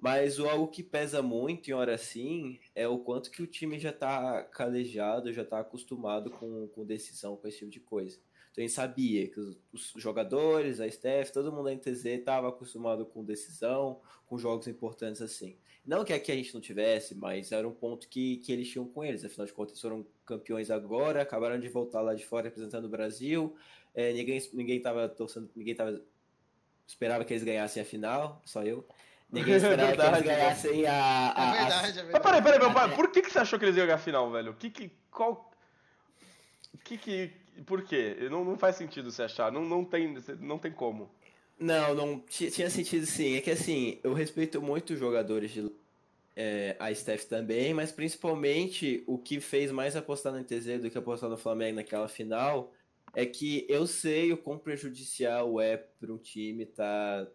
Mas 0.00 0.38
o 0.38 0.48
algo 0.48 0.68
que 0.68 0.82
pesa 0.82 1.20
muito 1.20 1.68
em 1.68 1.74
hora 1.74 1.94
assim 1.94 2.58
é 2.74 2.88
o 2.88 2.98
quanto 2.98 3.30
que 3.30 3.42
o 3.42 3.46
time 3.46 3.78
já 3.78 3.92
tá 3.92 4.42
calejado, 4.44 5.32
já 5.32 5.44
tá 5.44 5.60
acostumado 5.60 6.30
com, 6.30 6.68
com 6.68 6.86
decisão, 6.86 7.36
com 7.36 7.46
esse 7.46 7.58
tipo 7.58 7.70
de 7.70 7.80
coisa. 7.80 8.18
Então 8.50 8.64
a 8.64 8.66
gente 8.66 8.72
sabia 8.72 9.28
que 9.28 9.38
os, 9.38 9.94
os 9.94 10.02
jogadores, 10.02 10.80
a 10.80 10.86
staff, 10.86 11.30
todo 11.32 11.52
mundo 11.52 11.64
da 11.64 11.74
NTZ 11.74 12.06
estava 12.06 12.48
acostumado 12.48 13.04
com 13.04 13.22
decisão, 13.22 14.00
com 14.26 14.38
jogos 14.38 14.66
importantes 14.66 15.20
assim. 15.20 15.58
Não 15.84 16.04
que 16.04 16.12
aqui 16.12 16.32
a 16.32 16.34
gente 16.34 16.54
não 16.54 16.60
tivesse, 16.60 17.14
mas 17.14 17.52
era 17.52 17.68
um 17.68 17.74
ponto 17.74 18.08
que, 18.08 18.38
que 18.38 18.52
eles 18.52 18.68
tinham 18.70 18.86
com 18.86 19.04
eles. 19.04 19.24
Afinal 19.24 19.46
de 19.46 19.52
contas, 19.52 19.80
foram 19.80 20.06
campeões 20.24 20.70
agora, 20.70 21.20
acabaram 21.20 21.60
de 21.60 21.68
voltar 21.68 22.00
lá 22.00 22.14
de 22.14 22.24
fora 22.24 22.44
representando 22.44 22.86
o 22.86 22.88
Brasil. 22.88 23.54
É, 23.94 24.12
ninguém 24.12 24.40
ninguém 24.54 24.80
tava 24.80 25.08
torcendo, 25.08 25.50
ninguém 25.54 25.76
esperava 26.86 27.24
que 27.24 27.32
eles 27.32 27.44
ganhassem 27.44 27.82
a 27.82 27.86
final, 27.86 28.40
só 28.46 28.62
eu. 28.62 28.86
Ninguém 29.32 29.54
É 29.54 29.56
esperava 29.58 29.92
que 29.92 29.96
verdade, 29.96 30.16
eles 30.16 30.36
ganhassem 30.38 30.86
a, 30.86 30.90
É 30.92 30.96
a, 30.96 31.32
a- 31.32 31.52
verdade, 31.52 31.72
é 31.72 31.84
Mas 31.84 31.94
verdade. 31.94 32.22
peraí, 32.24 32.42
peraí, 32.42 32.58
meu 32.58 32.72
pai, 32.72 32.94
por 32.96 33.10
que, 33.12 33.22
que 33.22 33.30
você 33.30 33.38
achou 33.38 33.58
que 33.58 33.64
eles 33.64 33.76
iam 33.76 33.86
ganhar 33.86 33.96
a 33.96 33.98
final, 33.98 34.30
velho? 34.30 34.54
Que 34.54 34.70
que. 34.70 34.90
Qual. 35.10 35.50
Que 36.84 36.96
que. 36.98 37.30
Por 37.66 37.82
quê? 37.82 38.16
Não, 38.30 38.44
não 38.44 38.56
faz 38.58 38.76
sentido 38.76 39.10
você 39.10 39.22
achar. 39.22 39.52
Não, 39.52 39.64
não, 39.64 39.84
tem, 39.84 40.16
não 40.40 40.58
tem 40.58 40.72
como. 40.72 41.10
Não, 41.58 41.94
não 41.94 42.18
ti- 42.20 42.50
tinha 42.50 42.70
sentido 42.70 43.04
sim. 43.06 43.36
É 43.36 43.40
que 43.40 43.50
assim, 43.50 43.98
eu 44.02 44.14
respeito 44.14 44.60
muito 44.62 44.94
os 44.94 44.98
jogadores 44.98 45.50
de 45.50 45.70
é, 46.34 46.74
a 46.78 46.92
Steph 46.94 47.24
também, 47.24 47.74
mas 47.74 47.92
principalmente 47.92 49.04
o 49.06 49.18
que 49.18 49.40
fez 49.40 49.70
mais 49.70 49.94
apostar 49.94 50.32
na 50.32 50.40
NTZ 50.40 50.80
do 50.80 50.90
que 50.90 50.96
apostar 50.96 51.28
no 51.28 51.36
Flamengo 51.36 51.76
naquela 51.76 52.08
final 52.08 52.72
é 53.14 53.26
que 53.26 53.66
eu 53.68 53.86
sei 53.86 54.32
o 54.32 54.38
quão 54.38 54.56
prejudicial 54.56 55.60
é 55.60 55.76
para 55.76 56.10
um 56.12 56.16
time 56.16 56.62
estar 56.62 57.26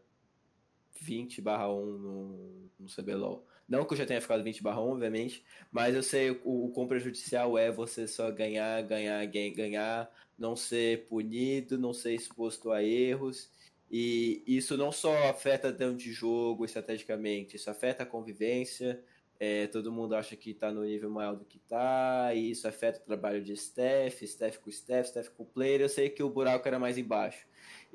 20 1.01 1.41
barra 1.41 1.71
1 1.71 1.85
no, 1.85 2.69
no 2.79 2.87
CBLOL. 2.87 3.45
Não 3.67 3.83
que 3.83 3.93
eu 3.93 3.97
já 3.97 4.05
tenha 4.05 4.21
ficado 4.21 4.43
20 4.43 4.61
barra 4.61 4.81
1, 4.81 4.89
obviamente, 4.91 5.43
mas 5.71 5.95
eu 5.95 6.03
sei 6.03 6.31
o, 6.43 6.65
o 6.65 6.71
quão 6.71 6.87
prejudicial 6.87 7.57
é 7.57 7.71
você 7.71 8.07
só 8.07 8.31
ganhar, 8.31 8.81
ganhar, 8.83 9.25
ganhar, 9.25 10.11
não 10.37 10.55
ser 10.55 11.05
punido, 11.07 11.77
não 11.77 11.93
ser 11.93 12.13
exposto 12.13 12.71
a 12.71 12.83
erros. 12.83 13.49
E 13.89 14.43
isso 14.47 14.75
não 14.77 14.91
só 14.91 15.29
afeta 15.29 15.71
dentro 15.71 15.97
de 15.97 16.11
jogo 16.11 16.65
estrategicamente, 16.65 17.55
isso 17.55 17.69
afeta 17.69 18.03
a 18.03 18.05
convivência, 18.05 19.01
é, 19.39 19.67
todo 19.67 19.91
mundo 19.91 20.15
acha 20.15 20.35
que 20.35 20.51
está 20.51 20.71
no 20.71 20.83
nível 20.83 21.09
maior 21.09 21.35
do 21.35 21.45
que 21.45 21.57
está, 21.57 22.33
e 22.33 22.51
isso 22.51 22.67
afeta 22.67 22.99
o 22.99 23.05
trabalho 23.05 23.43
de 23.43 23.53
staff, 23.53 24.23
staff 24.25 24.59
com 24.59 24.69
staff, 24.69 25.09
staff 25.09 25.29
com 25.31 25.45
player. 25.45 25.81
Eu 25.81 25.89
sei 25.89 26.09
que 26.09 26.23
o 26.23 26.29
buraco 26.29 26.67
era 26.67 26.79
mais 26.79 26.97
embaixo. 26.97 27.45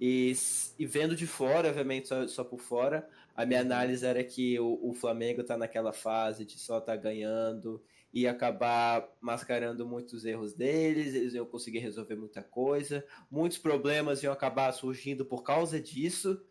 E, 0.01 0.33
e 0.79 0.87
vendo 0.87 1.15
de 1.15 1.27
fora, 1.27 1.69
obviamente 1.69 2.09
só, 2.09 2.27
só, 2.27 2.43
por 2.43 2.59
fora, 2.59 3.07
a 3.37 3.45
minha 3.45 3.61
análise 3.61 4.07
era 4.07 4.25
que 4.25 4.59
o, 4.59 4.79
o 4.83 4.95
Flamengo 4.95 5.43
está 5.43 5.59
naquela 5.59 5.93
fase 5.93 6.43
de 6.47 6.59
só 6.59 6.79
estar 6.79 6.97
tá 6.97 6.97
ganhando 6.97 7.83
e 8.11 8.27
acabar 8.27 9.07
mascarando 9.21 9.87
muitos 9.87 10.25
erros 10.25 10.55
deles, 10.55 11.15
eles 11.15 11.35
iam 11.35 11.45
conseguir 11.45 11.81
resolver 11.81 12.17
muita 12.17 12.43
coisa, 12.43 13.05
muitos 13.31 13.59
problemas 13.59 14.23
iam 14.23 14.33
acabar 14.33 14.73
surgindo 14.73 15.23
por 15.27 15.43
causa 15.43 15.79
disso. 15.79 16.43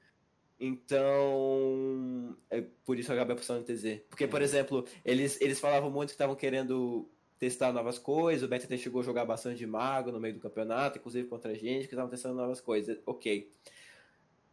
Então, 0.59 2.37
é 2.51 2.61
por 2.85 2.99
isso 2.99 3.11
eu 3.11 3.15
acabei 3.15 3.33
apostando 3.33 3.61
no 3.61 3.65
TZ. 3.65 4.01
Porque, 4.09 4.27
por 4.27 4.43
exemplo, 4.43 4.85
eles, 5.03 5.41
eles 5.41 5.59
falavam 5.59 5.89
muito 5.89 6.09
que 6.09 6.15
estavam 6.15 6.35
querendo 6.35 7.09
testar 7.39 7.71
novas 7.71 7.97
coisas, 7.97 8.43
o 8.43 8.47
BTT 8.47 8.77
chegou 8.77 9.01
a 9.01 9.03
jogar 9.03 9.25
bastante 9.25 9.57
de 9.57 9.65
mago 9.65 10.11
no 10.11 10.19
meio 10.19 10.33
do 10.33 10.41
campeonato, 10.41 10.97
inclusive 10.99 11.27
contra 11.27 11.51
a 11.51 11.55
gente, 11.55 11.87
que 11.87 11.93
estavam 11.93 12.09
testando 12.09 12.35
novas 12.35 12.59
coisas. 12.59 12.99
Ok. 13.05 13.49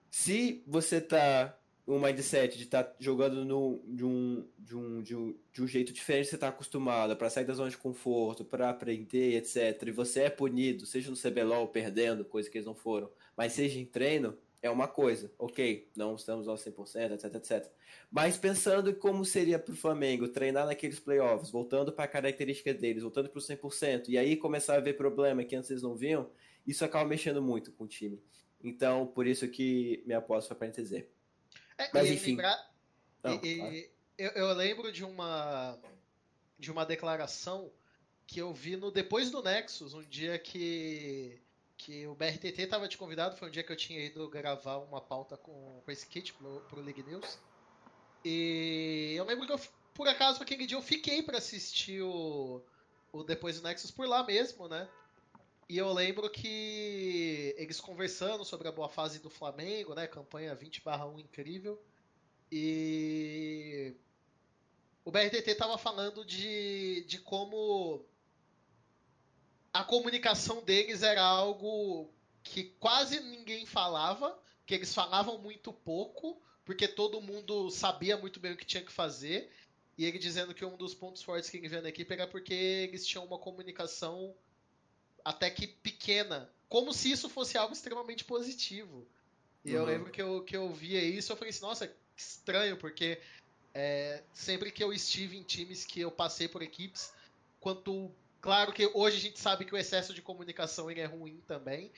Se 0.09 0.63
você 0.67 1.01
tá 1.01 1.59
um 1.87 2.01
mindset 2.01 2.57
de 2.57 2.65
estar 2.65 2.83
tá 2.83 2.97
jogando 2.99 3.45
no, 3.45 3.81
de, 3.87 4.05
um, 4.05 4.45
de, 4.59 4.77
um, 4.77 5.03
de, 5.03 5.17
um, 5.17 5.37
de 5.53 5.63
um 5.63 5.67
jeito 5.69 5.93
diferente 5.93 6.29
você 6.29 6.35
está 6.35 6.49
acostumado, 6.49 7.17
para 7.17 7.31
sair 7.31 7.45
da 7.45 7.55
zona 7.55 7.71
de 7.71 7.77
conforto, 7.77 8.45
para 8.45 8.71
aprender, 8.71 9.37
etc., 9.37 9.85
e 9.87 9.93
você 9.93 10.23
é 10.23 10.31
punido, 10.31 10.85
seja 10.85 11.11
no 11.11 11.17
CBLOL 11.17 11.69
perdendo, 11.69 12.25
coisa 12.25 12.51
que 12.51 12.59
eles 12.59 12.67
não 12.67 12.75
foram, 12.75 13.09
mas 13.37 13.53
seja 13.53 13.79
em 13.79 13.85
treino, 13.85 14.37
é 14.67 14.71
uma 14.71 14.89
coisa, 14.89 15.33
ok, 15.39 15.91
não 15.97 16.15
estamos 16.15 16.49
aos 16.49 16.65
100%, 16.65 17.13
etc, 17.13 17.35
etc. 17.35 17.73
Mas 18.11 18.37
pensando 18.37 18.91
em 18.91 18.95
como 18.95 19.25
seria 19.25 19.59
para 19.59 19.73
o 19.73 19.77
Flamengo 19.77 20.29
treinar 20.29 20.67
naqueles 20.67 21.01
playoffs, 21.01 21.51
voltando 21.51 21.93
para 21.93 22.05
a 22.05 22.09
característica 22.09 22.75
deles, 22.75 23.03
voltando 23.03 23.29
para 23.29 23.39
o 23.39 23.43
100%, 23.43 24.09
e 24.09 24.19
aí 24.19 24.37
começar 24.37 24.77
a 24.77 24.81
ver 24.81 24.95
problema 24.95 25.45
que 25.45 25.57
antes 25.57 25.71
eles 25.71 25.83
não 25.83 25.95
viam, 25.95 26.31
isso 26.67 26.85
acaba 26.85 27.09
mexendo 27.09 27.41
muito 27.41 27.73
com 27.73 27.85
o 27.85 27.89
time. 27.89 28.23
Então, 28.63 29.07
por 29.07 29.27
isso 29.27 29.49
que 29.49 30.03
minha 30.05 30.19
aposta 30.19 30.55
foi 30.55 30.57
para 30.57 30.69
NTZ. 30.69 30.93
É, 31.79 31.91
Mas 31.93 32.11
enfim. 32.11 32.31
Lembrar, 32.31 32.75
não, 33.23 33.35
e, 33.43 33.57
claro. 33.57 33.75
eu, 34.19 34.31
eu 34.31 34.53
lembro 34.55 34.93
de 34.93 35.05
uma, 35.05 35.79
de 36.59 36.71
uma 36.71 36.85
declaração 36.85 37.71
que 38.27 38.41
eu 38.41 38.53
vi 38.53 38.77
no 38.77 38.91
depois 38.91 39.31
do 39.31 39.43
Nexus, 39.43 39.95
um 39.95 40.03
dia 40.03 40.39
que 40.39 41.41
que 41.77 42.07
o 42.07 42.15
BRTT 42.15 42.63
estava 42.63 42.89
te 42.89 42.97
convidado, 42.97 43.37
foi 43.37 43.49
um 43.49 43.51
dia 43.51 43.63
que 43.63 43.73
eu 43.73 43.77
tinha 43.77 44.01
ido 44.01 44.29
gravar 44.29 44.79
uma 44.79 45.01
pauta 45.01 45.37
com, 45.37 45.81
com 45.85 45.91
esse 45.91 46.07
kit 46.07 46.33
pro, 46.35 46.61
pro 46.69 46.81
League 46.81 47.03
News. 47.03 47.39
E 48.25 49.15
eu 49.17 49.25
lembro 49.25 49.47
que 49.47 49.53
eu, 49.53 49.61
por 49.95 50.09
acaso, 50.09 50.43
aquele 50.43 50.67
dia 50.67 50.77
eu 50.77 50.83
fiquei 50.83 51.23
para 51.23 51.39
assistir 51.39 52.03
o, 52.03 52.63
o 53.13 53.23
Depois 53.23 53.61
do 53.61 53.63
Nexus 53.67 53.91
por 53.91 54.09
lá 54.09 54.25
mesmo, 54.25 54.69
né? 54.69 54.89
E 55.69 55.79
eu 55.79 55.93
lembro 55.93 56.31
que 56.31 57.55
eles 57.59 57.81
conversando 57.81 58.45
sobre 58.45 58.69
a 58.69 58.73
boa 58.73 58.89
fase 58.89 59.19
do 59.19 59.29
Flamengo, 59.29 59.95
né? 59.95 60.07
Campanha 60.07 60.57
20/1 60.57 61.19
incrível. 61.19 61.81
E 62.51 63.95
o 65.05 65.11
BRTT 65.11 65.55
tava 65.57 65.77
falando 65.77 66.25
de, 66.25 67.05
de 67.07 67.19
como 67.19 68.05
a 69.77 69.85
comunicação 69.85 70.63
deles 70.63 71.03
era 71.03 71.23
algo 71.23 72.11
que 72.43 72.65
quase 72.81 73.21
ninguém 73.21 73.67
falava, 73.67 74.39
que 74.65 74.75
eles 74.75 74.95
falavam 74.95 75.39
muito 75.39 75.71
pouco, 75.71 76.41
porque 76.65 76.89
todo 76.89 77.21
mundo 77.21 77.71
sabia 77.71 78.17
muito 78.17 78.41
bem 78.41 78.53
o 78.53 78.57
que 78.57 78.65
tinha 78.65 78.83
que 78.83 78.91
fazer. 78.91 79.53
E 79.99 80.05
ele 80.05 80.19
dizendo 80.19 80.55
que 80.55 80.65
um 80.65 80.77
dos 80.77 80.95
pontos 80.95 81.23
fortes 81.23 81.51
que 81.51 81.59
ele 81.59 81.69
vê 81.69 81.81
na 81.81 81.91
equipe 81.91 82.13
era 82.13 82.27
porque 82.27 82.55
eles 82.55 83.07
tinham 83.07 83.25
uma 83.25 83.39
comunicação 83.39 84.35
até 85.23 85.51
que 85.51 85.67
pequena, 85.67 86.51
como 86.69 86.93
se 86.93 87.11
isso 87.11 87.29
fosse 87.29 87.59
algo 87.59 87.75
extremamente 87.75 88.25
positivo. 88.25 89.07
E 89.63 89.73
uhum. 89.73 89.77
eu 89.77 89.85
lembro 89.85 90.11
que 90.11 90.23
eu, 90.23 90.43
que 90.43 90.57
eu 90.57 90.73
via 90.73 91.03
isso, 91.03 91.33
eu 91.33 91.37
falei 91.37 91.51
assim, 91.51 91.63
nossa, 91.63 91.87
que 91.87 91.95
estranho, 92.17 92.77
porque 92.79 93.21
é, 93.75 94.23
sempre 94.33 94.71
que 94.71 94.83
eu 94.83 94.93
estive 94.93 95.37
em 95.37 95.43
times 95.43 95.85
que 95.85 96.01
eu 96.01 96.11
passei 96.11 96.49
por 96.49 96.63
equipes, 96.63 97.13
quanto 97.61 98.11
Claro 98.47 98.73
que 98.73 98.89
hoje 98.95 99.17
a 99.17 99.21
gente 99.21 99.41
sabe 99.41 99.65
que 99.65 99.75
o 99.75 99.77
excesso 99.77 100.15
de 100.15 100.23
comunicação 100.23 100.89
é 100.89 101.05
ruim 101.05 101.43
também, 101.49 101.91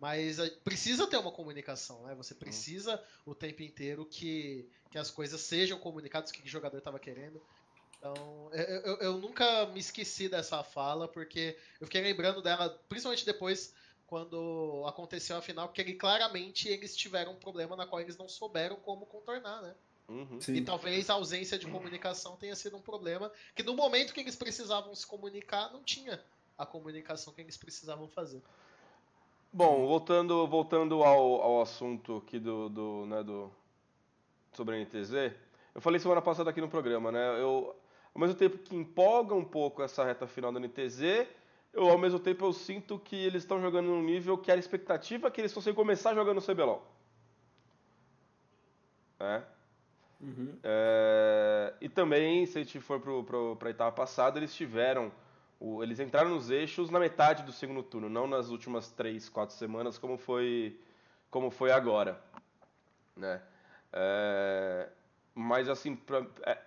mas 0.00 0.36
precisa 0.64 1.06
ter 1.06 1.16
uma 1.16 1.30
comunicação, 1.30 2.02
né? 2.02 2.14
Você 2.16 2.34
precisa 2.34 3.00
o 3.24 3.36
tempo 3.36 3.62
inteiro 3.62 4.04
que, 4.04 4.68
que 4.90 4.98
as 4.98 5.12
coisas 5.12 5.40
sejam 5.42 5.78
comunicadas, 5.78 6.30
o 6.30 6.32
que 6.32 6.42
o 6.42 6.48
jogador 6.48 6.78
estava 6.78 6.98
querendo. 6.98 7.40
Então, 7.96 8.50
eu, 8.52 8.64
eu, 8.64 8.96
eu, 8.96 9.18
nunca 9.18 9.66
me 9.66 9.78
esqueci 9.78 10.28
dessa 10.28 10.64
fala, 10.64 11.06
porque 11.06 11.56
eu 11.80 11.86
fiquei 11.86 12.00
lembrando 12.00 12.42
dela, 12.42 12.68
principalmente 12.88 13.24
depois, 13.24 13.72
quando 14.04 14.84
aconteceu 14.88 15.36
a 15.36 15.40
final, 15.40 15.68
porque 15.68 15.82
ele, 15.82 15.94
claramente 15.94 16.66
eles 16.66 16.96
tiveram 16.96 17.34
um 17.34 17.38
problema 17.38 17.76
na 17.76 17.86
qual 17.86 18.00
eles 18.00 18.16
não 18.16 18.28
souberam 18.28 18.74
como 18.74 19.06
contornar, 19.06 19.62
né? 19.62 19.72
Uhum. 20.12 20.38
E 20.48 20.60
talvez 20.60 21.08
a 21.08 21.14
ausência 21.14 21.58
de 21.58 21.66
comunicação 21.66 22.36
tenha 22.36 22.54
sido 22.54 22.76
um 22.76 22.82
problema, 22.82 23.32
que 23.54 23.62
no 23.62 23.74
momento 23.74 24.12
que 24.12 24.20
eles 24.20 24.36
precisavam 24.36 24.94
se 24.94 25.06
comunicar, 25.06 25.72
não 25.72 25.82
tinha 25.82 26.22
a 26.58 26.66
comunicação 26.66 27.32
que 27.32 27.40
eles 27.40 27.56
precisavam 27.56 28.06
fazer. 28.08 28.42
Bom, 29.50 29.86
voltando, 29.86 30.46
voltando 30.46 31.02
ao, 31.02 31.40
ao 31.40 31.62
assunto 31.62 32.18
aqui 32.18 32.38
do, 32.38 32.68
do, 32.68 33.06
né, 33.06 33.22
do 33.22 33.50
sobre 34.52 34.76
a 34.76 34.78
NTZ, 34.78 35.34
eu 35.74 35.80
falei 35.80 35.98
semana 35.98 36.20
passada 36.20 36.50
aqui 36.50 36.60
no 36.60 36.68
programa, 36.68 37.10
né? 37.10 37.40
Eu, 37.40 37.74
ao 38.14 38.20
mesmo 38.20 38.34
tempo 38.34 38.58
que 38.58 38.76
empolga 38.76 39.34
um 39.34 39.44
pouco 39.44 39.82
essa 39.82 40.04
reta 40.04 40.26
final 40.26 40.52
da 40.52 40.60
NTZ, 40.60 41.26
eu 41.72 41.88
ao 41.88 41.96
mesmo 41.96 42.18
tempo 42.18 42.44
eu 42.44 42.52
sinto 42.52 42.98
que 42.98 43.16
eles 43.16 43.42
estão 43.44 43.62
jogando 43.62 43.86
num 43.86 44.02
nível 44.02 44.36
que 44.36 44.50
era 44.50 44.60
expectativa 44.60 45.30
que 45.30 45.40
eles 45.40 45.52
fossem 45.54 45.72
começar 45.72 46.14
jogando 46.14 46.36
no 46.36 46.42
CBLOL. 46.42 46.86
É. 49.18 49.42
Uhum. 50.22 50.56
É, 50.62 51.74
e 51.80 51.88
também, 51.88 52.46
se 52.46 52.58
a 52.58 52.62
gente 52.62 52.78
for 52.80 53.00
para 53.56 53.68
a 53.68 53.70
etapa 53.70 53.92
passada, 53.92 54.38
eles 54.38 54.54
tiveram. 54.54 55.10
O, 55.58 55.82
eles 55.82 55.98
entraram 56.00 56.30
nos 56.30 56.50
eixos 56.50 56.90
na 56.90 56.98
metade 56.98 57.42
do 57.42 57.52
segundo 57.52 57.82
turno, 57.82 58.08
não 58.08 58.26
nas 58.26 58.48
últimas 58.48 58.90
três, 58.90 59.28
quatro 59.28 59.54
semanas, 59.54 59.98
como 59.98 60.16
foi, 60.16 60.78
como 61.30 61.50
foi 61.50 61.72
agora. 61.72 62.20
Né? 63.16 63.40
É, 63.92 64.88
mas, 65.34 65.68
assim, 65.68 65.94
pra, 65.96 66.24
é, 66.44 66.58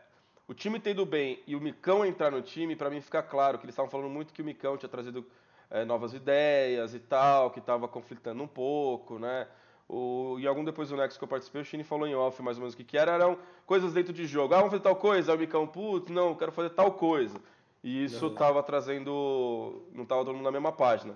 o 0.47 0.53
time 0.53 0.79
tendo 0.79 1.05
bem 1.05 1.41
e 1.47 1.55
o 1.55 1.61
Micão 1.61 2.05
entrar 2.05 2.31
no 2.31 2.41
time, 2.41 2.75
para 2.75 2.89
mim 2.89 3.01
fica 3.01 3.23
claro 3.23 3.57
que 3.57 3.65
eles 3.65 3.73
estavam 3.73 3.89
falando 3.89 4.09
muito 4.09 4.33
que 4.33 4.41
o 4.41 4.45
Micão 4.45 4.77
tinha 4.77 4.89
trazido 4.89 5.25
é, 5.69 5.83
novas 5.83 6.13
ideias 6.13 6.93
e 6.93 6.99
tal, 6.99 7.51
que 7.51 7.59
estava 7.59 7.87
conflitando 7.87 8.43
um 8.43 8.47
pouco, 8.47 9.17
né? 9.17 9.47
O, 9.87 10.37
e 10.39 10.47
algum 10.47 10.63
depois 10.63 10.89
do 10.89 10.97
Next 10.97 11.17
que 11.19 11.23
eu 11.23 11.27
participei, 11.27 11.61
o 11.61 11.65
Shine 11.65 11.83
falou 11.83 12.07
em 12.07 12.15
off 12.15 12.41
mais 12.41 12.57
ou 12.57 12.61
menos 12.61 12.73
o 12.73 12.77
que, 12.77 12.83
que 12.83 12.97
era. 12.97 13.11
Eram 13.11 13.37
coisas 13.65 13.93
dentro 13.93 14.11
de 14.11 14.25
jogo. 14.25 14.53
Ah, 14.53 14.57
vamos 14.57 14.71
fazer 14.71 14.83
tal 14.83 14.95
coisa. 14.95 15.31
Aí 15.31 15.37
o 15.37 15.39
Micão, 15.39 15.67
putz, 15.67 16.11
não, 16.11 16.35
quero 16.35 16.51
fazer 16.51 16.71
tal 16.71 16.93
coisa. 16.93 17.39
E 17.83 18.03
isso 18.03 18.27
estava 18.27 18.63
trazendo. 18.63 19.83
Não 19.93 20.03
estava 20.03 20.25
todo 20.25 20.33
mundo 20.33 20.45
na 20.45 20.51
mesma 20.51 20.71
página. 20.71 21.15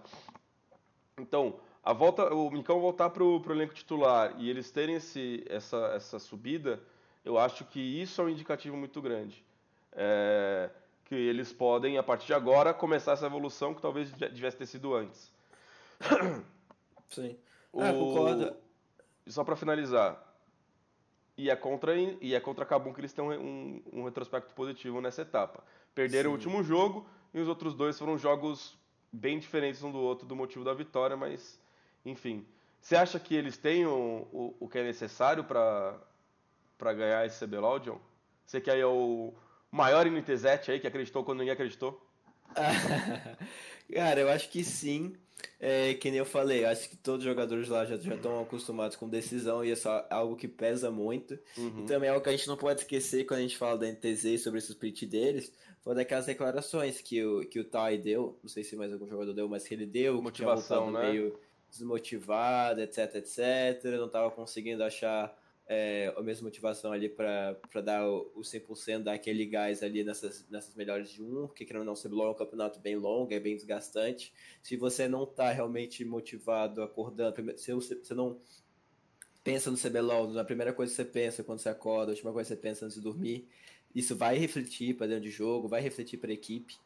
Então, 1.17 1.59
a 1.83 1.93
volta, 1.93 2.31
o 2.33 2.51
Micão 2.51 2.79
voltar 2.79 3.09
para 3.09 3.23
o 3.23 3.43
elenco 3.49 3.73
titular 3.73 4.35
e 4.37 4.49
eles 4.49 4.69
terem 4.69 4.95
esse, 4.95 5.43
essa, 5.49 5.77
essa 5.95 6.19
subida, 6.19 6.79
eu 7.25 7.37
acho 7.39 7.65
que 7.65 7.79
isso 7.79 8.21
é 8.21 8.25
um 8.25 8.29
indicativo 8.29 8.77
muito 8.77 9.01
grande. 9.01 9.43
É, 9.93 10.69
que 11.05 11.15
eles 11.15 11.51
podem, 11.51 11.97
a 11.97 12.03
partir 12.03 12.27
de 12.27 12.33
agora, 12.35 12.71
começar 12.71 13.13
essa 13.13 13.25
evolução 13.25 13.73
que 13.73 13.81
talvez 13.81 14.11
tivesse 14.11 14.57
ter 14.57 14.67
sido 14.67 14.93
antes. 14.93 15.31
Sim. 17.09 17.35
O... 17.71 17.83
É, 17.83 17.91
concordo. 17.91 18.55
Só 19.27 19.43
para 19.43 19.55
finalizar. 19.55 20.25
E 21.37 21.49
é 21.49 21.55
contra, 21.55 21.95
e 21.95 22.35
é 22.35 22.39
contra 22.39 22.65
Cabum 22.65 22.93
que 22.93 22.99
eles 22.99 23.13
têm 23.13 23.23
um, 23.23 23.81
um 23.93 24.03
retrospecto 24.03 24.53
positivo 24.53 24.99
nessa 24.99 25.21
etapa. 25.21 25.63
Perderam 25.95 26.31
Sim. 26.31 26.33
o 26.33 26.37
último 26.37 26.63
jogo 26.63 27.07
e 27.33 27.39
os 27.39 27.47
outros 27.47 27.73
dois 27.73 27.97
foram 27.97 28.17
jogos 28.17 28.77
bem 29.11 29.39
diferentes 29.39 29.81
um 29.81 29.91
do 29.91 29.99
outro 29.99 30.27
do 30.27 30.35
motivo 30.35 30.65
da 30.65 30.73
vitória, 30.73 31.15
mas 31.15 31.59
enfim. 32.05 32.45
Você 32.81 32.95
acha 32.95 33.19
que 33.19 33.35
eles 33.35 33.57
têm 33.57 33.85
o, 33.85 34.27
o, 34.31 34.55
o 34.59 34.67
que 34.67 34.79
é 34.79 34.83
necessário 34.83 35.43
para 35.43 36.93
ganhar 36.93 37.25
esse 37.25 37.45
CBLOL, 37.45 37.79
John? 37.79 37.99
Você 38.45 38.59
que 38.59 38.71
aí 38.71 38.79
é 38.79 38.85
o 38.85 39.33
maior 39.71 40.05
NTZ 40.05 40.45
aí, 40.67 40.79
que 40.79 40.87
acreditou 40.87 41.23
quando 41.23 41.39
ninguém 41.39 41.53
acreditou? 41.53 42.05
Cara, 43.93 44.19
eu 44.19 44.29
acho 44.29 44.49
que 44.49 44.63
sim. 44.63 45.15
É, 45.59 45.93
que 45.93 46.09
nem 46.09 46.19
eu 46.19 46.25
falei, 46.25 46.63
acho 46.63 46.89
que 46.89 46.95
todos 46.95 47.25
os 47.25 47.29
jogadores 47.29 47.67
lá 47.67 47.85
já, 47.85 47.97
já 47.97 48.15
estão 48.15 48.41
acostumados 48.41 48.95
com 48.95 49.09
decisão 49.09 49.63
e 49.63 49.71
é 49.71 49.75
só 49.75 50.05
algo 50.09 50.35
que 50.35 50.47
pesa 50.47 50.89
muito. 50.89 51.37
Uhum. 51.57 51.83
E 51.83 51.85
também 51.85 52.07
é 52.07 52.11
algo 52.11 52.23
que 52.23 52.29
a 52.29 52.35
gente 52.35 52.47
não 52.47 52.55
pode 52.55 52.81
esquecer 52.81 53.25
quando 53.25 53.39
a 53.39 53.43
gente 53.43 53.57
fala 53.57 53.77
da 53.77 53.87
NTZ 53.87 54.41
sobre 54.41 54.59
esse 54.59 54.71
split 54.71 55.03
deles, 55.03 55.51
foi 55.81 55.95
daquelas 55.95 56.25
declarações 56.25 57.01
que 57.01 57.23
o, 57.23 57.41
que 57.41 57.59
o 57.59 57.63
Tai 57.63 57.97
deu, 57.97 58.37
não 58.41 58.49
sei 58.49 58.63
se 58.63 58.75
mais 58.75 58.91
algum 58.91 59.07
jogador 59.07 59.33
deu, 59.33 59.49
mas 59.49 59.67
que 59.67 59.73
ele 59.73 59.85
deu, 59.85 60.21
motivação, 60.21 60.91
né? 60.91 61.11
meio 61.11 61.39
desmotivado, 61.69 62.81
etc, 62.81 63.15
etc, 63.15 63.83
não 63.97 64.07
estava 64.07 64.31
conseguindo 64.31 64.83
achar 64.83 65.37
é, 65.71 66.11
a 66.17 66.21
mesma 66.23 66.45
motivação 66.45 66.91
ali 66.91 67.07
para 67.07 67.55
dar 67.85 68.09
o, 68.09 68.31
o 68.35 68.41
100%, 68.41 69.03
dar 69.03 69.13
aquele 69.13 69.45
gás 69.45 69.83
ali 69.83 70.03
nessas, 70.03 70.43
nessas 70.49 70.73
melhores 70.73 71.11
de 71.11 71.21
um, 71.21 71.45
porque 71.45 71.63
querendo 71.63 71.85
não, 71.85 71.95
ser 71.95 72.11
é 72.11 72.11
um 72.11 72.33
campeonato 72.33 72.79
bem 72.79 72.95
longo, 72.95 73.31
é 73.31 73.39
bem 73.39 73.55
desgastante. 73.55 74.33
Se 74.63 74.75
você 74.75 75.07
não 75.07 75.25
está 75.25 75.51
realmente 75.51 76.03
motivado, 76.03 76.81
acordando, 76.81 77.35
se 77.55 77.71
você 77.71 78.15
não 78.15 78.41
pensa 79.43 79.69
no 79.69 79.77
CBLOL, 79.77 80.31
na 80.33 80.43
primeira 80.43 80.73
coisa 80.73 80.91
que 80.91 80.95
você 80.95 81.05
pensa 81.05 81.43
quando 81.43 81.59
você 81.59 81.69
acorda, 81.69 82.11
a 82.11 82.15
última 82.15 82.33
coisa 82.33 82.49
que 82.49 82.55
você 82.55 82.61
pensa 82.61 82.85
antes 82.85 82.97
de 82.97 83.03
dormir, 83.03 83.47
isso 83.93 84.15
vai 84.15 84.37
refletir 84.39 84.97
para 84.97 85.05
dentro 85.05 85.23
de 85.23 85.31
jogo, 85.31 85.67
vai 85.67 85.81
refletir 85.81 86.17
para 86.17 86.31
a 86.31 86.33
equipe. 86.33 86.77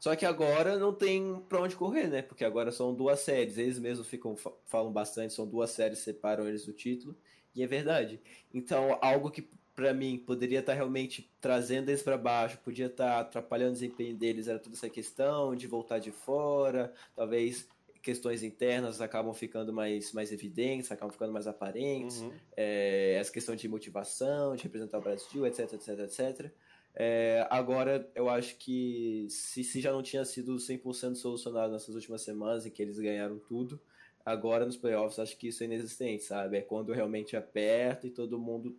Só 0.00 0.16
que 0.16 0.26
agora 0.26 0.76
não 0.76 0.92
tem 0.92 1.40
para 1.48 1.62
onde 1.62 1.76
correr, 1.76 2.08
né? 2.08 2.20
Porque 2.20 2.44
agora 2.44 2.72
são 2.72 2.92
duas 2.92 3.20
séries. 3.20 3.58
Eles 3.58 3.78
mesmos 3.78 4.08
ficam 4.08 4.36
falam 4.66 4.92
bastante, 4.92 5.32
são 5.32 5.46
duas 5.46 5.70
séries 5.70 5.98
que 6.00 6.04
separam 6.04 6.48
eles 6.48 6.66
do 6.66 6.72
título. 6.72 7.16
E 7.54 7.62
é 7.62 7.66
verdade. 7.66 8.20
Então, 8.52 8.98
algo 9.00 9.30
que 9.30 9.48
para 9.74 9.92
mim 9.92 10.18
poderia 10.18 10.60
estar 10.60 10.72
tá 10.72 10.76
realmente 10.76 11.30
trazendo 11.40 11.88
eles 11.88 12.02
para 12.02 12.16
baixo, 12.16 12.58
podia 12.58 12.86
estar 12.86 13.08
tá 13.08 13.20
atrapalhando 13.20 13.70
o 13.70 13.74
desempenho 13.74 14.16
deles, 14.16 14.46
era 14.46 14.58
toda 14.58 14.76
essa 14.76 14.88
questão 14.88 15.54
de 15.54 15.66
voltar 15.66 15.98
de 15.98 16.12
fora, 16.12 16.92
talvez 17.14 17.68
questões 18.00 18.42
internas 18.42 19.00
acabam 19.00 19.32
ficando 19.32 19.72
mais, 19.72 20.12
mais 20.12 20.30
evidentes, 20.30 20.92
acabam 20.92 21.10
ficando 21.10 21.32
mais 21.32 21.46
aparentes, 21.46 22.20
uhum. 22.20 22.32
é, 22.54 23.16
essa 23.18 23.32
questão 23.32 23.56
de 23.56 23.66
motivação, 23.66 24.54
de 24.54 24.62
representar 24.62 24.98
o 24.98 25.00
Brasil, 25.00 25.46
etc, 25.46 25.72
etc, 25.72 25.88
etc. 26.00 26.52
É, 26.94 27.46
agora, 27.50 28.08
eu 28.14 28.28
acho 28.28 28.56
que 28.56 29.26
se, 29.30 29.64
se 29.64 29.80
já 29.80 29.90
não 29.90 30.02
tinha 30.02 30.24
sido 30.24 30.54
100% 30.56 31.16
solucionado 31.16 31.72
nessas 31.72 31.94
últimas 31.94 32.20
semanas, 32.20 32.66
em 32.66 32.70
que 32.70 32.82
eles 32.82 32.98
ganharam 32.98 33.38
tudo, 33.38 33.80
Agora 34.24 34.64
nos 34.64 34.76
playoffs 34.76 35.18
acho 35.18 35.36
que 35.36 35.48
isso 35.48 35.62
é 35.62 35.66
inexistente, 35.66 36.24
sabe? 36.24 36.56
É 36.56 36.62
quando 36.62 36.92
realmente 36.92 37.36
aperta 37.36 38.06
e 38.06 38.10
todo 38.10 38.38
mundo 38.38 38.76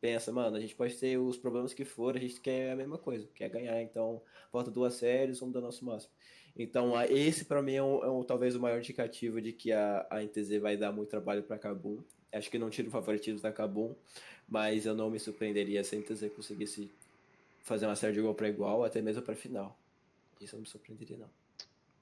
pensa, 0.00 0.32
mano, 0.32 0.56
a 0.56 0.60
gente 0.60 0.74
pode 0.74 0.94
ter 0.96 1.18
os 1.18 1.36
problemas 1.36 1.72
que 1.72 1.84
for, 1.84 2.16
a 2.16 2.20
gente 2.20 2.40
quer 2.40 2.72
a 2.72 2.76
mesma 2.76 2.98
coisa, 2.98 3.28
quer 3.34 3.48
ganhar. 3.48 3.80
Então, 3.82 4.20
falta 4.50 4.70
duas 4.70 4.94
séries, 4.94 5.40
vamos 5.40 5.54
dar 5.54 5.60
nosso 5.60 5.84
máximo. 5.84 6.12
Então, 6.58 7.00
esse 7.04 7.44
para 7.44 7.62
mim 7.62 7.74
é, 7.74 7.82
um, 7.82 8.04
é 8.04 8.10
um, 8.10 8.22
talvez 8.22 8.54
o 8.56 8.60
maior 8.60 8.78
indicativo 8.78 9.40
de 9.40 9.52
que 9.52 9.72
a, 9.72 10.06
a 10.10 10.22
NTZ 10.22 10.58
vai 10.60 10.76
dar 10.76 10.90
muito 10.90 11.10
trabalho 11.10 11.42
para 11.42 11.58
Kabum. 11.58 11.98
Acho 12.32 12.50
que 12.50 12.58
não 12.58 12.70
tira 12.70 12.88
o 12.88 12.90
favoritismo 12.90 13.40
da 13.40 13.52
Kabum, 13.52 13.94
mas 14.48 14.86
eu 14.86 14.94
não 14.94 15.10
me 15.10 15.18
surpreenderia 15.18 15.84
se 15.84 15.94
a 15.94 15.98
NTZ 15.98 16.32
conseguisse 16.34 16.90
fazer 17.62 17.86
uma 17.86 17.96
série 17.96 18.14
de 18.14 18.20
igual 18.20 18.34
para 18.34 18.48
igual, 18.48 18.84
até 18.84 19.02
mesmo 19.02 19.22
para 19.22 19.34
final. 19.34 19.76
Isso 20.40 20.54
não 20.54 20.62
me 20.62 20.68
surpreenderia, 20.68 21.18
não. 21.18 21.30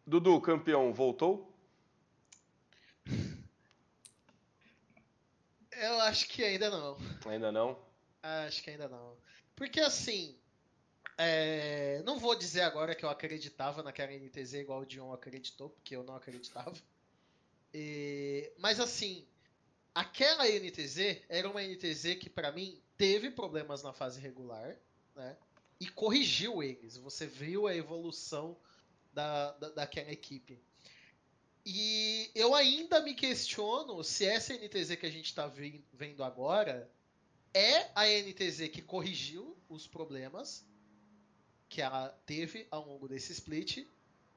Dudu, 0.06 0.40
campeão, 0.40 0.92
voltou? 0.92 1.53
Eu 5.76 6.00
acho 6.02 6.28
que 6.28 6.42
ainda 6.42 6.70
não. 6.70 6.96
Ainda 7.26 7.50
não? 7.52 7.78
Acho 8.22 8.62
que 8.62 8.70
ainda 8.70 8.88
não. 8.88 9.16
Porque 9.56 9.80
assim, 9.80 10.36
é... 11.18 12.02
não 12.04 12.18
vou 12.18 12.34
dizer 12.34 12.62
agora 12.62 12.94
que 12.94 13.04
eu 13.04 13.10
acreditava 13.10 13.82
naquela 13.82 14.12
NTZ 14.12 14.54
igual 14.54 14.80
o 14.80 14.86
Dion 14.86 15.12
acreditou, 15.12 15.70
porque 15.70 15.96
eu 15.96 16.04
não 16.04 16.16
acreditava. 16.16 16.74
E... 17.72 18.52
Mas 18.58 18.80
assim, 18.80 19.26
aquela 19.94 20.44
NTZ 20.46 21.22
era 21.28 21.48
uma 21.48 21.62
NTZ 21.62 22.16
que 22.20 22.30
para 22.30 22.50
mim 22.52 22.80
teve 22.96 23.30
problemas 23.30 23.82
na 23.82 23.92
fase 23.92 24.20
regular, 24.20 24.76
né? 25.14 25.36
E 25.80 25.88
corrigiu 25.88 26.62
eles. 26.62 26.96
Você 26.96 27.26
viu 27.26 27.66
a 27.66 27.74
evolução 27.74 28.56
da, 29.12 29.52
da, 29.52 29.68
daquela 29.70 30.10
equipe. 30.10 30.58
E 31.66 32.30
eu 32.34 32.54
ainda 32.54 33.00
me 33.00 33.14
questiono 33.14 34.04
se 34.04 34.26
essa 34.26 34.52
NTZ 34.52 34.96
que 34.96 35.06
a 35.06 35.10
gente 35.10 35.26
está 35.26 35.50
vendo 35.92 36.22
agora 36.22 36.90
é 37.54 37.88
a 37.94 38.04
NTZ 38.06 38.68
que 38.68 38.82
corrigiu 38.82 39.56
os 39.68 39.86
problemas 39.86 40.66
que 41.68 41.80
ela 41.80 42.08
teve 42.26 42.66
ao 42.70 42.86
longo 42.86 43.08
desse 43.08 43.32
split, 43.32 43.86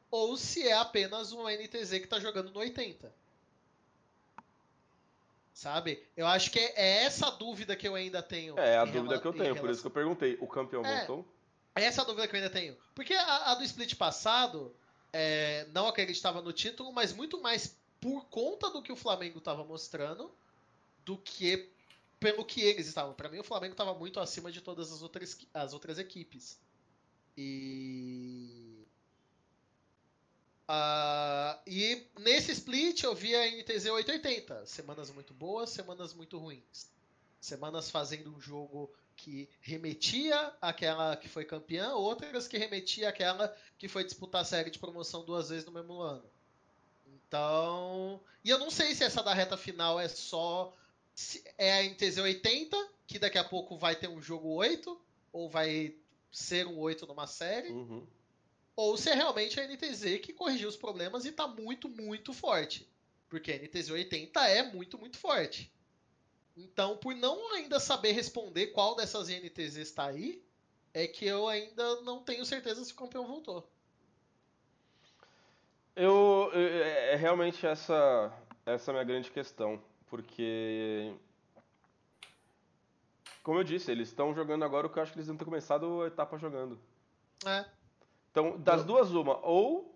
ou 0.09 0.37
se 0.37 0.67
é 0.67 0.73
apenas 0.73 1.31
uma 1.31 1.51
NTZ 1.51 1.89
que 1.89 2.05
está 2.05 2.19
jogando 2.19 2.51
no 2.51 2.59
80. 2.59 3.13
Sabe? 5.53 6.03
Eu 6.15 6.27
acho 6.27 6.51
que 6.51 6.59
é 6.59 7.03
essa 7.03 7.29
dúvida 7.31 7.75
que 7.75 7.87
eu 7.87 7.95
ainda 7.95 8.21
tenho. 8.21 8.57
É 8.57 8.77
a 8.77 8.85
dúvida 8.85 9.19
que 9.19 9.27
eu 9.27 9.33
tenho, 9.33 9.43
relação... 9.43 9.63
por 9.63 9.71
isso 9.71 9.81
que 9.81 9.87
eu 9.87 9.91
perguntei. 9.91 10.37
O 10.39 10.47
campeão 10.47 10.85
é, 10.85 10.97
voltou? 10.97 11.27
É 11.75 11.83
essa 11.83 12.03
a 12.03 12.05
dúvida 12.05 12.27
que 12.27 12.35
eu 12.35 12.39
ainda 12.39 12.51
tenho. 12.51 12.77
Porque 12.95 13.13
a, 13.13 13.51
a 13.51 13.55
do 13.55 13.63
split 13.63 13.95
passado, 13.95 14.73
é, 15.13 15.65
não 15.73 15.87
acreditava 15.87 16.41
no 16.41 16.53
título, 16.53 16.91
mas 16.91 17.13
muito 17.13 17.41
mais 17.41 17.75
por 17.99 18.25
conta 18.25 18.69
do 18.69 18.81
que 18.81 18.91
o 18.91 18.95
Flamengo 18.95 19.39
estava 19.39 19.63
mostrando 19.63 20.31
do 21.03 21.17
que 21.17 21.69
pelo 22.19 22.43
que 22.45 22.61
eles 22.61 22.87
estavam. 22.87 23.13
Para 23.13 23.29
mim, 23.29 23.39
o 23.39 23.43
Flamengo 23.43 23.73
estava 23.73 23.93
muito 23.93 24.19
acima 24.19 24.51
de 24.51 24.61
todas 24.61 24.91
as 24.91 25.01
outras, 25.01 25.37
as 25.53 25.73
outras 25.73 25.99
equipes. 25.99 26.59
E. 27.37 28.85
Uh, 30.69 31.57
e 31.65 32.05
nesse 32.19 32.51
split 32.51 33.03
eu 33.03 33.15
vi 33.15 33.33
a 33.35 33.49
NTZ 33.49 33.85
880. 33.85 34.65
Semanas 34.65 35.09
muito 35.11 35.33
boas, 35.33 35.69
semanas 35.69 36.13
muito 36.13 36.37
ruins. 36.37 36.89
Semanas 37.39 37.89
fazendo 37.89 38.35
um 38.35 38.41
jogo 38.41 38.91
que 39.17 39.49
remetia 39.59 40.53
àquela 40.61 41.17
que 41.17 41.27
foi 41.27 41.43
campeã, 41.43 41.93
outras 41.93 42.47
que 42.47 42.57
remetia 42.57 43.09
àquela 43.09 43.53
que 43.77 43.89
foi 43.89 44.03
disputar 44.03 44.43
a 44.43 44.45
série 44.45 44.69
de 44.69 44.79
promoção 44.79 45.25
duas 45.25 45.49
vezes 45.49 45.65
no 45.65 45.71
mesmo 45.71 45.99
ano. 45.99 46.23
Então. 47.07 48.21
E 48.45 48.49
eu 48.49 48.59
não 48.59 48.69
sei 48.69 48.95
se 48.95 49.03
essa 49.03 49.21
da 49.21 49.33
reta 49.33 49.57
final 49.57 49.99
é 49.99 50.07
só. 50.07 50.73
É 51.57 51.79
a 51.79 51.83
NTZ 51.83 52.19
80, 52.19 52.89
que 53.07 53.17
daqui 53.17 53.39
a 53.39 53.43
pouco 53.43 53.75
vai 53.75 53.95
ter 53.95 54.07
um 54.07 54.21
jogo 54.21 54.49
8, 54.49 55.01
ou 55.33 55.49
vai 55.49 55.95
ser 56.31 56.67
um 56.67 56.77
8 56.77 57.07
numa 57.07 57.25
série. 57.25 57.69
Uhum. 57.69 58.05
Ou 58.75 58.95
se 58.95 59.09
é 59.09 59.15
realmente 59.15 59.59
a 59.59 59.67
NTZ 59.67 60.19
que 60.21 60.31
corrigiu 60.31 60.69
os 60.69 60.77
problemas 60.77 61.25
e 61.25 61.31
tá 61.31 61.47
muito, 61.47 61.89
muito 61.89 62.31
forte. 62.33 62.87
Porque 63.27 63.51
a 63.51 63.57
NTZ 63.57 63.89
80 63.89 64.47
é 64.47 64.71
muito, 64.71 64.99
muito 64.99 65.17
forte. 65.17 65.71
Então, 66.57 66.97
por 66.97 67.13
não 67.15 67.53
ainda 67.53 67.79
saber 67.79 68.13
responder 68.13 68.67
qual 68.67 68.95
dessas 68.95 69.29
INTZs 69.29 69.77
está 69.77 70.07
aí, 70.07 70.43
é 70.91 71.07
que 71.07 71.25
eu 71.25 71.47
ainda 71.47 72.01
não 72.01 72.23
tenho 72.23 72.43
certeza 72.43 72.83
se 72.83 72.91
o 72.91 72.95
campeão 72.95 73.27
voltou. 73.27 73.69
Eu, 75.95 76.49
é, 76.53 77.13
é 77.13 77.15
realmente 77.15 77.65
essa 77.65 78.33
essa 78.65 78.89
é 78.89 78.91
a 78.91 78.93
minha 78.95 79.03
grande 79.05 79.31
questão, 79.31 79.81
porque 80.07 81.13
como 83.43 83.59
eu 83.59 83.63
disse, 83.63 83.91
eles 83.91 84.09
estão 84.09 84.33
jogando 84.33 84.65
agora 84.65 84.87
o 84.87 84.89
que 84.89 84.99
eu 84.99 85.03
acho 85.03 85.13
que 85.13 85.19
eles 85.19 85.27
não 85.29 85.37
ter 85.37 85.45
começado 85.45 86.01
a 86.01 86.07
etapa 86.07 86.37
jogando. 86.37 86.77
É. 87.45 87.65
Então, 88.31 88.59
das 88.59 88.83
duas 88.83 89.11
uma, 89.11 89.39
ou 89.45 89.95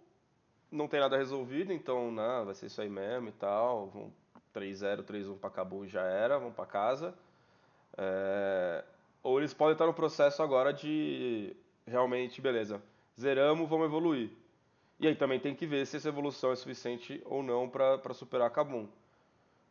não 0.71 0.87
tem 0.87 1.01
nada 1.01 1.17
resolvido, 1.17 1.73
então, 1.73 2.11
não, 2.11 2.45
vai 2.45 2.55
ser 2.55 2.67
isso 2.67 2.81
aí 2.81 2.89
mesmo 2.89 3.27
e 3.27 3.33
tal, 3.33 3.87
vão 3.87 4.13
3-0, 4.53 5.03
3-1 5.03 5.37
para 5.37 5.49
Cabo 5.49 5.85
e 5.85 5.87
já 5.87 6.01
era, 6.01 6.37
vão 6.37 6.51
para 6.51 6.65
casa. 6.65 7.13
É... 7.97 8.83
Ou 9.23 9.39
eles 9.39 9.53
podem 9.53 9.73
estar 9.73 9.85
no 9.85 9.93
processo 9.93 10.41
agora 10.41 10.73
de 10.73 11.55
realmente, 11.85 12.41
beleza, 12.41 12.81
zeramos, 13.19 13.69
vamos 13.69 13.85
evoluir. 13.85 14.31
E 14.99 15.07
aí 15.07 15.15
também 15.15 15.39
tem 15.39 15.55
que 15.55 15.65
ver 15.65 15.85
se 15.85 15.97
essa 15.97 16.09
evolução 16.09 16.51
é 16.51 16.55
suficiente 16.55 17.21
ou 17.25 17.41
não 17.41 17.67
para 17.67 18.13
superar 18.13 18.47
a 18.47 18.51
Kabum. 18.51 18.87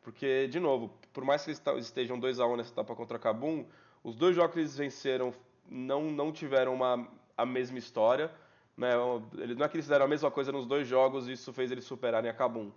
Porque, 0.03 0.49
de 0.49 0.59
novo, 0.59 0.91
por 1.13 1.25
mais 1.25 1.45
que 1.45 1.51
eles 1.51 1.87
estejam 1.87 2.19
2x1 2.19 2.57
nessa 2.57 2.73
etapa 2.73 2.97
contra 2.97 3.17
a 3.17 3.21
Kabum, 3.21 3.65
os 4.03 4.17
dois 4.17 4.35
jogos 4.35 4.55
que 4.55 4.61
eles 4.61 4.77
venceram 4.77 5.33
não, 5.69 6.05
não 6.11 6.33
tiveram 6.33 6.75
uma, 6.75 7.07
a 7.37 7.47
mesma 7.47 7.79
história. 7.79 8.31
Né? 8.77 8.91
Não 8.97 9.65
é 9.65 9.69
que 9.69 9.77
eles 9.77 9.85
fizeram 9.85 10.07
a 10.07 10.09
mesma 10.09 10.31
coisa 10.31 10.51
nos 10.51 10.67
dois 10.67 10.89
jogos 10.89 11.29
e 11.29 11.33
isso 11.33 11.53
fez 11.53 11.71
eles 11.71 11.85
superarem 11.85 12.31
a 12.31 12.35
Kabum. 12.35 12.73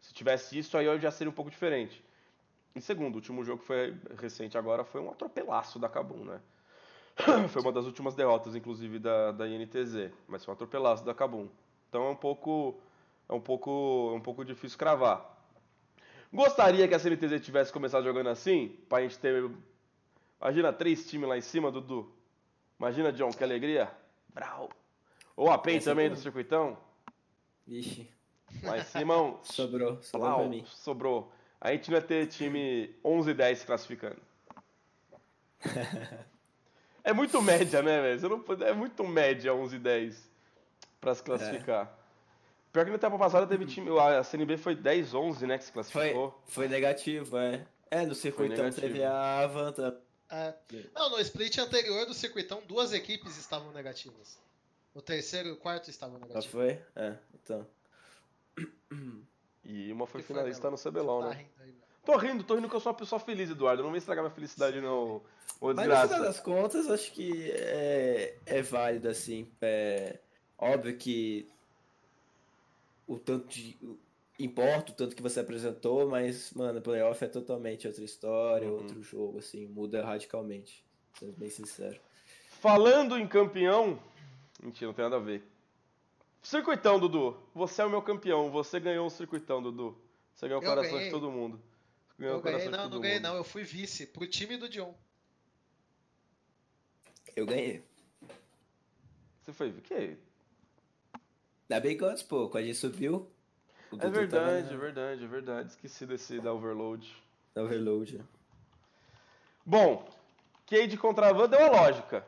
Se 0.00 0.12
tivesse 0.12 0.58
isso, 0.58 0.76
aí 0.76 0.86
eu 0.86 0.98
já 0.98 1.10
seria 1.10 1.30
um 1.30 1.34
pouco 1.34 1.50
diferente. 1.50 2.04
Em 2.74 2.80
segundo, 2.80 3.14
o 3.14 3.16
último 3.16 3.42
jogo 3.42 3.60
que 3.60 3.66
foi 3.66 3.96
recente 4.18 4.58
agora 4.58 4.84
foi 4.84 5.00
um 5.00 5.10
atropelaço 5.10 5.78
da 5.78 5.88
Kabum, 5.88 6.24
né? 6.24 6.40
foi 7.48 7.62
uma 7.62 7.72
das 7.72 7.86
últimas 7.86 8.14
derrotas, 8.14 8.54
inclusive, 8.54 8.98
da, 8.98 9.32
da 9.32 9.48
INTZ. 9.48 10.10
Mas 10.28 10.44
foi 10.44 10.52
um 10.52 10.54
atropelaço 10.54 11.04
da 11.04 11.14
Kabum. 11.14 11.48
Então 11.88 12.04
é 12.06 12.10
um 12.10 12.16
pouco, 12.16 12.78
é 13.28 13.32
um 13.32 13.40
pouco, 13.40 14.10
é 14.12 14.16
um 14.16 14.20
pouco 14.20 14.44
difícil 14.44 14.78
cravar. 14.78 15.34
Gostaria 16.32 16.86
que 16.86 16.94
a 16.94 16.98
CNTZ 16.98 17.40
tivesse 17.42 17.72
começado 17.72 18.04
jogando 18.04 18.28
assim, 18.28 18.76
pra 18.88 19.00
gente 19.00 19.18
ter. 19.18 19.50
Imagina 20.38 20.72
três 20.72 21.08
times 21.08 21.28
lá 21.28 21.38
em 21.38 21.40
cima, 21.40 21.70
Dudu. 21.70 22.12
Imagina, 22.78 23.10
John, 23.12 23.30
que 23.30 23.42
alegria. 23.42 23.90
Brau. 24.34 24.68
Ou 25.34 25.50
a 25.50 25.56
PEN 25.56 25.80
também 25.80 26.10
do 26.10 26.16
circuitão. 26.16 26.76
Vixe. 27.66 28.15
Em 28.52 28.84
cima, 28.84 29.38
sobrou, 29.44 30.02
sobrou 30.02 30.28
Plau, 30.28 30.38
pra 30.40 30.48
mim. 30.48 30.64
Sobrou. 30.66 31.32
A 31.60 31.72
gente 31.72 31.90
vai 31.90 32.00
ter 32.00 32.26
time 32.26 32.94
11 33.04 33.30
e 33.30 33.34
10 33.34 33.64
classificando. 33.64 34.16
é 37.02 37.12
muito 37.12 37.40
média, 37.42 37.82
né, 37.82 38.00
velho? 38.02 38.44
É 38.64 38.72
muito 38.72 39.04
média 39.04 39.54
11 39.54 39.76
e 39.76 39.78
10 39.78 40.30
pra 41.00 41.14
se 41.14 41.22
classificar. 41.22 41.86
É. 41.86 42.06
Pior 42.72 42.84
que 42.84 42.90
na 42.90 42.96
etapa 42.96 43.18
passada 43.18 43.46
teve 43.46 43.64
time. 43.64 43.88
A 43.98 44.22
CNB 44.22 44.58
foi 44.58 44.74
10, 44.74 45.14
11, 45.14 45.46
né? 45.46 45.56
Que 45.56 45.64
se 45.64 45.72
classificou. 45.72 46.30
Foi, 46.44 46.66
foi 46.66 46.68
negativo, 46.68 47.38
é. 47.38 47.64
É, 47.90 48.04
no 48.04 48.14
circuitão 48.14 48.70
teve 48.70 49.02
a 49.02 49.38
Avan. 49.40 49.72
tá- 49.72 49.94
É. 50.28 50.52
Não, 50.94 51.10
no 51.10 51.20
split 51.20 51.56
anterior 51.58 52.04
do 52.04 52.12
circuitão, 52.12 52.60
duas 52.66 52.92
equipes 52.92 53.38
estavam 53.38 53.72
negativas. 53.72 54.38
O 54.94 55.00
terceiro 55.00 55.48
e 55.48 55.52
o 55.52 55.56
quarto 55.56 55.88
estavam 55.88 56.18
Já 56.18 56.26
negativos. 56.26 56.46
foi? 56.52 56.80
É, 56.96 57.14
então. 57.34 57.66
E 59.64 59.92
uma 59.92 60.06
foi 60.06 60.22
finalista 60.22 60.70
no 60.70 60.76
CBLOL, 60.78 61.22
Tá 61.22 61.28
né? 61.30 61.34
rindo 61.36 61.50
aí, 61.60 61.66
Melo. 61.66 61.82
Tô 62.04 62.16
rindo, 62.16 62.44
tô 62.44 62.54
rindo 62.54 62.68
que 62.68 62.76
eu 62.76 62.80
sou 62.80 62.92
uma 62.92 62.98
pessoa 62.98 63.18
feliz, 63.18 63.50
Eduardo. 63.50 63.82
Não 63.82 63.90
vem 63.90 63.98
estragar 63.98 64.22
minha 64.24 64.34
felicidade, 64.34 64.80
não. 64.80 65.20
Ô, 65.60 65.74
Mas 65.74 65.88
no 65.88 65.96
final 66.08 66.08
das 66.22 66.38
contas, 66.40 66.88
acho 66.88 67.12
que 67.12 67.50
é, 67.50 68.36
é 68.46 68.62
válido, 68.62 69.08
assim. 69.08 69.50
É, 69.60 70.18
óbvio 70.56 70.96
que 70.96 71.48
o 73.06 73.18
tanto 73.18 73.48
de. 73.48 73.76
Importa 74.38 74.92
o 74.92 74.94
tanto 74.94 75.16
que 75.16 75.22
você 75.22 75.40
apresentou, 75.40 76.06
mas, 76.08 76.52
mano, 76.52 76.80
playoff 76.82 77.24
é 77.24 77.28
totalmente 77.28 77.86
outra 77.88 78.04
história, 78.04 78.68
Uhum. 78.68 78.74
outro 78.74 79.02
jogo, 79.02 79.38
assim, 79.38 79.66
muda 79.66 80.04
radicalmente. 80.04 80.84
Sendo 81.18 81.32
bem 81.32 81.48
sincero. 81.48 81.98
Falando 82.60 83.18
em 83.18 83.26
campeão. 83.26 83.98
Mentira, 84.62 84.88
não 84.88 84.94
tem 84.94 85.04
nada 85.04 85.16
a 85.16 85.20
ver. 85.20 85.42
Circuitão, 86.46 87.00
Dudu. 87.00 87.36
Você 87.52 87.82
é 87.82 87.84
o 87.84 87.90
meu 87.90 88.00
campeão. 88.00 88.52
Você 88.52 88.78
ganhou 88.78 89.04
um 89.04 89.10
circuitão, 89.10 89.60
Dudu. 89.60 89.98
Você 90.32 90.46
ganhou 90.46 90.62
o 90.62 90.64
coração 90.64 90.92
ganhei. 90.92 91.06
de 91.06 91.10
todo 91.10 91.28
mundo. 91.28 91.60
Ganhou 92.16 92.36
Eu 92.36 92.38
o 92.38 92.42
ganhei, 92.42 92.68
não, 92.68 92.88
não 92.88 93.00
ganhei 93.00 93.16
mundo. 93.16 93.28
não, 93.28 93.34
eu 93.34 93.42
fui 93.42 93.64
vice 93.64 94.06
pro 94.06 94.28
time 94.28 94.56
do 94.56 94.68
Dion. 94.68 94.92
Eu 97.34 97.46
ganhei. 97.46 97.82
Você 99.42 99.52
foi. 99.52 99.70
O 99.70 99.80
que? 99.82 100.16
Da 101.68 101.80
Big 101.80 101.96
Gods, 101.96 102.22
pô, 102.22 102.48
quando 102.48 102.62
a 102.62 102.66
gente 102.68 102.78
subiu. 102.78 103.28
o 103.90 103.96
É 103.96 104.08
verdade, 104.08 104.68
tava 104.68 104.74
é 104.76 104.78
verdade, 104.78 105.24
é 105.24 105.26
verdade. 105.26 105.70
Esqueci 105.70 106.06
desse 106.06 106.38
da 106.38 106.52
Overload. 106.52 107.12
Na 107.56 107.62
overload. 107.62 108.24
Bom, 109.64 110.08
Cade 110.64 110.96
contra 110.96 111.30
a 111.30 111.32
Van 111.32 111.48
deu 111.48 111.60
a 111.60 111.70
lógica. 111.70 112.24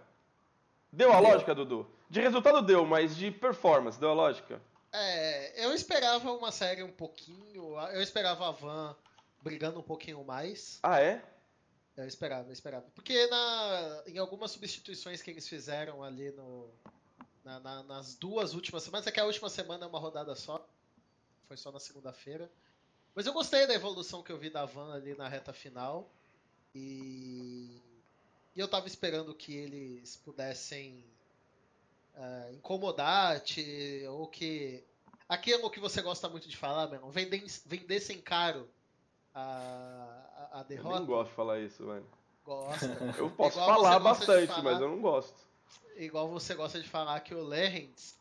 Deu 0.93 1.13
a 1.13 1.21
Deu. 1.21 1.31
lógica, 1.31 1.55
Dudu? 1.55 1.98
De 2.11 2.21
resultado 2.21 2.63
deu, 2.63 2.87
mas 2.87 3.17
de 3.17 3.31
performance, 3.31 3.99
deu 4.01 4.11
a 4.11 4.15
lógica? 4.15 4.61
É, 4.93 5.65
eu 5.65 5.75
esperava 5.75 6.33
uma 6.33 6.51
série 6.51 6.83
um 6.83 6.91
pouquinho. 6.91 7.79
Eu 7.93 8.01
esperava 8.01 8.49
a 8.49 8.51
Van 8.51 8.97
brigando 9.43 9.79
um 9.81 9.83
pouquinho 9.83 10.25
mais. 10.25 10.79
Ah, 10.83 11.01
é? 11.01 11.23
Eu 11.97 12.07
esperava, 12.07 12.49
eu 12.49 12.53
esperava. 12.53 12.87
Porque 12.95 13.27
na, 13.27 14.03
em 14.07 14.19
algumas 14.19 14.51
substituições 14.53 15.21
que 15.21 15.31
eles 15.31 15.47
fizeram 15.49 16.03
ali 16.03 16.31
no, 16.31 16.71
na- 17.45 17.61
na- 17.61 17.83
nas 17.83 18.15
duas 18.15 18.55
últimas 18.55 18.83
semanas, 18.85 19.07
é 19.07 19.11
que 19.13 19.21
a 19.21 19.25
última 19.27 19.51
semana 19.51 19.85
é 19.85 19.89
uma 19.89 19.99
rodada 19.99 20.35
só. 20.35 20.65
Foi 21.47 21.57
só 21.57 21.71
na 21.73 21.81
segunda-feira. 21.81 22.51
Mas 23.15 23.27
eu 23.27 23.33
gostei 23.33 23.67
da 23.67 23.75
evolução 23.75 24.23
que 24.23 24.31
eu 24.33 24.39
vi 24.39 24.49
da 24.49 24.65
Van 24.65 24.95
ali 24.95 25.15
na 25.15 25.29
reta 25.29 25.53
final. 25.53 26.09
E, 26.75 27.83
e 28.55 28.61
eu 28.61 28.69
tava 28.69 28.87
esperando 28.87 29.35
que 29.35 29.55
eles 29.55 30.17
pudessem 30.17 31.05
é, 32.19 32.53
incomodar, 32.53 33.41
te, 33.41 34.05
ou 34.09 34.27
que. 34.27 34.83
Aquilo 35.29 35.71
que 35.71 35.79
você 35.79 36.01
gosta 36.03 36.29
muito 36.29 36.49
de 36.49 36.57
falar, 36.57 36.89
mano, 36.89 37.11
vender, 37.11 37.45
vendessem 37.67 38.19
caro 38.21 38.67
a, 39.35 39.41
a, 40.53 40.59
a 40.59 40.61
Eu 40.61 40.65
derrota. 40.65 40.99
nem 40.99 41.07
gosto 41.07 41.29
de 41.31 41.37
falar 41.37 41.61
isso, 41.61 41.87
velho. 41.87 42.07
Gosta. 42.45 42.87
Eu 43.19 43.31
posso 43.31 43.59
Igual 43.59 43.75
falar 43.75 43.99
bastante, 43.99 44.47
falar. 44.49 44.63
mas 44.63 44.81
eu 44.81 44.89
não 44.89 45.01
gosto. 45.03 45.35
Igual 45.97 46.29
você 46.29 46.55
gosta 46.55 46.81
de 46.81 46.89
falar 46.89 47.21
que 47.21 47.35
o 47.35 47.43
Legends 47.45 48.17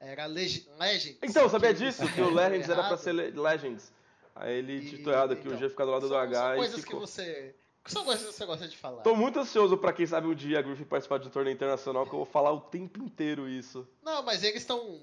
era 0.00 0.26
leg 0.26 0.66
Legends. 0.80 1.18
Então, 1.22 1.48
sabia 1.48 1.72
que 1.72 1.78
disso? 1.78 2.02
Que 2.12 2.20
o 2.20 2.30
Legends 2.34 2.68
era 2.68 2.88
pra 2.88 2.96
ser 2.96 3.12
Le- 3.12 3.30
Legends. 3.30 3.92
Aí 4.34 4.54
ele 4.54 4.78
E- 4.78 4.90
ditou 4.96 5.12
errado 5.12 5.32
aqui, 5.34 5.42
então, 5.46 5.54
o 5.56 5.60
G 5.60 5.68
fica 5.68 5.84
do 5.84 5.92
lado 5.92 6.08
do 6.08 6.16
H 6.16 6.36
são 6.40 6.54
e 6.54 6.56
coisas 6.56 6.80
ficou. 6.80 7.00
que 7.00 7.06
você. 7.06 7.54
São 7.86 8.04
coisas 8.04 8.26
que 8.26 8.32
você 8.32 8.46
gosta 8.46 8.68
de 8.68 8.76
falar. 8.76 9.02
Tô 9.02 9.14
muito 9.16 9.38
ansioso 9.40 9.76
pra 9.76 9.92
quem 9.92 10.06
sabe 10.06 10.26
um 10.28 10.34
dia 10.34 10.58
a 10.58 10.62
Griffin 10.62 10.84
participar 10.84 11.18
de 11.18 11.26
um 11.28 11.30
torneio 11.30 11.54
internacional, 11.54 12.04
que 12.06 12.12
eu 12.12 12.18
vou 12.18 12.26
falar 12.26 12.52
o 12.52 12.60
tempo 12.60 13.02
inteiro 13.02 13.48
isso. 13.48 13.86
Não, 14.02 14.22
mas 14.22 14.42
eles 14.44 14.62
estão. 14.62 15.00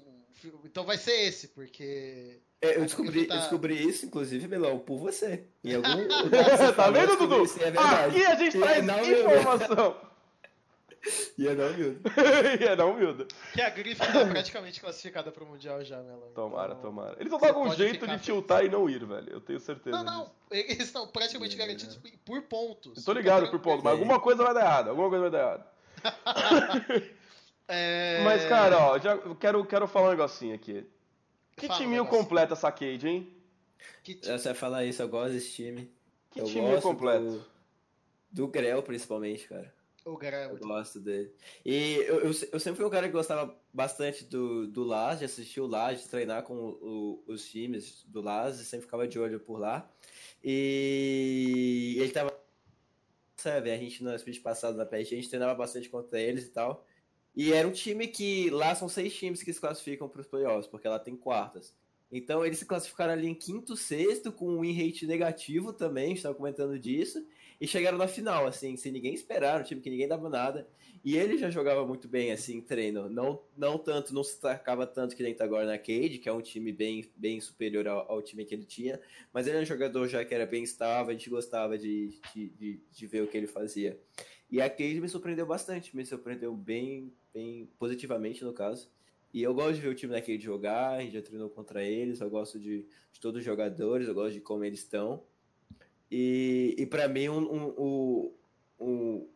Então 0.64 0.84
vai 0.84 0.96
ser 0.96 1.12
esse, 1.28 1.48
porque. 1.48 2.40
É, 2.62 2.76
eu 2.76 2.82
descobri, 2.82 3.26
tá- 3.26 3.34
eu 3.34 3.40
descobri 3.40 3.88
isso, 3.88 4.04
inclusive, 4.06 4.46
Melão, 4.48 4.78
por 4.78 4.98
você. 4.98 5.46
Em 5.64 5.74
algum 5.76 6.22
lugar 6.24 6.74
tá 6.74 6.90
vendo, 6.90 7.16
Dudu? 7.16 7.44
é. 7.60 7.68
Aqui 8.06 8.24
a 8.24 8.34
gente 8.36 8.56
E 8.56 8.60
traz 8.60 8.86
informação. 9.08 10.09
E 11.38 11.48
é 11.48 11.54
não, 11.54 11.66
humilde. 11.70 12.00
e 12.60 12.64
é 12.64 12.76
não, 12.76 12.92
humilde. 12.92 13.26
Que 13.54 13.62
a 13.62 13.70
Griffin 13.70 14.04
tá 14.12 14.26
praticamente 14.26 14.80
classificada 14.80 15.32
pro 15.32 15.46
Mundial 15.46 15.82
já, 15.82 15.98
Melão. 16.02 16.30
Tomara, 16.34 16.72
Então, 16.74 16.82
tomara. 16.90 17.16
Eles 17.18 17.30
vão 17.30 17.40
dar 17.40 17.48
algum 17.48 17.72
jeito 17.74 18.06
de 18.06 18.18
tiltar 18.18 18.64
e 18.64 18.68
não 18.68 18.88
ir, 18.88 19.04
velho. 19.06 19.32
Eu 19.32 19.40
tenho 19.40 19.58
certeza 19.58 19.96
Não, 19.96 20.04
não. 20.04 20.20
disso. 20.24 20.34
Eles 20.50 20.84
estão 20.84 21.06
praticamente 21.08 21.56
garantidos 21.56 21.98
por 22.24 22.42
pontos. 22.42 22.98
Eu 22.98 23.04
tô 23.04 23.12
ligado 23.12 23.50
por 23.50 23.58
ponto, 23.60 23.82
mas 23.82 23.94
É. 23.94 23.96
alguma 23.96 24.20
coisa 24.20 24.44
vai 24.44 24.52
dar 24.52 24.60
errado. 24.60 24.88
Alguma 24.90 25.08
coisa 25.08 25.30
vai 25.30 25.30
dar 25.30 25.38
errado. 25.38 25.64
É... 27.72 28.22
Mas, 28.24 28.44
cara, 28.46 28.78
ó, 28.78 28.98
já 28.98 29.12
eu 29.14 29.36
quero, 29.36 29.64
quero 29.64 29.86
falar 29.86 30.08
um 30.08 30.10
negocinho 30.10 30.54
aqui. 30.56 30.84
Que 31.56 31.68
Fala 31.68 31.78
timinho 31.78 32.02
negocinho. 32.02 32.22
completa 32.24 32.54
essa 32.54 32.72
Cade, 32.72 33.06
hein? 33.06 33.32
Que 34.02 34.14
ti- 34.16 34.26
Você 34.26 34.48
vai 34.48 34.54
falar 34.54 34.84
isso, 34.84 35.00
eu 35.00 35.08
gosto 35.08 35.32
desse 35.34 35.52
time. 35.52 35.88
Que 36.32 36.40
eu 36.40 36.46
timinho 36.46 36.72
gosto 36.72 36.82
completo. 36.82 37.24
Do, 37.24 37.46
do 38.32 38.48
Grell, 38.48 38.82
principalmente, 38.82 39.46
cara. 39.46 39.72
O 40.04 40.18
é 40.22 40.46
Eu 40.46 40.56
gosto 40.58 40.98
dele. 41.00 41.32
E 41.64 41.96
eu, 42.06 42.20
eu, 42.20 42.30
eu 42.52 42.60
sempre 42.60 42.76
fui 42.76 42.84
um 42.84 42.90
cara 42.90 43.06
que 43.06 43.12
gostava 43.12 43.54
bastante 43.72 44.24
do, 44.24 44.66
do 44.66 44.82
Laz, 44.82 45.18
de 45.18 45.24
assistir 45.26 45.60
o 45.60 45.66
Laz, 45.66 46.02
de 46.02 46.08
treinar 46.08 46.42
com 46.42 46.54
o- 46.56 47.22
os 47.26 47.48
times 47.48 48.04
do 48.06 48.20
Laz, 48.22 48.58
e 48.60 48.64
sempre 48.64 48.86
ficava 48.86 49.06
de 49.06 49.18
olho 49.18 49.38
por 49.40 49.58
lá. 49.58 49.90
E 50.42 51.96
ele 51.98 52.10
tava. 52.12 52.30
Sabe, 53.36 53.70
a 53.70 53.76
gente 53.78 54.02
no 54.04 54.14
split 54.14 54.42
passado 54.42 54.76
na 54.76 54.84
PSG, 54.84 55.14
a 55.16 55.20
gente 55.20 55.30
treinava 55.30 55.54
bastante 55.54 55.88
contra 55.88 56.20
eles 56.20 56.44
e 56.44 56.50
tal. 56.50 56.84
E 57.34 57.52
era 57.52 57.66
um 57.66 57.72
time 57.72 58.06
que. 58.08 58.50
Lá 58.50 58.74
são 58.74 58.88
seis 58.88 59.14
times 59.14 59.42
que 59.42 59.52
se 59.52 59.60
classificam 59.60 60.08
para 60.08 60.20
os 60.20 60.26
playoffs, 60.26 60.66
porque 60.66 60.88
lá 60.88 60.98
tem 60.98 61.16
quartas. 61.16 61.74
Então 62.12 62.44
eles 62.44 62.58
se 62.58 62.66
classificaram 62.66 63.12
ali 63.12 63.28
em 63.28 63.34
quinto, 63.34 63.76
sexto, 63.76 64.32
com 64.32 64.48
um 64.56 64.60
win 64.60 64.72
rate 64.72 65.06
negativo 65.06 65.72
também, 65.72 66.04
a 66.06 66.08
gente 66.08 66.16
estava 66.18 66.34
comentando 66.34 66.78
disso. 66.78 67.24
E 67.60 67.66
chegaram 67.66 67.98
na 67.98 68.08
final, 68.08 68.46
assim, 68.46 68.74
sem 68.76 68.90
ninguém 68.90 69.12
esperar, 69.12 69.60
um 69.60 69.64
time 69.64 69.80
que 69.82 69.90
ninguém 69.90 70.08
dava 70.08 70.30
nada. 70.30 70.66
E 71.04 71.16
ele 71.16 71.36
já 71.36 71.50
jogava 71.50 71.86
muito 71.86 72.08
bem, 72.08 72.32
assim, 72.32 72.56
em 72.56 72.60
treino. 72.60 73.08
Não, 73.08 73.42
não 73.56 73.78
tanto, 73.78 74.14
não 74.14 74.24
se 74.24 74.32
destacava 74.32 74.86
tanto 74.86 75.14
que 75.14 75.22
nem 75.22 75.34
tá 75.34 75.44
agora 75.44 75.66
na 75.66 75.76
Cade, 75.76 76.18
que 76.18 76.28
é 76.28 76.32
um 76.32 76.40
time 76.40 76.72
bem, 76.72 77.10
bem 77.16 77.38
superior 77.38 77.86
ao, 77.86 78.10
ao 78.12 78.22
time 78.22 78.46
que 78.46 78.54
ele 78.54 78.64
tinha. 78.64 78.98
Mas 79.32 79.46
ele 79.46 79.58
é 79.58 79.60
um 79.60 79.66
jogador 79.66 80.08
já 80.08 80.24
que 80.24 80.34
era 80.34 80.46
bem 80.46 80.62
estável, 80.62 81.10
a 81.10 81.12
gente 81.12 81.28
gostava 81.28 81.76
de, 81.76 82.18
de, 82.34 82.48
de, 82.48 82.80
de 82.90 83.06
ver 83.06 83.22
o 83.22 83.26
que 83.26 83.36
ele 83.36 83.46
fazia. 83.46 84.00
E 84.50 84.60
a 84.60 84.68
Cade 84.68 85.00
me 85.00 85.08
surpreendeu 85.08 85.46
bastante, 85.46 85.94
me 85.94 86.04
surpreendeu 86.04 86.54
bem, 86.54 87.12
bem 87.32 87.68
positivamente, 87.78 88.42
no 88.42 88.52
caso. 88.54 88.90
E 89.32 89.42
eu 89.42 89.54
gosto 89.54 89.76
de 89.76 89.80
ver 89.82 89.88
o 89.88 89.94
time 89.94 90.12
da 90.12 90.20
Cade 90.20 90.40
jogar, 90.40 90.94
a 90.94 91.00
gente 91.02 91.12
já 91.12 91.22
treinou 91.22 91.48
contra 91.48 91.84
eles, 91.84 92.20
eu 92.20 92.28
gosto 92.28 92.58
de, 92.58 92.86
de 93.12 93.20
todos 93.20 93.38
os 93.38 93.44
jogadores, 93.44 94.08
eu 94.08 94.14
gosto 94.14 94.32
de 94.32 94.40
como 94.40 94.64
eles 94.64 94.80
estão. 94.80 95.22
E, 96.10 96.74
e 96.78 96.86
para 96.86 97.08
mim, 97.08 97.28
um, 97.28 97.38
um, 97.38 97.74
um, 97.78 98.32
um, 98.80 99.28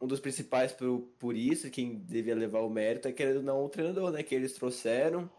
um 0.00 0.06
dos 0.06 0.20
principais 0.20 0.72
por, 0.72 1.00
por 1.18 1.36
isso, 1.36 1.70
quem 1.70 1.96
devia 1.98 2.34
levar 2.34 2.60
o 2.60 2.68
mérito 2.70 3.08
é 3.08 3.12
querendo 3.12 3.42
não 3.42 3.64
o 3.64 3.68
treinador, 3.68 4.10
né? 4.10 4.22
Que 4.22 4.34
eles 4.34 4.52
trouxeram, 4.52 5.30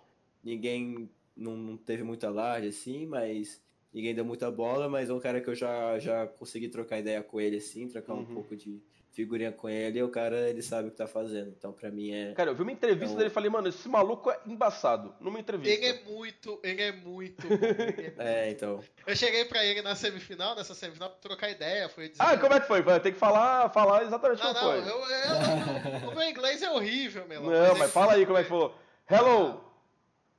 ninguém 0.44 1.10
não, 1.36 1.56
não 1.56 1.78
teve 1.78 2.04
muita 2.04 2.30
larga 2.30 2.68
assim, 2.68 3.06
mas 3.06 3.62
ninguém 3.94 4.16
deu 4.16 4.26
muita 4.26 4.50
bola, 4.50 4.90
mas 4.90 5.10
é 5.10 5.14
um 5.14 5.20
cara 5.20 5.40
que 5.40 5.50
eu 5.50 5.56
já, 5.56 6.00
já 6.00 6.26
consegui 6.26 6.68
trocar 6.70 7.00
ideia 7.00 7.22
com 7.22 7.40
ele 7.40 7.58
assim, 7.58 7.88
trocar 7.88 8.14
um 8.14 8.20
Uhum. 8.20 8.26
pouco 8.34 8.56
de 8.56 8.82
figurinha 9.12 9.52
com 9.52 9.68
ele, 9.68 9.98
e 10.00 10.04
o 10.04 10.10
cara 10.10 10.48
ele 10.50 10.62
sabe 10.62 10.88
o 10.90 10.92
que 10.92 10.98
tá 10.98 11.08
fazendo. 11.08 11.50
Então, 11.58 11.74
pra 11.74 11.90
mim 11.90 12.12
é. 12.14 12.34
Cara, 12.34 12.52
eu 12.52 12.56
vi 12.56 12.62
uma 12.62 12.72
entrevista 12.72 13.06
Então- 13.06 13.18
dele 13.18 13.30
e 13.30 13.34
falei, 13.34 13.50
mano, 13.50 13.68
esse 13.68 13.90
maluco 13.90 14.30
é 14.30 14.40
embaçado. 14.46 15.16
Numa 15.20 15.40
entrevista. 15.40 15.74
Ele 15.74 15.86
é 15.88 16.04
muito, 16.04 16.60
ele 16.64 16.82
é 16.84 16.92
muito 16.92 17.48
bom. 17.48 17.56
ele 17.56 18.14
é 18.18 18.46
É, 18.46 18.50
então. 18.52 18.84
Eu 19.08 19.16
cheguei 19.16 19.46
pra 19.46 19.66
ele 19.66 19.82
na 19.82 19.96
semifinal, 19.96 20.56
nessa 20.56 20.76
semifinal, 20.76 21.10
pra 21.10 21.18
trocar 21.20 21.50
ideia. 21.50 21.90
Foi 21.90 22.10
dizer, 22.10 22.22
Ah, 22.22 22.38
como 22.38 22.54
é 22.54 22.60
que 22.60 22.68
foi? 22.68 22.82
Vai 22.84 23.00
ter 23.00 23.12
que 23.12 23.18
falar, 23.18 23.70
falar 23.72 24.04
exatamente 24.04 24.40
Não, 24.44 24.54
como 24.54 24.72
não, 24.76 24.84
foi. 24.84 24.92
eu, 24.92 26.04
eu- 26.04 26.10
o 26.10 26.16
meu 26.16 26.30
inglês 26.30 26.62
é 26.62 26.70
horrível, 26.70 27.28
meu. 27.28 27.42
Não, 27.42 27.76
mas 27.78 27.92
fala 27.92 28.14
aí 28.14 28.26
como 28.26 28.38
é 28.38 28.44
que 28.44 28.50
falou. 28.50 28.76
Hello, 29.10 29.64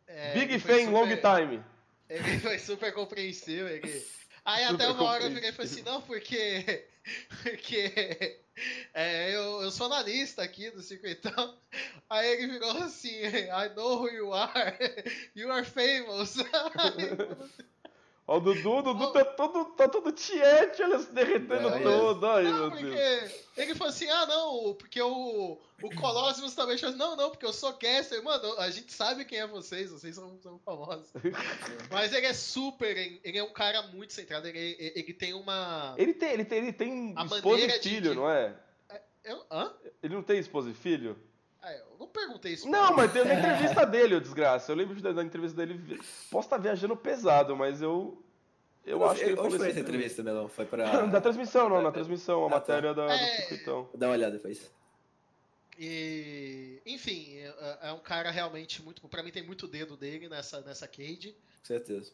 É, 0.06 0.34
big 0.34 0.58
foi 0.60 0.84
fan, 0.84 0.90
long 0.90 1.08
super- 1.08 1.36
time. 1.40 1.64
Ele 2.08 2.38
foi 2.38 2.58
super 2.58 2.92
compreensível. 2.94 3.68
Ele... 3.68 4.02
Aí 4.44 4.66
Super 4.66 4.74
até 4.84 4.88
uma 4.92 5.02
hora 5.04 5.24
eu 5.24 5.30
virei 5.30 5.50
e 5.50 5.52
falei 5.52 5.70
assim, 5.70 5.82
não, 5.82 6.00
porque. 6.00 6.86
Porque. 7.42 8.40
É, 8.94 9.34
eu, 9.34 9.62
eu 9.62 9.70
sou 9.70 9.86
analista 9.86 10.42
aqui 10.42 10.70
do 10.70 10.82
circuitão. 10.82 11.56
Aí 12.08 12.26
ele 12.32 12.52
virou 12.52 12.70
assim, 12.78 13.16
I 13.22 13.74
know 13.74 13.98
who 13.98 14.08
you 14.10 14.32
are. 14.32 14.76
You 15.34 15.50
are 15.52 15.64
famous. 15.64 16.36
Ó, 18.30 18.36
o 18.36 18.40
Dudu, 18.40 18.70
o 18.76 18.82
Dudu 18.82 19.10
tá 19.10 19.24
todo, 19.24 19.64
tá 19.74 19.88
todo 19.88 20.12
tiete, 20.12 20.82
olha, 20.82 20.98
se 20.98 21.10
derretendo 21.12 21.70
É, 21.70 21.78
é. 21.78 21.82
todo. 21.82 22.26
Ai, 22.26 22.42
Não, 22.44 22.70
meu 22.70 22.70
Deus. 22.70 22.82
porque 22.82 23.60
ele 23.62 23.74
falou 23.74 23.88
assim, 23.90 24.06
ah 24.10 24.26
não, 24.26 24.74
porque 24.74 25.00
o, 25.00 25.58
o 25.82 25.94
Colossus 25.96 26.54
também 26.54 26.76
falou 26.76 26.90
assim, 26.94 26.98
não, 26.98 27.16
não, 27.16 27.30
porque 27.30 27.46
eu 27.46 27.54
sou 27.54 27.72
caster, 27.72 28.22
mano, 28.22 28.52
a 28.58 28.68
gente 28.70 28.92
sabe 28.92 29.24
quem 29.24 29.38
é 29.40 29.46
vocês, 29.46 29.90
vocês 29.90 30.14
são, 30.14 30.38
são 30.42 30.58
famosos. 30.58 31.06
Mas 31.90 32.12
ele 32.12 32.26
é 32.26 32.34
super, 32.34 32.94
ele 33.24 33.38
é 33.38 33.42
um 33.42 33.52
cara 33.52 33.80
muito 33.88 34.12
centrado, 34.12 34.46
ele, 34.46 34.76
ele 34.78 35.14
tem 35.14 35.32
uma... 35.32 35.94
Ele 35.96 36.12
tem, 36.12 36.30
ele 36.32 36.44
tem, 36.44 36.58
ele 36.58 36.72
tem 36.74 37.14
esposa 37.24 37.64
e 37.64 37.70
filho, 37.80 38.10
de- 38.10 38.14
não 38.16 38.30
é? 38.30 38.54
Eu, 39.24 39.42
hã? 39.50 39.72
Ele 40.02 40.14
não 40.14 40.22
tem 40.22 40.38
esposa 40.38 40.68
e 40.70 40.74
filho? 40.74 41.18
Ah, 41.68 41.74
eu 41.74 41.96
não 41.98 42.06
perguntei 42.08 42.52
isso. 42.54 42.68
Não, 42.68 42.94
mas 42.96 43.12
tem 43.12 43.24
na 43.24 43.34
entrevista 43.34 43.84
dele, 43.84 44.14
ô 44.16 44.20
desgraça. 44.20 44.72
Eu 44.72 44.76
lembro 44.76 45.00
da, 45.00 45.12
da 45.12 45.22
entrevista 45.22 45.56
dele. 45.56 46.00
Posso 46.30 46.46
estar 46.46 46.56
viajando 46.58 46.96
pesado, 46.96 47.56
mas 47.56 47.82
eu. 47.82 48.22
Eu 48.86 49.04
acho 49.04 49.20
que 49.22 49.26
ele 49.30 49.38
Onde 49.40 49.58
foi 49.58 49.68
essa 49.70 49.80
entrevista, 49.80 50.22
Melão? 50.22 50.48
Foi 50.48 50.64
pra. 50.64 51.04
Da 51.08 51.20
transmissão, 51.20 51.68
não, 51.68 51.82
na 51.82 51.92
transmissão, 51.92 52.44
a 52.44 52.46
Ah, 52.46 52.50
tá. 52.50 52.56
matéria 52.56 52.94
da, 52.94 53.04
É. 53.12 53.16
do 53.18 53.36
circuitão. 53.48 53.88
Dá 53.94 54.06
uma 54.06 54.12
olhada 54.14 54.32
depois. 54.36 54.70
E, 55.78 56.80
enfim, 56.86 57.36
é, 57.36 57.78
é 57.88 57.92
um 57.92 58.00
cara 58.00 58.30
realmente 58.30 58.82
muito. 58.82 59.06
Pra 59.08 59.22
mim 59.22 59.30
tem 59.30 59.42
muito 59.44 59.68
dedo 59.68 59.96
dele 59.96 60.28
nessa, 60.28 60.60
nessa 60.62 60.88
cage. 60.88 61.32
Com 61.60 61.64
certeza. 61.64 62.12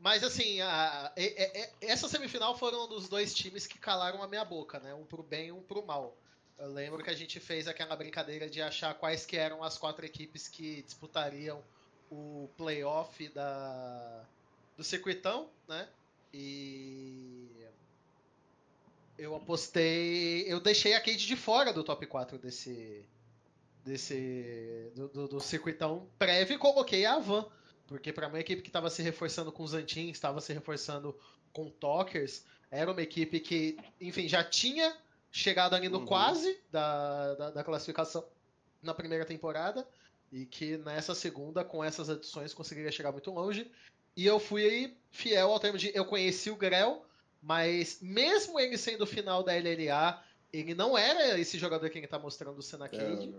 Mas 0.00 0.24
assim, 0.24 0.60
a- 0.60 1.12
é- 1.14 1.42
é- 1.42 1.60
é- 1.62 1.70
essa 1.82 2.08
semifinal 2.08 2.58
foram 2.58 2.84
um 2.84 2.88
dos 2.88 3.08
dois 3.08 3.32
times 3.32 3.66
que 3.66 3.78
calaram 3.78 4.22
a 4.22 4.26
minha 4.28 4.44
boca, 4.44 4.80
né? 4.80 4.92
Um 4.94 5.04
pro 5.04 5.22
bem 5.22 5.48
e 5.48 5.52
um 5.52 5.62
pro 5.62 5.84
mal. 5.86 6.16
Eu 6.58 6.72
lembro 6.72 7.02
que 7.02 7.10
a 7.10 7.14
gente 7.14 7.40
fez 7.40 7.66
aquela 7.66 7.96
brincadeira 7.96 8.48
de 8.48 8.62
achar 8.62 8.94
quais 8.94 9.26
que 9.26 9.36
eram 9.36 9.62
as 9.62 9.76
quatro 9.76 10.04
equipes 10.06 10.48
que 10.48 10.82
disputariam 10.82 11.62
o 12.10 12.48
playoff 12.56 13.28
da, 13.30 14.24
do 14.76 14.84
circuitão, 14.84 15.48
né? 15.68 15.88
E 16.32 17.48
eu 19.18 19.34
apostei. 19.34 20.44
Eu 20.52 20.60
deixei 20.60 20.94
a 20.94 21.00
Cade 21.00 21.26
de 21.26 21.36
fora 21.36 21.72
do 21.72 21.84
top 21.84 22.06
4 22.06 22.38
desse. 22.38 23.04
desse. 23.84 24.90
do, 24.94 25.08
do, 25.08 25.28
do 25.28 25.40
circuitão 25.40 26.08
prévio 26.18 26.56
e 26.56 26.58
coloquei 26.58 27.04
a 27.06 27.18
Van. 27.18 27.46
Porque 27.86 28.12
para 28.12 28.28
uma 28.28 28.40
equipe 28.40 28.62
que 28.62 28.68
estava 28.68 28.90
se 28.90 29.02
reforçando 29.02 29.52
com 29.52 29.62
os 29.62 29.74
Antins, 29.74 30.12
estava 30.12 30.40
se 30.40 30.52
reforçando 30.52 31.18
com 31.52 31.70
Talkers, 31.70 32.44
era 32.70 32.90
uma 32.90 33.02
equipe 33.02 33.38
que, 33.38 33.76
enfim, 34.00 34.26
já 34.26 34.42
tinha 34.42 34.96
chegado 35.34 35.74
ali 35.74 35.88
no 35.88 35.98
Uhum. 35.98 36.06
quase 36.06 36.60
da, 36.70 37.34
da, 37.34 37.50
da 37.50 37.64
classificação 37.64 38.24
na 38.80 38.94
primeira 38.94 39.24
temporada 39.24 39.86
e 40.30 40.46
que 40.46 40.78
nessa 40.78 41.12
segunda, 41.12 41.64
com 41.64 41.82
essas 41.82 42.08
adições, 42.08 42.54
conseguiria 42.54 42.92
chegar 42.92 43.10
muito 43.10 43.32
longe. 43.32 43.68
E 44.16 44.24
eu 44.24 44.38
fui 44.38 44.64
aí 44.64 44.96
fiel 45.10 45.50
ao 45.50 45.58
termo 45.58 45.76
de 45.76 45.90
eu 45.92 46.04
conheci 46.04 46.50
o 46.50 46.56
Grell, 46.56 47.04
mas 47.42 47.98
mesmo 48.00 48.60
ele 48.60 48.78
sendo 48.78 49.02
o 49.02 49.06
final 49.08 49.42
da 49.42 49.52
LLA, 49.52 50.22
ele 50.52 50.72
não 50.72 50.96
era 50.96 51.36
esse 51.38 51.58
jogador 51.58 51.90
que 51.90 51.98
ele 51.98 52.06
tá 52.06 52.18
mostrando 52.18 52.62
ser 52.62 52.76
na 52.76 52.88
Cade. 52.88 53.34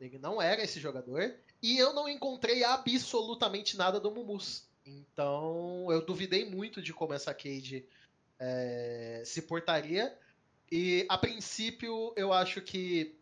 Ele 0.00 0.18
não 0.18 0.40
era 0.40 0.62
esse 0.62 0.80
jogador. 0.80 1.34
E 1.62 1.76
eu 1.76 1.92
não 1.92 2.08
encontrei 2.08 2.64
absolutamente 2.64 3.76
nada 3.76 4.00
do 4.00 4.10
Mumus. 4.10 4.64
Então 4.86 5.86
eu 5.90 6.00
duvidei 6.00 6.48
muito 6.48 6.80
de 6.80 6.94
como 6.94 7.12
essa 7.12 7.34
Cade 7.34 7.84
é, 8.38 9.22
se 9.26 9.42
portaria. 9.42 10.16
E 10.70 11.06
a 11.08 11.16
princípio 11.16 12.12
eu 12.16 12.32
acho 12.32 12.60
que 12.60 13.16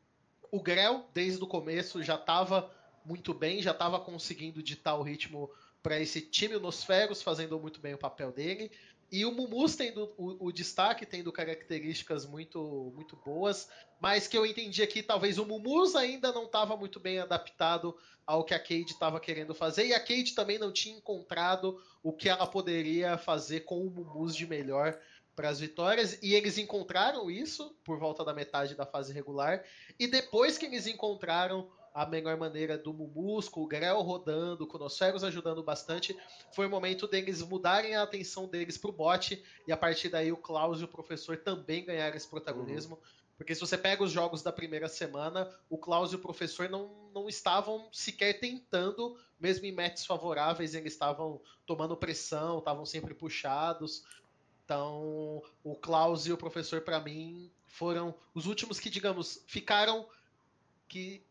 o 0.51 0.63
Grell, 0.63 1.05
desde 1.13 1.43
o 1.43 1.47
começo, 1.47 2.03
já 2.03 2.15
estava 2.15 2.71
muito 3.05 3.35
bem, 3.35 3.61
já 3.61 3.73
estava 3.73 4.01
conseguindo 4.01 4.63
ditar 4.63 4.95
o 4.95 5.03
ritmo 5.03 5.51
para 5.83 6.01
esse 6.01 6.23
time 6.23 6.59
Nosferos, 6.59 7.23
fazendo 7.23 7.59
muito 7.59 7.81
bem 7.81 7.95
o 7.95 7.99
papel 7.99 8.33
dele. 8.33 8.71
E 9.13 9.25
o 9.25 9.31
Mumus 9.31 9.77
tendo 9.77 10.13
o, 10.17 10.47
o 10.47 10.53
destaque, 10.53 11.05
tendo 11.05 11.31
características 11.31 12.27
muito, 12.27 12.91
muito 12.95 13.17
boas, 13.17 13.69
mas 14.01 14.27
que 14.27 14.37
eu 14.37 14.47
entendi 14.47 14.85
que 14.87 15.03
talvez 15.03 15.39
o 15.39 15.45
Mumus 15.45 15.95
ainda 15.95 16.33
não 16.33 16.45
estava 16.45 16.77
muito 16.77 16.99
bem 16.99 17.19
adaptado 17.19 17.97
ao 18.27 18.43
que 18.43 18.55
a 18.55 18.59
Cade 18.59 18.93
estava 18.93 19.21
querendo 19.21 19.55
fazer, 19.55 19.87
e 19.87 19.95
a 19.95 20.01
Cade 20.01 20.35
também 20.35 20.59
não 20.59 20.73
tinha 20.73 20.97
encontrado 20.97 21.81
o 22.03 22.13
que 22.13 22.29
ela 22.29 22.47
poderia 22.47 23.19
fazer 23.19 23.61
com 23.61 23.87
o 23.87 23.91
Mumus 23.91 24.35
de 24.35 24.47
melhor 24.47 24.99
para 25.35 25.49
as 25.49 25.61
vitórias, 25.61 26.19
e 26.23 26.35
eles 26.35 26.59
encontraram 26.59 27.31
isso 27.31 27.77
por 27.85 27.99
volta 27.99 28.25
da 28.25 28.33
metade 28.33 28.75
da 28.75 28.87
fase 28.87 29.13
regular, 29.13 29.65
e 29.99 30.07
depois 30.07 30.57
que 30.57 30.67
eles 30.67 30.87
encontraram 30.87 31.69
a 31.95 32.05
melhor 32.05 32.37
maneira 32.37 32.77
do 32.77 32.93
Mumus, 32.93 33.49
com 33.49 33.63
o 33.63 33.67
Grell 33.69 34.01
rodando, 34.03 34.69
o 34.71 34.79
Nosferos 34.79 35.23
ajudando 35.23 35.63
bastante, 35.63 36.17
foi 36.53 36.67
o 36.67 36.71
momento 36.71 37.07
deles 37.07 37.41
mudarem 37.41 37.95
a 37.95 38.03
atenção 38.03 38.49
deles 38.49 38.77
pro 38.77 38.91
bot, 38.91 39.41
e 39.67 39.73
a 39.73 39.77
partir 39.77 40.09
daí 40.09 40.33
o 40.33 40.37
Klaus 40.37 40.81
e 40.81 40.85
o 40.85 40.89
professor 40.89 41.37
também 41.37 41.85
ganharam 41.85 42.17
esse 42.17 42.27
protagonismo. 42.27 42.99
Porque 43.37 43.55
se 43.55 43.61
você 43.61 43.77
pega 43.77 44.03
os 44.03 44.13
jogos 44.13 44.43
da 44.43 44.53
primeira 44.53 44.89
semana, 44.89 45.49
o 45.69 45.77
Klaus 45.77 46.13
e 46.13 46.17
o 46.17 46.21
professor 46.21 46.69
não, 46.69 46.91
não 47.13 47.29
estavam 47.29 47.89
sequer 47.93 48.35
tentando, 48.35 49.17
mesmo 49.39 49.67
em 49.67 49.73
matches 49.73 50.07
favoráveis, 50.07 50.75
eles 50.75 50.93
estavam 50.93 51.41
tomando 51.67 51.97
pressão, 51.97 52.59
estavam 52.59 52.87
sempre 52.87 53.13
puxados. 53.13 54.05
Então, 54.65 55.43
o 55.63 55.75
Klaus 55.75 56.27
e 56.27 56.33
o 56.33 56.37
professor, 56.37 56.81
para 56.81 56.99
mim, 57.01 57.51
foram 57.67 58.15
os 58.35 58.47
últimos 58.47 58.81
que, 58.81 58.89
digamos, 58.89 59.43
ficaram 59.47 60.07
que 60.89 61.23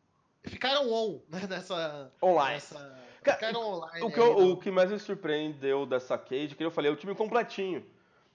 ficaram 0.43 0.91
on 0.91 1.19
né, 1.29 1.45
nessa, 1.49 2.11
Online. 2.21 2.53
nessa 2.55 3.03
Cara, 3.23 3.37
ficaram 3.37 3.61
online. 3.61 4.05
O 4.05 4.11
que, 4.11 4.19
eu- 4.19 4.51
o 4.51 4.57
que 4.57 4.69
mais 4.69 4.91
me 4.91 4.99
surpreendeu 4.99 5.85
dessa 5.85 6.17
Cade, 6.17 6.55
que 6.55 6.63
eu 6.63 6.69
falei, 6.71 6.91
é 6.91 6.93
o 6.93 6.97
time 6.97 7.15
completinho. 7.15 7.85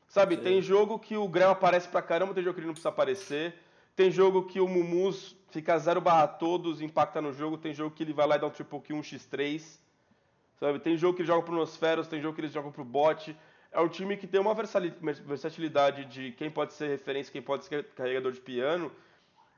Sabe, 0.09 0.37
Sim. 0.37 0.43
tem 0.43 0.63
jogo 0.63 0.99
que 0.99 1.17
o 1.17 1.29
Grell 1.29 1.51
aparece 1.51 1.87
pra 1.87 2.01
caramba, 2.01 2.33
tem 2.33 2.43
jogo 2.43 2.55
que 2.55 2.61
ele 2.61 2.67
não 2.67 2.73
precisa 2.73 2.89
aparecer. 2.89 3.55
Tem 3.95 4.11
jogo 4.11 4.47
que 4.47 4.59
o 4.59 4.67
Mumus 4.67 5.37
fica 5.51 5.79
0 5.79 6.01
barra 6.01 6.27
todos, 6.27 6.81
impacta 6.81 7.21
no 7.21 7.33
jogo. 7.33 7.59
Tem 7.59 7.75
jogo 7.75 7.95
que 7.95 8.03
ele 8.03 8.15
vai 8.15 8.27
lá 8.27 8.37
e 8.37 8.39
dá 8.39 8.47
um 8.47 8.51
triple 8.51 8.81
kill, 8.81 8.97
um 8.97 9.03
x3. 9.03 9.79
Sabe, 10.59 10.79
tem 10.79 10.97
jogo 10.97 11.15
que 11.15 11.23
ele 11.23 11.27
joga 11.27 11.43
pro 11.45 11.55
Nosferos, 11.55 12.09
tem 12.09 12.21
jogo 12.23 12.35
que 12.35 12.41
eles 12.41 12.53
jogam 12.53 12.73
pro 12.73 12.85
bot. 12.85 13.37
É 13.71 13.81
um 13.81 13.89
time 13.89 14.17
que 14.17 14.27
tem 14.27 14.41
uma 14.41 14.55
versatilidade 14.55 16.05
de 16.07 16.33
quem 16.33 16.51
pode 16.51 16.73
ser 16.73 16.89
referência, 16.89 17.33
quem 17.33 17.43
pode 17.43 17.65
ser 17.67 17.85
carregador 17.95 18.33
de 18.33 18.41
piano. 18.41 18.91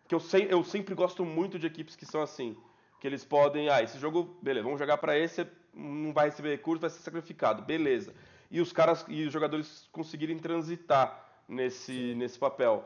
Que 0.09 0.15
eu, 0.15 0.23
eu 0.49 0.65
sempre 0.65 0.95
gosto 0.95 1.24
muito 1.24 1.59
de 1.59 1.66
equipes 1.66 1.95
que 1.95 2.05
são 2.05 2.20
assim. 2.20 2.57
Que 3.01 3.07
eles 3.07 3.24
podem, 3.24 3.69
ah, 3.69 3.82
esse 3.82 3.99
jogo, 3.99 4.37
beleza, 4.43 4.65
vamos 4.65 4.81
jogar 4.81 4.99
pra 4.99 5.16
esse, 5.16 5.47
não 5.73 6.12
vai 6.12 6.27
receber 6.27 6.51
recurso, 6.51 6.81
vai 6.81 6.91
ser 6.91 7.01
sacrificado, 7.01 7.62
beleza. 7.62 8.12
E 8.51 8.61
os 8.61 8.73
caras 8.73 9.05
e 9.09 9.24
os 9.24 9.32
jogadores 9.32 9.89
conseguirem 9.93 10.39
transitar 10.39 11.24
nesse, 11.49 12.15
nesse 12.16 12.39
papel. 12.39 12.85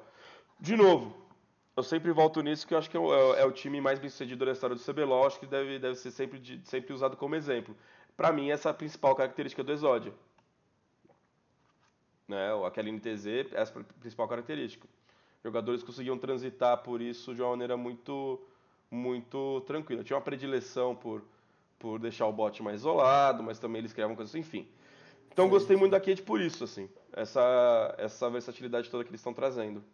De 0.60 0.76
novo, 0.76 1.16
eu 1.76 1.82
sempre 1.82 2.12
volto 2.12 2.42
nisso 2.42 2.66
que 2.66 2.74
eu 2.74 2.78
acho 2.78 2.88
que 2.88 2.96
é 2.96 3.00
o, 3.00 3.34
é 3.34 3.44
o 3.44 3.50
time 3.50 3.80
mais 3.80 3.98
bem 3.98 4.08
sucedido 4.08 4.44
da 4.44 4.52
história 4.52 4.76
do 4.76 4.82
CBLOL, 4.82 5.26
acho 5.26 5.40
que 5.40 5.46
deve, 5.46 5.78
deve 5.78 5.96
ser 5.96 6.10
sempre, 6.10 6.60
sempre 6.64 6.92
usado 6.92 7.16
como 7.16 7.34
exemplo. 7.34 7.74
Pra 8.16 8.30
mim, 8.30 8.50
essa 8.50 8.68
é 8.68 8.70
a 8.70 8.74
principal 8.74 9.16
característica 9.16 9.64
do 9.64 9.72
Exodia. 9.72 10.12
Né? 12.28 12.48
Aquela 12.66 12.88
NTZ, 12.88 13.52
essa 13.52 13.78
é 13.78 13.82
a 13.82 13.84
principal 14.00 14.28
característica. 14.28 14.88
Jogadores 15.42 15.82
conseguiam 15.82 16.16
transitar 16.16 16.78
por 16.82 17.02
isso 17.02 17.34
de 17.34 17.42
uma 17.42 17.50
maneira 17.50 17.76
muito, 17.76 18.40
muito 18.90 19.60
tranquila. 19.66 20.02
Tinha 20.02 20.16
uma 20.16 20.22
predileção 20.22 20.96
por, 20.96 21.22
por 21.78 21.98
deixar 21.98 22.26
o 22.26 22.32
bot 22.32 22.62
mais 22.62 22.80
isolado, 22.80 23.42
mas 23.42 23.58
também 23.58 23.80
eles 23.80 23.92
criavam 23.92 24.16
coisas, 24.16 24.34
enfim. 24.34 24.66
Então 25.30 25.48
gostei 25.48 25.76
muito 25.76 25.92
da 25.92 26.00
Cade 26.00 26.22
por 26.22 26.40
isso, 26.40 26.64
assim. 26.64 26.88
Essa, 27.12 27.94
essa 27.98 28.30
versatilidade 28.30 28.88
toda 28.88 29.04
que 29.04 29.10
eles 29.10 29.20
estão 29.20 29.34
trazendo. 29.34 29.84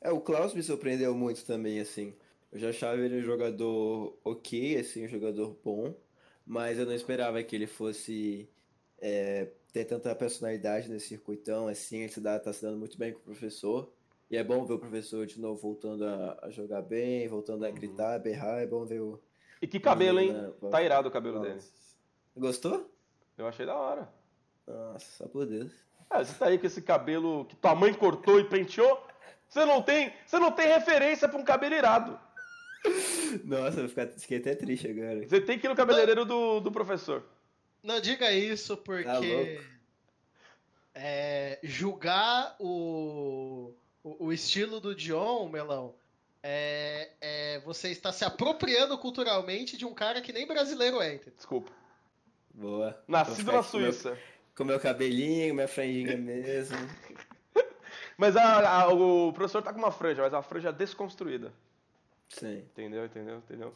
É, 0.00 0.10
o 0.12 0.20
Klaus 0.20 0.54
me 0.54 0.62
surpreendeu 0.62 1.14
muito 1.14 1.44
também, 1.44 1.80
assim. 1.80 2.14
Eu 2.52 2.58
já 2.58 2.68
achava 2.70 3.00
ele 3.00 3.18
um 3.18 3.22
jogador 3.22 4.18
ok, 4.24 4.78
assim, 4.78 5.04
um 5.04 5.08
jogador 5.08 5.56
bom, 5.64 5.94
mas 6.46 6.78
eu 6.78 6.86
não 6.86 6.94
esperava 6.94 7.42
que 7.42 7.56
ele 7.56 7.66
fosse 7.66 8.48
é, 9.00 9.48
ter 9.72 9.84
tanta 9.84 10.14
personalidade 10.14 10.88
nesse 10.90 11.08
circuitão, 11.08 11.68
assim, 11.68 11.98
ele 12.02 12.12
se 12.12 12.20
dá, 12.20 12.38
tá 12.38 12.52
se 12.52 12.62
dando 12.62 12.78
muito 12.78 12.98
bem 12.98 13.12
com 13.12 13.18
o 13.20 13.22
professor. 13.22 13.92
E 14.30 14.36
é 14.36 14.44
bom 14.44 14.64
ver 14.64 14.74
o 14.74 14.78
professor 14.78 15.26
de 15.26 15.40
novo 15.40 15.60
voltando 15.60 16.04
a, 16.04 16.38
a 16.42 16.50
jogar 16.50 16.82
bem, 16.82 17.26
voltando 17.28 17.64
a 17.64 17.68
Uhum. 17.68 17.74
gritar, 17.74 18.14
a 18.14 18.18
berrar, 18.18 18.60
é 18.62 18.66
bom 18.66 18.84
ver 18.84 19.00
o. 19.00 19.20
E 19.60 19.66
que 19.66 19.80
cabelo, 19.80 20.20
hein? 20.20 20.32
Né, 20.32 20.52
Tá 20.70 20.82
irado 20.82 21.08
o 21.08 21.10
cabelo 21.10 21.40
dele. 21.40 21.54
Nossa. 21.54 21.70
Gostou? 22.36 22.90
Eu 23.36 23.46
achei 23.48 23.66
da 23.66 23.74
hora. 23.76 24.08
Nossa, 24.66 25.06
só 25.16 25.26
por 25.28 25.46
Deus. 25.46 25.72
Ah, 26.08 26.24
você 26.24 26.32
tá 26.38 26.46
aí 26.46 26.58
com 26.58 26.66
esse 26.66 26.80
cabelo 26.82 27.44
que 27.46 27.56
tua 27.56 27.74
mãe 27.74 27.92
cortou 27.92 28.38
e 28.38 28.44
penteou? 28.44 29.02
Você 29.48 29.64
não 29.64 29.82
tem, 29.82 30.12
você 30.26 30.38
não 30.38 30.52
tem 30.52 30.66
referência 30.68 31.28
pra 31.28 31.38
um 31.38 31.44
cabelo 31.44 31.74
irado. 31.74 32.18
Nossa, 33.44 33.80
eu 33.80 33.88
fiquei 33.88 34.38
até 34.38 34.54
triste 34.54 34.88
agora. 34.88 35.26
Você 35.28 35.40
tem 35.40 35.58
que 35.58 35.66
ir 35.66 35.70
no 35.70 35.76
cabeleireiro 35.76 36.24
do, 36.24 36.60
do 36.60 36.70
professor. 36.72 37.24
Não 37.82 38.00
diga 38.00 38.30
isso, 38.32 38.76
Tá 38.76 38.82
porque 38.82 39.06
louco. 39.34 39.64
é, 40.94 41.58
julgar 41.62 42.56
o, 42.58 43.72
o, 44.02 44.26
o 44.26 44.32
estilo 44.32 44.80
do 44.80 44.94
John, 44.94 45.48
Melão, 45.48 45.94
é, 46.42 47.10
é, 47.20 47.60
você 47.60 47.90
está 47.90 48.12
se 48.12 48.24
apropriando 48.24 48.96
culturalmente 48.98 49.76
de 49.76 49.84
um 49.84 49.94
cara 49.94 50.20
que 50.20 50.32
nem 50.32 50.46
brasileiro 50.46 51.00
é. 51.00 51.14
entendeu? 51.14 51.34
Desculpa. 51.36 51.70
Boa. 52.52 53.02
Nascido 53.06 53.46
na 53.52 53.62
com 53.62 53.78
meu- 53.78 53.92
Suíça. 53.92 54.18
Com 54.56 54.64
meu 54.64 54.80
cabelinho, 54.80 55.54
minha 55.54 55.68
franjinha 55.68 56.16
mesmo. 56.16 56.76
Mas 58.18 58.36
a, 58.36 58.82
a, 58.82 58.88
o 58.92 59.32
professor 59.32 59.62
tá 59.62 59.72
com 59.72 59.78
uma 59.78 59.90
franja, 59.90 60.20
mas 60.20 60.34
a 60.34 60.42
franja 60.42 60.70
desconstruída. 60.70 61.50
Sim. 62.28 62.58
Entendeu, 62.58 63.06
entendeu, 63.06 63.38
entendeu? 63.38 63.74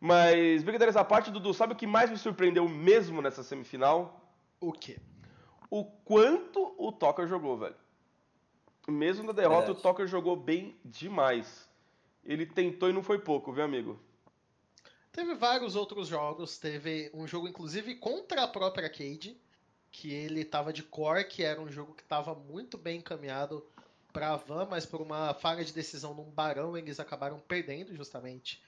Mas, 0.00 0.62
brincadeiras 0.62 0.96
à 0.96 1.04
parte, 1.04 1.30
Dudu, 1.30 1.52
sabe 1.52 1.74
o 1.74 1.76
que 1.76 1.86
mais 1.86 2.10
me 2.10 2.16
surpreendeu 2.16 2.66
mesmo 2.66 3.20
nessa 3.20 3.42
semifinal? 3.42 4.18
O 4.58 4.72
quê? 4.72 4.98
O 5.68 5.84
quanto 5.84 6.74
o 6.78 6.90
Tucker 6.90 7.28
jogou, 7.28 7.58
velho. 7.58 7.76
Mesmo 8.88 9.24
na 9.24 9.32
derrota, 9.32 9.66
Verdade. 9.66 9.78
o 9.78 9.82
Tucker 9.82 10.06
jogou 10.06 10.34
bem 10.34 10.74
demais. 10.84 11.68
Ele 12.24 12.46
tentou 12.46 12.88
e 12.88 12.92
não 12.92 13.02
foi 13.02 13.18
pouco, 13.18 13.52
viu, 13.52 13.62
amigo? 13.62 14.00
Teve 15.12 15.34
vários 15.34 15.76
outros 15.76 16.08
jogos, 16.08 16.58
teve 16.58 17.10
um 17.12 17.26
jogo 17.26 17.46
inclusive 17.48 17.96
contra 17.96 18.44
a 18.44 18.48
própria 18.48 18.88
Cade, 18.88 19.36
que 19.90 20.12
ele 20.12 20.44
tava 20.44 20.72
de 20.72 20.82
core, 20.82 21.24
que 21.24 21.42
era 21.42 21.60
um 21.60 21.70
jogo 21.70 21.94
que 21.94 22.04
tava 22.04 22.34
muito 22.34 22.78
bem 22.78 22.98
encaminhado 22.98 23.64
pra 24.12 24.36
Van, 24.36 24.66
mas 24.66 24.86
por 24.86 25.00
uma 25.00 25.34
falha 25.34 25.64
de 25.64 25.72
decisão 25.72 26.14
num 26.14 26.30
barão 26.30 26.76
eles 26.76 27.00
acabaram 27.00 27.38
perdendo 27.40 27.94
justamente 27.94 28.62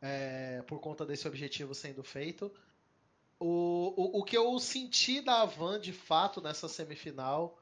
é, 0.00 0.62
por 0.62 0.80
conta 0.80 1.04
desse 1.04 1.26
objetivo 1.28 1.74
sendo 1.74 2.02
feito. 2.02 2.52
O, 3.38 3.94
o, 3.96 4.20
o 4.20 4.24
que 4.24 4.36
eu 4.36 4.58
senti 4.58 5.20
da 5.20 5.44
Van 5.44 5.80
de 5.80 5.92
fato 5.92 6.40
nessa 6.40 6.68
semifinal 6.68 7.58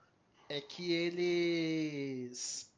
é 0.49 0.61
que 0.61 0.93
eles 0.93 2.69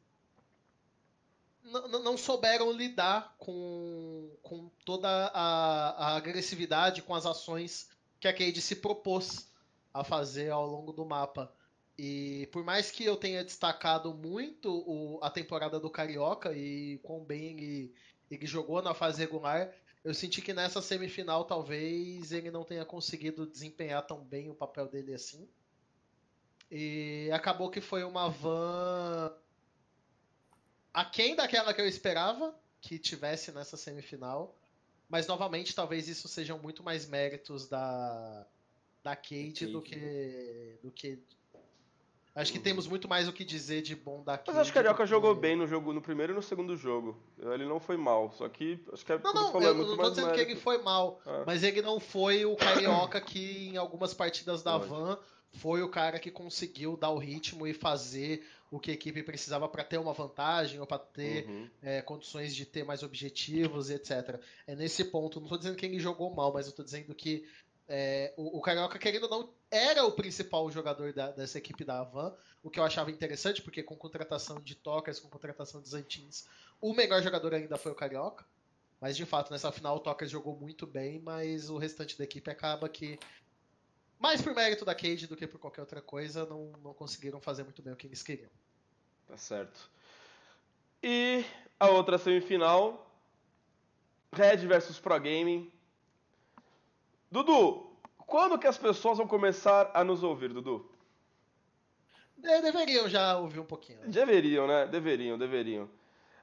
não 1.63 2.17
souberam 2.17 2.71
lidar 2.71 3.35
com, 3.37 4.35
com 4.41 4.69
toda 4.83 5.07
a, 5.33 6.07
a 6.07 6.15
agressividade, 6.15 7.01
com 7.01 7.13
as 7.13 7.25
ações 7.25 7.89
que 8.19 8.27
a 8.27 8.33
Cade 8.33 8.61
se 8.61 8.75
propôs 8.75 9.49
a 9.93 10.03
fazer 10.03 10.49
ao 10.49 10.65
longo 10.65 10.91
do 10.91 11.05
mapa. 11.05 11.53
E 11.97 12.47
por 12.51 12.63
mais 12.63 12.89
que 12.89 13.03
eu 13.05 13.15
tenha 13.15 13.43
destacado 13.43 14.13
muito 14.13 14.83
o- 14.87 15.19
a 15.21 15.29
temporada 15.29 15.79
do 15.79 15.89
Carioca 15.89 16.51
e 16.55 16.99
quão 17.03 17.23
bem 17.23 17.51
ele, 17.51 17.93
ele 18.31 18.45
jogou 18.47 18.81
na 18.81 18.93
fase 18.93 19.19
regular, 19.19 19.71
eu 20.03 20.13
senti 20.13 20.41
que 20.41 20.53
nessa 20.53 20.81
semifinal 20.81 21.45
talvez 21.45 22.31
ele 22.31 22.49
não 22.49 22.63
tenha 22.63 22.85
conseguido 22.85 23.45
desempenhar 23.45 24.05
tão 24.07 24.23
bem 24.23 24.49
o 24.49 24.55
papel 24.55 24.87
dele 24.87 25.13
assim. 25.13 25.47
E 26.69 27.29
acabou 27.33 27.69
que 27.69 27.81
foi 27.81 28.03
uma 28.03 28.29
van 28.29 29.35
aquém 30.93 31.35
daquela 31.35 31.73
que 31.73 31.81
eu 31.81 31.87
esperava 31.87 32.55
que 32.79 32.97
tivesse 32.97 33.51
nessa 33.51 33.77
semifinal. 33.77 34.57
Mas 35.07 35.27
novamente, 35.27 35.75
talvez 35.75 36.07
isso 36.07 36.27
sejam 36.27 36.57
muito 36.57 36.81
mais 36.81 37.05
méritos 37.05 37.67
da, 37.67 38.47
da 39.03 39.15
Cade 39.15 39.67
do 39.67 39.81
Cade. 39.81 39.95
que. 39.95 40.79
do 40.81 40.91
que. 40.91 41.19
Acho 42.33 42.51
que 42.53 42.59
temos 42.59 42.87
muito 42.87 43.09
mais 43.09 43.27
o 43.27 43.33
que 43.33 43.43
dizer 43.43 43.81
de 43.81 43.93
bom 43.95 44.23
da 44.23 44.37
Cade. 44.37 44.49
Mas 44.51 44.57
acho 44.59 44.71
que 44.71 44.79
o 44.79 44.81
Carioca 44.81 45.05
jogou 45.05 45.35
bem 45.35 45.55
no 45.55 45.67
jogo, 45.67 45.91
no 45.91 46.01
primeiro 46.01 46.31
e 46.31 46.35
no 46.35 46.41
segundo 46.41 46.77
jogo. 46.77 47.17
Ele 47.37 47.65
não 47.65 47.79
foi 47.79 47.97
mal, 47.97 48.31
só 48.37 48.47
que 48.47 48.79
acho 48.93 49.05
que 49.05 49.11
é 49.11 49.17
Não, 49.19 49.33
não, 49.33 49.51
falou, 49.51 49.67
eu 49.67 49.73
é 49.73 49.77
não 49.77 49.97
tô 49.97 50.09
dizendo 50.09 50.27
que 50.31 50.35
ele 50.39 50.45
mérito. 50.45 50.61
foi 50.61 50.77
mal, 50.81 51.19
Ah. 51.25 51.43
mas 51.45 51.61
ele 51.61 51.81
não 51.81 51.99
foi 51.99 52.45
o 52.45 52.55
carioca 52.55 53.19
que 53.19 53.67
em 53.67 53.75
algumas 53.77 54.13
partidas 54.13 54.63
da. 54.63 54.77
Van 54.77 55.17
foi 55.53 55.83
o 55.83 55.89
cara 55.89 56.17
que 56.17 56.31
conseguiu 56.31 56.95
dar 56.95 57.09
o 57.09 57.17
ritmo 57.17 57.67
e 57.67 57.73
fazer 57.73 58.47
o 58.71 58.79
que 58.79 58.89
a 58.91 58.93
equipe 58.93 59.21
precisava 59.21 59.67
para 59.67 59.83
ter 59.83 59.97
uma 59.97 60.13
vantagem 60.13 60.79
ou 60.79 60.87
para 60.87 60.99
ter 60.99 61.45
Uhum. 61.45 61.69
é, 61.81 62.01
condições 62.01 62.55
de 62.55 62.65
ter 62.65 62.85
mais 62.85 63.03
objetivos 63.03 63.89
e 63.89 63.95
etc. 63.95 64.39
É 64.65 64.73
nesse 64.73 65.03
ponto, 65.03 65.41
não 65.41 65.49
tô 65.49 65.57
dizendo 65.57 65.75
que 65.75 65.85
ele 65.85 65.99
jogou 65.99 66.33
mal, 66.33 66.53
mas 66.53 66.67
eu 66.67 66.71
tô 66.71 66.81
dizendo 66.81 67.13
que 67.13 67.45
é, 67.93 68.33
o, 68.37 68.57
o 68.57 68.61
Carioca, 68.61 68.97
querendo 68.97 69.23
ou 69.23 69.29
não, 69.29 69.53
era 69.69 70.05
o 70.05 70.13
principal 70.13 70.71
jogador 70.71 71.11
da- 71.11 71.31
dessa 71.31 71.57
equipe 71.57 71.83
da 71.83 71.99
Havan, 71.99 72.33
o 72.63 72.69
que 72.69 72.79
eu 72.79 72.85
achava 72.85 73.11
interessante, 73.11 73.61
porque 73.61 73.83
com 73.83 73.97
contratação 73.97 74.61
de 74.61 74.75
Tokers, 74.75 75.19
com 75.19 75.27
contratação 75.27 75.81
de 75.81 75.89
Zantins, 75.89 76.47
o 76.79 76.93
melhor 76.93 77.21
jogador 77.21 77.53
ainda 77.53 77.77
foi 77.77 77.91
o 77.91 77.95
Carioca. 77.95 78.45
Mas 79.01 79.17
de 79.17 79.25
fato, 79.25 79.51
nessa 79.51 79.71
final 79.73 79.97
o 79.97 79.99
Tokers 79.99 80.31
jogou 80.31 80.55
muito 80.55 80.87
bem, 80.87 81.19
mas 81.19 81.69
o 81.69 81.77
restante 81.77 82.17
da 82.17 82.23
equipe 82.23 82.49
acaba 82.49 82.87
que, 82.87 83.19
mais 84.17 84.41
por 84.41 84.55
mérito 84.55 84.85
da 84.85 84.95
Cade 84.95 85.27
do 85.27 85.35
que 85.35 85.45
por 85.45 85.59
qualquer 85.59 85.81
outra 85.81 86.01
coisa, 86.01 86.45
não, 86.45 86.71
não 86.81 86.93
conseguiram 86.93 87.41
fazer 87.41 87.63
muito 87.63 87.81
bem 87.81 87.91
o 87.91 87.97
que 87.97 88.07
eles 88.07 88.23
queriam. 88.23 88.49
Tá 89.27 89.35
certo. 89.35 89.91
E 91.03 91.43
a 91.79 91.89
outra 91.89 92.17
semifinal, 92.17 93.11
Red 94.31 94.57
versus 94.67 94.99
Pro 94.99 95.19
Gaming. 95.19 95.71
Dudu, 97.31 97.89
quando 98.27 98.59
que 98.59 98.67
as 98.67 98.77
pessoas 98.77 99.17
vão 99.17 99.27
começar 99.27 99.89
a 99.93 100.03
nos 100.03 100.21
ouvir, 100.23 100.49
Dudu? 100.53 100.89
De- 102.37 102.61
deveriam 102.61 103.07
já 103.07 103.37
ouvir 103.37 103.59
um 103.59 103.65
pouquinho. 103.65 103.99
né? 103.99 104.07
Deveriam, 104.07 104.67
né? 104.67 104.85
Deveriam, 104.87 105.37
deveriam. 105.37 105.89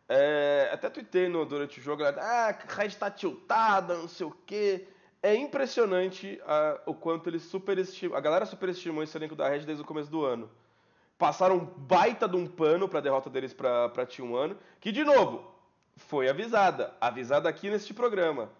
É, 0.09 0.71
até 0.73 0.89
tuitei 0.89 1.29
no, 1.29 1.45
durante 1.45 1.79
o 1.79 1.83
jogo, 1.83 2.03
galera, 2.03 2.23
ah, 2.23 2.49
a 2.49 2.75
Red 2.75 2.91
tá 2.91 3.11
tiltada, 3.11 3.95
não 3.97 4.09
sei 4.09 4.27
o 4.27 4.31
quê. 4.47 4.89
É 5.23 5.35
impressionante 5.35 6.41
ah, 6.47 6.81
o 6.87 6.95
quanto 6.95 7.29
eles 7.29 7.43
superestimam. 7.43 8.17
A 8.17 8.21
galera 8.21 8.47
superestimou 8.47 9.03
esse 9.03 9.17
elenco 9.17 9.35
da 9.37 9.49
Red 9.49 9.61
desde 9.61 9.83
o 9.83 9.87
começo 9.87 10.11
do 10.11 10.25
ano. 10.25 10.49
Passaram 11.19 11.59
baita 11.59 12.29
de 12.29 12.37
um 12.37 12.47
pano 12.47 12.89
pra 12.89 13.01
derrota 13.01 13.29
deles 13.29 13.53
pra, 13.53 13.89
pra 13.89 14.07
T1, 14.07 14.57
que, 14.81 14.93
de 14.93 15.03
novo, 15.03 15.53
foi 15.97 16.29
avisada. 16.29 16.95
Avisada 17.01 17.49
aqui 17.49 17.69
neste 17.69 17.93
programa. 17.93 18.51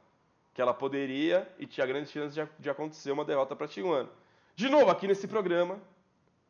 Que 0.59 0.63
ela 0.63 0.75
poderia 0.75 1.49
e 1.57 1.69
tinha 1.69 1.87
grandes 1.87 2.11
chances 2.11 2.35
de, 2.35 2.45
de 2.59 2.69
acontecer 2.69 3.13
uma 3.13 3.25
derrota 3.25 3.55
pra 3.55 3.69
T1. 3.69 4.09
De 4.57 4.69
novo, 4.69 4.91
aqui 4.91 5.07
nesse 5.07 5.29
programa. 5.29 5.79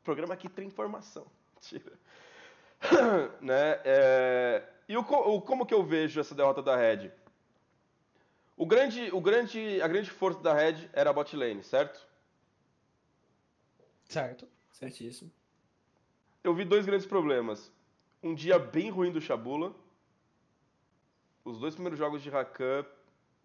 Programa 0.03 0.35
que 0.35 0.49
tem 0.49 0.67
informação. 0.67 1.27
Mentira. 1.55 1.93
né? 3.39 3.79
é, 3.85 4.67
E 4.89 4.97
o, 4.97 5.01
o- 5.03 5.43
como 5.43 5.67
que 5.67 5.75
eu 5.75 5.83
vejo 5.85 6.19
essa 6.19 6.35
derrota 6.35 6.63
da 6.63 6.75
Red? 6.75 7.11
O 8.57 8.65
grande, 8.65 9.11
o 9.13 9.21
grande, 9.21 9.79
a 9.83 9.87
grande 9.87 10.11
força 10.11 10.41
da 10.41 10.55
Red 10.55 10.89
era 10.95 11.11
a 11.11 11.13
bot 11.13 11.37
lane, 11.37 11.63
certo? 11.63 12.01
Certo? 14.07 14.49
Certíssimo. 14.73 15.31
Eu 16.43 16.55
vi 16.55 16.65
dois 16.65 16.87
grandes 16.87 17.07
problemas. 17.07 17.71
Um 18.23 18.35
dia 18.35 18.59
bem 18.59 18.89
ruim 18.89 19.13
do 19.13 19.21
Shabula. 19.21 19.75
Os 21.45 21.59
dois 21.61 21.75
primeiros 21.75 21.99
jogos 21.99 22.23
de 22.23 22.31
Rakan, 22.31 22.87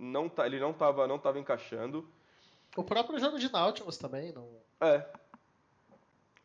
não 0.04 0.30
tá, 0.30 0.46
ele 0.46 0.60
não 0.60 0.74
tava, 0.74 1.08
não 1.08 1.18
tava 1.18 1.40
encaixando. 1.40 2.08
O 2.76 2.84
próprio 2.84 3.20
jogo 3.20 3.40
de 3.40 3.52
Nautilus 3.52 3.98
também, 3.98 4.32
não. 4.32 4.48
É. 4.82 5.06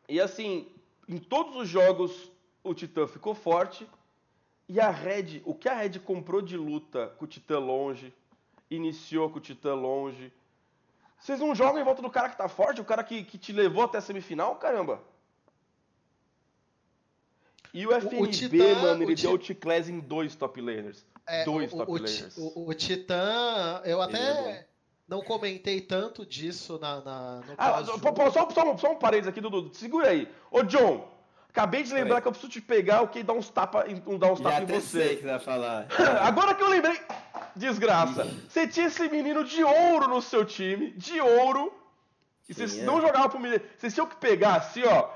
E 0.07 0.19
assim, 0.19 0.67
em 1.07 1.17
todos 1.17 1.55
os 1.55 1.67
jogos 1.67 2.31
o 2.63 2.73
Titã 2.73 3.07
ficou 3.07 3.33
forte. 3.35 3.87
E 4.67 4.79
a 4.79 4.89
Red, 4.91 5.41
o 5.45 5.55
que 5.55 5.67
a 5.67 5.73
Red 5.73 5.99
comprou 5.99 6.41
de 6.41 6.55
luta 6.55 7.07
com 7.17 7.25
o 7.25 7.27
Titã 7.27 7.57
longe, 7.57 8.13
iniciou 8.69 9.29
com 9.29 9.37
o 9.39 9.41
Titã 9.41 9.73
longe. 9.73 10.31
Vocês 11.17 11.39
não 11.39 11.53
jogam 11.55 11.81
em 11.81 11.83
volta 11.83 12.01
do 12.01 12.09
cara 12.09 12.29
que 12.29 12.37
tá 12.37 12.47
forte, 12.47 12.79
o 12.79 12.85
cara 12.85 13.03
que, 13.03 13.23
que 13.23 13.37
te 13.37 13.51
levou 13.51 13.83
até 13.83 13.97
a 13.97 14.01
semifinal, 14.01 14.55
caramba? 14.55 15.01
E 17.73 17.85
o 17.85 17.91
FNB, 17.93 18.27
Titã- 18.31 18.81
mano, 18.81 19.03
ele 19.03 19.13
o 19.13 19.15
deu 19.15 19.33
o 19.33 19.37
T-Class 19.39 19.89
em 19.89 19.99
dois 19.99 20.35
top 20.35 20.61
laners. 20.61 21.05
É, 21.29 21.43
Dois 21.45 21.71
o, 21.71 21.77
top 21.77 21.91
o, 21.91 22.41
o, 22.59 22.69
o 22.69 22.73
Titã, 22.73 23.81
eu 23.85 24.01
é 24.01 24.05
até 24.05 24.67
não 25.07 25.21
comentei 25.21 25.81
tanto 25.81 26.25
disso 26.25 26.77
na, 26.79 27.01
na, 27.01 27.35
no 27.37 27.53
Ah, 27.57 27.83
só, 27.83 28.51
só, 28.51 28.71
um- 28.71 28.77
só 28.77 28.91
um 28.91 28.95
parênteses 28.95 29.29
aqui, 29.29 29.41
Dudu. 29.41 29.71
Segura 29.73 30.09
aí. 30.09 30.27
Ô, 30.51 30.63
John, 30.63 31.07
acabei 31.49 31.83
de 31.83 31.93
lembrar 31.93 32.15
Oi. 32.15 32.21
que 32.21 32.27
eu 32.27 32.31
preciso 32.31 32.51
te 32.51 32.61
pegar 32.61 33.01
o 33.01 33.07
que 33.07 33.23
dá 33.23 33.33
uns 33.33 33.49
tapas 33.49 33.85
um, 34.05 34.17
dar 34.17 34.31
uns 34.31 34.39
Já 34.39 34.45
tapas 34.45 34.59
em 34.59 34.63
até 34.63 34.79
sei 34.79 34.81
você. 34.81 35.15
que 35.15 35.21
você 35.21 35.27
vai 35.27 35.39
falar. 35.39 35.87
Agora 36.21 36.53
que 36.55 36.63
eu 36.63 36.69
lembrei. 36.69 36.99
Desgraça. 37.55 38.27
Você 38.47 38.67
tinha 38.67 38.87
esse 38.87 39.07
menino 39.09 39.43
de 39.43 39.63
ouro 39.63 40.07
no 40.07 40.21
seu 40.21 40.45
time. 40.45 40.91
De 40.91 41.19
ouro. 41.19 41.73
E 42.47 42.53
vocês 42.53 42.77
é. 42.77 42.83
não 42.83 43.01
jogavam 43.01 43.29
pro 43.29 43.39
menino. 43.39 43.61
Vocês 43.77 43.93
tinham 43.93 44.07
que 44.07 44.15
pegar 44.15 44.55
assim, 44.55 44.83
ó. 44.83 45.09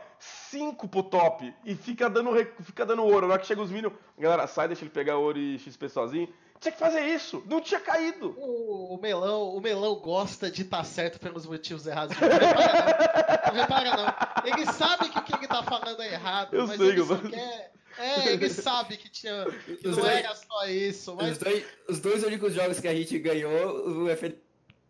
Cinco 0.50 0.88
pro 0.88 1.04
top. 1.04 1.54
E 1.66 1.76
fica 1.76 2.10
dando, 2.10 2.32
fica 2.62 2.86
dando 2.86 3.04
ouro. 3.04 3.28
Na 3.28 3.34
hora 3.34 3.42
que 3.42 3.48
chega 3.48 3.62
os 3.62 3.72
minions. 3.72 3.94
Galera, 4.18 4.46
sai, 4.48 4.68
deixa 4.68 4.84
ele 4.84 4.92
pegar 4.92 5.18
ouro 5.18 5.38
e 5.38 5.58
XP 5.60 5.90
sozinho. 5.90 6.32
Tinha 6.60 6.72
que 6.72 6.80
fazer 6.80 7.02
isso. 7.02 7.44
Não 7.48 7.60
tinha 7.60 7.80
caído. 7.80 8.34
O, 8.38 8.96
o 8.96 9.02
melão, 9.02 9.50
o 9.56 9.60
melão 9.60 9.96
gosta 9.96 10.50
de 10.50 10.62
estar 10.62 10.84
certo 10.86 11.20
pelos 11.20 11.46
motivos 11.46 11.86
errados. 11.88 12.16
Não 12.20 12.30
repara 12.30 12.74
não. 12.74 13.54
Não 13.54 13.62
repara 13.62 13.98
não. 13.98 14.52
Ele 14.54 14.66
sabe 14.72 15.10
que 15.10 15.20
o 15.20 15.24
que 15.24 15.34
ele 15.36 15.48
tá 15.48 15.64
falando 15.64 16.02
é 16.02 16.14
errado, 16.14 16.54
Eu 16.54 16.68
mas 16.68 16.78
sei, 16.78 16.90
ele 16.90 17.04
só 17.06 17.16
mas- 17.22 17.32
quer. 17.32 17.72
É, 18.00 18.28
ele 18.34 18.50
sabe 18.50 18.98
que 18.98 19.10
tinha. 19.10 19.46
Que 19.66 19.88
não 19.88 19.94
dois- 19.96 20.08
era 20.08 20.34
só 20.36 20.66
isso, 20.68 21.16
mas 21.16 21.32
Os 21.34 21.38
dois, 21.38 21.66
os 21.90 22.00
dois 22.00 22.24
únicos 22.24 22.54
jogos 22.54 22.80
que 22.80 22.88
a 22.88 22.96
gente 22.96 23.20
ganhou, 23.20 24.04
o 24.06 24.10
FN 24.10 24.34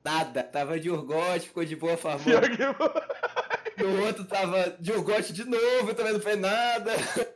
nada. 0.05 0.43
Tava 0.43 0.79
de 0.79 0.89
Urgot, 0.91 1.39
ficou 1.41 1.65
de 1.65 1.75
boa, 1.75 1.95
farmou. 1.97 2.23
Que- 3.85 3.91
No 3.97 4.05
outro 4.05 4.25
tava 4.25 4.75
de 4.79 4.91
Urgot 4.91 5.31
de 5.33 5.45
novo, 5.45 5.93
também 5.93 6.13
não 6.13 6.19
fez 6.19 6.39
nada. 6.39 6.91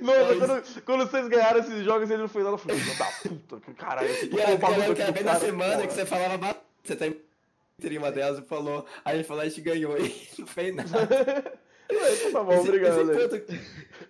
Mas- 0.00 0.38
quando, 0.38 0.84
quando 0.84 1.10
vocês 1.10 1.28
ganharam 1.28 1.58
esses 1.60 1.84
jogos, 1.84 2.08
ele 2.10 2.22
não 2.22 2.28
fez 2.28 2.44
nada. 2.44 2.54
Eu 2.54 2.58
falei, 2.58 2.78
da 2.80 3.04
puta, 3.28 3.60
que 3.60 3.74
caralho, 3.74 4.08
eu 4.08 4.28
que 4.28 4.34
E 4.36 4.40
era, 4.40 4.50
roubar 4.50 4.72
era, 4.74 4.84
muito 4.86 5.00
era 5.02 5.12
bem 5.12 5.24
na 5.24 5.32
cara, 5.32 5.44
semana 5.44 5.74
porra. 5.74 5.86
que 5.86 5.92
você 5.94 6.06
falava, 6.06 6.38
"Ba- 6.38 6.60
você 6.84 6.96
tá 6.96 7.06
em 7.06 7.98
uma 7.98 8.10
delas 8.12 8.38
e 8.38 8.42
falou, 8.42 8.84
aí 9.04 9.16
ele 9.16 9.24
falou, 9.24 9.42
a 9.42 9.48
gente 9.48 9.60
ganhou 9.60 9.96
e 9.98 10.14
não 10.38 10.46
fez 10.46 10.74
nada. 10.74 11.58
Por 11.88 12.30
favor, 12.32 12.54
esse, 12.54 12.68
obrigado. 12.68 13.10
Esse 13.10 13.28
ponto, 13.38 13.54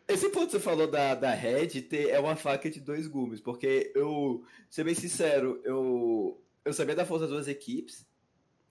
esse 0.08 0.28
ponto 0.30 0.46
que 0.46 0.52
você 0.52 0.60
falou 0.60 0.86
da, 0.86 1.14
da 1.14 1.30
Red 1.32 1.68
ter, 1.82 2.08
é 2.10 2.18
uma 2.18 2.34
faca 2.34 2.68
de 2.68 2.80
dois 2.80 3.06
gumes, 3.06 3.40
porque 3.40 3.92
eu, 3.94 4.42
ser 4.68 4.84
bem 4.84 4.94
sincero, 4.94 5.60
eu, 5.64 6.42
eu 6.64 6.72
sabia 6.72 6.94
da 6.96 7.06
força 7.06 7.24
das 7.26 7.30
duas 7.32 7.46
equipes, 7.48 8.04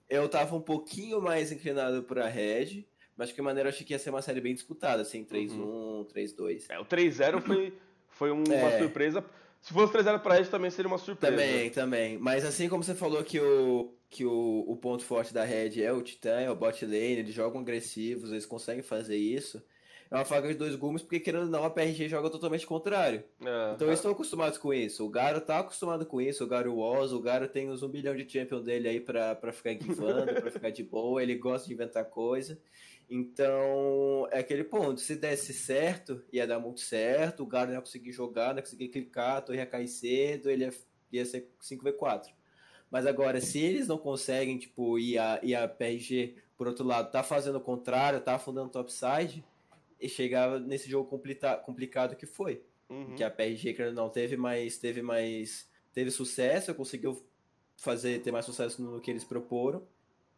eu 0.08 0.28
tava 0.28 0.56
um 0.56 0.60
pouquinho 0.60 1.20
mais 1.20 1.52
inclinado 1.52 2.02
pra 2.02 2.28
Red, 2.28 2.86
mas 3.16 3.28
de 3.28 3.34
que 3.34 3.42
maneira 3.42 3.68
eu 3.68 3.72
achei 3.72 3.86
que 3.86 3.92
ia 3.92 3.98
ser 3.98 4.10
uma 4.10 4.22
série 4.22 4.40
bem 4.40 4.54
disputada, 4.54 5.02
assim, 5.02 5.24
3-1, 5.24 5.50
uhum. 5.58 6.06
3-2. 6.14 6.64
É, 6.68 6.78
o 6.78 6.84
3-0 6.84 7.40
foi, 7.40 7.72
foi 8.08 8.30
uma 8.30 8.54
é. 8.54 8.78
surpresa. 8.78 9.24
Se 9.60 9.72
fosse 9.72 9.92
3-0 9.92 10.20
pra 10.20 10.34
Red 10.34 10.44
também 10.44 10.70
seria 10.70 10.88
uma 10.88 10.98
surpresa. 10.98 11.36
Também, 11.36 11.70
também. 11.70 12.18
Mas 12.18 12.44
assim 12.44 12.68
como 12.68 12.82
você 12.82 12.94
falou 12.94 13.24
que 13.24 13.40
o, 13.40 13.92
que 14.08 14.24
o, 14.24 14.64
o 14.66 14.76
ponto 14.76 15.04
forte 15.04 15.34
da 15.34 15.44
Red 15.44 15.82
é 15.82 15.92
o 15.92 16.00
Titã, 16.00 16.38
é 16.40 16.50
o 16.50 16.54
bot 16.54 16.84
lane, 16.86 17.18
eles 17.18 17.34
jogam 17.34 17.60
agressivos, 17.60 18.30
eles 18.30 18.46
conseguem 18.46 18.82
fazer 18.82 19.16
isso. 19.16 19.62
É 20.10 20.14
uma 20.14 20.24
faca 20.24 20.48
de 20.48 20.54
dois 20.54 20.74
gumes, 20.74 21.02
porque 21.02 21.20
querendo 21.20 21.44
ou 21.44 21.50
não, 21.50 21.64
a 21.64 21.70
PRG 21.70 22.08
joga 22.08 22.30
totalmente 22.30 22.66
contrário. 22.66 23.22
É, 23.44 23.72
então 23.74 23.86
eles 23.86 23.98
estão 23.98 24.12
acostumados 24.12 24.56
com 24.56 24.72
isso. 24.72 25.04
O 25.04 25.08
Garo 25.08 25.40
tá 25.40 25.58
acostumado 25.58 26.06
com 26.06 26.20
isso, 26.20 26.42
o 26.42 26.46
Garo 26.46 26.74
Woz, 26.74 27.12
o 27.12 27.20
Garo 27.20 27.46
tem 27.46 27.68
uns 27.68 27.82
um 27.82 27.88
bilhão 27.88 28.16
de 28.16 28.28
champion 28.28 28.62
dele 28.62 28.88
aí 28.88 29.00
pra, 29.00 29.34
pra 29.34 29.52
ficar 29.52 29.74
givando, 29.74 30.32
pra 30.40 30.50
ficar 30.50 30.70
de 30.70 30.82
boa, 30.82 31.22
ele 31.22 31.34
gosta 31.34 31.68
de 31.68 31.74
inventar 31.74 32.06
coisa. 32.06 32.58
Então, 33.10 34.28
é 34.30 34.38
aquele 34.38 34.64
ponto. 34.64 35.00
Se 35.00 35.14
desse 35.14 35.52
certo, 35.52 36.22
ia 36.32 36.46
dar 36.46 36.58
muito 36.58 36.80
certo, 36.80 37.42
o 37.42 37.46
Garo 37.46 37.68
não 37.68 37.74
ia 37.74 37.80
conseguir 37.80 38.12
jogar, 38.12 38.48
não 38.48 38.56
ia 38.56 38.62
conseguir 38.62 38.88
clicar, 38.88 39.36
a 39.36 39.40
torre 39.42 39.58
ia 39.58 39.66
cair 39.66 39.88
cedo, 39.88 40.50
ele 40.50 40.64
ia, 40.64 40.74
ia 41.12 41.24
ser 41.24 41.50
5v4. 41.62 42.28
Mas 42.90 43.06
agora, 43.06 43.40
se 43.40 43.58
eles 43.58 43.86
não 43.86 43.98
conseguem, 43.98 44.58
tipo, 44.58 44.98
e 44.98 45.18
a, 45.18 45.38
e 45.42 45.54
a 45.54 45.68
PRG, 45.68 46.36
por 46.56 46.66
outro 46.66 46.86
lado, 46.86 47.10
tá 47.10 47.22
fazendo 47.22 47.56
o 47.56 47.60
contrário, 47.60 48.20
tá 48.20 48.34
afundando 48.34 48.70
topside, 48.70 49.44
e 50.00 50.08
chegava 50.08 50.58
nesse 50.58 50.88
jogo 50.88 51.08
complicado, 51.08 51.64
complicado 51.64 52.16
que 52.16 52.26
foi. 52.26 52.62
Uhum. 52.88 53.14
Que 53.16 53.24
a 53.24 53.30
PRG, 53.30 53.90
não 53.92 54.08
teve 54.08 54.36
mais, 54.36 54.78
teve 54.78 55.02
mais, 55.02 55.68
teve 55.92 56.10
sucesso, 56.10 56.74
conseguiu 56.74 57.22
fazer, 57.76 58.20
ter 58.22 58.32
mais 58.32 58.44
sucesso 58.44 58.82
no 58.82 59.00
que 59.00 59.10
eles 59.10 59.24
proporam. 59.24 59.86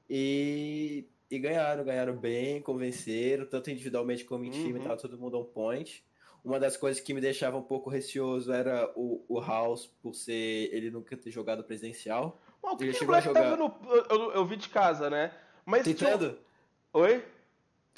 E, 0.09 1.07
e 1.31 1.39
ganharam, 1.39 1.85
ganharam 1.85 2.16
bem, 2.16 2.61
convenceram, 2.61 3.47
tanto 3.47 3.70
individualmente 3.70 4.24
como 4.24 4.45
em 4.45 4.51
time, 4.51 4.78
uhum. 4.78 4.85
tava 4.85 4.97
todo 4.97 5.19
mundo 5.19 5.39
on 5.39 5.45
point. 5.45 6.05
Uma 6.43 6.59
das 6.59 6.77
coisas 6.77 7.03
que 7.03 7.12
me 7.12 7.20
deixava 7.20 7.57
um 7.57 7.62
pouco 7.62 7.91
receoso 7.91 8.51
era 8.51 8.91
o, 8.97 9.24
o 9.28 9.41
House, 9.41 9.87
por 10.03 10.15
ser 10.15 10.70
ele 10.73 10.91
nunca 10.91 11.16
ter 11.16 11.31
jogado 11.31 11.62
presidencial. 11.62 12.41
Bom, 12.62 12.77
ele 12.81 12.95
chegou 12.95 13.15
a 13.15 13.20
jogar. 13.20 13.57
No, 13.57 13.74
eu, 14.09 14.32
eu, 14.32 14.47
vi 14.47 14.57
de 14.57 14.69
casa, 14.69 15.11
né? 15.11 15.32
Mas. 15.66 15.85
Tweetando? 15.85 16.39
Oi? 16.93 17.23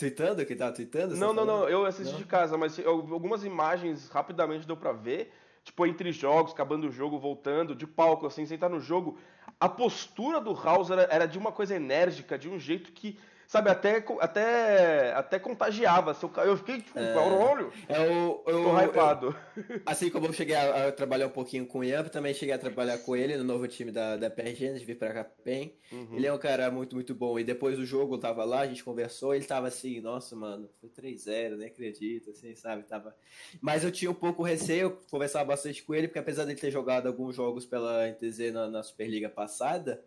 Tweetando? 0.02 0.44
Que 0.44 0.56
tava 0.56 0.72
tweetando? 0.72 1.14
Não, 1.14 1.32
não, 1.32 1.44
não. 1.44 1.68
Eu 1.68 1.86
assisti 1.86 2.12
não? 2.12 2.18
de 2.18 2.24
casa, 2.24 2.58
mas 2.58 2.76
algumas 2.84 3.44
imagens 3.44 4.08
rapidamente 4.08 4.66
deu 4.66 4.76
pra 4.76 4.92
ver. 4.92 5.32
Tipo, 5.62 5.86
entre 5.86 6.10
jogos, 6.10 6.52
acabando 6.52 6.88
o 6.88 6.90
jogo, 6.90 7.20
voltando, 7.20 7.72
de 7.72 7.86
palco, 7.86 8.26
assim, 8.26 8.44
sem 8.44 8.56
estar 8.56 8.68
no 8.68 8.80
jogo. 8.80 9.16
A 9.60 9.68
postura 9.68 10.40
do 10.40 10.54
House 10.54 10.90
era, 10.90 11.02
era 11.02 11.26
de 11.26 11.38
uma 11.38 11.52
coisa 11.52 11.76
enérgica, 11.76 12.36
de 12.36 12.48
um 12.48 12.58
jeito 12.58 12.90
que 12.90 13.16
sabe, 13.52 13.68
até, 13.68 14.02
até, 14.18 15.12
até 15.12 15.38
contagiava. 15.38 16.16
Eu 16.42 16.56
fiquei, 16.56 16.80
tipo, 16.80 16.98
é, 16.98 17.18
olho. 17.18 17.70
É 17.86 18.00
o, 18.00 18.42
eu, 18.46 18.62
Tô 18.62 18.80
hypado. 18.80 19.36
Eu, 19.54 19.82
assim 19.84 20.08
como 20.08 20.24
eu 20.24 20.32
cheguei 20.32 20.54
a, 20.54 20.88
a, 20.88 20.92
trabalhar 20.92 21.26
um 21.26 21.32
pouquinho 21.32 21.66
com 21.66 21.80
o 21.80 21.84
Ian, 21.84 22.02
também 22.04 22.32
cheguei 22.32 22.54
a 22.54 22.58
trabalhar 22.58 22.96
com 22.96 23.14
ele 23.14 23.36
no 23.36 23.44
novo 23.44 23.68
time 23.68 23.92
da, 23.92 24.16
da 24.16 24.30
PRG, 24.30 24.68
antes 24.68 24.80
de 24.80 24.86
vir 24.86 24.96
pra 24.96 25.12
cá 25.12 25.24
PEN. 25.24 25.74
Uhum. 25.92 26.16
Ele 26.16 26.26
é 26.26 26.32
um 26.32 26.38
cara 26.38 26.70
muito, 26.70 26.94
muito 26.94 27.14
bom. 27.14 27.38
E 27.38 27.44
depois 27.44 27.76
do 27.76 27.84
jogo 27.84 28.14
eu 28.14 28.18
tava 28.18 28.42
lá, 28.42 28.60
a 28.60 28.66
gente 28.66 28.82
conversou, 28.82 29.34
ele 29.34 29.44
tava 29.44 29.68
assim, 29.68 30.00
nossa, 30.00 30.34
mano, 30.34 30.70
foi 30.80 30.88
3-0, 30.88 31.58
nem 31.58 31.68
acredito, 31.68 32.30
assim, 32.30 32.54
sabe? 32.54 32.84
Tava... 32.84 33.14
Mas 33.60 33.84
eu 33.84 33.92
tinha 33.92 34.10
um 34.10 34.14
pouco 34.14 34.42
receio, 34.42 34.98
conversava 35.10 35.44
bastante 35.44 35.82
com 35.82 35.94
ele, 35.94 36.08
porque 36.08 36.20
apesar 36.20 36.46
dele 36.46 36.58
ter 36.58 36.70
jogado 36.70 37.06
alguns 37.06 37.36
jogos 37.36 37.66
pela 37.66 38.08
NTZ 38.08 38.50
na, 38.50 38.70
na 38.70 38.82
Superliga 38.82 39.28
passada, 39.28 40.02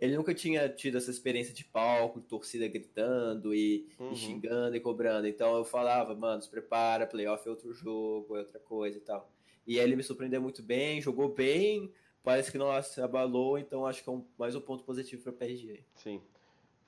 ele 0.00 0.16
nunca 0.16 0.34
tinha 0.34 0.66
tido 0.68 0.96
essa 0.96 1.10
experiência 1.10 1.52
de 1.52 1.62
palco, 1.62 2.20
torcida 2.20 2.66
gritando 2.66 3.54
e, 3.54 3.86
uhum. 3.98 4.12
e, 4.12 4.16
xingando 4.16 4.74
e 4.74 4.80
cobrando. 4.80 5.28
Então 5.28 5.54
eu 5.56 5.64
falava, 5.64 6.14
mano, 6.14 6.40
se 6.40 6.48
prepara, 6.48 7.06
playoff 7.06 7.46
é 7.46 7.50
outro 7.50 7.72
jogo, 7.74 8.34
é 8.36 8.40
outra 8.40 8.58
coisa 8.58 8.96
e 8.96 9.00
tal. 9.00 9.30
E 9.66 9.78
aí 9.78 9.84
ele 9.84 9.96
me 9.96 10.02
surpreendeu 10.02 10.40
muito 10.40 10.62
bem, 10.62 11.02
jogou 11.02 11.28
bem, 11.28 11.92
parece 12.22 12.50
que 12.50 12.56
não 12.56 12.82
se 12.82 13.00
abalou, 13.02 13.58
então 13.58 13.86
acho 13.86 14.02
que 14.02 14.08
é 14.08 14.12
um, 14.12 14.26
mais 14.38 14.56
um 14.56 14.60
ponto 14.60 14.82
positivo 14.84 15.22
para 15.22 15.32
a 15.32 15.34
PRG. 15.34 15.84
Sim. 15.96 16.22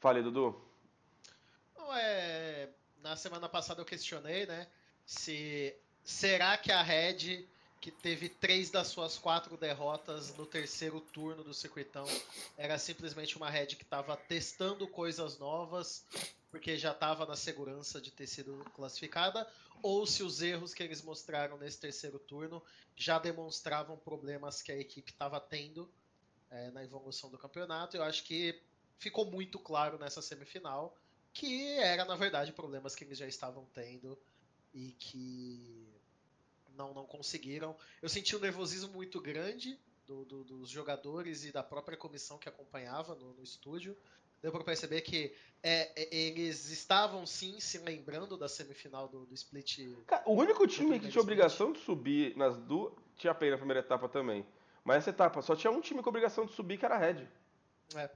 Fale, 0.01 0.23
Dudu. 0.23 0.59
Não, 1.77 1.95
é... 1.95 2.71
Na 3.03 3.17
semana 3.17 3.49
passada 3.49 3.81
eu 3.81 3.85
questionei, 3.85 4.47
né, 4.47 4.69
se 5.05 5.75
será 6.05 6.57
que 6.57 6.71
a 6.71 6.83
Red 6.83 7.49
que 7.83 7.91
teve 7.91 8.29
três 8.29 8.71
das 8.71 8.87
suas 8.87 9.19
quatro 9.19 9.57
derrotas 9.57 10.33
no 10.37 10.47
terceiro 10.47 11.01
turno 11.01 11.43
do 11.43 11.53
circuitão. 11.53 12.07
Era 12.57 12.79
simplesmente 12.79 13.37
uma 13.37 13.51
Red 13.51 13.67
que 13.67 13.83
estava 13.83 14.17
testando 14.17 14.87
coisas 14.87 15.37
novas, 15.37 16.05
porque 16.49 16.79
já 16.79 16.93
estava 16.93 17.27
na 17.27 17.35
segurança 17.35 18.01
de 18.01 18.13
ter 18.13 18.29
sido 18.29 18.65
classificada, 18.77 19.51
ou 19.83 20.07
se 20.07 20.23
os 20.23 20.41
erros 20.41 20.73
que 20.73 20.81
eles 20.81 21.03
mostraram 21.03 21.59
nesse 21.59 21.81
terceiro 21.81 22.21
turno 22.21 22.63
já 22.95 23.19
demonstravam 23.19 23.97
problemas 23.97 24.63
que 24.63 24.71
a 24.71 24.79
equipe 24.79 25.11
estava 25.11 25.41
tendo 25.41 25.91
é, 26.53 26.71
na 26.71 26.85
evolução 26.85 27.31
do 27.31 27.37
campeonato. 27.37 27.97
Eu 27.97 28.05
acho 28.05 28.23
que 28.23 28.63
ficou 28.97 29.25
muito 29.25 29.59
claro 29.59 29.99
nessa 29.99 30.23
semifinal 30.23 30.97
que 31.35 31.79
era, 31.79 32.05
na 32.05 32.15
verdade, 32.15 32.53
problemas 32.53 32.95
que 32.95 33.03
eles 33.03 33.19
já 33.19 33.27
estavam 33.27 33.67
tendo 33.75 34.17
e 34.73 34.93
que 34.93 35.92
não, 36.77 36.95
não 36.95 37.05
conseguiram. 37.05 37.77
Eu 38.01 38.09
senti 38.09 38.35
um 38.37 38.41
nervosismo 38.41 38.93
muito 38.93 39.21
grande 39.21 39.79
do, 40.07 40.25
do, 40.25 40.45
dos 40.45 40.69
jogadores 40.69 41.45
e 41.45 41.53
da 41.53 41.63
própria 41.63 41.97
comissão 41.97 42.39
que 42.39 42.49
acompanhava 42.49 43.15
no, 43.15 43.33
no 43.35 43.43
estúdio. 43.43 43.97
Deu 44.41 44.51
para 44.51 44.65
perceber 44.65 45.03
que 45.03 45.33
é, 45.63 45.93
é, 45.95 46.17
eles 46.17 46.69
estavam 46.71 47.25
sim 47.25 47.61
se 47.61 47.79
lembrando 47.79 48.37
da 48.37 48.49
semifinal 48.49 49.07
do, 49.07 49.25
do 49.25 49.35
split. 49.35 49.79
Cara, 50.07 50.23
o 50.27 50.33
único 50.33 50.67
time 50.67 50.99
que 50.99 51.09
tinha 51.09 51.23
obrigação 51.23 51.73
de 51.73 51.79
subir 51.79 52.37
nas 52.37 52.59
duas. 52.59 52.93
Tinha 53.17 53.35
pena 53.35 53.53
na 53.53 53.59
primeira 53.59 53.81
etapa 53.81 54.09
também. 54.09 54.45
Mas 54.85 54.99
essa 54.99 55.11
etapa 55.11 55.41
só 55.43 55.55
tinha 55.55 55.71
um 55.71 55.81
time 55.81 56.03
com 56.03 56.09
obrigação 56.09 56.45
de 56.45 56.53
subir, 56.53 56.77
que 56.77 56.85
era 56.85 56.97
a 56.97 56.99
Red. 56.99 57.29
É. 57.95 58.11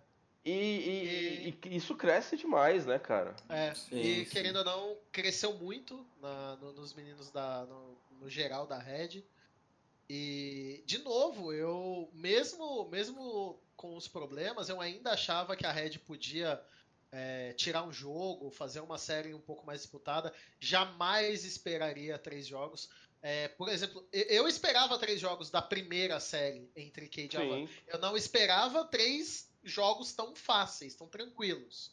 E, 0.45 0.51
e, 0.51 1.49
e, 1.49 1.69
e, 1.69 1.77
isso 1.77 1.97
cresce 1.97 2.37
demais, 2.37 2.87
né, 2.87 2.99
cara? 2.99 3.35
É, 3.49 3.75
sim, 3.75 3.97
e 3.97 4.25
sim. 4.25 4.31
querendo 4.31 4.59
ou 4.59 4.65
não, 4.65 4.97
cresceu 5.11 5.53
muito 5.55 6.07
na, 6.21 6.57
no, 6.57 6.73
nos 6.73 6.95
meninos 6.95 7.31
da, 7.33 7.67
no, 7.67 7.97
no, 8.21 8.29
geral 8.29 8.67
da 8.67 8.79
Red. 8.79 9.25
E, 10.09 10.83
de 10.87 10.99
novo, 10.99 11.53
eu, 11.53 12.11
mesmo, 12.13 12.89
mesmo 12.89 13.61
com 13.77 13.97
os 13.97 14.07
problemas, 14.09 14.69
eu 14.69 14.81
ainda 14.81 15.13
achava 15.13 15.57
que 15.57 15.67
a 15.67 15.73
Red 15.73 15.99
podia 15.99 16.63
é, 17.11 17.53
tirar 17.55 17.83
um 17.83 17.93
jogo, 17.93 18.51
fazer 18.51 18.81
uma 18.81 18.99
série 18.99 19.35
um 19.35 19.41
pouco 19.41 19.67
mais 19.67 19.81
disputada. 19.81 20.33
Jamais 20.61 21.45
esperaria 21.45 22.19
três 22.19 22.47
jogos. 22.47 22.89
É, 23.23 23.49
por 23.49 23.69
exemplo, 23.69 24.07
eu 24.13 24.47
esperava 24.47 24.99
três 24.99 25.19
jogos 25.19 25.51
da 25.51 25.61
primeira 25.61 26.21
série 26.21 26.71
entre 26.77 27.09
Cade 27.09 27.37
e 27.37 27.41
Avan. 27.41 27.69
Eu 27.87 27.99
não 27.99 28.17
esperava 28.17 28.85
três 28.85 29.51
jogos 29.65 30.13
tão 30.13 30.35
fáceis, 30.35 30.95
tão 30.95 31.09
tranquilos. 31.09 31.93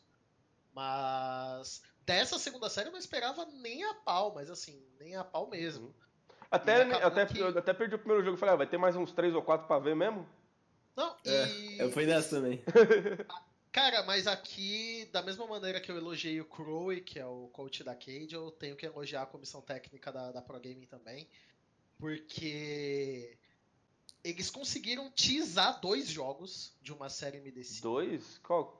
Mas 0.73 1.81
dessa 2.05 2.37
segunda 2.37 2.69
série 2.69 2.89
eu 2.89 2.91
não 2.91 2.99
esperava 2.99 3.45
nem 3.45 3.83
a 3.83 3.93
pau, 3.95 4.33
mas 4.33 4.49
assim, 4.49 4.83
nem 4.99 5.15
a 5.15 5.23
pau 5.23 5.49
mesmo. 5.49 5.87
Uhum. 5.87 5.93
Até, 6.53 6.84
até, 7.03 7.25
que... 7.25 7.41
até 7.41 7.73
perdi 7.73 7.95
o 7.95 7.99
primeiro 7.99 8.23
jogo 8.23 8.38
e 8.38 8.39
falei, 8.39 8.53
ah, 8.53 8.57
vai 8.57 8.67
ter 8.67 8.77
mais 8.77 8.95
uns 8.95 9.11
três 9.11 9.34
ou 9.34 9.41
quatro 9.41 9.65
pra 9.65 9.80
ver 9.80 9.95
mesmo? 9.95 10.23
Não, 10.95 11.15
e... 11.25 11.30
É, 11.80 11.84
eu 11.84 11.91
fui 11.91 12.05
nessa 12.05 12.35
também. 12.35 12.63
Cara, 13.71 14.03
mas 14.03 14.27
aqui, 14.27 15.09
da 15.11 15.23
mesma 15.23 15.47
maneira 15.47 15.81
que 15.81 15.91
eu 15.91 15.97
elogiei 15.97 16.39
o 16.39 16.45
Crowe, 16.45 17.01
que 17.01 17.17
é 17.17 17.25
o 17.25 17.49
coach 17.51 17.84
da 17.84 17.95
Cade, 17.95 18.35
eu 18.35 18.51
tenho 18.51 18.75
que 18.75 18.85
elogiar 18.85 19.23
a 19.23 19.25
comissão 19.25 19.61
técnica 19.61 20.11
da, 20.11 20.31
da 20.31 20.43
Pro 20.43 20.59
Gaming 20.59 20.85
também. 20.85 21.27
Porque 21.97 23.35
eles 24.23 24.51
conseguiram 24.51 25.09
teasar 25.09 25.81
dois 25.81 26.07
jogos 26.07 26.77
de 26.84 26.93
uma 26.93 27.09
série 27.09 27.39
MDC. 27.39 27.81
Dois? 27.81 28.38
Qual? 28.43 28.80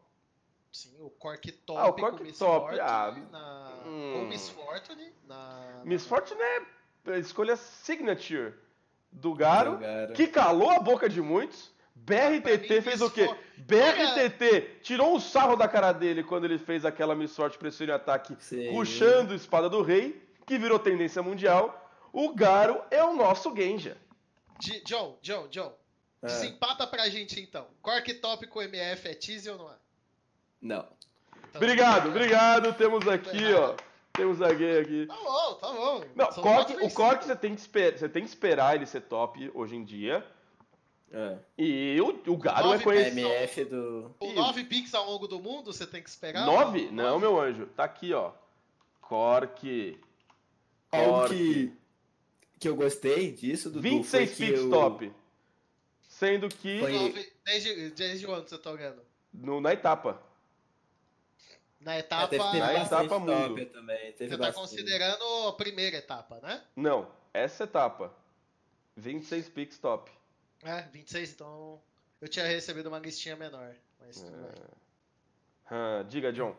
Sim, 0.72 0.96
o 1.00 1.10
Cork 1.10 1.52
Top 1.52 1.80
ah, 1.80 1.88
o 1.88 1.94
Cork 1.94 2.22
Miss 2.22 2.38
Top. 2.38 2.68
Fortune 2.68 2.82
ah, 2.82 3.12
na... 3.32 3.84
hum. 3.88 4.14
ou 4.20 4.26
Miss 4.28 4.50
Fortune 4.50 5.12
na... 5.26 5.82
Miss 5.84 6.06
Fortune 6.06 6.40
é 6.40 6.83
escolha 7.20 7.56
signature 7.56 8.54
do 9.12 9.34
Garo, 9.34 9.78
Garo, 9.78 10.14
que 10.14 10.28
calou 10.28 10.70
a 10.70 10.80
boca 10.80 11.08
de 11.10 11.22
muitos. 11.22 11.72
BRTT 11.96 12.82
fez 12.82 13.02
o 13.02 13.10
quê? 13.10 13.30
BRTT 13.58 14.80
tirou 14.82 15.16
um 15.16 15.20
sarro 15.20 15.56
da 15.56 15.68
cara 15.68 15.92
dele 15.92 16.24
quando 16.24 16.46
ele 16.46 16.58
fez 16.58 16.84
aquela 16.84 17.16
Miss 17.16 17.36
Fortune 17.36 17.60
pressão 17.60 17.86
de 17.86 17.92
ataque, 17.92 18.36
Sim. 18.40 18.72
puxando 18.72 19.34
espada 19.34 19.70
do 19.70 19.82
rei, 19.82 20.22
que 20.46 20.58
virou 20.58 20.80
tendência 20.80 21.22
mundial. 21.22 21.80
O 22.12 22.34
Garo 22.34 22.82
é 22.92 23.04
o 23.04 23.16
nosso 23.16 23.56
Genja. 23.56 23.98
John, 24.86 25.18
John, 25.22 25.48
John. 25.50 25.74
É. 26.22 26.28
Desempata 26.28 26.88
pra 26.88 27.10
gente 27.10 27.40
então. 27.40 27.68
Cork 27.82 28.14
Top 28.16 28.46
com 28.48 28.62
MF 28.62 29.08
é 29.08 29.14
tease 29.14 29.50
ou 29.50 29.58
não 29.58 29.70
é? 29.70 29.76
Não. 30.62 30.88
Então, 31.50 31.62
Obrigado, 31.62 32.10
obrigado. 32.10 32.74
Temos 32.74 33.08
aqui, 33.08 33.54
ó. 33.54 33.76
Temos 34.14 34.42
alguém 34.42 34.78
aqui. 34.78 35.06
Tá 35.08 35.16
bom, 35.16 35.54
tá 35.56 35.74
bom. 35.74 36.04
Não, 36.16 36.28
quatro 36.28 36.86
o. 36.86 36.92
Cork 36.94 37.26
você 37.26 37.36
tem, 37.36 37.56
que 37.56 37.62
esperar, 37.62 37.98
você 37.98 38.08
tem 38.10 38.24
que 38.24 38.30
esperar 38.30 38.76
ele 38.76 38.86
ser 38.86 39.02
top 39.02 39.52
hoje 39.56 39.76
em 39.76 39.84
dia. 39.84 40.26
É. 41.12 41.38
E 41.58 42.00
o, 42.00 42.32
o 42.32 42.38
Garo 42.38 42.60
é 42.60 42.64
Nove 42.72 42.82
A 42.82 42.84
conhecido. 42.84 43.20
MF 43.20 43.66
do. 43.66 44.16
Com 44.20 44.34
nove 44.34 44.64
picks 44.66 44.94
ao 44.94 45.06
longo 45.10 45.28
do 45.28 45.40
mundo, 45.40 45.74
você 45.74 45.86
tem 45.86 46.02
que 46.02 46.10
esperar. 46.10 46.46
Nove? 46.46 46.90
Não, 46.92 47.20
meu 47.20 47.40
anjo. 47.40 47.66
Tá 47.68 47.84
aqui, 47.86 48.14
ó. 48.14 48.32
Cork. 49.02 50.00
Algo 50.92 51.28
que, 51.30 51.74
que 52.60 52.70
eu 52.70 52.76
gostei 52.76 53.32
disso, 53.32 53.70
Dudu, 53.70 53.82
26 53.82 54.10
foi 54.30 54.36
que 54.36 54.46
picks 54.46 54.64
eu- 54.66 54.70
top. 54.70 55.12
Sendo 56.08 56.48
que 56.50 56.80
Foi- 56.80 56.92
Nove, 56.94 57.34
desde, 57.44 57.90
desde 57.92 58.26
quando 58.28 58.48
você 58.48 58.58
tá 58.60 58.70
olhando? 58.70 59.02
no, 59.34 59.60
na 59.60 59.74
etapa. 59.74 60.22
Na 61.84 61.96
É, 61.96 62.00
etapa. 62.00 62.28
teve, 62.30 62.44
teve 62.44 62.60
Na 62.60 62.74
etapa 62.84 63.20
mundo. 63.20 63.66
também. 63.68 64.14
Você 64.18 64.38
tá 64.38 64.54
considerando 64.54 65.24
a 65.48 65.54
primeira 65.54 65.98
etapa, 65.98 66.40
né? 66.42 66.62
Não, 66.76 67.12
essa 67.34 67.66
etapa. 67.66 68.14
26 68.96 69.50
picks 69.50 69.78
top. 69.78 70.12
É, 70.64 70.84
26, 70.94 71.34
então. 71.34 71.82
Eu 72.22 72.28
tinha 72.30 72.46
recebido 72.46 72.88
uma 72.88 73.00
listinha 73.00 73.36
menor. 73.36 73.74
Mas 74.00 74.22
tudo 74.22 74.36
É. 74.36 74.40
bem. 74.40 74.64
Ah, 75.70 76.06
diga, 76.08 76.32
John. 76.32 76.56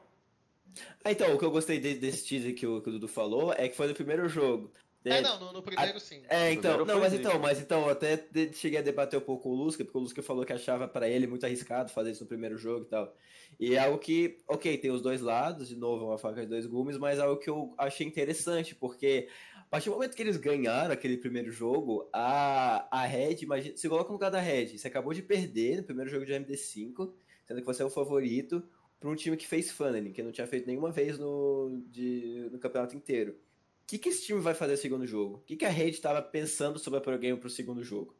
Ah, 1.04 1.10
então, 1.12 1.34
o 1.34 1.38
que 1.38 1.44
eu 1.44 1.50
gostei 1.50 1.78
de- 1.78 1.94
desse 1.94 2.26
teaser 2.26 2.54
que 2.54 2.66
o, 2.66 2.80
que 2.82 2.88
o 2.88 2.92
Dudu 2.92 3.06
falou 3.08 3.52
é 3.52 3.68
que 3.68 3.76
foi 3.76 3.86
no 3.86 3.94
primeiro 3.94 4.28
jogo. 4.28 4.72
É, 5.04 5.20
não, 5.20 5.38
no, 5.38 5.52
no 5.52 5.62
primeiro 5.62 6.00
sim. 6.00 6.22
É, 6.28 6.50
então, 6.52 6.76
Primeiro 6.76 6.86
não, 6.86 7.00
mas 7.00 7.12
então, 7.12 7.38
mas 7.38 7.60
então, 7.60 7.82
eu 7.82 7.90
até 7.90 8.26
cheguei 8.52 8.78
a 8.78 8.82
debater 8.82 9.18
um 9.18 9.22
pouco 9.22 9.42
com 9.42 9.50
o 9.50 9.54
Lusca, 9.54 9.84
porque 9.84 9.98
o 9.98 10.00
Lusca 10.00 10.22
falou 10.22 10.46
que 10.46 10.52
achava 10.52 10.88
pra 10.88 11.08
ele 11.08 11.26
muito 11.26 11.44
arriscado 11.44 11.90
fazer 11.90 12.12
isso 12.12 12.22
no 12.22 12.28
primeiro 12.28 12.56
jogo 12.56 12.86
e 12.86 12.88
tal. 12.88 13.14
E 13.60 13.74
é 13.74 13.80
algo 13.80 13.98
que, 13.98 14.38
ok, 14.48 14.78
tem 14.78 14.90
os 14.90 15.02
dois 15.02 15.20
lados, 15.20 15.68
de 15.68 15.76
novo, 15.76 16.06
uma 16.06 16.16
faca 16.16 16.40
de 16.40 16.46
dois 16.46 16.64
gumes, 16.64 16.96
mas 16.96 17.18
é 17.18 17.22
algo 17.22 17.38
que 17.38 17.50
eu 17.50 17.74
achei 17.76 18.06
interessante, 18.06 18.74
porque 18.74 19.28
a 19.56 19.64
partir 19.64 19.90
do 19.90 19.94
momento 19.94 20.16
que 20.16 20.22
eles 20.22 20.38
ganharam 20.38 20.92
aquele 20.92 21.18
primeiro 21.18 21.50
jogo, 21.50 22.08
a, 22.12 22.88
a 22.90 23.04
Red, 23.04 23.36
imagina, 23.42 23.76
se 23.76 23.88
coloca 23.88 24.08
no 24.08 24.14
lugar 24.14 24.30
da 24.30 24.40
Red, 24.40 24.78
você 24.78 24.88
acabou 24.88 25.12
de 25.12 25.22
perder 25.22 25.78
no 25.78 25.84
primeiro 25.84 26.10
jogo 26.10 26.24
de 26.24 26.32
MD5, 26.32 27.12
sendo 27.46 27.60
que 27.60 27.66
você 27.66 27.82
é 27.82 27.84
o 27.84 27.90
favorito, 27.90 28.66
para 28.98 29.10
um 29.10 29.14
time 29.14 29.36
que 29.36 29.46
fez 29.46 29.70
funneling, 29.70 30.12
que 30.12 30.22
não 30.22 30.32
tinha 30.32 30.46
feito 30.46 30.66
nenhuma 30.66 30.90
vez 30.90 31.18
no, 31.18 31.82
de, 31.90 32.48
no 32.50 32.58
campeonato 32.58 32.96
inteiro. 32.96 33.36
O 33.84 33.86
que, 33.86 33.98
que 33.98 34.08
esse 34.08 34.24
time 34.24 34.40
vai 34.40 34.54
fazer 34.54 34.72
no 34.72 34.78
segundo 34.78 35.06
jogo? 35.06 35.36
O 35.36 35.40
que, 35.40 35.56
que 35.56 35.64
a 35.64 35.68
Red 35.70 35.90
estava 35.90 36.22
pensando 36.22 36.78
sobre 36.78 36.98
a 36.98 37.02
Pro 37.02 37.18
Game 37.18 37.38
pro 37.38 37.50
segundo 37.50 37.84
jogo? 37.84 38.16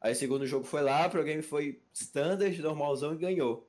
Aí 0.00 0.12
o 0.12 0.16
segundo 0.16 0.44
jogo 0.46 0.66
foi 0.66 0.82
lá, 0.82 1.04
a 1.04 1.08
Pro 1.08 1.22
Game 1.22 1.42
foi 1.42 1.80
standard, 1.92 2.60
normalzão 2.60 3.14
e 3.14 3.16
ganhou. 3.16 3.68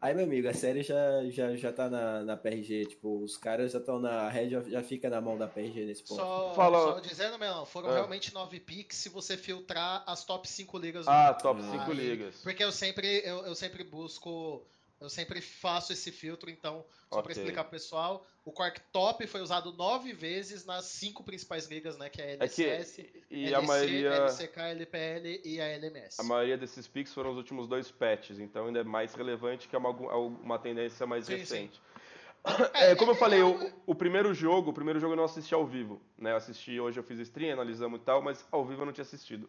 Aí, 0.00 0.12
meu 0.12 0.24
amigo, 0.24 0.48
a 0.48 0.52
série 0.52 0.82
já, 0.82 0.96
já, 1.30 1.54
já 1.54 1.72
tá 1.72 1.88
na, 1.88 2.24
na 2.24 2.36
PRG, 2.36 2.86
tipo, 2.86 3.20
os 3.22 3.36
caras 3.36 3.70
já 3.70 3.78
estão 3.78 4.00
na. 4.00 4.22
A 4.22 4.28
Red 4.28 4.48
já, 4.50 4.60
já 4.62 4.82
fica 4.82 5.08
na 5.08 5.20
mão 5.20 5.38
da 5.38 5.46
PRG 5.46 5.84
nesse 5.86 6.02
ponto. 6.02 6.16
Só, 6.16 6.52
Fala- 6.56 6.94
só 6.94 6.98
dizendo, 7.00 7.38
Melão, 7.38 7.64
foram 7.64 7.88
Ah. 7.90 7.94
realmente 7.94 8.34
nove 8.34 8.58
picks 8.58 8.96
se 8.98 9.08
você 9.08 9.36
filtrar 9.36 10.02
as 10.04 10.24
top 10.24 10.48
5 10.48 10.76
ligas 10.76 11.04
do 11.06 11.10
Ah, 11.12 11.28
mundo. 11.30 11.42
top 11.42 11.60
Ah, 11.62 11.70
5 11.70 11.90
Aí- 11.92 11.96
ligas. 11.96 12.34
Porque 12.42 12.64
eu 12.64 12.72
sempre, 12.72 13.22
eu, 13.24 13.46
eu 13.46 13.54
sempre 13.54 13.84
busco. 13.84 14.66
Eu 15.04 15.10
sempre 15.10 15.40
faço 15.40 15.92
esse 15.92 16.10
filtro, 16.12 16.48
então, 16.50 16.84
só 17.10 17.20
Ok. 17.20 17.22
pra 17.22 17.32
explicar 17.32 17.64
pro 17.64 17.72
pessoal, 17.72 18.26
o 18.44 18.52
Quark 18.52 18.80
Top 18.92 19.26
foi 19.26 19.40
usado 19.40 19.72
nove 19.72 20.12
vezes 20.12 20.64
nas 20.64 20.84
cinco 20.86 21.24
principais 21.24 21.66
ligas, 21.66 21.96
né? 21.98 22.08
Que 22.08 22.22
é 22.22 22.24
a 22.24 22.30
É 22.38 22.48
que 22.48 22.64
LCS, 22.64 22.98
e 23.30 23.44
LEC, 23.44 23.54
a 23.54 23.62
maioria, 23.62 24.16
LCK, 24.16 24.58
LPL 24.60 25.40
e 25.44 25.60
a 25.60 25.66
LMS. 25.68 26.20
a 26.20 26.22
maioria 26.22 26.56
desses 26.58 26.86
picks 26.86 27.12
foram 27.14 27.30
os 27.30 27.36
últimos 27.36 27.66
dois 27.66 27.90
patches, 27.90 28.38
então 28.38 28.66
ainda 28.66 28.80
é 28.80 28.84
mais 28.84 29.14
relevante 29.14 29.68
que 29.68 29.74
é 29.74 29.78
uma, 29.78 29.90
uma 29.90 30.58
tendência 30.58 31.06
mais 31.06 31.26
Sim, 31.26 31.34
recente. 31.38 31.80
É, 32.74 32.90
É, 32.90 32.94
como 32.96 33.12
eu 33.12 33.14
é, 33.14 33.18
falei, 33.18 33.40
é, 33.40 33.44
o, 33.44 33.72
o 33.86 33.94
primeiro 33.94 34.34
jogo, 34.34 34.70
o 34.70 34.72
primeiro 34.74 34.98
jogo 34.98 35.12
eu 35.12 35.16
não 35.16 35.24
assisti 35.24 35.54
ao 35.54 35.66
vivo, 35.66 36.00
né? 36.18 36.32
Eu 36.32 36.36
assisti 36.36 36.78
hoje, 36.80 36.98
eu 36.98 37.04
fiz 37.04 37.18
stream, 37.20 37.52
analisamos 37.52 38.00
e 38.00 38.04
tal, 38.04 38.20
mas 38.20 38.44
ao 38.50 38.64
vivo 38.64 38.82
eu 38.82 38.86
não 38.86 38.92
tinha 38.92 39.02
assistido. 39.02 39.48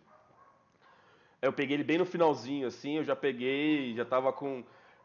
Eu 1.42 1.52
peguei 1.52 1.76
ele 1.76 1.84
bem 1.84 1.98
no 1.98 2.06
finalzinho, 2.06 2.68
assim, 2.68 2.98
eu 2.98 3.04
já 3.04 3.16
peguei, 3.16 3.94
já 3.96 4.06
tava 4.06 4.32
com. 4.32 4.64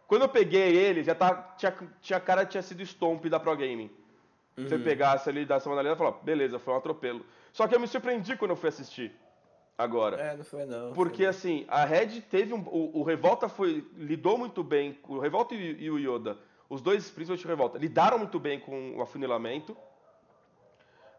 Quando 0.09 0.23
eu 0.23 0.29
peguei 0.29 0.75
ele, 0.75 1.05
já 1.05 1.15
tá, 1.15 1.35
tinha, 1.57 1.73
tinha 2.01 2.19
cara 2.19 2.45
que 2.45 2.53
tinha 2.53 2.63
sido 2.63 2.83
Stomp 2.85 3.27
da 3.27 3.39
Pro 3.39 3.55
Gaming. 3.57 3.91
Se 4.57 4.63
Uhum. 4.63 4.69
você 4.71 4.79
pegasse 4.79 5.29
ali, 5.29 5.45
desse 5.45 5.69
uma 5.69 5.75
analisada 5.75 5.97
e 5.97 6.05
falar, 6.05 6.23
beleza, 6.25 6.59
foi 6.59 6.75
um 6.75 6.79
atropelo. 6.79 7.25
Só 7.53 7.69
que 7.69 7.75
eu 7.77 7.79
me 7.79 7.87
surpreendi 7.87 8.37
quando 8.37 8.51
eu 8.53 8.57
fui 8.57 8.71
assistir. 8.71 9.13
Agora. 9.77 10.17
É, 10.17 10.37
não 10.37 10.45
foi 10.45 10.65
não. 10.65 10.93
Porque 10.95 11.19
foi 11.19 11.27
assim, 11.27 11.65
a 11.69 11.85
Red 11.85 12.23
teve 12.23 12.53
um. 12.53 12.61
O, 12.67 12.99
o 12.99 13.03
Revolta 13.05 13.49
foi. 13.49 13.87
lidou 13.97 14.37
muito 14.37 14.65
bem. 14.65 14.99
O 15.07 15.21
Revolta 15.21 15.55
e, 15.55 15.85
e 15.85 15.89
o 15.91 15.99
Yoda, 15.99 16.37
os 16.69 16.81
dois, 16.83 17.09
principalmente 17.09 17.45
o 17.47 17.49
Revolta, 17.49 17.79
lidaram 17.79 18.19
muito 18.19 18.41
bem 18.41 18.59
com 18.59 18.97
o 18.97 19.03
afunilamento. 19.03 19.77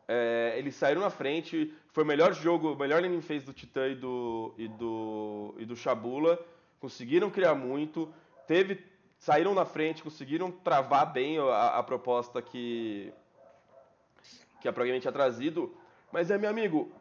É, 0.08 0.56
eles 0.58 0.76
saíram 0.76 1.00
na 1.02 1.10
frente. 1.10 1.74
Foi 1.94 2.04
o 2.04 2.08
melhor 2.08 2.34
jogo, 2.34 2.74
o 2.74 2.78
melhor 2.78 3.02
laning 3.02 3.22
phase 3.22 3.46
do 3.46 3.54
Titã 3.54 3.88
e 3.88 3.96
do. 3.96 4.54
e 4.58 4.68
do. 4.68 5.56
e 5.58 5.66
do 5.66 5.76
Shabula. 5.78 6.38
Conseguiram 6.82 7.30
criar 7.30 7.56
muito. 7.56 8.12
Teve. 8.50 8.84
Saíram 9.20 9.54
na 9.54 9.64
frente, 9.64 10.02
conseguiram 10.02 10.50
travar 10.50 11.14
bem 11.14 11.38
a, 11.38 11.78
a 11.78 11.84
proposta 11.84 12.42
que. 12.42 13.14
que 14.60 14.68
a 14.68 14.74
Progame 14.74 15.00
tinha 15.00 15.12
trazido. 15.12 15.72
Mas 16.12 16.32
é, 16.32 16.38
meu 16.38 16.50
amigo, 16.50 16.92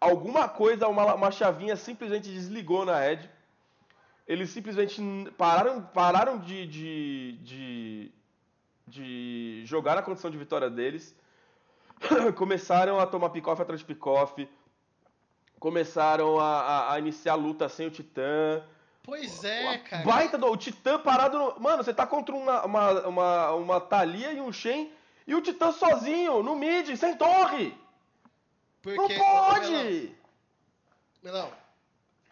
alguma 0.00 0.48
coisa, 0.48 0.88
uma, 0.88 1.14
uma 1.14 1.30
chavinha 1.30 1.76
simplesmente 1.76 2.28
desligou 2.28 2.84
na 2.84 2.98
Red. 2.98 3.20
Eles 4.26 4.50
simplesmente 4.50 5.00
pararam, 5.38 5.80
pararam 5.80 6.38
de, 6.38 6.66
de, 6.66 7.38
de, 7.44 8.12
de 8.88 9.62
jogar 9.64 9.94
na 9.94 10.02
condição 10.02 10.28
de 10.30 10.38
vitória 10.38 10.68
deles. 10.68 11.14
Começaram 12.36 12.98
a 12.98 13.06
tomar 13.06 13.30
pick-off 13.30 13.62
atrás 13.62 13.78
de 13.80 13.86
pick-off. 13.86 14.48
Começaram 15.60 16.40
a, 16.40 16.60
a- 16.60 16.94
a 16.94 16.98
iniciar 16.98 17.34
a 17.34 17.36
luta 17.36 17.68
sem 17.68 17.86
o 17.86 17.90
Titã. 17.92 18.64
Pois 19.10 19.44
é, 19.44 19.78
cara. 19.78 20.04
Baita 20.04 20.38
do, 20.38 20.46
o 20.46 20.56
Titã 20.56 20.98
parado 20.98 21.38
no. 21.38 21.60
Mano, 21.60 21.82
você 21.84 21.92
tá 21.92 22.06
contra 22.06 22.34
uma, 22.34 22.64
uma, 22.64 23.06
uma, 23.06 23.50
uma 23.52 23.80
Thalia 23.80 24.32
e 24.32 24.40
um 24.40 24.52
Shen 24.52 24.92
e 25.26 25.34
o 25.34 25.42
Titã 25.42 25.70
sozinho, 25.72 26.42
no 26.42 26.56
mid, 26.56 26.96
sem 26.96 27.16
torre! 27.16 27.76
Porque, 28.82 29.16
Não 29.16 29.24
pode! 29.24 30.14
Melão, 31.22 31.52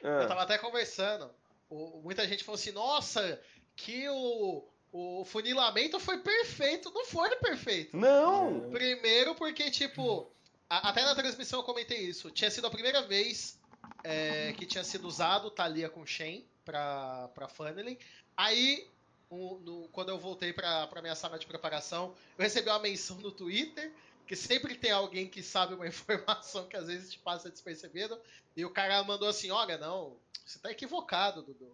Ah. 0.03 0.23
Eu 0.23 0.29
tava 0.29 0.43
até 0.43 0.57
conversando. 0.59 1.31
O- 1.69 2.01
muita 2.03 2.27
gente 2.27 2.43
falou 2.45 2.55
assim, 2.59 2.73
nossa, 2.73 3.41
que 3.77 4.09
o, 4.09 4.65
o 4.93 5.25
funilamento 5.27 6.01
foi 6.01 6.19
perfeito. 6.19 6.91
Não 6.95 7.05
foi 7.05 7.29
perfeito. 7.37 7.97
Não! 7.97 8.71
Primeiro 8.71 9.35
porque, 9.35 9.71
tipo, 9.71 10.31
a- 10.71 10.89
até 10.89 11.05
na 11.05 11.15
transmissão 11.15 11.59
eu 11.61 11.65
comentei 11.65 11.99
isso. 11.99 12.31
Tinha 12.31 12.51
sido 12.51 12.67
a 12.67 12.71
primeira 12.71 13.03
vez 13.03 13.59
é, 14.03 14.53
que 14.55 14.65
tinha 14.65 14.83
sido 14.85 15.07
usado 15.07 15.51
Thalia 15.51 15.89
com 15.91 16.07
Shen 16.07 16.45
pra, 16.69 17.28
pra 17.35 17.49
funneling. 17.49 17.97
Aí, 18.36 18.86
o- 19.31 19.59
no- 19.65 19.89
quando 19.89 20.11
eu 20.11 20.19
voltei 20.19 20.53
pra, 20.53 20.86
pra 20.86 21.01
minha 21.01 21.15
sala 21.15 21.39
de 21.39 21.47
preparação, 21.47 22.15
eu 22.36 22.43
recebi 22.43 22.69
uma 22.69 22.78
menção 22.78 23.16
no 23.16 23.32
Twitter, 23.32 23.90
que 24.27 24.36
sempre 24.36 24.74
tem 24.74 24.90
alguém 24.90 25.27
que 25.27 25.43
sabe 25.43 25.73
uma 25.73 25.86
informação 25.89 26.66
que 26.69 26.77
às 26.77 26.86
vezes 26.89 27.11
te 27.12 27.19
passa 27.20 27.49
despercebido, 27.51 28.20
e 28.55 28.65
o 28.66 28.70
cara 28.70 29.03
mandou 29.03 29.27
assim, 29.28 29.51
olha, 29.51 29.78
não, 29.78 30.15
você 30.45 30.59
tá 30.59 30.70
equivocado, 30.70 31.43
Dudu. 31.43 31.70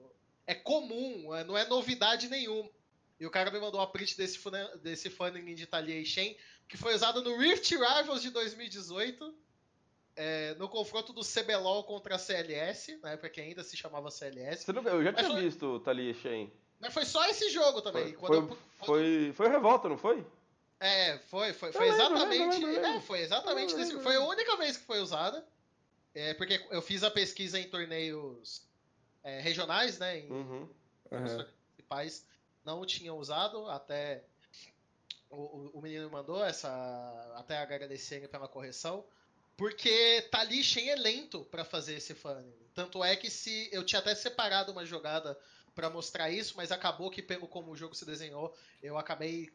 É 0.46 0.54
comum, 0.54 1.34
é- 1.34 1.42
não 1.42 1.58
é 1.58 1.66
novidade 1.66 2.28
nenhuma. 2.28 2.70
E 3.18 3.26
o 3.26 3.30
cara 3.30 3.50
me 3.50 3.58
mandou 3.58 3.80
uma 3.80 3.86
print 3.86 4.16
desse, 4.16 4.38
desse 4.82 5.10
funneling 5.10 5.54
de 5.56 5.66
Thalia 5.66 5.98
e 5.98 6.04
Shen, 6.06 6.36
que 6.68 6.76
foi 6.76 6.94
usado 6.94 7.20
no 7.20 7.36
Rift 7.36 7.68
Rivals 7.74 8.22
de 8.22 8.30
2018, 8.30 9.34
é, 10.16 10.54
no 10.54 10.68
confronto 10.68 11.12
do 11.12 11.22
CBLOL 11.22 11.84
contra 11.84 12.14
a 12.14 12.18
CLS, 12.18 12.96
na 13.02 13.10
época 13.12 13.30
que 13.30 13.40
ainda 13.40 13.62
se 13.64 13.76
chamava 13.76 14.10
CLS. 14.10 14.64
Você 14.64 14.72
não, 14.72 14.82
eu 14.82 15.02
já 15.02 15.12
tinha 15.12 15.30
foi- 15.30 15.42
visto 15.42 15.66
o 15.66 15.80
Thalia 15.80 16.14
Shen. 16.14 16.52
Mas 16.80 16.92
foi 16.92 17.04
só 17.04 17.24
esse 17.28 17.50
jogo 17.50 17.80
também. 17.82 18.12
Foi, 18.12 18.12
Quando 18.14 18.48
foi, 18.48 18.56
eu- 18.56 18.86
foi, 18.86 19.32
foi 19.34 19.46
o 19.46 19.50
Revolta, 19.50 19.88
não 19.88 19.96
foi? 19.98 20.24
É, 20.80 21.18
foi, 21.30 21.52
foi, 21.52 21.72
foi 21.72 21.86
lembro, 21.90 22.04
exatamente. 22.04 22.38
lembro, 22.38 22.54
lembro, 22.66 22.82
lembro. 22.82 22.98
É, 22.98 23.00
foi 23.00 23.20
exatamente 23.20 23.74
desse. 23.74 23.98
Foi 24.00 24.16
a 24.16 24.20
única 24.20 24.56
vez 24.56 24.76
que 24.76 24.84
foi 24.84 25.00
usada. 25.00 25.44
É, 26.14 26.34
porque 26.34 26.64
eu 26.70 26.80
fiz 26.82 27.02
a 27.02 27.10
pesquisa 27.10 27.58
em 27.58 27.68
torneios 27.68 28.62
é, 29.22 29.40
regionais, 29.40 29.98
né? 29.98 30.18
Em 30.18 30.30
Uhum. 30.30 30.68
Torneios 31.08 31.46
principais 31.74 32.24
não 32.64 32.84
tinham 32.84 33.16
usado, 33.18 33.68
até 33.70 34.22
o, 35.30 35.36
o- 35.36 35.70
o 35.74 35.80
menino 35.80 36.10
mandou 36.10 36.44
essa. 36.44 36.68
Até 37.36 37.56
agradecer 37.58 38.28
pela 38.28 38.46
correção. 38.46 39.04
Porque 39.56 40.22
Tali 40.31 40.62
Shen 40.62 40.90
é 40.90 40.97
lento 40.97 41.44
pra 41.44 41.64
fazer 41.64 41.94
esse 41.94 42.14
funneling. 42.14 42.55
Tanto 42.74 43.05
é 43.05 43.14
que 43.14 43.31
se. 43.31 43.68
Eu 43.72 43.85
tinha 43.85 44.01
até 44.01 44.14
separado 44.14 44.72
uma 44.72 44.85
jogada 44.85 45.39
pra 45.74 45.90
mostrar 45.90 46.31
isso, 46.31 46.55
mas 46.56 46.72
acabou 46.72 47.10
que, 47.10 47.22
pelo 47.22 47.47
como 47.47 47.72
o 47.72 47.76
jogo 47.76 47.94
se 47.94 48.05
desenhou, 48.05 48.56
eu 48.82 48.97
acabei 48.98 49.51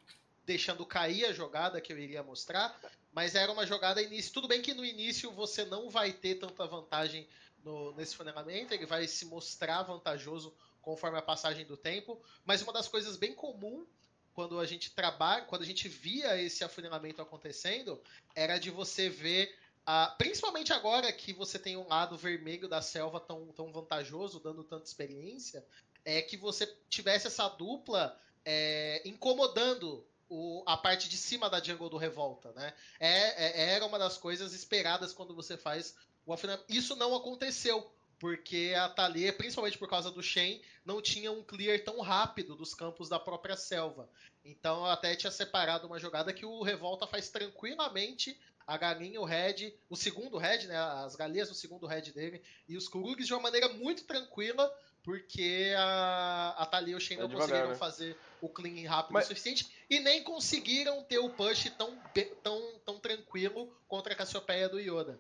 deixando 0.46 0.86
cair 0.86 1.26
a 1.26 1.34
jogada 1.34 1.82
que 1.82 1.92
eu 1.92 1.98
iria 1.98 2.24
mostrar. 2.24 2.80
Mas 3.12 3.36
era 3.36 3.52
uma 3.52 3.66
jogada 3.66 4.02
início. 4.02 4.34
Tudo 4.34 4.48
bem 4.48 4.62
que 4.62 4.74
no 4.74 4.86
início 4.86 5.32
você 5.32 5.66
não 5.66 5.90
vai 5.90 6.14
ter 6.14 6.36
tanta 6.36 6.66
vantagem 6.66 7.28
no- 7.64 7.94
nesse 7.94 8.16
funelamento, 8.16 8.74
ele 8.74 8.86
vai 8.86 9.08
se 9.08 9.26
mostrar 9.26 9.84
vantajoso 9.84 10.56
conforme 10.82 11.18
a 11.18 11.22
passagem 11.22 11.66
do 11.66 11.76
tempo, 11.76 12.22
mas 12.46 12.62
uma 12.62 12.72
das 12.72 12.88
coisas 12.88 13.18
bem 13.18 13.34
comum 13.34 13.86
quando 14.34 14.60
a 14.60 14.66
gente 14.66 14.92
trabalha, 14.92 15.44
quando 15.44 15.64
a 15.64 15.66
gente 15.66 15.90
via 15.90 16.42
esse 16.42 16.64
afunilamento 16.64 17.22
acontecendo, 17.22 18.02
era 18.34 18.58
de 18.58 18.72
você 18.72 19.10
ver 19.10 19.54
ah, 19.92 20.14
principalmente 20.20 20.72
agora 20.72 21.12
que 21.12 21.34
você 21.34 21.58
tem 21.58 21.76
um 21.76 21.88
lado 21.88 22.16
vermelho 22.16 22.68
da 22.68 22.80
selva 22.80 23.20
tão, 23.20 23.48
tão 23.48 23.72
vantajoso, 23.72 24.40
dando 24.40 24.64
tanta 24.64 24.86
experiência, 24.86 25.66
é 26.06 26.22
que 26.22 26.38
você 26.38 26.72
tivesse 26.88 27.26
essa 27.26 27.50
dupla 27.50 28.16
é, 28.46 29.02
incomodando 29.04 30.06
o, 30.30 30.62
a 30.68 30.78
parte 30.78 31.10
de 31.10 31.18
cima 31.18 31.50
da 31.50 31.60
jungle 31.60 31.90
do 31.90 31.98
Revolta, 31.98 32.52
né? 32.52 32.72
É, 33.00 33.46
é, 33.46 33.74
era 33.74 33.84
uma 33.84 33.98
das 33.98 34.16
coisas 34.16 34.54
esperadas 34.54 35.12
quando 35.12 35.34
você 35.34 35.58
faz 35.58 35.96
o 36.24 36.32
afinamento. 36.32 36.66
Isso 36.70 36.96
não 36.96 37.16
aconteceu, 37.16 37.92
porque 38.20 38.76
a 38.78 38.90
Thalia, 38.90 39.34
principalmente 39.34 39.80
por 39.80 39.90
causa 39.90 40.12
do 40.12 40.22
Shen, 40.22 40.62
não 40.86 41.02
tinha 41.02 41.32
um 41.32 41.42
clear 41.42 41.84
tão 41.84 42.00
rápido 42.00 42.56
dos 42.56 42.76
campos 42.76 43.10
da 43.10 43.18
própria 43.18 43.58
selva. 43.58 44.08
Então 44.46 44.82
eu 44.82 44.92
até 44.92 45.16
tinha 45.16 45.32
separado 45.32 45.88
uma 45.88 45.98
jogada 45.98 46.32
que 46.32 46.46
o 46.46 46.62
Revolta 46.62 47.08
faz 47.08 47.32
tranquilamente 47.32 48.40
a 48.70 48.78
galinha, 48.78 49.20
o 49.20 49.26
Red, 49.26 49.74
o 49.90 49.96
segundo 49.96 50.38
Red, 50.38 50.68
né? 50.68 50.78
As 50.78 51.16
galinhas 51.16 51.50
do 51.50 51.56
segundo 51.56 51.88
Red 51.88 52.12
dele, 52.12 52.40
e 52.68 52.78
os 52.78 52.88
Kurugs 52.88 53.26
de 53.26 53.34
uma 53.34 53.42
maneira 53.42 53.68
muito 53.70 54.04
tranquila, 54.04 54.72
porque 55.02 55.74
a, 55.76 56.56
a 56.56 56.66
Thalia 56.68 56.94
e 56.94 56.96
o 56.96 57.00
Shen 57.00 57.18
é 57.18 57.22
não 57.22 57.28
devagar, 57.28 57.48
conseguiram 57.48 57.70
né? 57.70 57.76
fazer 57.76 58.18
o 58.40 58.48
clean 58.48 58.88
rápido 58.88 59.14
Mas... 59.14 59.26
o 59.26 59.28
suficiente 59.30 59.68
e 59.90 60.00
nem 60.00 60.24
conseguiram 60.24 61.04
ter 61.04 61.18
o 61.18 61.32
push 61.32 61.72
tão, 61.76 61.98
tão, 62.44 62.80
tão 62.86 63.00
tranquilo 63.00 63.76
contra 63.88 64.14
a 64.14 64.16
Cassiopeia 64.16 64.70
do 64.70 64.80
Yoda. 64.80 65.20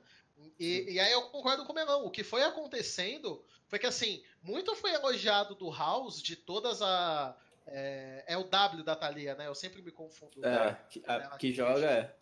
E, 0.59 0.93
e, 0.93 0.99
aí 0.99 1.11
eu 1.11 1.23
concordo 1.23 1.65
com 1.65 1.71
o 1.71 1.75
Melão. 1.75 2.05
O 2.05 2.11
que 2.11 2.23
foi 2.23 2.43
acontecendo 2.43 3.43
foi 3.67 3.79
que, 3.79 3.87
assim, 3.87 4.23
muito 4.43 4.75
foi 4.75 4.93
elogiado 4.93 5.55
do 5.55 5.71
House, 5.71 6.21
de 6.21 6.35
todas 6.35 6.83
a. 6.83 7.35
É, 7.65 8.23
é 8.27 8.37
o 8.37 8.43
W 8.43 8.83
da 8.83 8.95
Thalia, 8.95 9.35
né? 9.35 9.47
Eu 9.47 9.55
sempre 9.55 9.81
me 9.81 9.91
confundo. 9.91 10.45
É, 10.45 10.77
que, 10.89 11.03
a, 11.05 11.37
que 11.37 11.51
joga 11.51 11.85
é. 11.85 12.15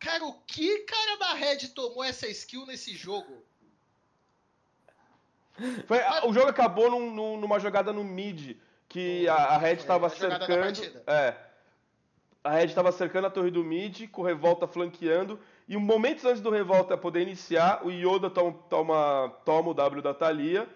Cara, 0.00 0.24
o 0.24 0.32
que 0.46 0.78
cara 0.80 1.18
da 1.18 1.34
Red 1.34 1.68
tomou 1.68 2.04
essa 2.04 2.28
skill 2.28 2.64
nesse 2.66 2.94
jogo? 2.94 3.42
Foi, 5.86 5.98
o 6.24 6.32
jogo 6.32 6.48
acabou 6.48 6.90
num, 6.90 7.10
num, 7.10 7.36
numa 7.36 7.58
jogada 7.58 7.92
no 7.92 8.04
mid, 8.04 8.56
que 8.88 9.28
a, 9.28 9.34
a 9.34 9.58
Red 9.58 9.74
estava 9.74 10.08
cercando. 10.08 10.80
É. 11.06 11.34
A 12.44 12.52
Red 12.52 12.66
estava 12.66 12.92
cercando 12.92 13.26
a 13.26 13.30
torre 13.30 13.50
do 13.50 13.64
mid, 13.64 14.08
com 14.10 14.22
o 14.22 14.24
Revolta 14.24 14.68
flanqueando. 14.68 15.38
E 15.66 15.76
um 15.76 15.80
momentos 15.80 16.24
antes 16.24 16.40
do 16.40 16.50
Revolta 16.50 16.96
poder 16.96 17.22
iniciar, 17.22 17.84
o 17.84 17.90
Yoda 17.90 18.30
toma, 18.30 18.52
toma, 18.70 19.36
toma 19.44 19.70
o 19.70 19.74
W 19.74 20.00
da 20.00 20.14
Thalia. 20.14 20.68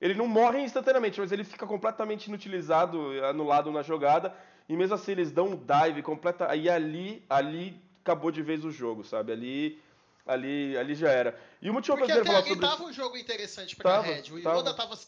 Ele 0.00 0.14
não 0.14 0.28
morre 0.28 0.60
instantaneamente, 0.60 1.20
mas 1.20 1.32
ele 1.32 1.42
fica 1.42 1.66
completamente 1.66 2.28
inutilizado, 2.28 3.12
anulado 3.24 3.72
na 3.72 3.82
jogada. 3.82 4.32
E 4.68 4.76
mesmo 4.76 4.94
assim 4.94 5.12
eles 5.12 5.32
dão 5.32 5.48
um 5.48 5.56
dive 5.56 6.02
completa. 6.02 6.48
Aí 6.48 6.70
ali, 6.70 7.24
ali 7.28 7.82
acabou 8.08 8.30
de 8.30 8.42
vez 8.42 8.64
o 8.64 8.70
jogo, 8.70 9.04
sabe? 9.04 9.32
Ali, 9.32 9.78
ali, 10.26 10.76
ali 10.78 10.94
já 10.94 11.10
era. 11.10 11.38
E 11.60 11.68
o 11.68 11.74
motivo 11.74 11.98
Porque 11.98 12.10
até 12.10 12.34
ali 12.34 12.48
sobre... 12.48 12.66
tava 12.66 12.84
um 12.84 12.92
jogo 12.92 13.16
interessante 13.18 13.76
pra 13.76 13.90
tava, 13.90 14.06
Red. 14.06 14.32
O 14.32 14.38
Yoda 14.38 14.74
tava, 14.74 14.98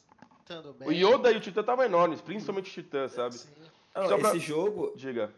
tava 0.47 0.73
bem. 0.75 0.89
O 0.89 0.93
Yoda 0.93 1.33
e 1.33 1.37
o 1.37 1.41
Titã 1.41 1.61
estavam 1.61 1.85
enormes, 1.85 2.21
principalmente 2.21 2.71
o 2.71 2.73
Titã, 2.73 3.09
sabe? 3.09 3.35
Sim. 3.35 3.49
Não, 3.95 4.07
Só 4.07 4.17
esse 4.17 4.31
pra... 4.31 4.39
jogo. 4.39 4.93
Diga. 4.97 5.33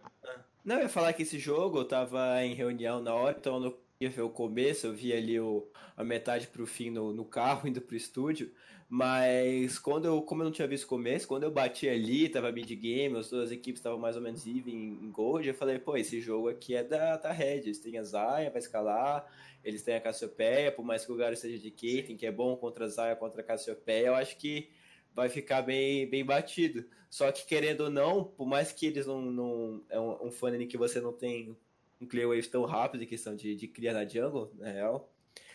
Não, 0.65 0.77
eu 0.77 0.83
ia 0.83 0.89
falar 0.89 1.13
que 1.13 1.23
esse 1.23 1.39
jogo 1.39 1.79
eu 1.79 1.85
tava 1.85 2.43
em 2.45 2.55
reunião 2.55 3.01
na 3.01 3.15
hora, 3.15 3.37
então 3.39 3.63
eu 3.65 3.81
não 4.03 4.11
ia 4.11 4.11
ver 4.11 4.23
o 4.23 4.31
começo, 4.31 4.87
eu 4.87 4.93
vi 4.93 5.13
ali 5.13 5.39
o, 5.39 5.69
a 5.97 6.03
metade 6.03 6.47
pro 6.49 6.67
fim 6.67 6.91
no, 6.91 7.13
no 7.13 7.25
carro, 7.25 7.67
indo 7.69 7.81
pro 7.81 7.97
estúdio. 7.97 8.53
Mas 8.89 9.79
quando 9.79 10.05
eu, 10.05 10.21
como 10.21 10.43
eu 10.43 10.45
não 10.45 10.53
tinha 10.53 10.69
visto 10.69 10.85
o 10.85 10.89
começo, 10.89 11.27
quando 11.27 11.45
eu 11.45 11.51
bati 11.51 11.89
ali, 11.89 12.29
tava 12.29 12.53
mid-game, 12.53 13.17
as 13.17 13.31
duas 13.31 13.51
equipes 13.51 13.79
estavam 13.79 13.99
mais 13.99 14.17
ou 14.17 14.23
menos 14.23 14.47
even 14.47 14.99
em 15.03 15.11
gold, 15.11 15.49
eu 15.49 15.55
falei, 15.55 15.79
pô, 15.79 15.97
esse 15.97 16.21
jogo 16.21 16.51
aqui 16.51 16.75
é 16.75 16.85
da, 16.85 17.17
da 17.17 17.33
Red, 17.33 17.61
eles 17.61 17.79
têm 17.79 17.97
a 17.97 18.03
Zaya, 18.03 18.51
vai 18.51 18.59
escalar, 18.59 19.27
eles 19.65 19.83
têm 19.83 19.95
a 19.95 20.01
Cassiopeia, 20.01 20.71
por 20.71 20.85
mais 20.85 21.07
que 21.07 21.11
o 21.11 21.15
lugar 21.15 21.35
seja 21.39 21.59
de 21.59 21.71
Katen, 21.71 22.19
que 22.19 22.27
é 22.27 22.31
bom 22.31 22.55
contra 22.55 22.85
a 22.85 22.89
Zaya, 22.89 23.17
contra 23.17 23.41
a 23.41 23.45
Cassiopeia, 23.45 24.09
eu 24.09 24.15
acho 24.15 24.37
que 24.37 24.69
vai 25.15 25.31
ficar 25.31 25.63
bem, 25.63 26.07
bem 26.07 26.23
batido. 26.23 26.85
Só 27.09 27.33
que 27.33 27.47
querendo 27.47 27.83
ou 27.83 27.91
não, 27.91 28.25
por 28.25 28.47
mais 28.47 28.73
que 28.73 28.87
eles 28.87 29.07
não. 29.07 29.23
não 29.23 29.85
é 29.89 30.01
um, 30.01 30.27
um 30.27 30.67
que 30.67 30.77
você 30.77 31.01
não 31.01 31.13
tem 31.13 31.57
um 32.03 32.07
clear 32.07 32.29
wave 32.29 32.47
tão 32.49 32.65
rápido 32.65 33.05
em 33.05 33.07
questão 33.07 33.35
de, 33.35 33.55
de 33.55 33.69
criar 33.69 33.93
na 33.93 34.05
jungle, 34.05 34.53
na 34.59 34.71
real. 34.71 35.13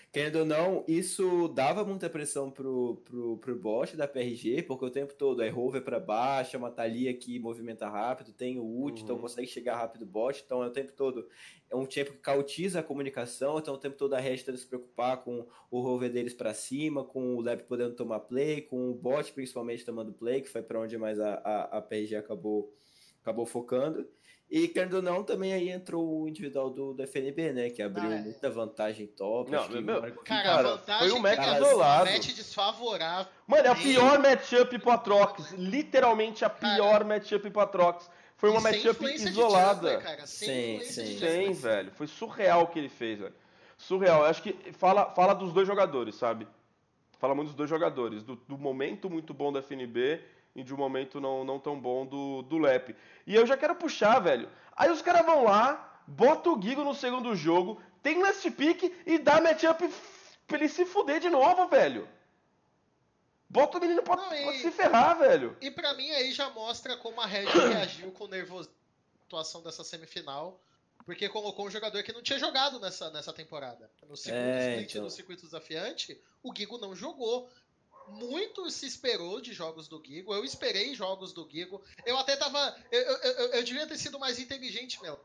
Querendo 0.09 0.39
ou 0.39 0.45
não, 0.45 0.85
isso 0.87 1.49
dava 1.49 1.83
muita 1.83 2.09
pressão 2.09 2.49
pro, 2.49 2.95
pro, 3.03 3.37
pro 3.37 3.59
bot 3.59 3.95
da 3.97 4.07
PRG, 4.07 4.63
porque 4.63 4.85
o 4.85 4.89
tempo 4.89 5.13
todo 5.13 5.43
é 5.43 5.49
rover 5.49 5.83
para 5.83 5.99
baixo, 5.99 6.55
é 6.55 6.59
uma 6.59 6.71
Thalia 6.71 7.13
que 7.13 7.37
movimenta 7.37 7.89
rápido, 7.89 8.31
tem 8.31 8.57
o 8.57 8.63
ult, 8.63 9.03
então 9.03 9.15
uhum. 9.15 9.19
então 9.19 9.19
consegue 9.19 9.47
chegar 9.47 9.75
rápido 9.75 10.03
o 10.03 10.05
bot, 10.05 10.41
então 10.43 10.63
é 10.63 10.67
o 10.67 10.71
tempo 10.71 10.93
todo. 10.93 11.27
É 11.69 11.75
um 11.75 11.85
tempo 11.85 12.13
que 12.13 12.19
cautiza 12.19 12.79
a 12.79 12.83
comunicação, 12.83 13.59
então 13.59 13.73
o 13.73 13.77
tempo 13.77 13.97
todo 13.97 14.13
a 14.13 14.19
Red 14.19 14.37
tendo 14.37 14.57
se 14.57 14.65
preocupar 14.65 15.23
com 15.23 15.45
o 15.69 15.81
rover 15.81 16.11
deles 16.11 16.33
para 16.33 16.53
cima, 16.53 17.03
com 17.03 17.35
o 17.35 17.41
Lab 17.41 17.63
podendo 17.63 17.93
tomar 17.93 18.21
play, 18.21 18.61
com 18.61 18.89
o 18.89 18.95
bot 18.95 19.31
principalmente 19.33 19.85
tomando 19.85 20.13
play, 20.13 20.41
que 20.41 20.47
foi 20.47 20.63
para 20.63 20.79
onde 20.79 20.97
mais 20.97 21.19
a, 21.19 21.33
a, 21.35 21.77
a 21.77 21.81
PRG 21.81 22.15
acabou, 22.15 22.73
acabou 23.21 23.45
focando. 23.45 24.07
E 24.49 24.69
querendo 24.69 24.95
ou 24.95 25.01
não, 25.01 25.23
também 25.23 25.51
aí 25.51 25.69
entrou 25.69 26.21
o 26.21 26.27
individual 26.27 26.69
do, 26.69 26.93
do 26.93 27.03
FNB, 27.03 27.51
né? 27.51 27.69
Que 27.69 27.81
abriu 27.81 28.09
ah, 28.09 28.15
é. 28.15 28.21
muita 28.21 28.49
vantagem 28.49 29.05
top. 29.05 29.51
Não, 29.51 29.67
meu, 29.67 29.81
meu, 29.81 30.01
cara, 30.23 30.43
cara, 30.43 30.63
vantagem 30.69 31.09
foi 31.09 31.19
um 31.19 31.21
match 31.21 31.55
isolado. 31.57 32.11
match 32.11 32.33
desfavorável. 32.33 33.31
Mano, 33.45 33.67
é 33.67 33.69
a 33.69 33.75
pior 33.75 34.19
matchup 34.19 34.79
pro 34.79 34.91
Atrox. 34.91 35.51
Literalmente 35.51 36.45
a 36.45 36.49
pior 36.49 36.93
cara, 36.93 37.03
matchup 37.03 37.49
pro 37.49 37.61
Atrox. 37.61 38.09
Foi 38.37 38.49
uma 38.49 38.61
matchup 38.61 39.03
isolada. 39.05 39.97
Cara, 39.97 40.25
sem 40.25 40.79
sim, 40.79 40.91
sim. 40.91 41.19
Sem, 41.19 41.51
velho. 41.51 41.91
Foi 41.91 42.07
surreal 42.07 42.63
o 42.63 42.67
que 42.67 42.79
ele 42.79 42.89
fez, 42.89 43.19
velho. 43.19 43.33
Surreal. 43.77 44.21
Eu 44.21 44.27
acho 44.27 44.41
que 44.41 44.53
fala, 44.71 45.13
fala 45.13 45.33
dos 45.33 45.51
dois 45.51 45.67
jogadores, 45.67 46.15
sabe? 46.15 46.47
Fala 47.19 47.35
muito 47.35 47.47
dos 47.47 47.55
dois 47.55 47.69
jogadores. 47.69 48.23
Do, 48.23 48.35
do 48.35 48.57
momento 48.57 49.09
muito 49.09 49.33
bom 49.33 49.51
da 49.51 49.59
FNB 49.59 50.21
e 50.57 50.63
de 50.63 50.73
um 50.73 50.77
momento 50.77 51.21
não, 51.21 51.43
não 51.43 51.59
tão 51.59 51.79
bom 51.79 52.03
do, 52.03 52.41
do 52.41 52.57
Lep. 52.57 52.95
E 53.27 53.35
eu 53.35 53.45
já 53.45 53.55
quero 53.55 53.75
puxar, 53.75 54.19
velho. 54.19 54.49
Aí 54.75 54.89
os 54.89 55.03
caras 55.03 55.23
vão 55.23 55.43
lá, 55.43 56.01
bota 56.07 56.49
o 56.49 56.59
Gigo 56.59 56.83
no 56.83 56.95
segundo 56.95 57.35
jogo, 57.35 57.79
tem 58.01 58.21
last 58.21 58.49
pick 58.51 58.91
e 59.05 59.19
dá 59.19 59.39
matchup 59.39 59.87
pra 60.47 60.57
ele 60.57 60.67
se 60.67 60.83
fuder 60.83 61.19
de 61.19 61.29
novo, 61.29 61.67
velho. 61.67 62.09
Bota 63.47 63.77
o 63.77 63.81
menino 63.81 64.01
pra, 64.01 64.15
não, 64.15 64.33
e, 64.33 64.43
pra 64.43 64.53
se 64.53 64.71
ferrar, 64.71 65.19
velho. 65.19 65.55
E 65.61 65.69
pra 65.69 65.93
mim 65.93 66.09
aí 66.09 66.31
já 66.31 66.49
mostra 66.49 66.97
como 66.97 67.21
a 67.21 67.25
Red 67.27 67.45
reagiu 67.69 68.11
com 68.11 68.27
nervoso 68.27 68.69
atuação 69.27 69.61
dessa 69.61 69.83
semifinal. 69.83 70.59
Porque 71.05 71.29
colocou 71.29 71.67
um 71.67 71.71
jogador 71.71 72.03
que 72.03 72.11
não 72.11 72.21
tinha 72.21 72.37
jogado 72.37 72.81
nessa, 72.81 73.09
nessa 73.11 73.31
temporada. 73.31 73.89
No 74.09 74.17
segundo 74.17 74.41
é, 74.41 74.71
split, 74.71 74.89
então... 74.89 75.03
no 75.03 75.09
circuito 75.09 75.45
desafiante, 75.45 76.19
o 76.43 76.53
Gigo 76.53 76.77
não 76.77 76.93
jogou 76.93 77.49
muito 78.09 78.69
se 78.69 78.85
esperou 78.85 79.41
de 79.41 79.53
jogos 79.53 79.87
do 79.87 80.01
Gigo. 80.03 80.33
Eu 80.33 80.43
esperei 80.43 80.93
jogos 80.95 81.33
do 81.33 81.47
Gigo. 81.49 81.83
Eu 82.05 82.17
até 82.17 82.35
tava. 82.35 82.75
Eu, 82.91 83.01
eu, 83.01 83.47
eu 83.53 83.63
devia 83.63 83.87
ter 83.87 83.97
sido 83.97 84.19
mais 84.19 84.39
inteligente, 84.39 85.01
meu. 85.01 85.19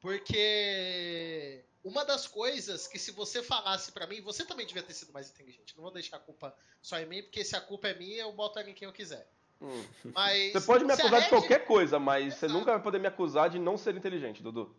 Porque 0.00 1.64
uma 1.82 2.04
das 2.04 2.26
coisas 2.26 2.86
que 2.86 2.98
se 2.98 3.10
você 3.10 3.42
falasse 3.42 3.92
para 3.92 4.06
mim, 4.06 4.20
você 4.20 4.44
também 4.44 4.66
devia 4.66 4.82
ter 4.82 4.94
sido 4.94 5.12
mais 5.12 5.30
inteligente. 5.30 5.74
Não 5.76 5.82
vou 5.82 5.92
deixar 5.92 6.16
a 6.16 6.20
culpa 6.20 6.54
só 6.82 6.98
em 6.98 7.06
mim, 7.06 7.22
porque 7.22 7.44
se 7.44 7.56
a 7.56 7.60
culpa 7.60 7.88
é 7.88 7.94
minha, 7.94 8.22
eu 8.22 8.32
boto 8.32 8.58
ela 8.58 8.68
em 8.68 8.74
quem 8.74 8.86
eu 8.86 8.92
quiser. 8.92 9.26
Hum. 9.60 9.84
Mas, 10.14 10.52
você 10.52 10.60
pode 10.60 10.84
me 10.84 10.92
acusar 10.92 11.12
Red... 11.12 11.22
de 11.22 11.28
qualquer 11.28 11.64
coisa, 11.64 11.98
mas 11.98 12.26
Exato. 12.26 12.40
você 12.40 12.48
nunca 12.48 12.72
vai 12.72 12.82
poder 12.82 12.98
me 12.98 13.06
acusar 13.06 13.48
de 13.48 13.58
não 13.58 13.76
ser 13.76 13.94
inteligente, 13.94 14.42
Dudu. 14.42 14.74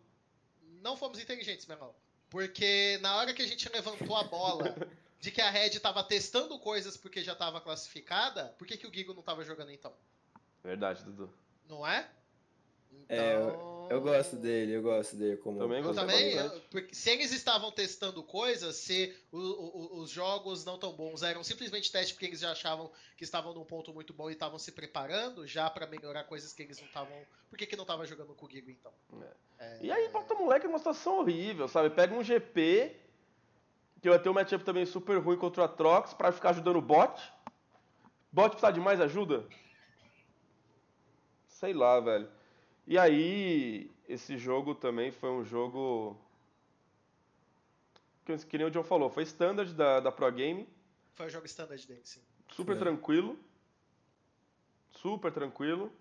Não 0.80 0.96
fomos 0.96 1.18
inteligentes, 1.18 1.66
meu 1.66 1.76
irmão. 1.76 1.94
Porque 2.28 2.98
na 3.00 3.16
hora 3.16 3.32
que 3.32 3.42
a 3.42 3.46
gente 3.46 3.68
levantou 3.68 4.16
a 4.16 4.24
bola 4.24 4.76
de 5.20 5.30
que 5.30 5.40
a 5.40 5.50
Red 5.50 5.68
estava 5.68 6.02
testando 6.04 6.58
coisas 6.58 6.96
porque 6.96 7.22
já 7.22 7.32
estava 7.32 7.60
classificada, 7.60 8.54
por 8.58 8.66
que, 8.66 8.76
que 8.76 8.86
o 8.86 8.92
Gigo 8.92 9.12
não 9.12 9.20
estava 9.20 9.44
jogando 9.44 9.70
então? 9.70 9.92
Verdade, 10.62 11.04
Dudu. 11.04 11.32
Não 11.68 11.86
é? 11.86 12.08
Então... 13.04 13.16
É, 13.16 13.34
eu, 13.34 13.88
eu, 13.90 14.00
gosto 14.00 14.36
dele, 14.36 14.72
eu 14.72 14.82
gosto 14.82 15.16
dele 15.16 15.36
como. 15.36 15.58
Também 15.58 15.82
eu 15.82 15.94
também, 15.94 16.32
eu, 16.32 16.60
porque 16.70 16.94
se 16.94 17.10
eles 17.10 17.32
estavam 17.32 17.70
testando 17.70 18.22
coisas, 18.22 18.76
se 18.76 19.14
o, 19.30 19.38
o, 19.38 20.00
os 20.00 20.10
jogos 20.10 20.64
não 20.64 20.78
tão 20.78 20.92
bons 20.92 21.22
eram 21.22 21.44
simplesmente 21.44 21.92
teste 21.92 22.14
porque 22.14 22.26
eles 22.26 22.40
já 22.40 22.52
achavam 22.52 22.90
que 23.16 23.22
estavam 23.22 23.54
num 23.54 23.64
ponto 23.64 23.92
muito 23.92 24.12
bom 24.12 24.28
e 24.28 24.32
estavam 24.32 24.58
se 24.58 24.72
preparando 24.72 25.46
já 25.46 25.70
para 25.70 25.86
melhorar 25.86 26.24
coisas 26.24 26.52
que 26.52 26.62
eles 26.62 26.80
não 26.80 26.86
estavam. 26.86 27.16
Por 27.48 27.56
que, 27.56 27.66
que 27.66 27.76
não 27.76 27.84
tava 27.84 28.04
jogando 28.06 28.34
com 28.34 28.46
o 28.46 28.50
Gigo 28.50 28.70
então? 28.70 28.92
É. 29.22 29.46
É... 29.58 29.78
E 29.82 29.90
aí 29.90 30.08
bota 30.08 30.34
o 30.34 30.38
moleque 30.38 30.66
numa 30.66 30.78
situação 30.78 31.20
horrível, 31.20 31.68
sabe? 31.68 31.90
Pega 31.90 32.14
um 32.14 32.24
GP 32.24 32.96
que 34.00 34.08
vai 34.08 34.18
ter 34.18 34.28
um 34.28 34.34
matchup 34.34 34.64
também 34.64 34.84
super 34.86 35.18
ruim 35.18 35.36
contra 35.36 35.62
o 35.62 35.64
Atrox 35.64 36.14
para 36.14 36.32
ficar 36.32 36.50
ajudando 36.50 36.76
o 36.76 36.82
bot. 36.82 37.20
Bot 38.32 38.50
precisa 38.50 38.72
de 38.72 38.80
mais 38.80 39.00
ajuda? 39.00 39.46
Sei 41.48 41.72
lá, 41.72 41.98
velho. 42.00 42.28
E 42.86 42.98
aí, 42.98 43.90
esse 44.08 44.36
jogo 44.36 44.74
também 44.74 45.10
foi 45.10 45.30
um 45.30 45.44
jogo. 45.44 46.16
Que, 48.24 48.36
que 48.38 48.58
nem 48.58 48.66
o 48.66 48.70
John 48.70 48.84
falou, 48.84 49.08
foi 49.08 49.22
standard 49.22 49.72
da, 49.72 50.00
da 50.00 50.12
Pro 50.12 50.30
Game. 50.30 50.68
Foi 51.14 51.26
o 51.26 51.30
jogo 51.30 51.46
standard 51.46 51.86
dele, 51.86 52.02
sim. 52.04 52.20
Super 52.52 52.76
é. 52.76 52.78
tranquilo. 52.78 53.38
Super 54.92 55.32
tranquilo. 55.32 55.92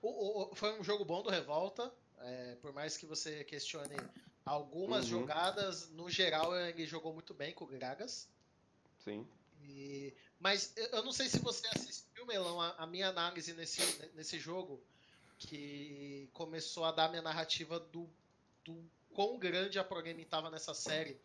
O, 0.00 0.42
o, 0.42 0.54
foi 0.54 0.78
um 0.78 0.84
jogo 0.84 1.04
bom 1.04 1.22
do 1.22 1.30
Revolta. 1.30 1.92
É, 2.20 2.56
por 2.62 2.72
mais 2.72 2.96
que 2.96 3.04
você 3.04 3.44
questione 3.44 3.96
algumas 4.44 5.04
Uhum. 5.04 5.20
jogadas, 5.20 5.88
no 5.90 6.10
geral 6.10 6.54
ele 6.56 6.86
jogou 6.86 7.12
muito 7.12 7.32
bem 7.34 7.52
com 7.54 7.64
o 7.64 7.68
Gragas. 7.68 8.28
Sim. 9.02 9.26
E- 9.62 10.12
mas 10.38 10.72
eu- 10.76 11.02
não 11.02 11.12
sei 11.12 11.28
se 11.28 11.38
você 11.38 11.66
assistiu, 11.68 12.26
Melão, 12.26 12.60
a, 12.60 12.70
a 12.76 12.86
minha 12.86 13.08
análise 13.08 13.52
nesse, 13.54 13.80
nesse 14.14 14.38
jogo, 14.38 14.82
que 15.38 16.28
começou 16.32 16.84
a 16.84 16.92
dar 16.92 17.08
minha 17.08 17.22
narrativa 17.22 17.78
do, 17.80 18.08
do 18.64 18.82
quão 19.14 19.38
grande 19.38 19.78
a 19.78 19.84
Pro 19.84 20.02
Game 20.02 20.22
estava 20.22 20.50
nessa 20.50 20.74
série. 20.74 21.18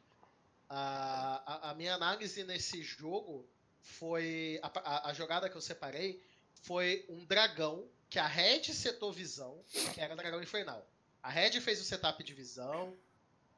A, 0.69 1.41
a, 1.45 1.71
a 1.71 1.73
minha 1.73 1.95
análise 1.95 2.43
nesse 2.43 2.83
jogo 2.83 3.45
foi. 3.81 4.59
A, 4.61 4.67
a- 4.79 5.09
a 5.09 5.13
jogada 5.13 5.49
que 5.49 5.55
eu 5.55 5.61
separei 5.61 6.21
foi 6.63 7.05
um 7.09 7.25
dragão 7.25 7.85
que 8.09 8.19
a 8.19 8.27
Red 8.27 8.63
setou 8.73 9.11
visão, 9.11 9.63
que 9.93 9.99
era 10.01 10.15
dragão 10.15 10.41
infernal. 10.41 10.85
A 11.21 11.29
Red 11.29 11.59
fez 11.61 11.79
o 11.81 11.83
setup 11.83 12.23
de 12.23 12.33
visão, 12.33 12.95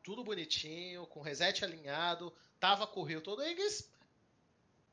tudo 0.03 0.23
bonitinho, 0.23 1.05
com 1.07 1.21
reset 1.21 1.63
alinhado, 1.63 2.33
tava 2.59 2.87
com 2.87 3.01
o 3.01 3.03
rio 3.03 3.21
todo. 3.21 3.41
Eles 3.43 3.89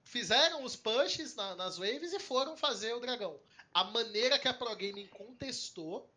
fizeram 0.04 0.64
os 0.64 0.76
pushes 0.76 1.34
na- 1.34 1.54
nas 1.54 1.78
waves 1.78 2.12
e 2.12 2.18
foram 2.18 2.56
fazer 2.56 2.94
o 2.94 3.00
dragão. 3.00 3.38
A 3.72 3.84
maneira 3.84 4.38
que 4.38 4.48
a 4.48 4.54
Pro 4.54 4.74
Gaming 4.74 5.06
contestou, 5.08 6.08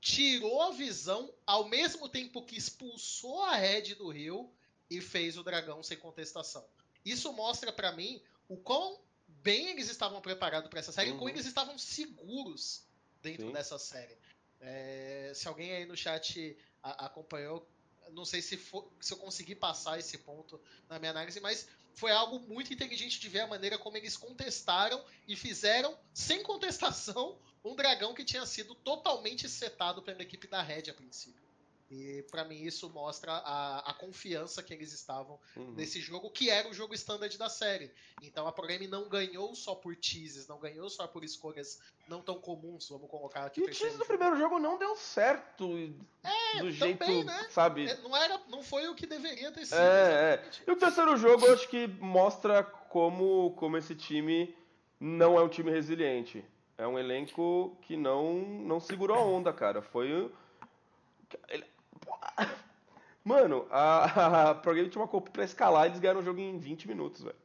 tirou 0.00 0.60
a 0.62 0.70
visão, 0.72 1.32
ao 1.46 1.68
mesmo 1.68 2.08
tempo 2.08 2.42
que 2.44 2.56
expulsou 2.56 3.42
a 3.44 3.54
Red 3.56 3.94
do 3.94 4.08
rio 4.10 4.50
e 4.90 5.00
fez 5.00 5.38
o 5.38 5.42
dragão 5.42 5.82
sem 5.82 5.96
contestação. 5.96 6.64
Isso 7.04 7.32
mostra 7.32 7.72
pra 7.72 7.92
mim 7.92 8.20
o 8.48 8.56
quão 8.56 9.00
bem 9.26 9.68
eles 9.68 9.88
estavam 9.88 10.20
preparados 10.20 10.68
pra 10.68 10.80
essa 10.80 10.92
série 10.92 11.08
e 11.08 11.12
Uhum. 11.12 11.18
como 11.18 11.30
eles 11.30 11.46
estavam 11.46 11.78
seguros 11.78 12.84
dentro 13.22 13.46
Sim. 13.46 13.52
dessa 13.52 13.78
série. 13.78 14.16
É, 14.60 15.32
se 15.34 15.48
alguém 15.48 15.72
aí 15.72 15.86
no 15.86 15.96
chat 15.96 16.56
a- 16.82 17.06
acompanhou, 17.06 17.66
não 18.10 18.24
sei 18.24 18.42
se, 18.42 18.56
for- 18.56 18.90
se 19.00 19.12
eu 19.12 19.18
consegui 19.18 19.54
passar 19.54 19.98
esse 19.98 20.18
ponto 20.18 20.60
na 20.88 20.98
minha 20.98 21.10
análise, 21.10 21.40
mas 21.40 21.66
foi 21.94 22.10
algo 22.10 22.38
muito 22.40 22.72
inteligente 22.72 23.20
de 23.20 23.28
ver 23.28 23.40
a 23.40 23.46
maneira 23.46 23.78
como 23.78 23.96
eles 23.96 24.16
contestaram 24.16 25.02
e 25.28 25.36
fizeram, 25.36 25.96
sem 26.12 26.42
contestação, 26.42 27.38
um 27.64 27.74
dragão 27.76 28.14
que 28.14 28.24
tinha 28.24 28.44
sido 28.46 28.74
totalmente 28.74 29.48
setado 29.48 30.02
pela 30.02 30.22
equipe 30.22 30.46
da 30.46 30.62
Red 30.62 30.90
a 30.90 30.94
princípio. 30.94 31.51
E 31.94 32.22
pra 32.30 32.42
mim 32.42 32.62
isso 32.62 32.88
mostra 32.88 33.30
a, 33.32 33.90
a 33.90 33.92
confiança 33.92 34.62
que 34.62 34.72
eles 34.72 34.94
estavam 34.94 35.38
Uhum. 35.54 35.74
nesse 35.74 36.00
jogo, 36.00 36.30
que 36.30 36.48
era 36.48 36.66
o 36.66 36.72
jogo 36.72 36.94
standard 36.94 37.36
da 37.36 37.50
série. 37.50 37.92
Então 38.22 38.46
a 38.46 38.52
Pro 38.52 38.66
Game 38.66 38.86
não 38.88 39.10
ganhou 39.10 39.54
só 39.54 39.74
por 39.74 39.94
teases, 39.94 40.48
não 40.48 40.58
ganhou 40.58 40.88
só 40.88 41.06
por 41.06 41.22
escolhas 41.22 41.82
não 42.08 42.22
tão 42.22 42.40
comuns, 42.40 42.88
vamos 42.88 43.10
colocar 43.10 43.44
aqui 43.44 43.60
E 43.60 43.64
o 43.64 43.66
teaser 43.70 43.98
do 43.98 44.06
primeiro 44.06 44.38
jogo 44.38 44.58
não 44.58 44.78
deu 44.78 44.96
certo. 44.96 45.68
do 46.58 46.70
jeito, 46.70 46.98
também, 46.98 47.24
né? 47.24 47.46
sabe? 47.50 47.86
É, 47.86 47.96
Não, 47.98 48.16
era, 48.16 48.40
não 48.48 48.62
foi 48.62 48.88
o 48.88 48.94
que 48.94 49.06
deveria 49.06 49.52
ter 49.52 49.66
sido. 49.66 49.76
É, 49.78 50.32
exatamente. 50.34 50.62
E 50.66 50.70
o 50.70 50.76
terceiro 50.76 51.16
jogo 51.18 51.44
eu 51.46 51.52
acho 51.52 51.68
que 51.68 51.86
mostra 51.86 52.62
como, 52.62 53.52
como 53.58 53.76
esse 53.76 53.94
time 53.94 54.56
não 54.98 55.38
é 55.38 55.42
um 55.42 55.48
time 55.48 55.70
resiliente. 55.70 56.42
É 56.78 56.86
um 56.86 56.98
elenco 56.98 57.76
que 57.82 57.98
não, 57.98 58.32
não 58.40 58.80
segurou 58.80 59.16
a 59.18 59.22
onda, 59.22 59.52
cara. 59.52 59.82
Foi. 59.82 60.32
Mano, 63.24 63.66
a, 63.70 64.50
a 64.50 64.54
Pro 64.54 64.74
Game 64.74 64.88
tinha 64.88 65.02
uma 65.02 65.08
Copa 65.08 65.30
pra 65.30 65.44
escalar 65.44 65.86
e 65.86 65.88
eles 65.90 66.00
ganharam 66.00 66.20
o 66.20 66.24
jogo 66.24 66.40
em 66.40 66.58
20 66.58 66.88
minutos, 66.88 67.22
velho. 67.22 67.36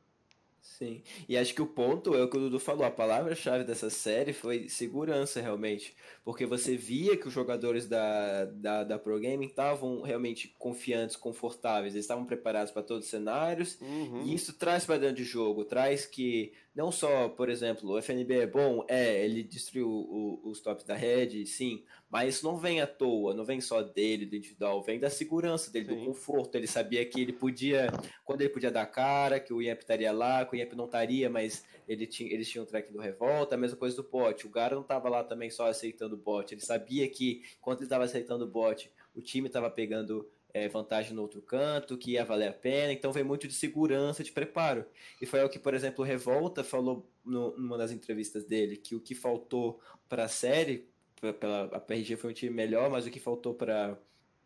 Sim. 0.59 1.01
E 1.29 1.37
acho 1.37 1.53
que 1.55 1.61
o 1.61 1.65
ponto 1.65 2.13
é 2.13 2.21
o 2.21 2.29
que 2.29 2.35
o 2.35 2.41
Dudu 2.41 2.59
falou. 2.59 2.85
A 2.85 2.91
palavra-chave 2.91 3.63
dessa 3.63 3.89
série 3.89 4.33
foi 4.33 4.67
segurança, 4.67 5.39
realmente. 5.39 5.95
Porque 6.25 6.45
você 6.45 6.75
via 6.75 7.15
que 7.15 7.27
os 7.27 7.33
jogadores 7.33 7.87
da, 7.87 8.45
da, 8.45 8.83
da 8.83 8.99
Pro 8.99 9.17
Gaming 9.19 9.47
estavam 9.47 10.01
realmente 10.01 10.53
confiantes, 10.59 11.15
confortáveis. 11.15 11.93
Eles 11.93 12.03
estavam 12.03 12.25
preparados 12.25 12.71
para 12.71 12.83
todos 12.83 13.05
os 13.05 13.09
cenários. 13.09 13.79
Uhum. 13.79 14.23
E 14.25 14.35
isso 14.35 14.57
traz 14.57 14.83
para 14.85 14.97
dentro 14.99 15.15
de 15.15 15.23
jogo. 15.23 15.63
Traz 15.63 16.05
que, 16.05 16.51
não 16.75 16.91
só, 16.91 17.29
por 17.29 17.49
exemplo, 17.49 17.91
o 17.91 17.97
FNB 17.97 18.39
é 18.41 18.47
bom, 18.47 18.83
é, 18.89 19.23
ele 19.23 19.43
destruiu 19.43 19.89
o- 19.89 20.41
os 20.43 20.59
tops 20.59 20.83
da 20.83 20.95
rede, 20.95 21.45
sim. 21.45 21.85
Mas 22.09 22.35
isso 22.35 22.45
não 22.45 22.57
vem 22.57 22.79
à 22.79 22.87
toa, 22.87 23.33
não 23.33 23.43
vem 23.43 23.59
só 23.59 23.81
dele, 23.81 24.25
do 24.25 24.35
individual, 24.35 24.81
vem 24.81 24.97
da 24.97 25.09
segurança 25.09 25.69
dele, 25.69 25.87
do 25.87 25.95
Sim. 25.95 26.05
conforto. 26.05 26.55
Ele 26.55 26.67
sabia 26.67 27.05
que 27.05 27.19
ele 27.19 27.33
podia, 27.33 27.87
quando 28.23 28.41
ele 28.41 28.49
podia 28.49 28.71
dar 28.71 28.85
cara, 28.85 29.39
que 29.39 29.53
o 29.53 29.61
Yamp 29.61 29.79
estaria 29.79 30.11
lá, 30.11 30.45
que 30.45 30.55
o 30.55 30.59
Yamp 30.59 30.73
não 30.73 30.85
estaria, 30.85 31.29
mas 31.29 31.65
ele 31.87 32.07
tinha, 32.07 32.33
eles 32.33 32.49
tinham 32.49 32.63
o 32.63 32.67
track 32.67 32.91
do 32.93 32.99
Revolta, 32.99 33.55
a 33.55 33.57
mesma 33.57 33.77
coisa 33.77 33.95
do 33.95 34.03
bot. 34.03 34.47
O 34.47 34.49
Gara 34.49 34.75
não 34.75 34.83
estava 34.83 35.09
lá 35.09 35.23
também 35.23 35.49
só 35.49 35.67
aceitando 35.67 36.15
o 36.15 36.17
bot. 36.17 36.53
Ele 36.53 36.61
sabia 36.61 37.09
que, 37.09 37.43
quando 37.59 37.79
ele 37.79 37.85
estava 37.85 38.05
aceitando 38.05 38.45
o 38.45 38.47
bot, 38.47 38.89
o 39.13 39.21
time 39.21 39.47
estava 39.47 39.69
pegando 39.69 40.29
é, 40.53 40.67
vantagem 40.67 41.13
no 41.13 41.21
outro 41.21 41.41
canto, 41.41 41.97
que 41.97 42.11
ia 42.11 42.25
valer 42.25 42.47
a 42.47 42.53
pena. 42.53 42.91
Então 42.91 43.11
vem 43.11 43.23
muito 43.23 43.47
de 43.47 43.53
segurança, 43.53 44.23
de 44.23 44.31
preparo. 44.31 44.85
E 45.21 45.25
foi 45.25 45.43
o 45.43 45.49
que, 45.49 45.59
por 45.59 45.73
exemplo, 45.73 46.03
o 46.03 46.07
Revolta 46.07 46.63
falou 46.63 47.09
no, 47.23 47.55
numa 47.57 47.77
das 47.77 47.91
entrevistas 47.91 48.45
dele, 48.45 48.77
que 48.77 48.95
o 48.95 48.99
que 48.99 49.13
faltou 49.13 49.79
para 50.09 50.23
a 50.25 50.29
série, 50.29 50.87
pela, 51.19 51.63
a 51.65 51.79
PRG 51.79 52.15
foi 52.15 52.31
um 52.31 52.33
time 52.33 52.53
melhor, 52.53 52.89
mas 52.89 53.05
o 53.05 53.11
que 53.11 53.19
faltou 53.19 53.53
para 53.53 53.97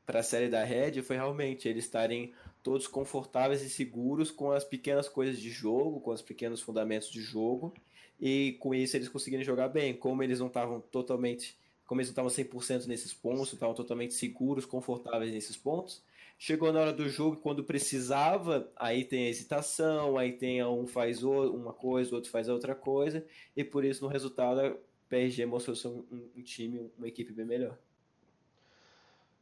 para 0.06 0.20
a 0.20 0.24
série 0.24 0.50
da 0.50 0.64
Red 0.64 1.02
foi 1.04 1.16
realmente 1.16 1.70
eles 1.70 1.86
estarem 1.86 2.34
todos 2.64 2.88
confortáveis 2.88 3.62
e 3.62 3.70
seguros 3.70 4.30
com 4.30 4.52
as 4.52 4.64
pequenas 4.64 5.08
coisas 5.08 5.40
de 5.40 5.50
jogo, 5.50 6.02
com 6.02 6.12
os 6.12 6.22
pequenos 6.22 6.60
fundamentos 6.60 7.10
de 7.10 7.22
jogo, 7.22 7.74
e 8.20 8.58
com 8.60 8.74
isso 8.74 8.98
eles 8.98 9.08
conseguirem 9.08 9.46
jogar 9.46 9.70
bem. 9.70 9.94
Como 9.94 10.22
eles 10.22 10.40
não 10.40 10.48
estavam 10.48 10.82
totalmente, 10.82 11.58
como 11.86 12.02
eles 12.02 12.14
não 12.14 12.28
estavam 12.28 12.30
100% 12.30 12.88
nesses 12.88 13.14
pontos, 13.14 13.54
estavam 13.54 13.76
totalmente 13.76 14.14
seguros, 14.14 14.66
confortáveis 14.66 15.32
nesses 15.32 15.56
pontos, 15.56 16.04
chegou 16.38 16.74
na 16.74 16.82
hora 16.82 16.94
do 16.94 17.08
jogo 17.08 17.38
quando 17.38 17.64
precisava, 17.64 18.70
aí 18.76 19.04
tem 19.04 19.28
a 19.28 19.30
hesitação, 19.30 20.18
aí 20.18 20.34
tem 20.34 20.64
um 20.64 20.88
faz 20.88 21.24
uma 21.24 21.72
coisa, 21.74 22.12
o 22.12 22.16
outro 22.16 22.32
faz 22.32 22.50
outra 22.50 22.76
coisa, 22.76 23.26
e 23.56 23.64
por 23.64 23.86
isso 23.86 24.04
no 24.04 24.10
resultado 24.10 24.78
a 25.12 25.20
PRG 25.20 25.46
mostrou 25.46 25.76
ser 25.76 25.90
um, 25.90 26.06
um- 26.38 26.42
time, 26.42 26.90
uma 26.98 27.08
equipe 27.08 27.34
bem 27.34 27.46
melhor. 27.46 27.78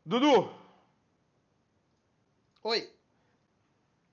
Dudu, 0.03 0.51
Oi. 2.63 2.89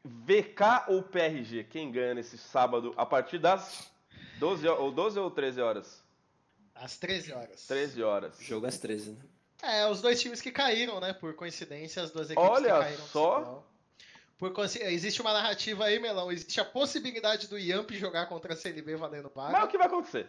VK 0.04 0.84
ou 0.88 1.02
PRG? 1.02 1.64
Quem 1.64 1.90
ganha 1.90 2.14
nesse 2.14 2.36
sábado 2.38 2.94
a 2.96 3.04
partir 3.04 3.38
das 3.38 3.90
12 4.38 4.68
horas, 4.68 4.80
ou 4.80 4.92
12 4.92 5.18
ou 5.18 5.30
13 5.30 5.60
horas? 5.60 6.04
Às 6.74 6.96
13 6.98 7.32
horas. 7.32 7.66
13 7.66 8.02
horas. 8.02 8.38
Jogo 8.38 8.66
às 8.66 8.78
13, 8.78 9.12
né? 9.12 9.24
É, 9.62 9.88
os 9.88 10.02
dois 10.02 10.20
times 10.20 10.40
que 10.40 10.52
caíram, 10.52 11.00
né? 11.00 11.12
Por 11.14 11.34
coincidência, 11.34 12.02
as 12.02 12.10
duas 12.10 12.30
equipes 12.30 12.48
Olha 12.50 12.74
que 12.74 12.80
caíram. 12.80 13.02
no 13.02 13.08
só. 13.08 13.66
Por 14.38 14.52
Existe 14.92 15.22
uma 15.22 15.32
narrativa 15.32 15.86
aí, 15.86 15.98
Melão. 15.98 16.30
Existe 16.30 16.60
a 16.60 16.64
possibilidade 16.64 17.48
do 17.48 17.58
Yamp 17.58 17.90
jogar 17.92 18.26
contra 18.26 18.52
a 18.52 18.56
CLB 18.56 18.94
valendo 18.96 19.30
Mas 19.52 19.64
o 19.64 19.68
que 19.68 19.78
vai 19.78 19.86
acontecer? 19.86 20.28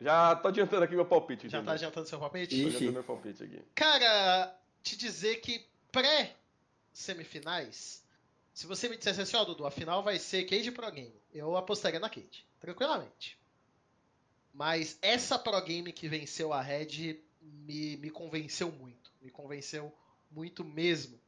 Já 0.00 0.36
tô 0.36 0.48
adiantando 0.48 0.84
aqui 0.84 0.94
meu 0.94 1.06
palpite. 1.06 1.48
Já 1.48 1.62
tá 1.62 1.72
adiantando 1.72 2.08
seu 2.08 2.18
palpite? 2.18 2.60
Tô 2.60 2.68
adiantando 2.68 2.92
meu 2.92 3.04
palpite 3.04 3.42
aqui. 3.42 3.60
Cara, 3.74 4.56
te 4.82 4.96
dizer 4.96 5.40
que 5.40 5.66
pré-semifinais, 5.90 8.04
se 8.54 8.66
você 8.66 8.88
me 8.88 8.96
dissesse 8.96 9.20
assim, 9.20 9.36
ó, 9.36 9.44
Dudu, 9.44 9.66
a 9.66 9.70
final 9.70 10.02
vai 10.02 10.18
ser 10.18 10.44
Cade 10.44 10.70
Pro 10.70 10.90
Game, 10.90 11.14
eu 11.32 11.56
apostaria 11.56 11.98
na 11.98 12.08
Cade, 12.08 12.46
tranquilamente. 12.60 13.38
Mas 14.54 14.98
essa 15.02 15.38
Pro 15.38 15.60
Game 15.62 15.92
que 15.92 16.08
venceu 16.08 16.52
a 16.52 16.60
Red 16.60 17.20
me, 17.40 17.96
me 17.96 18.10
convenceu 18.10 18.70
muito. 18.72 19.12
Me 19.20 19.30
convenceu 19.30 19.92
muito 20.30 20.64
mesmo. 20.64 21.18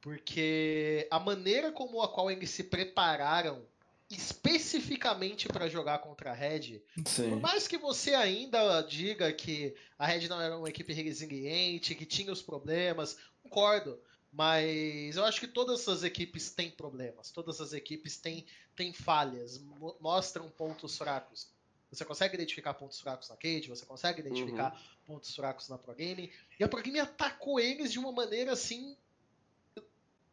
Porque 0.00 1.06
a 1.10 1.18
maneira 1.18 1.72
como 1.72 2.00
a 2.00 2.08
qual 2.08 2.30
eles 2.30 2.50
se 2.50 2.64
prepararam 2.64 3.66
especificamente 4.10 5.48
para 5.48 5.68
jogar 5.68 5.98
contra 5.98 6.30
a 6.30 6.34
Red 6.34 6.80
por 6.94 7.08
Sim. 7.08 7.40
mais 7.40 7.66
que 7.66 7.76
você 7.76 8.14
ainda 8.14 8.80
diga 8.82 9.32
que 9.32 9.74
a 9.98 10.06
Red 10.06 10.28
não 10.28 10.40
era 10.40 10.56
uma 10.56 10.68
equipe 10.68 10.92
resiliente, 10.92 11.94
que 11.94 12.06
tinha 12.06 12.32
os 12.32 12.42
problemas, 12.42 13.16
concordo. 13.42 13.98
Mas 14.32 15.16
eu 15.16 15.24
acho 15.24 15.40
que 15.40 15.46
todas 15.46 15.88
as 15.88 16.02
equipes 16.02 16.50
têm 16.50 16.70
problemas, 16.70 17.30
todas 17.30 17.60
as 17.60 17.72
equipes 17.72 18.18
têm, 18.18 18.44
têm 18.74 18.92
falhas, 18.92 19.58
mo- 19.58 19.96
mostram 20.00 20.48
pontos 20.50 20.96
fracos. 20.98 21.48
Você 21.90 22.04
consegue 22.04 22.34
identificar 22.34 22.74
pontos 22.74 23.00
fracos 23.00 23.28
na 23.30 23.36
Cade, 23.36 23.68
você 23.68 23.86
consegue 23.86 24.20
identificar 24.20 24.78
pontos 25.06 25.34
fracos 25.34 25.68
na 25.68 25.78
Pro 25.78 25.94
Game. 25.94 26.30
E 26.60 26.64
a 26.64 26.68
Pro 26.68 26.82
Game 26.82 26.98
atacou 27.00 27.58
eles 27.58 27.90
de 27.92 27.98
uma 27.98 28.12
maneira 28.12 28.52
assim 28.52 28.96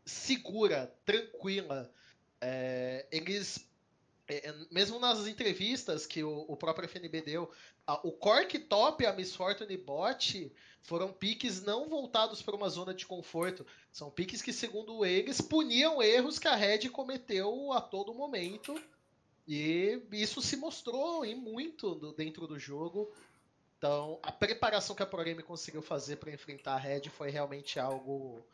segura, 0.06 0.94
tranquila. 1.06 1.90
É, 2.46 3.06
eles 3.12 3.66
é, 4.28 4.50
é, 4.50 4.56
mesmo 4.72 5.00
nas 5.00 5.28
entrevistas 5.28 6.06
que 6.06 6.24
o, 6.24 6.56
próprio 6.56 6.86
FNB 6.86 7.22
deu, 7.22 7.52
o 8.04 8.12
Cork 8.12 8.58
Top 8.60 9.04
e 9.04 9.08
a 9.08 9.14
Miss 9.14 9.36
Fortune 9.36 9.78
Bot 9.78 10.52
foram 10.82 11.12
piques 11.12 11.62
não 11.62 11.90
voltados 11.90 12.42
para 12.42 12.56
uma 12.56 12.70
zona 12.70 12.94
de 12.94 13.06
conforto. 13.06 13.66
São 13.92 14.10
piques 14.10 14.42
que, 14.42 14.52
segundo 14.52 15.06
eles, 15.06 15.42
puniam 15.42 16.02
erros 16.02 16.40
que 16.40 16.48
a 16.48 16.56
Red 16.56 16.90
cometeu 16.90 17.72
a 17.72 17.82
todo 17.82 18.14
momento. 18.14 18.82
E 19.48 20.02
isso 20.12 20.42
se 20.42 20.56
mostrou 20.56 21.26
em 21.26 21.36
muito 21.36 21.96
dentro 22.14 22.48
do 22.48 22.58
jogo. 22.58 23.12
Então, 23.78 24.20
a 24.24 24.32
preparação 24.32 24.96
que 24.96 25.04
a 25.04 25.06
Pro 25.06 25.24
Game 25.24 25.44
conseguiu 25.44 25.82
fazer 25.82 26.16
para 26.16 26.32
enfrentar 26.32 26.76
a 26.76 26.80
Red 26.80 27.10
foi 27.10 27.30
realmente 27.30 27.80
algo 27.80 28.46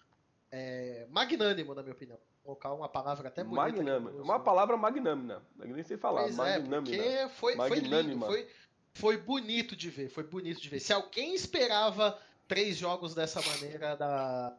é, 0.52 1.06
magnânimo, 1.10 1.76
na 1.76 1.84
minha 1.84 1.94
opinião. 1.94 2.18
Colocar 2.50 2.74
uma 2.74 2.90
palavra 2.90 3.28
até 3.28 3.44
bonita. 3.44 3.62
Magnânima. 3.62 4.10
Uma 4.24 4.40
palavra 4.40 4.76
magnânima. 4.76 5.44
Nem 5.56 5.84
sei 5.84 5.98
falar. 5.98 6.24
Pois 6.24 6.36
magnânima. 6.36 6.96
É, 6.96 7.28
porque 7.28 7.36
foi, 7.36 7.56
foi 7.56 7.80
lindo, 7.80 8.26
foi, 8.26 8.48
foi 8.92 9.18
bonito 9.18 9.76
de 9.76 9.90
ver, 9.92 10.10
foi 10.10 10.24
bonito 10.24 10.60
de 10.60 10.68
ver. 10.68 10.80
Se 10.80 10.92
alguém 10.92 11.36
esperava 11.36 12.18
três 12.48 12.76
jogos 12.76 13.14
dessa 13.14 13.40
maneira 13.40 13.96
da, 13.96 14.58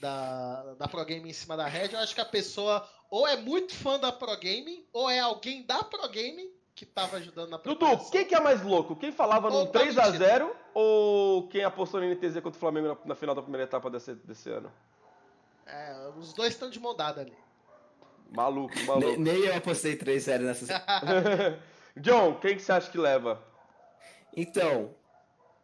da, 0.00 0.74
da 0.74 0.86
Pro 0.86 1.04
Game 1.04 1.28
em 1.28 1.32
cima 1.32 1.56
da 1.56 1.66
Red, 1.66 1.88
eu 1.94 1.98
acho 1.98 2.14
que 2.14 2.20
a 2.20 2.24
pessoa 2.24 2.88
ou 3.10 3.26
é 3.26 3.36
muito 3.36 3.74
fã 3.74 3.98
da 3.98 4.12
Pro 4.12 4.36
Game, 4.38 4.86
ou 4.92 5.10
é 5.10 5.18
alguém 5.18 5.66
da 5.66 5.82
Pro 5.82 6.08
Game 6.10 6.48
que 6.76 6.86
tava 6.86 7.16
ajudando 7.16 7.50
na 7.50 7.58
preparação. 7.58 7.98
Dudu, 7.98 8.10
quem 8.12 8.24
que 8.24 8.36
é 8.36 8.40
mais 8.40 8.62
louco? 8.62 8.94
Quem 8.94 9.10
falava 9.10 9.50
no 9.50 9.66
3x0 9.66 10.48
ou 10.72 11.48
quem 11.48 11.64
apostou 11.64 12.00
no 12.00 12.06
NTZ 12.06 12.34
contra 12.34 12.50
o 12.50 12.60
Flamengo 12.60 12.86
na, 12.86 12.96
na 13.04 13.14
final 13.16 13.34
da 13.34 13.42
primeira 13.42 13.64
etapa 13.64 13.90
desse, 13.90 14.14
desse 14.14 14.48
ano? 14.48 14.72
É, 15.66 16.10
os 16.18 16.32
dois 16.32 16.52
estão 16.52 16.70
de 16.70 16.80
mão 16.80 16.96
dada 16.96 17.20
ali. 17.20 17.36
Maluco, 18.30 18.78
maluco. 18.86 19.20
Nem, 19.20 19.38
nem 19.38 19.44
eu 19.44 19.56
apostei 19.56 19.96
3x0 19.96 20.40
nessa. 20.40 20.84
John, 21.96 22.38
quem 22.40 22.56
que 22.56 22.62
você 22.62 22.72
acha 22.72 22.90
que 22.90 22.98
leva? 22.98 23.42
Então, 24.34 24.94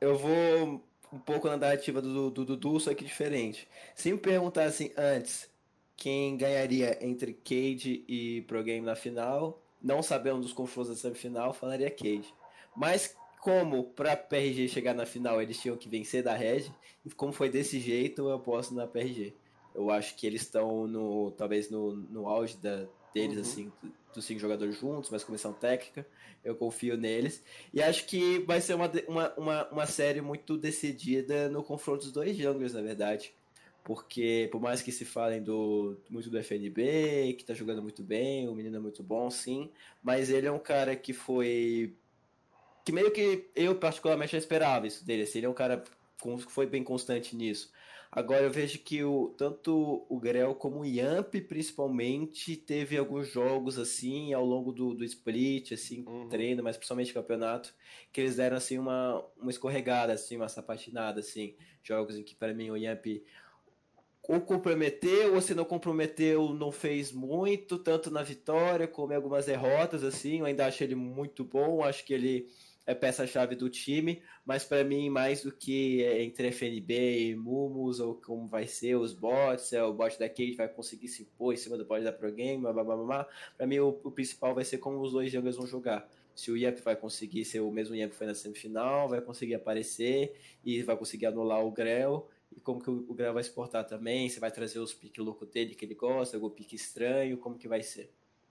eu 0.00 0.16
vou 0.16 0.84
um 1.12 1.18
pouco 1.18 1.48
na 1.48 1.56
narrativa 1.56 2.02
do 2.02 2.30
Dudu, 2.30 2.78
só 2.78 2.92
que 2.92 3.04
diferente. 3.04 3.66
Se 3.94 4.12
me 4.12 4.18
perguntassem 4.18 4.92
antes 4.96 5.48
quem 5.96 6.36
ganharia 6.36 6.98
entre 7.04 7.32
Cade 7.32 8.04
e 8.06 8.42
Pro 8.42 8.62
Game 8.62 8.84
na 8.84 8.94
final, 8.94 9.62
não 9.82 10.02
sabendo 10.02 10.40
dos 10.40 10.52
confrontos 10.52 10.90
da 10.90 10.96
semifinal, 10.96 11.52
falaria 11.54 11.90
Cade. 11.90 12.32
Mas 12.76 13.16
como 13.40 13.84
para 13.84 14.16
PRG 14.16 14.68
chegar 14.68 14.94
na 14.94 15.06
final 15.06 15.40
eles 15.40 15.58
tinham 15.58 15.76
que 15.76 15.88
vencer 15.88 16.22
da 16.22 16.34
Red, 16.34 16.70
e 17.04 17.10
como 17.10 17.32
foi 17.32 17.48
desse 17.48 17.80
jeito, 17.80 18.22
eu 18.22 18.34
aposto 18.34 18.74
na 18.74 18.86
PRG. 18.86 19.34
Eu 19.74 19.90
acho 19.90 20.14
que 20.16 20.26
eles 20.26 20.42
estão 20.42 20.86
no 20.86 21.30
talvez 21.32 21.70
no, 21.70 21.94
no 21.94 22.28
auge 22.28 22.56
da, 22.56 22.86
deles, 23.14 23.36
uhum. 23.36 23.42
assim, 23.42 23.72
dos 24.14 24.24
cinco 24.24 24.40
jogadores 24.40 24.76
juntos, 24.76 25.10
mas 25.10 25.24
comissão 25.24 25.52
técnica. 25.52 26.06
Eu 26.44 26.54
confio 26.54 26.96
neles. 26.96 27.42
E 27.74 27.82
acho 27.82 28.06
que 28.06 28.38
vai 28.40 28.60
ser 28.60 28.74
uma, 28.74 28.90
uma, 29.06 29.34
uma, 29.34 29.68
uma 29.70 29.86
série 29.86 30.20
muito 30.20 30.56
decidida 30.56 31.48
no 31.48 31.62
confronto 31.62 32.04
dos 32.04 32.12
dois 32.12 32.36
junglers, 32.36 32.74
na 32.74 32.82
verdade 32.82 33.34
porque 33.88 34.50
por 34.52 34.60
mais 34.60 34.82
que 34.82 34.92
se 34.92 35.06
falem 35.06 35.42
do 35.42 35.98
muito 36.10 36.28
do 36.28 36.36
FNB, 36.36 37.32
que 37.38 37.42
tá 37.42 37.54
jogando 37.54 37.80
muito 37.80 38.02
bem, 38.02 38.46
o 38.46 38.54
menino 38.54 38.76
é 38.76 38.78
muito 38.78 39.02
bom, 39.02 39.30
sim, 39.30 39.70
mas 40.02 40.28
ele 40.28 40.46
é 40.46 40.52
um 40.52 40.58
cara 40.58 40.94
que 40.94 41.14
foi 41.14 41.96
que 42.84 42.92
meio 42.92 43.10
que 43.10 43.48
eu 43.56 43.74
particularmente 43.74 44.32
já 44.32 44.38
esperava 44.38 44.86
isso 44.86 45.06
dele, 45.06 45.22
assim, 45.22 45.38
ele 45.38 45.46
é 45.46 45.48
um 45.48 45.54
cara 45.54 45.82
que 46.18 46.52
foi 46.52 46.66
bem 46.66 46.84
constante 46.84 47.34
nisso. 47.34 47.72
Agora 48.10 48.42
eu 48.42 48.50
vejo 48.50 48.78
que 48.78 49.04
o, 49.04 49.34
tanto 49.36 50.06
o 50.08 50.18
Grell 50.18 50.54
como 50.54 50.80
o 50.80 50.84
Yamp, 50.84 51.34
principalmente, 51.46 52.56
teve 52.56 52.96
alguns 52.96 53.28
jogos 53.28 53.78
assim 53.78 54.32
ao 54.32 54.44
longo 54.44 54.72
do, 54.72 54.94
do 54.94 55.04
split, 55.04 55.72
assim, 55.72 56.04
uhum. 56.06 56.28
treino, 56.28 56.62
mas 56.62 56.76
principalmente 56.76 57.12
campeonato, 57.12 57.74
que 58.10 58.22
eles 58.22 58.36
deram 58.36 58.56
assim 58.56 58.78
uma, 58.78 59.22
uma 59.36 59.50
escorregada, 59.50 60.12
assim, 60.12 60.36
uma 60.36 60.48
sapatinada, 60.48 61.20
assim, 61.20 61.54
jogos 61.82 62.16
em 62.16 62.22
que 62.22 62.34
para 62.34 62.54
mim 62.54 62.70
o 62.70 62.76
Yamp 62.76 63.06
ou 64.28 64.42
comprometeu, 64.42 65.34
ou 65.34 65.40
se 65.40 65.54
não 65.54 65.64
comprometeu, 65.64 66.52
não 66.52 66.70
fez 66.70 67.10
muito, 67.10 67.78
tanto 67.78 68.10
na 68.10 68.22
vitória 68.22 68.86
como 68.86 69.12
em 69.12 69.16
algumas 69.16 69.46
derrotas, 69.46 70.04
assim, 70.04 70.40
eu 70.40 70.44
ainda 70.44 70.66
acho 70.66 70.84
ele 70.84 70.94
muito 70.94 71.42
bom, 71.42 71.82
acho 71.82 72.04
que 72.04 72.12
ele 72.12 72.46
é 72.88 72.94
peça-chave 72.94 73.54
do 73.54 73.68
time, 73.68 74.22
mas 74.46 74.64
para 74.64 74.82
mim, 74.82 75.10
mais 75.10 75.42
do 75.42 75.52
que 75.52 76.02
entre 76.02 76.48
FNB 76.48 77.28
e 77.28 77.36
Mumus, 77.36 78.00
ou 78.00 78.14
como 78.14 78.48
vai 78.48 78.66
ser 78.66 78.96
os 78.96 79.12
bots, 79.12 79.74
é, 79.74 79.84
o 79.84 79.92
bot 79.92 80.18
da 80.18 80.26
Cade 80.26 80.54
vai 80.56 80.66
conseguir 80.66 81.08
se 81.08 81.22
impor 81.22 81.52
em 81.52 81.58
cima 81.58 81.76
do 81.76 81.84
bot 81.84 82.02
da 82.02 82.10
Pro 82.10 82.32
Game, 82.32 82.64
para 83.58 83.66
mim 83.66 83.78
o, 83.78 83.88
o, 84.02 84.10
principal 84.10 84.54
vai 84.54 84.64
ser 84.64 84.78
como 84.78 85.02
os 85.02 85.12
dois 85.12 85.30
junglers 85.30 85.56
vão 85.56 85.66
jogar. 85.66 86.08
Se 86.34 86.50
o 86.50 86.56
Yep 86.56 86.80
vai 86.80 86.96
conseguir 86.96 87.44
ser 87.44 87.60
o 87.60 87.70
mesmo 87.70 87.94
Yep 87.94 88.12
que 88.12 88.16
foi 88.16 88.26
na 88.26 88.34
semifinal, 88.34 89.06
vai 89.06 89.20
conseguir 89.20 89.56
aparecer 89.56 90.34
e 90.64 90.82
vai 90.82 90.96
conseguir 90.96 91.26
anular 91.26 91.62
o 91.62 91.70
Grell, 91.70 92.26
e 92.56 92.60
como 92.60 92.80
que 92.80 92.88
o, 92.88 93.12
Graham 93.12 93.34
vai 93.34 93.42
exportar 93.42 93.86
também, 93.86 94.30
se 94.30 94.40
vai 94.40 94.50
trazer 94.50 94.78
os 94.78 94.94
piques 94.94 95.22
loucos 95.22 95.46
dele 95.50 95.74
que 95.74 95.84
ele 95.84 95.94
gosta, 95.94 96.38
algum 96.38 96.48
pique 96.48 96.74
estranho, 96.74 97.36
como 97.36 97.58
que 97.58 97.68
vai 97.68 97.82
ser. 97.82 98.10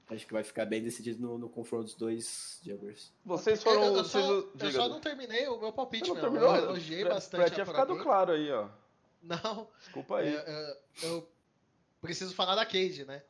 Acho 0.09 0.25
que 0.25 0.31
vai 0.31 0.43
ficar 0.43 0.65
bem 0.65 0.81
decidido 0.81 1.21
no, 1.21 1.37
no 1.37 1.49
confronto 1.49 1.83
dos 1.83 1.95
dois 1.95 2.59
Jaguars. 2.63 3.11
Vocês 3.25 3.61
foram. 3.61 3.83
Eu, 3.83 3.97
eu, 3.97 4.03
só, 4.05 4.19
eu 4.19 4.71
só, 4.71 4.87
não 4.87 5.01
terminei 5.01 5.47
o 5.47 5.59
meu 5.59 5.73
palpite, 5.73 6.07
não 6.07 6.15
terminou? 6.15 6.55
Eu 6.55 6.63
elogiei 6.63 7.01
pra, 7.03 7.15
bastante. 7.15 7.41
Pra 7.41 7.49
tinha 7.49 7.65
ficado 7.65 7.97
claro 7.97 8.31
aí, 8.31 8.49
ó. 8.49 8.69
Não. 9.21 9.67
Desculpa 9.79 10.19
aí. 10.19 10.33
Eu, 10.33 10.77
eu, 11.03 11.29
preciso 12.01 12.33
falar 12.33 12.55
da 12.55 12.65
Cade, 12.65 13.03
né? 13.03 13.21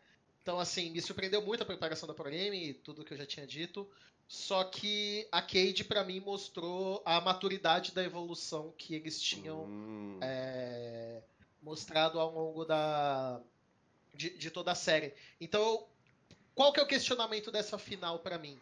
Então, 0.44 0.60
assim, 0.60 0.92
me 0.92 1.02
surpreendeu 1.02 1.42
muito 1.42 1.64
a 1.64 1.66
preparação 1.66 2.08
da 2.08 2.14
Pro 2.14 2.30
Game, 2.30 2.74
tudo 2.76 3.04
que 3.04 3.14
eu 3.14 3.18
já 3.18 3.26
tinha 3.26 3.48
dito. 3.48 3.90
Só 4.28 4.64
que 4.66 5.28
a 5.32 5.42
Cade, 5.42 5.84
para 5.84 6.04
mim, 6.04 6.20
mostrou 6.20 7.02
a 7.06 7.20
maturidade 7.20 7.92
da 7.94 8.04
evolução 8.04 8.74
que 8.78 8.94
eles 8.94 9.20
tinham 9.22 9.64
hum. 9.64 10.20
é, 10.22 11.22
mostrado 11.62 12.20
ao 12.20 12.34
longo 12.34 12.66
da, 12.66 13.42
de, 14.14 14.38
de, 14.38 14.52
toda 14.52 14.72
a 14.72 14.76
série. 14.76 15.14
Então, 15.40 15.88
qual 16.58 16.74
que 16.74 16.80
é 16.80 16.84
o 16.84 16.88
questionamento 16.88 17.52
dessa 17.52 17.78
final 17.78 18.18
para 18.18 18.40
mim? 18.40 18.60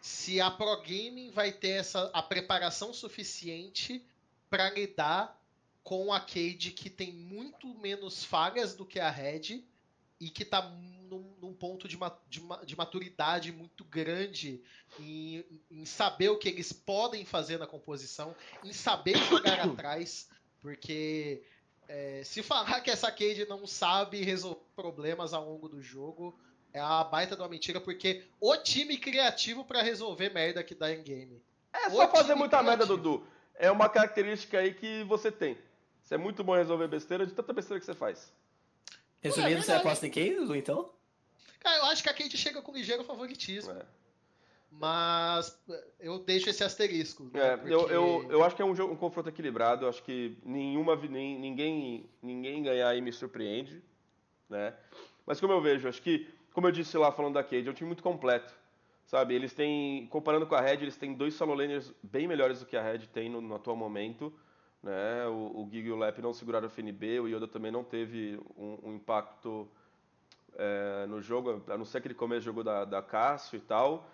Se 0.00 0.40
a 0.40 0.50
Pro 0.50 0.80
Gaming 0.80 1.30
vai 1.30 1.52
ter 1.52 1.80
essa, 1.80 2.10
a 2.14 2.22
preparação 2.22 2.90
suficiente 2.94 4.02
para 4.48 4.70
lidar 4.70 5.38
com 5.82 6.10
a 6.10 6.20
Cade 6.20 6.70
que 6.70 6.88
tem 6.88 7.12
muito 7.12 7.68
menos 7.74 8.24
falhas 8.24 8.74
do 8.74 8.86
que 8.86 8.98
a 8.98 9.10
Red 9.10 9.62
e 10.18 10.30
que 10.30 10.42
está 10.42 10.62
num, 10.62 11.34
num, 11.38 11.52
ponto 11.52 11.86
de, 11.86 11.98
de, 12.30 12.40
de, 12.64 12.76
maturidade 12.76 13.52
muito 13.52 13.84
grande 13.84 14.62
em, 14.98 15.44
em, 15.70 15.84
saber 15.84 16.30
o 16.30 16.38
que 16.38 16.48
eles 16.48 16.72
podem 16.72 17.26
fazer 17.26 17.58
na 17.58 17.66
composição, 17.66 18.34
em 18.64 18.72
saber 18.72 19.18
jogar 19.18 19.60
atrás, 19.68 20.30
porque 20.62 21.42
é, 21.88 22.22
se 22.24 22.42
falar 22.42 22.80
que 22.80 22.90
essa 22.90 23.12
Cade 23.12 23.44
não 23.46 23.66
sabe 23.66 24.22
resolver 24.22 24.62
problemas 24.74 25.34
ao 25.34 25.44
longo 25.46 25.68
do 25.68 25.82
jogo, 25.82 26.38
é 26.74 26.82
uma 26.82 27.04
baita 27.04 27.36
de 27.36 27.40
uma 27.42 27.48
mentira, 27.48 27.80
porque 27.80 28.24
o 28.40 28.56
time 28.56 28.98
criativo 28.98 29.64
para 29.64 29.80
resolver 29.80 30.28
merda 30.30 30.62
que 30.62 30.74
dá 30.74 30.92
em 30.92 31.02
game. 31.02 31.40
É 31.72 31.88
só 31.88 32.08
fazer 32.08 32.34
muita 32.34 32.58
criativo. 32.58 32.78
merda, 32.78 32.86
Dudu. 32.86 33.26
É 33.54 33.70
uma 33.70 33.88
característica 33.88 34.58
aí 34.58 34.74
que 34.74 35.04
você 35.04 35.30
tem. 35.30 35.56
Você 36.02 36.16
é 36.16 36.18
muito 36.18 36.42
bom 36.42 36.56
em 36.56 36.58
resolver 36.58 36.88
besteira 36.88 37.24
de 37.24 37.32
tanta 37.32 37.52
besteira 37.52 37.78
que 37.78 37.86
você 37.86 37.94
faz. 37.94 38.32
Resumindo, 39.22 39.60
é 39.60 39.62
você 39.62 39.72
aposta 39.72 40.06
em 40.06 40.10
quem, 40.10 40.34
Dudu, 40.36 40.56
então? 40.56 40.90
Cara, 41.60 41.78
eu 41.78 41.84
acho 41.86 42.02
que 42.02 42.10
a 42.10 42.12
Kate 42.12 42.36
chega 42.36 42.60
com 42.60 42.72
ligeiro 42.72 43.04
favoritismo. 43.04 43.70
É. 43.72 43.86
Mas 44.70 45.56
eu 46.00 46.18
deixo 46.18 46.50
esse 46.50 46.64
asterisco. 46.64 47.30
Né, 47.32 47.40
é, 47.40 47.56
porque... 47.56 47.72
eu, 47.72 47.88
eu, 47.88 48.26
eu 48.30 48.44
acho 48.44 48.56
que 48.56 48.62
é 48.62 48.64
um, 48.64 48.74
jogo, 48.74 48.92
um 48.92 48.96
confronto 48.96 49.28
equilibrado. 49.28 49.84
Eu 49.84 49.88
acho 49.88 50.02
que 50.02 50.36
nenhuma, 50.44 50.96
nem, 50.96 51.38
ninguém, 51.38 52.10
ninguém 52.20 52.62
ganhar 52.64 52.88
aí 52.88 53.00
me 53.00 53.12
surpreende. 53.12 53.80
Né? 54.50 54.74
Mas 55.24 55.40
como 55.40 55.52
eu 55.52 55.60
vejo, 55.60 55.88
acho 55.88 56.02
que, 56.02 56.28
como 56.54 56.68
eu 56.68 56.72
disse 56.72 56.96
lá 56.96 57.12
falando 57.12 57.34
da 57.34 57.42
Cade, 57.42 57.68
é 57.68 57.70
um 57.70 57.74
time 57.74 57.88
muito 57.88 58.02
completo. 58.02 58.54
Sabe, 59.04 59.34
eles 59.34 59.52
têm, 59.52 60.06
comparando 60.06 60.46
com 60.46 60.54
a 60.54 60.60
Red, 60.60 60.76
eles 60.76 60.96
têm 60.96 61.12
dois 61.12 61.34
solo 61.34 61.52
laners 61.52 61.92
bem 62.02 62.26
melhores 62.26 62.60
do 62.60 62.66
que 62.66 62.74
a 62.74 62.82
Red 62.82 63.00
tem 63.12 63.28
no, 63.28 63.40
no 63.40 63.54
atual 63.54 63.76
momento. 63.76 64.32
Né? 64.82 65.26
O, 65.26 65.62
o 65.62 65.68
Gig 65.70 65.86
e 65.86 65.92
o 65.92 65.96
Lep 65.96 66.22
não 66.22 66.32
seguraram 66.32 66.66
o 66.66 66.70
FNB, 66.70 67.20
o 67.20 67.28
Yoda 67.28 67.46
também 67.46 67.70
não 67.70 67.84
teve 67.84 68.40
um, 68.56 68.78
um 68.84 68.94
impacto 68.94 69.68
é, 70.56 71.06
no 71.06 71.20
jogo, 71.20 71.62
a 71.68 71.76
não 71.76 71.84
ser 71.84 72.00
que 72.00 72.06
ele 72.06 72.14
comece 72.14 72.40
o 72.40 72.44
jogo 72.44 72.62
da, 72.62 72.84
da 72.84 73.02
Cássio 73.02 73.56
e 73.56 73.60
tal. 73.60 74.08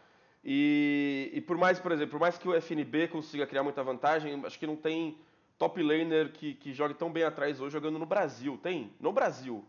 E, 0.45 1.31
e, 1.35 1.41
por 1.41 1.57
mais, 1.57 1.79
por 1.79 1.93
exemplo, 1.93 2.13
por 2.13 2.21
mais 2.21 2.39
que 2.39 2.49
o 2.49 2.55
FNB 2.55 3.09
consiga 3.09 3.47
criar 3.47 3.63
muita 3.63 3.83
vantagem, 3.85 4.43
acho 4.45 4.59
que 4.59 4.67
não 4.67 4.77
tem 4.77 5.19
top 5.59 5.83
laner 5.83 6.33
que, 6.33 6.55
que 6.55 6.73
jogue 6.73 6.95
tão 6.95 7.13
bem 7.13 7.25
atrás 7.25 7.61
hoje 7.61 7.73
jogando 7.75 7.99
no 7.99 8.07
Brasil. 8.07 8.59
Tem? 8.63 8.91
No 8.99 9.13
Brasil. 9.13 9.65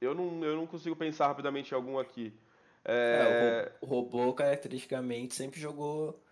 Eu 0.00 0.14
não, 0.14 0.44
eu 0.44 0.56
não 0.56 0.66
consigo 0.66 0.94
pensar 0.94 1.28
rapidamente 1.28 1.72
em 1.72 1.74
algum 1.74 1.98
aqui. 1.98 2.32
É... 2.84 3.72
É, 3.72 3.72
o, 3.80 3.86
robô, 3.86 4.32
caracteristicamente, 4.32 5.34
sempre 5.34 5.58
jogou 5.58 6.22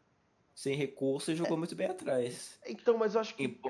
sem 0.54 0.76
recurso 0.76 1.32
e 1.32 1.36
jogou 1.36 1.56
é. 1.56 1.58
muito 1.58 1.74
bem 1.74 1.88
atrás. 1.88 2.58
Então, 2.66 2.96
mas 2.96 3.14
eu 3.14 3.20
acho 3.20 3.34
que. 3.34 3.44
E... 3.44 3.60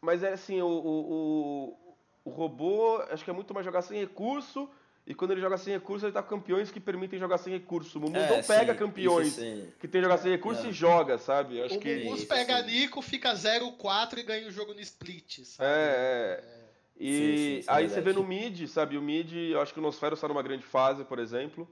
Mas 0.00 0.22
é 0.22 0.32
assim, 0.32 0.60
o, 0.62 0.66
o, 0.66 1.96
o, 2.24 2.30
robô, 2.30 2.98
acho 3.10 3.24
que 3.24 3.30
é 3.30 3.32
muito 3.32 3.52
mais 3.52 3.66
jogar 3.66 3.82
sem 3.82 3.98
recurso. 3.98 4.68
E 5.06 5.14
quando 5.14 5.32
ele 5.32 5.40
joga 5.40 5.56
sem 5.56 5.72
recurso, 5.72 6.04
ele 6.04 6.12
tá 6.12 6.22
com 6.22 6.30
campeões 6.30 6.70
que 6.70 6.80
permitem 6.80 7.18
jogar 7.18 7.38
sem 7.38 7.52
recurso. 7.52 7.98
O 7.98 8.02
Mumu 8.02 8.16
é, 8.16 8.28
não 8.28 8.42
pega 8.42 8.72
sim, 8.72 8.78
campeões 8.78 9.36
que 9.36 9.86
tem 9.86 10.00
que 10.00 10.02
jogar 10.02 10.18
sem 10.18 10.32
recurso 10.32 10.62
não. 10.62 10.70
e 10.70 10.72
joga, 10.72 11.16
sabe? 11.16 11.62
acho 11.62 11.76
o 11.76 11.78
que... 11.78 12.04
Mumus 12.04 12.24
pega 12.24 12.64
sim. 12.64 12.70
Nico, 12.70 13.00
fica 13.00 13.32
0-4 13.32 14.18
e 14.18 14.22
ganha 14.24 14.48
o 14.48 14.50
jogo 14.50 14.74
no 14.74 14.80
split, 14.80 15.44
sabe? 15.44 15.70
É, 15.70 16.42
é. 16.42 16.62
é. 16.62 16.65
E 16.98 17.62
sim, 17.62 17.70
aí 17.70 17.88
você 17.88 18.00
vê 18.00 18.12
no 18.12 18.24
mid, 18.24 18.66
sabe? 18.68 18.96
O 18.96 19.02
mid, 19.02 19.32
eu 19.32 19.60
acho 19.60 19.72
que 19.72 19.78
o 19.78 19.82
Nosferos 19.82 20.18
está 20.18 20.28
numa 20.28 20.42
grande 20.42 20.64
fase, 20.64 21.04
por 21.04 21.18
exemplo. 21.18 21.68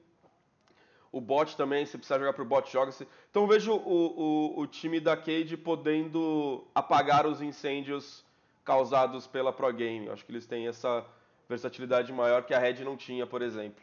O 1.10 1.20
bot 1.20 1.56
também, 1.56 1.86
se 1.86 1.96
precisar 1.96 2.18
jogar 2.18 2.32
pro 2.32 2.44
bot, 2.44 2.70
joga-se. 2.70 3.06
Então 3.30 3.42
eu 3.42 3.48
vejo 3.48 3.72
o, 3.72 4.56
o, 4.56 4.60
o 4.60 4.66
time 4.66 5.00
da 5.00 5.16
Cade 5.16 5.56
podendo 5.56 6.66
apagar 6.74 7.26
os 7.26 7.40
incêndios 7.40 8.24
causados 8.64 9.26
pela 9.26 9.52
Pro 9.52 9.72
Game. 9.72 10.08
Acho 10.08 10.24
que 10.24 10.32
eles 10.32 10.46
têm 10.46 10.66
essa 10.66 11.06
versatilidade 11.48 12.12
maior 12.12 12.42
que 12.42 12.52
a 12.52 12.58
Red 12.58 12.82
não 12.84 12.96
tinha, 12.96 13.26
por 13.26 13.42
exemplo. 13.42 13.82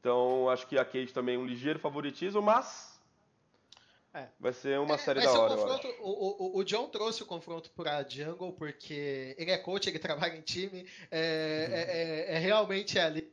Então 0.00 0.50
acho 0.50 0.66
que 0.66 0.76
a 0.78 0.84
Cade 0.84 1.12
também 1.14 1.36
é 1.36 1.38
um 1.38 1.46
ligeiro 1.46 1.78
favoritismo, 1.78 2.42
mas 2.42 2.93
é. 4.14 4.28
vai 4.38 4.52
ser 4.52 4.78
uma 4.78 4.94
é, 4.94 4.98
série 4.98 5.20
da 5.20 5.32
hora. 5.32 5.56
Um 5.56 6.04
o, 6.04 6.56
o, 6.56 6.58
o, 6.58 6.64
John 6.64 6.88
trouxe 6.88 7.22
o 7.22 7.26
confronto 7.26 7.70
para 7.70 8.08
Jungle 8.08 8.52
porque 8.52 9.34
ele 9.36 9.50
é 9.50 9.58
coach, 9.58 9.88
ele 9.88 9.98
trabalha 10.00 10.36
em 10.36 10.40
time, 10.40 10.88
é, 11.10 12.28
é, 12.30 12.32
é, 12.32 12.36
é 12.36 12.38
realmente 12.38 12.98
ali. 12.98 13.32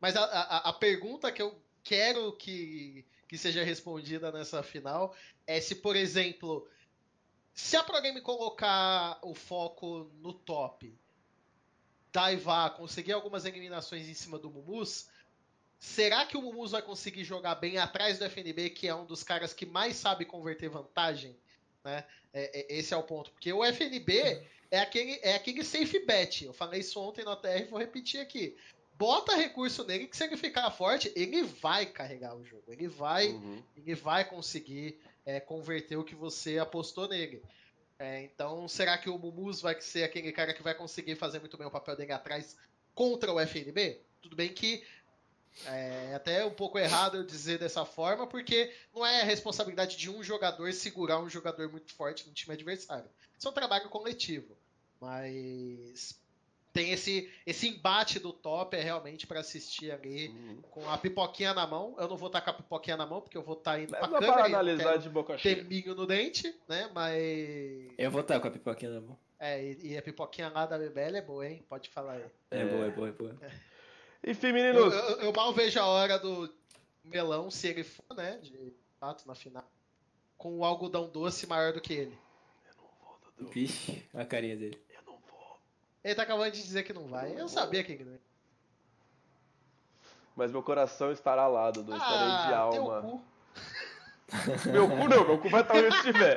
Mas 0.00 0.16
a, 0.16 0.24
a, 0.24 0.68
a 0.70 0.72
pergunta 0.72 1.30
que 1.32 1.42
eu 1.42 1.60
quero 1.82 2.32
que, 2.34 3.04
que 3.26 3.36
seja 3.36 3.64
respondida 3.64 4.30
nessa 4.30 4.62
final 4.62 5.14
é 5.46 5.60
se, 5.60 5.74
por 5.74 5.96
exemplo, 5.96 6.66
se 7.52 7.76
a 7.76 7.82
Pro 7.82 7.96
colocar 8.22 9.18
o 9.22 9.34
foco 9.34 10.10
no 10.20 10.32
top, 10.32 10.96
Daivar 12.10 12.74
conseguir 12.76 13.12
algumas 13.12 13.44
eliminações 13.44 14.08
em 14.08 14.14
cima 14.14 14.38
do 14.38 14.50
Mumus, 14.50 15.08
será 15.78 16.26
que 16.26 16.36
o 16.36 16.42
Mumus 16.42 16.72
vai 16.72 16.82
conseguir 16.82 17.24
jogar 17.24 17.54
bem 17.54 17.78
atrás 17.78 18.18
do 18.18 18.24
FNB, 18.24 18.70
que 18.70 18.88
é 18.88 18.94
um 18.94 19.04
dos 19.04 19.22
caras 19.22 19.52
que 19.52 19.66
mais 19.66 19.96
sabe 19.96 20.24
converter 20.24 20.68
vantagem? 20.68 21.36
Né? 21.84 22.04
É, 22.32 22.60
é, 22.60 22.78
esse 22.78 22.92
é 22.92 22.96
o 22.96 23.02
ponto. 23.02 23.30
Porque 23.30 23.52
o 23.52 23.64
FNB 23.64 24.42
é 24.70 24.80
aquele, 24.80 25.18
é 25.22 25.34
aquele 25.34 25.64
safe 25.64 26.04
bet. 26.04 26.44
Eu 26.44 26.52
falei 26.52 26.80
isso 26.80 27.00
ontem 27.00 27.24
no 27.24 27.36
TR 27.36 27.60
e 27.60 27.64
vou 27.64 27.78
repetir 27.78 28.20
aqui 28.20 28.56
bota 28.98 29.36
recurso 29.36 29.84
nele 29.84 30.08
que 30.08 30.16
se 30.16 30.24
ele 30.24 30.36
ficar 30.36 30.68
forte, 30.72 31.12
ele 31.14 31.44
vai 31.44 31.86
carregar 31.86 32.34
o 32.34 32.44
jogo. 32.44 32.64
Ele 32.66 32.88
vai, 32.88 33.28
uhum. 33.28 33.62
ele 33.76 33.94
vai 33.94 34.24
conseguir 34.24 34.98
é, 35.24 35.38
converter 35.38 35.96
o 35.96 36.04
que 36.04 36.16
você 36.16 36.58
apostou 36.58 37.08
nele. 37.08 37.40
É, 37.98 38.22
então, 38.22 38.66
será 38.66 38.98
que 38.98 39.08
o 39.08 39.16
Mumus 39.16 39.60
vai 39.60 39.80
ser 39.80 40.02
aquele 40.02 40.32
cara 40.32 40.52
que 40.52 40.62
vai 40.62 40.74
conseguir 40.74 41.14
fazer 41.14 41.38
muito 41.38 41.56
bem 41.56 41.66
o 41.66 41.70
papel 41.70 41.96
dele 41.96 42.12
atrás 42.12 42.56
contra 42.92 43.32
o 43.32 43.40
FNB? 43.40 44.00
Tudo 44.20 44.34
bem 44.34 44.52
que 44.52 44.82
é 45.66 46.14
até 46.14 46.44
um 46.44 46.50
pouco 46.50 46.78
errado 46.78 47.16
eu 47.16 47.24
dizer 47.24 47.58
dessa 47.58 47.84
forma, 47.84 48.26
porque 48.26 48.72
não 48.94 49.04
é 49.04 49.22
a 49.22 49.24
responsabilidade 49.24 49.96
de 49.96 50.10
um 50.10 50.22
jogador 50.22 50.72
segurar 50.72 51.18
um 51.20 51.28
jogador 51.28 51.70
muito 51.70 51.92
forte 51.92 52.26
no 52.26 52.32
time 52.32 52.54
adversário. 52.54 53.08
Isso 53.36 53.46
é 53.46 53.50
um 53.50 53.54
trabalho 53.54 53.88
coletivo. 53.88 54.56
Mas 55.00 56.18
tem 56.72 56.92
esse, 56.92 57.30
esse 57.46 57.68
embate 57.68 58.18
do 58.18 58.32
top 58.32 58.76
é 58.76 58.80
realmente 58.80 59.26
para 59.26 59.40
assistir 59.40 59.90
ali 59.90 60.28
uhum. 60.28 60.62
com 60.70 60.88
a 60.88 60.96
pipoquinha 60.96 61.52
na 61.52 61.66
mão. 61.66 61.96
Eu 61.98 62.08
não 62.08 62.16
vou 62.16 62.28
estar 62.28 62.40
com 62.40 62.50
a 62.50 62.54
pipoquinha 62.54 62.96
na 62.96 63.06
mão, 63.06 63.20
porque 63.20 63.36
eu 63.36 63.42
vou 63.42 63.56
estar 63.56 63.80
indo 63.80 63.90
pra 63.90 64.06
Não 64.06 64.20
câmera. 64.20 64.32
Para 64.32 64.44
analisar 64.44 64.96
de 64.96 65.08
boca 65.08 65.36
cheia. 65.38 65.56
Ter 65.56 65.64
milho 65.64 65.94
no 65.94 66.06
dente, 66.06 66.54
né? 66.68 66.90
Mas. 66.94 67.92
Eu 67.98 68.10
vou 68.10 68.20
estar 68.20 68.38
com 68.38 68.48
a 68.48 68.50
pipoquinha 68.50 68.92
na 68.92 69.00
mão. 69.00 69.18
É, 69.40 69.62
e, 69.62 69.92
e 69.92 69.98
a 69.98 70.02
pipoquinha 70.02 70.48
lá 70.48 70.66
da 70.66 70.78
BBL 70.78 71.16
é 71.16 71.22
boa, 71.22 71.46
hein? 71.48 71.64
Pode 71.68 71.88
falar 71.90 72.14
aí. 72.14 72.24
É, 72.50 72.60
é 72.60 72.64
boa, 72.64 72.86
é 72.86 72.90
boa, 72.90 73.08
é 73.08 73.12
boa. 73.12 73.36
É. 73.40 73.50
Enfim, 74.24 74.52
meninos. 74.52 74.92
Eu, 74.92 75.00
eu, 75.00 75.16
eu, 75.22 75.32
mal 75.32 75.52
vejo 75.52 75.78
a 75.80 75.86
hora 75.86 76.18
do 76.18 76.52
melão, 77.04 77.50
se 77.50 77.68
ele 77.68 77.84
for, 77.84 78.14
né? 78.16 78.38
De 78.42 78.74
fato, 78.98 79.26
na 79.26 79.34
final. 79.34 79.64
Com 80.36 80.58
o 80.58 80.64
algodão 80.64 81.08
doce 81.08 81.46
maior 81.46 81.72
do 81.72 81.80
que 81.80 81.92
ele. 81.92 82.18
Eu 82.68 82.74
não 82.76 82.88
vou, 83.00 83.18
Dudu. 83.36 83.50
Vixe, 83.50 84.04
a 84.14 84.24
carinha 84.24 84.56
dele. 84.56 84.80
Ele 86.04 86.14
tá 86.14 86.22
acabando 86.22 86.52
de 86.52 86.62
dizer 86.62 86.84
que 86.84 86.92
não 86.92 87.06
vai. 87.06 87.38
Eu 87.38 87.48
sabia 87.48 87.82
que 87.82 88.02
não 88.02 88.12
ia. 88.12 88.20
Mas 90.36 90.52
meu 90.52 90.62
coração 90.62 91.10
estará 91.10 91.48
lá, 91.48 91.70
Dudu. 91.70 91.92
Estarei 91.92 92.28
ah, 92.30 92.46
de 92.46 92.54
alma. 92.54 93.02
Cu. 93.02 93.22
meu 94.70 94.88
cu 94.88 95.08
não, 95.08 95.26
meu 95.26 95.38
cu 95.38 95.48
vai 95.48 95.62
estar 95.62 95.74
onde 95.74 95.96
estiver. 95.96 96.36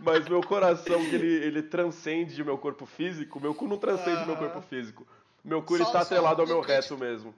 Mas 0.00 0.28
meu 0.28 0.40
coração, 0.42 1.00
ele, 1.00 1.44
ele 1.44 1.62
transcende 1.62 2.42
o 2.42 2.44
meu 2.44 2.58
corpo 2.58 2.84
físico. 2.84 3.40
Meu 3.40 3.54
cu 3.54 3.66
não 3.66 3.78
transcende 3.78 4.24
o 4.24 4.26
meu 4.26 4.36
corpo 4.36 4.60
físico. 4.60 5.06
Meu 5.44 5.62
cu 5.62 5.76
está 5.76 6.00
atrelado 6.00 6.42
ao 6.42 6.48
meu 6.48 6.60
reto 6.60 6.96
mesmo. 6.96 7.34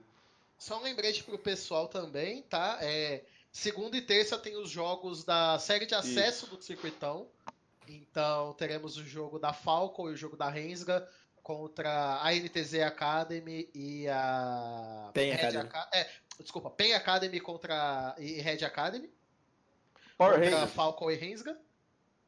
Só 0.57 0.79
um 0.79 0.83
lembrete 0.83 1.23
pro 1.23 1.39
pessoal 1.39 1.87
também, 1.87 2.43
tá? 2.43 2.77
É, 2.81 3.23
segunda 3.51 3.97
e 3.97 4.01
terça 4.01 4.37
tem 4.37 4.55
os 4.57 4.69
jogos 4.69 5.23
da 5.23 5.57
série 5.59 5.85
de 5.85 5.95
acesso 5.95 6.45
Isso. 6.45 6.55
do 6.55 6.61
circuitão. 6.61 7.27
Então 7.87 8.53
teremos 8.53 8.97
o 8.97 9.03
jogo 9.03 9.39
da 9.39 9.53
Falcon 9.53 10.09
e 10.09 10.13
o 10.13 10.17
jogo 10.17 10.37
da 10.37 10.49
Rensga 10.49 11.07
contra 11.41 12.21
a 12.21 12.31
NTZ 12.33 12.75
Academy 12.85 13.69
e 13.73 14.07
a 14.07 15.09
Pen 15.13 15.33
Academy. 15.33 15.69
é, 15.93 16.09
desculpa, 16.39 16.69
Pen 16.69 16.93
Academy 16.93 17.39
contra 17.39 18.15
e 18.17 18.33
Red 18.41 18.63
Academy. 18.63 19.09
Power 20.17 20.35
contra 20.35 20.49
Rangers. 20.51 20.73
Falcon 20.73 21.11
e 21.11 21.15
Rensga. 21.15 21.57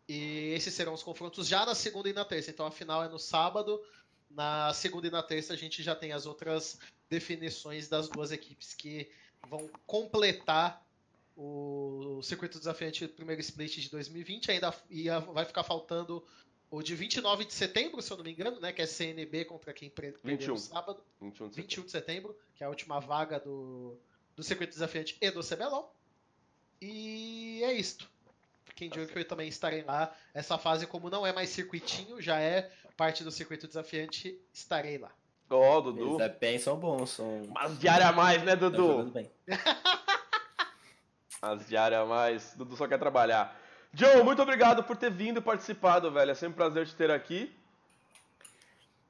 E 0.07 0.53
esses 0.53 0.73
serão 0.73 0.93
os 0.93 1.03
confrontos 1.03 1.47
já 1.47 1.65
na 1.65 1.75
segunda 1.75 2.09
e 2.09 2.13
na 2.13 2.25
terça. 2.25 2.49
Então 2.49 2.65
a 2.65 2.71
final 2.71 3.03
é 3.03 3.07
no 3.07 3.19
sábado. 3.19 3.81
Na 4.33 4.73
segunda 4.73 5.07
e 5.07 5.11
na 5.11 5.21
terça 5.21 5.53
a 5.53 5.55
gente 5.55 5.83
já 5.83 5.95
tem 5.95 6.11
as 6.11 6.25
outras 6.25 6.79
definições 7.09 7.87
das 7.87 8.09
duas 8.09 8.31
equipes 8.31 8.73
que 8.73 9.09
vão 9.47 9.69
completar 9.85 10.83
o 11.35 12.19
circuito 12.23 12.57
desafiante 12.57 13.07
primeiro 13.07 13.41
split 13.41 13.79
de 13.79 13.89
2020. 13.89 14.51
Ainda 14.51 14.73
vai 15.33 15.45
ficar 15.45 15.63
faltando 15.63 16.25
o 16.71 16.81
de 16.81 16.95
29 16.95 17.45
de 17.45 17.53
setembro, 17.53 18.01
se 18.01 18.11
eu 18.11 18.17
não 18.17 18.23
me 18.23 18.31
engano, 18.31 18.59
né? 18.59 18.71
Que 18.73 18.81
é 18.81 18.87
CNB 18.87 19.45
contra 19.45 19.71
quem 19.73 19.89
perdeu 19.89 20.47
no 20.47 20.57
sábado. 20.57 21.03
21 21.21 21.49
de, 21.49 21.55
21 21.55 21.83
de 21.83 21.91
setembro, 21.91 22.35
que 22.55 22.63
é 22.63 22.65
a 22.65 22.69
última 22.69 22.99
vaga 22.99 23.39
do, 23.39 23.95
do 24.35 24.41
circuito 24.41 24.73
desafiante 24.73 25.15
e 25.21 25.29
do 25.29 25.41
CBLOL. 25.43 25.93
E 26.81 27.61
é 27.63 27.73
isto. 27.73 28.09
Fiquem 28.65 28.89
de 28.89 28.99
olho 28.99 29.07
que 29.07 29.19
eu 29.19 29.27
também 29.27 29.47
estarei 29.47 29.83
lá. 29.83 30.15
Essa 30.33 30.57
fase, 30.57 30.87
como 30.87 31.09
não 31.11 31.27
é 31.27 31.31
mais 31.31 31.49
circuitinho, 31.49 32.19
já 32.19 32.39
é 32.39 32.71
parte 32.95 33.23
do 33.23 33.31
circuito 33.31 33.67
desafiante, 33.67 34.39
estarei 34.53 34.97
lá. 34.97 35.11
Ó, 35.49 35.77
oh, 35.77 35.81
Dudu. 35.81 36.21
Eles 36.21 36.37
bem, 36.39 36.57
são 36.57 36.77
bons. 36.77 37.11
São... 37.11 37.41
Mas 37.49 37.77
diária 37.79 38.07
a 38.07 38.11
mais, 38.11 38.43
né, 38.43 38.55
Dudu? 38.55 39.11
As 41.41 41.67
diárias 41.67 41.99
a 41.99 42.05
mais. 42.05 42.53
Dudu 42.55 42.75
só 42.75 42.87
quer 42.87 42.97
trabalhar. 42.97 43.59
Joe, 43.93 44.23
muito 44.23 44.41
obrigado 44.41 44.83
por 44.83 44.95
ter 44.95 45.11
vindo 45.11 45.39
e 45.39 45.41
participado, 45.41 46.09
velho. 46.11 46.31
É 46.31 46.35
sempre 46.35 46.53
um 46.53 46.55
prazer 46.55 46.87
te 46.87 46.95
ter 46.95 47.11
aqui. 47.11 47.53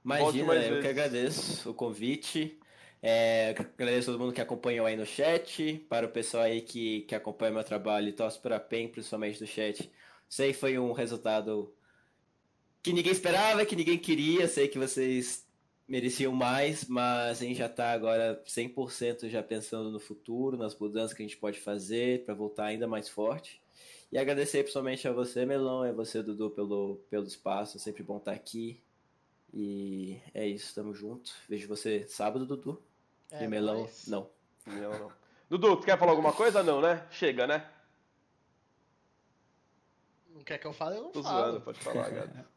Imagina, 0.03 0.53
eu 0.53 0.59
vezes. 0.59 0.81
que 0.81 0.87
agradeço 0.87 1.69
o 1.69 1.73
convite. 1.73 2.59
É, 3.01 3.55
agradeço 3.77 4.09
a 4.09 4.13
todo 4.13 4.21
mundo 4.21 4.33
que 4.33 4.41
acompanhou 4.41 4.85
aí 4.85 4.97
no 4.97 5.05
chat. 5.05 5.85
Para 5.87 6.05
o 6.07 6.09
pessoal 6.09 6.43
aí 6.43 6.61
que, 6.61 7.01
que 7.01 7.15
acompanha 7.15 7.53
meu 7.53 7.63
trabalho 7.63 8.09
e 8.09 8.13
torce 8.13 8.39
para 8.39 8.57
a 8.57 8.59
PEN, 8.59 8.89
principalmente 8.89 9.39
do 9.39 9.47
chat. 9.47 9.89
Sei 10.27 10.51
que 10.51 10.59
foi 10.59 10.77
um 10.79 10.91
resultado 10.91 11.73
que 12.83 12.91
ninguém 12.91 13.13
esperava, 13.13 13.65
que 13.65 13.75
ninguém 13.77 13.97
queria. 13.97 14.47
Sei 14.47 14.67
que 14.67 14.77
vocês 14.77 15.47
mereciam 15.87 16.33
mais, 16.33 16.85
mas 16.85 17.41
a 17.41 17.45
gente 17.45 17.57
já 17.57 17.67
está 17.67 17.93
agora 17.93 18.43
100% 18.45 19.29
já 19.29 19.41
pensando 19.41 19.89
no 19.89 19.99
futuro, 19.99 20.57
nas 20.57 20.77
mudanças 20.77 21.13
que 21.13 21.23
a 21.23 21.25
gente 21.25 21.37
pode 21.37 21.59
fazer 21.59 22.25
para 22.25 22.33
voltar 22.33 22.65
ainda 22.65 22.85
mais 22.85 23.07
forte. 23.07 23.61
E 24.11 24.17
agradecer 24.17 24.59
principalmente 24.59 25.07
a 25.07 25.13
você, 25.13 25.45
Melão, 25.45 25.85
e 25.85 25.89
a 25.89 25.93
você, 25.93 26.21
Dudu, 26.21 26.51
pelo, 26.51 26.97
pelo 27.09 27.25
espaço. 27.25 27.77
É 27.77 27.79
sempre 27.79 28.03
bom 28.03 28.17
estar 28.17 28.33
aqui. 28.33 28.83
E 29.51 30.19
é 30.33 30.45
isso, 30.45 30.75
tamo 30.75 30.93
junto. 30.93 31.31
Vejo 31.47 31.67
você 31.67 32.05
sábado, 32.07 32.45
Dudu. 32.45 32.81
É, 33.31 33.43
e 33.43 33.47
Melão, 33.47 33.81
mas... 33.81 34.07
não. 34.07 34.29
Não, 34.67 34.99
não. 34.99 35.11
Dudu, 35.49 35.77
tu 35.77 35.85
quer 35.85 35.97
falar 35.97 36.11
alguma 36.11 36.33
coisa? 36.33 36.61
Não, 36.61 36.81
né? 36.81 37.07
Chega, 37.09 37.47
né? 37.47 37.67
Não 40.29 40.43
quer 40.43 40.57
que 40.57 40.67
eu 40.67 40.73
fale? 40.73 40.97
Eu 40.97 41.03
não 41.03 41.11
Tô 41.11 41.23
falo. 41.23 41.45
zoando, 41.45 41.61
pode 41.61 41.79
falar, 41.79 42.09
gato. 42.09 42.45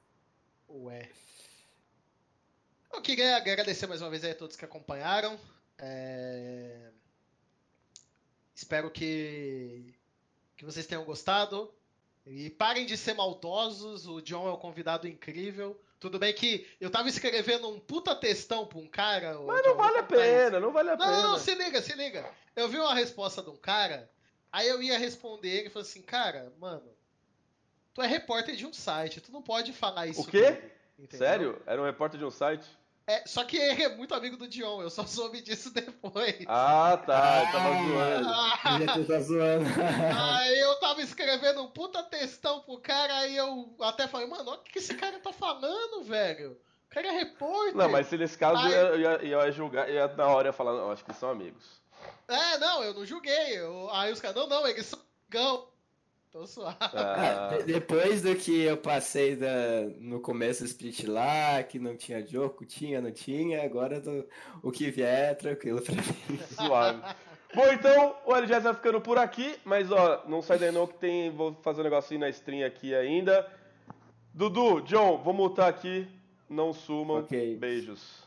Ué. 0.84 1.08
Eu 2.92 3.00
queria 3.00 3.36
agradecer 3.36 3.86
mais 3.86 4.02
uma 4.02 4.10
vez 4.10 4.24
a 4.24 4.34
todos 4.34 4.56
que 4.56 4.64
acompanharam. 4.64 5.38
É... 5.78 6.90
Espero 8.54 8.90
que 8.90 9.94
que 10.56 10.64
vocês 10.64 10.86
tenham 10.86 11.04
gostado. 11.04 11.72
E 12.26 12.50
parem 12.50 12.86
de 12.86 12.96
ser 12.96 13.14
maldosos, 13.14 14.06
o 14.06 14.20
John 14.20 14.48
é 14.48 14.52
um 14.52 14.56
convidado 14.56 15.06
incrível. 15.06 15.80
Tudo 16.00 16.18
bem 16.18 16.34
que 16.34 16.66
eu 16.80 16.90
tava 16.90 17.08
escrevendo 17.08 17.68
um 17.68 17.78
puta 17.78 18.14
textão 18.14 18.66
pra 18.66 18.78
um 18.78 18.86
cara. 18.86 19.38
Mas 19.40 19.64
não 19.64 19.76
vale 19.76 19.98
a 19.98 20.02
pena, 20.02 20.60
não 20.60 20.72
vale 20.72 20.90
a 20.90 20.96
não, 20.96 21.06
pena. 21.06 21.22
Não, 21.22 21.32
não, 21.32 21.38
se 21.38 21.54
liga, 21.54 21.80
se 21.80 21.94
liga. 21.94 22.28
Eu 22.54 22.68
vi 22.68 22.78
uma 22.78 22.94
resposta 22.94 23.42
de 23.42 23.50
um 23.50 23.56
cara, 23.56 24.10
aí 24.50 24.68
eu 24.68 24.82
ia 24.82 24.98
responder 24.98 25.48
ele 25.48 25.66
e 25.68 25.70
falou 25.70 25.86
assim, 25.86 26.02
cara, 26.02 26.52
mano, 26.58 26.95
tu 27.96 28.02
é 28.02 28.06
repórter 28.06 28.54
de 28.54 28.66
um 28.66 28.74
site, 28.74 29.22
tu 29.22 29.32
não 29.32 29.40
pode 29.40 29.72
falar 29.72 30.06
isso. 30.06 30.20
O 30.20 30.26
quê? 30.26 30.62
Sério? 31.12 31.62
Era 31.66 31.80
um 31.80 31.86
repórter 31.86 32.18
de 32.18 32.26
um 32.26 32.30
site? 32.30 32.66
É, 33.06 33.22
só 33.24 33.42
que 33.42 33.56
ele 33.56 33.84
é 33.84 33.96
muito 33.96 34.12
amigo 34.14 34.36
do 34.36 34.46
Dion, 34.46 34.82
eu 34.82 34.90
só 34.90 35.06
soube 35.06 35.40
disso 35.40 35.72
depois. 35.72 36.44
Ah, 36.46 37.02
tá, 37.06 37.44
eu 37.46 37.52
tava 37.52 37.70
zoando. 37.88 39.00
Eu 39.00 39.06
tá 39.06 39.20
zoando. 39.20 39.64
aí 40.36 40.58
eu 40.58 40.78
tava 40.78 41.00
escrevendo 41.00 41.62
um 41.62 41.68
puta 41.68 42.02
textão 42.02 42.60
pro 42.60 42.78
cara, 42.78 43.16
aí 43.16 43.34
eu 43.34 43.74
até 43.80 44.06
falei, 44.06 44.26
mano, 44.26 44.50
olha 44.50 44.60
o 44.60 44.62
que 44.62 44.78
esse 44.78 44.94
cara 44.94 45.18
tá 45.18 45.32
falando, 45.32 46.04
velho. 46.04 46.60
O 46.90 46.90
cara 46.90 47.08
é 47.08 47.12
repórter. 47.12 47.76
Não, 47.76 47.88
mas 47.88 48.08
se 48.08 48.18
nesse 48.18 48.36
caso 48.36 48.60
aí... 48.60 48.74
eu, 48.74 49.00
ia, 49.00 49.08
eu 49.22 49.40
ia 49.40 49.52
julgar, 49.52 49.88
ia 49.88 50.06
na 50.08 50.26
hora 50.26 50.48
ia 50.48 50.52
falar, 50.52 50.74
não, 50.74 50.92
acho 50.92 51.04
que 51.04 51.14
são 51.14 51.30
amigos. 51.30 51.80
É, 52.28 52.58
não, 52.58 52.84
eu 52.84 52.92
não 52.92 53.06
julguei. 53.06 53.56
Eu, 53.56 53.88
aí 53.90 54.12
os 54.12 54.20
caras, 54.20 54.36
não, 54.36 54.46
não, 54.46 54.68
eles 54.68 54.84
são 54.84 54.98
gão. 55.30 55.66
Tô 56.36 56.46
suave. 56.46 56.76
Ah, 56.80 57.48
Ah, 57.52 57.56
de- 57.56 57.62
depois 57.72 58.20
do 58.20 58.36
que 58.36 58.60
eu 58.62 58.76
passei 58.76 59.34
da, 59.36 59.84
no 59.98 60.20
começo 60.20 60.62
do 60.62 60.66
split 60.66 61.04
lá, 61.04 61.62
que 61.62 61.78
não 61.78 61.96
tinha 61.96 62.24
jogo, 62.26 62.62
tinha, 62.66 63.00
não 63.00 63.10
tinha, 63.10 63.62
agora 63.64 63.98
do- 64.00 64.26
o 64.62 64.70
que 64.70 64.90
vier 64.90 65.30
é 65.30 65.34
tranquilo 65.34 65.80
pra 65.80 65.94
mim. 65.94 66.02
suave. 66.54 67.00
Bom, 67.54 67.72
então 67.72 68.16
o 68.26 68.34
LGS 68.36 68.60
vai 68.64 68.74
ficando 68.74 69.00
por 69.00 69.16
aqui, 69.16 69.56
mas 69.64 69.90
ó, 69.90 70.24
não 70.28 70.42
sai 70.42 70.58
daí 70.58 70.70
não 70.70 70.86
que 70.86 70.94
tem. 70.98 71.30
Vou 71.30 71.54
fazer 71.62 71.80
um 71.80 71.84
negocinho 71.84 72.20
na 72.20 72.28
stream 72.28 72.66
aqui 72.66 72.94
ainda. 72.94 73.50
Dudu, 74.34 74.82
John, 74.82 75.16
vou 75.22 75.32
multar 75.32 75.70
aqui. 75.70 76.06
Não 76.50 76.74
sumam. 76.74 77.20
Ok. 77.20 77.56
Beijos. 77.56 78.25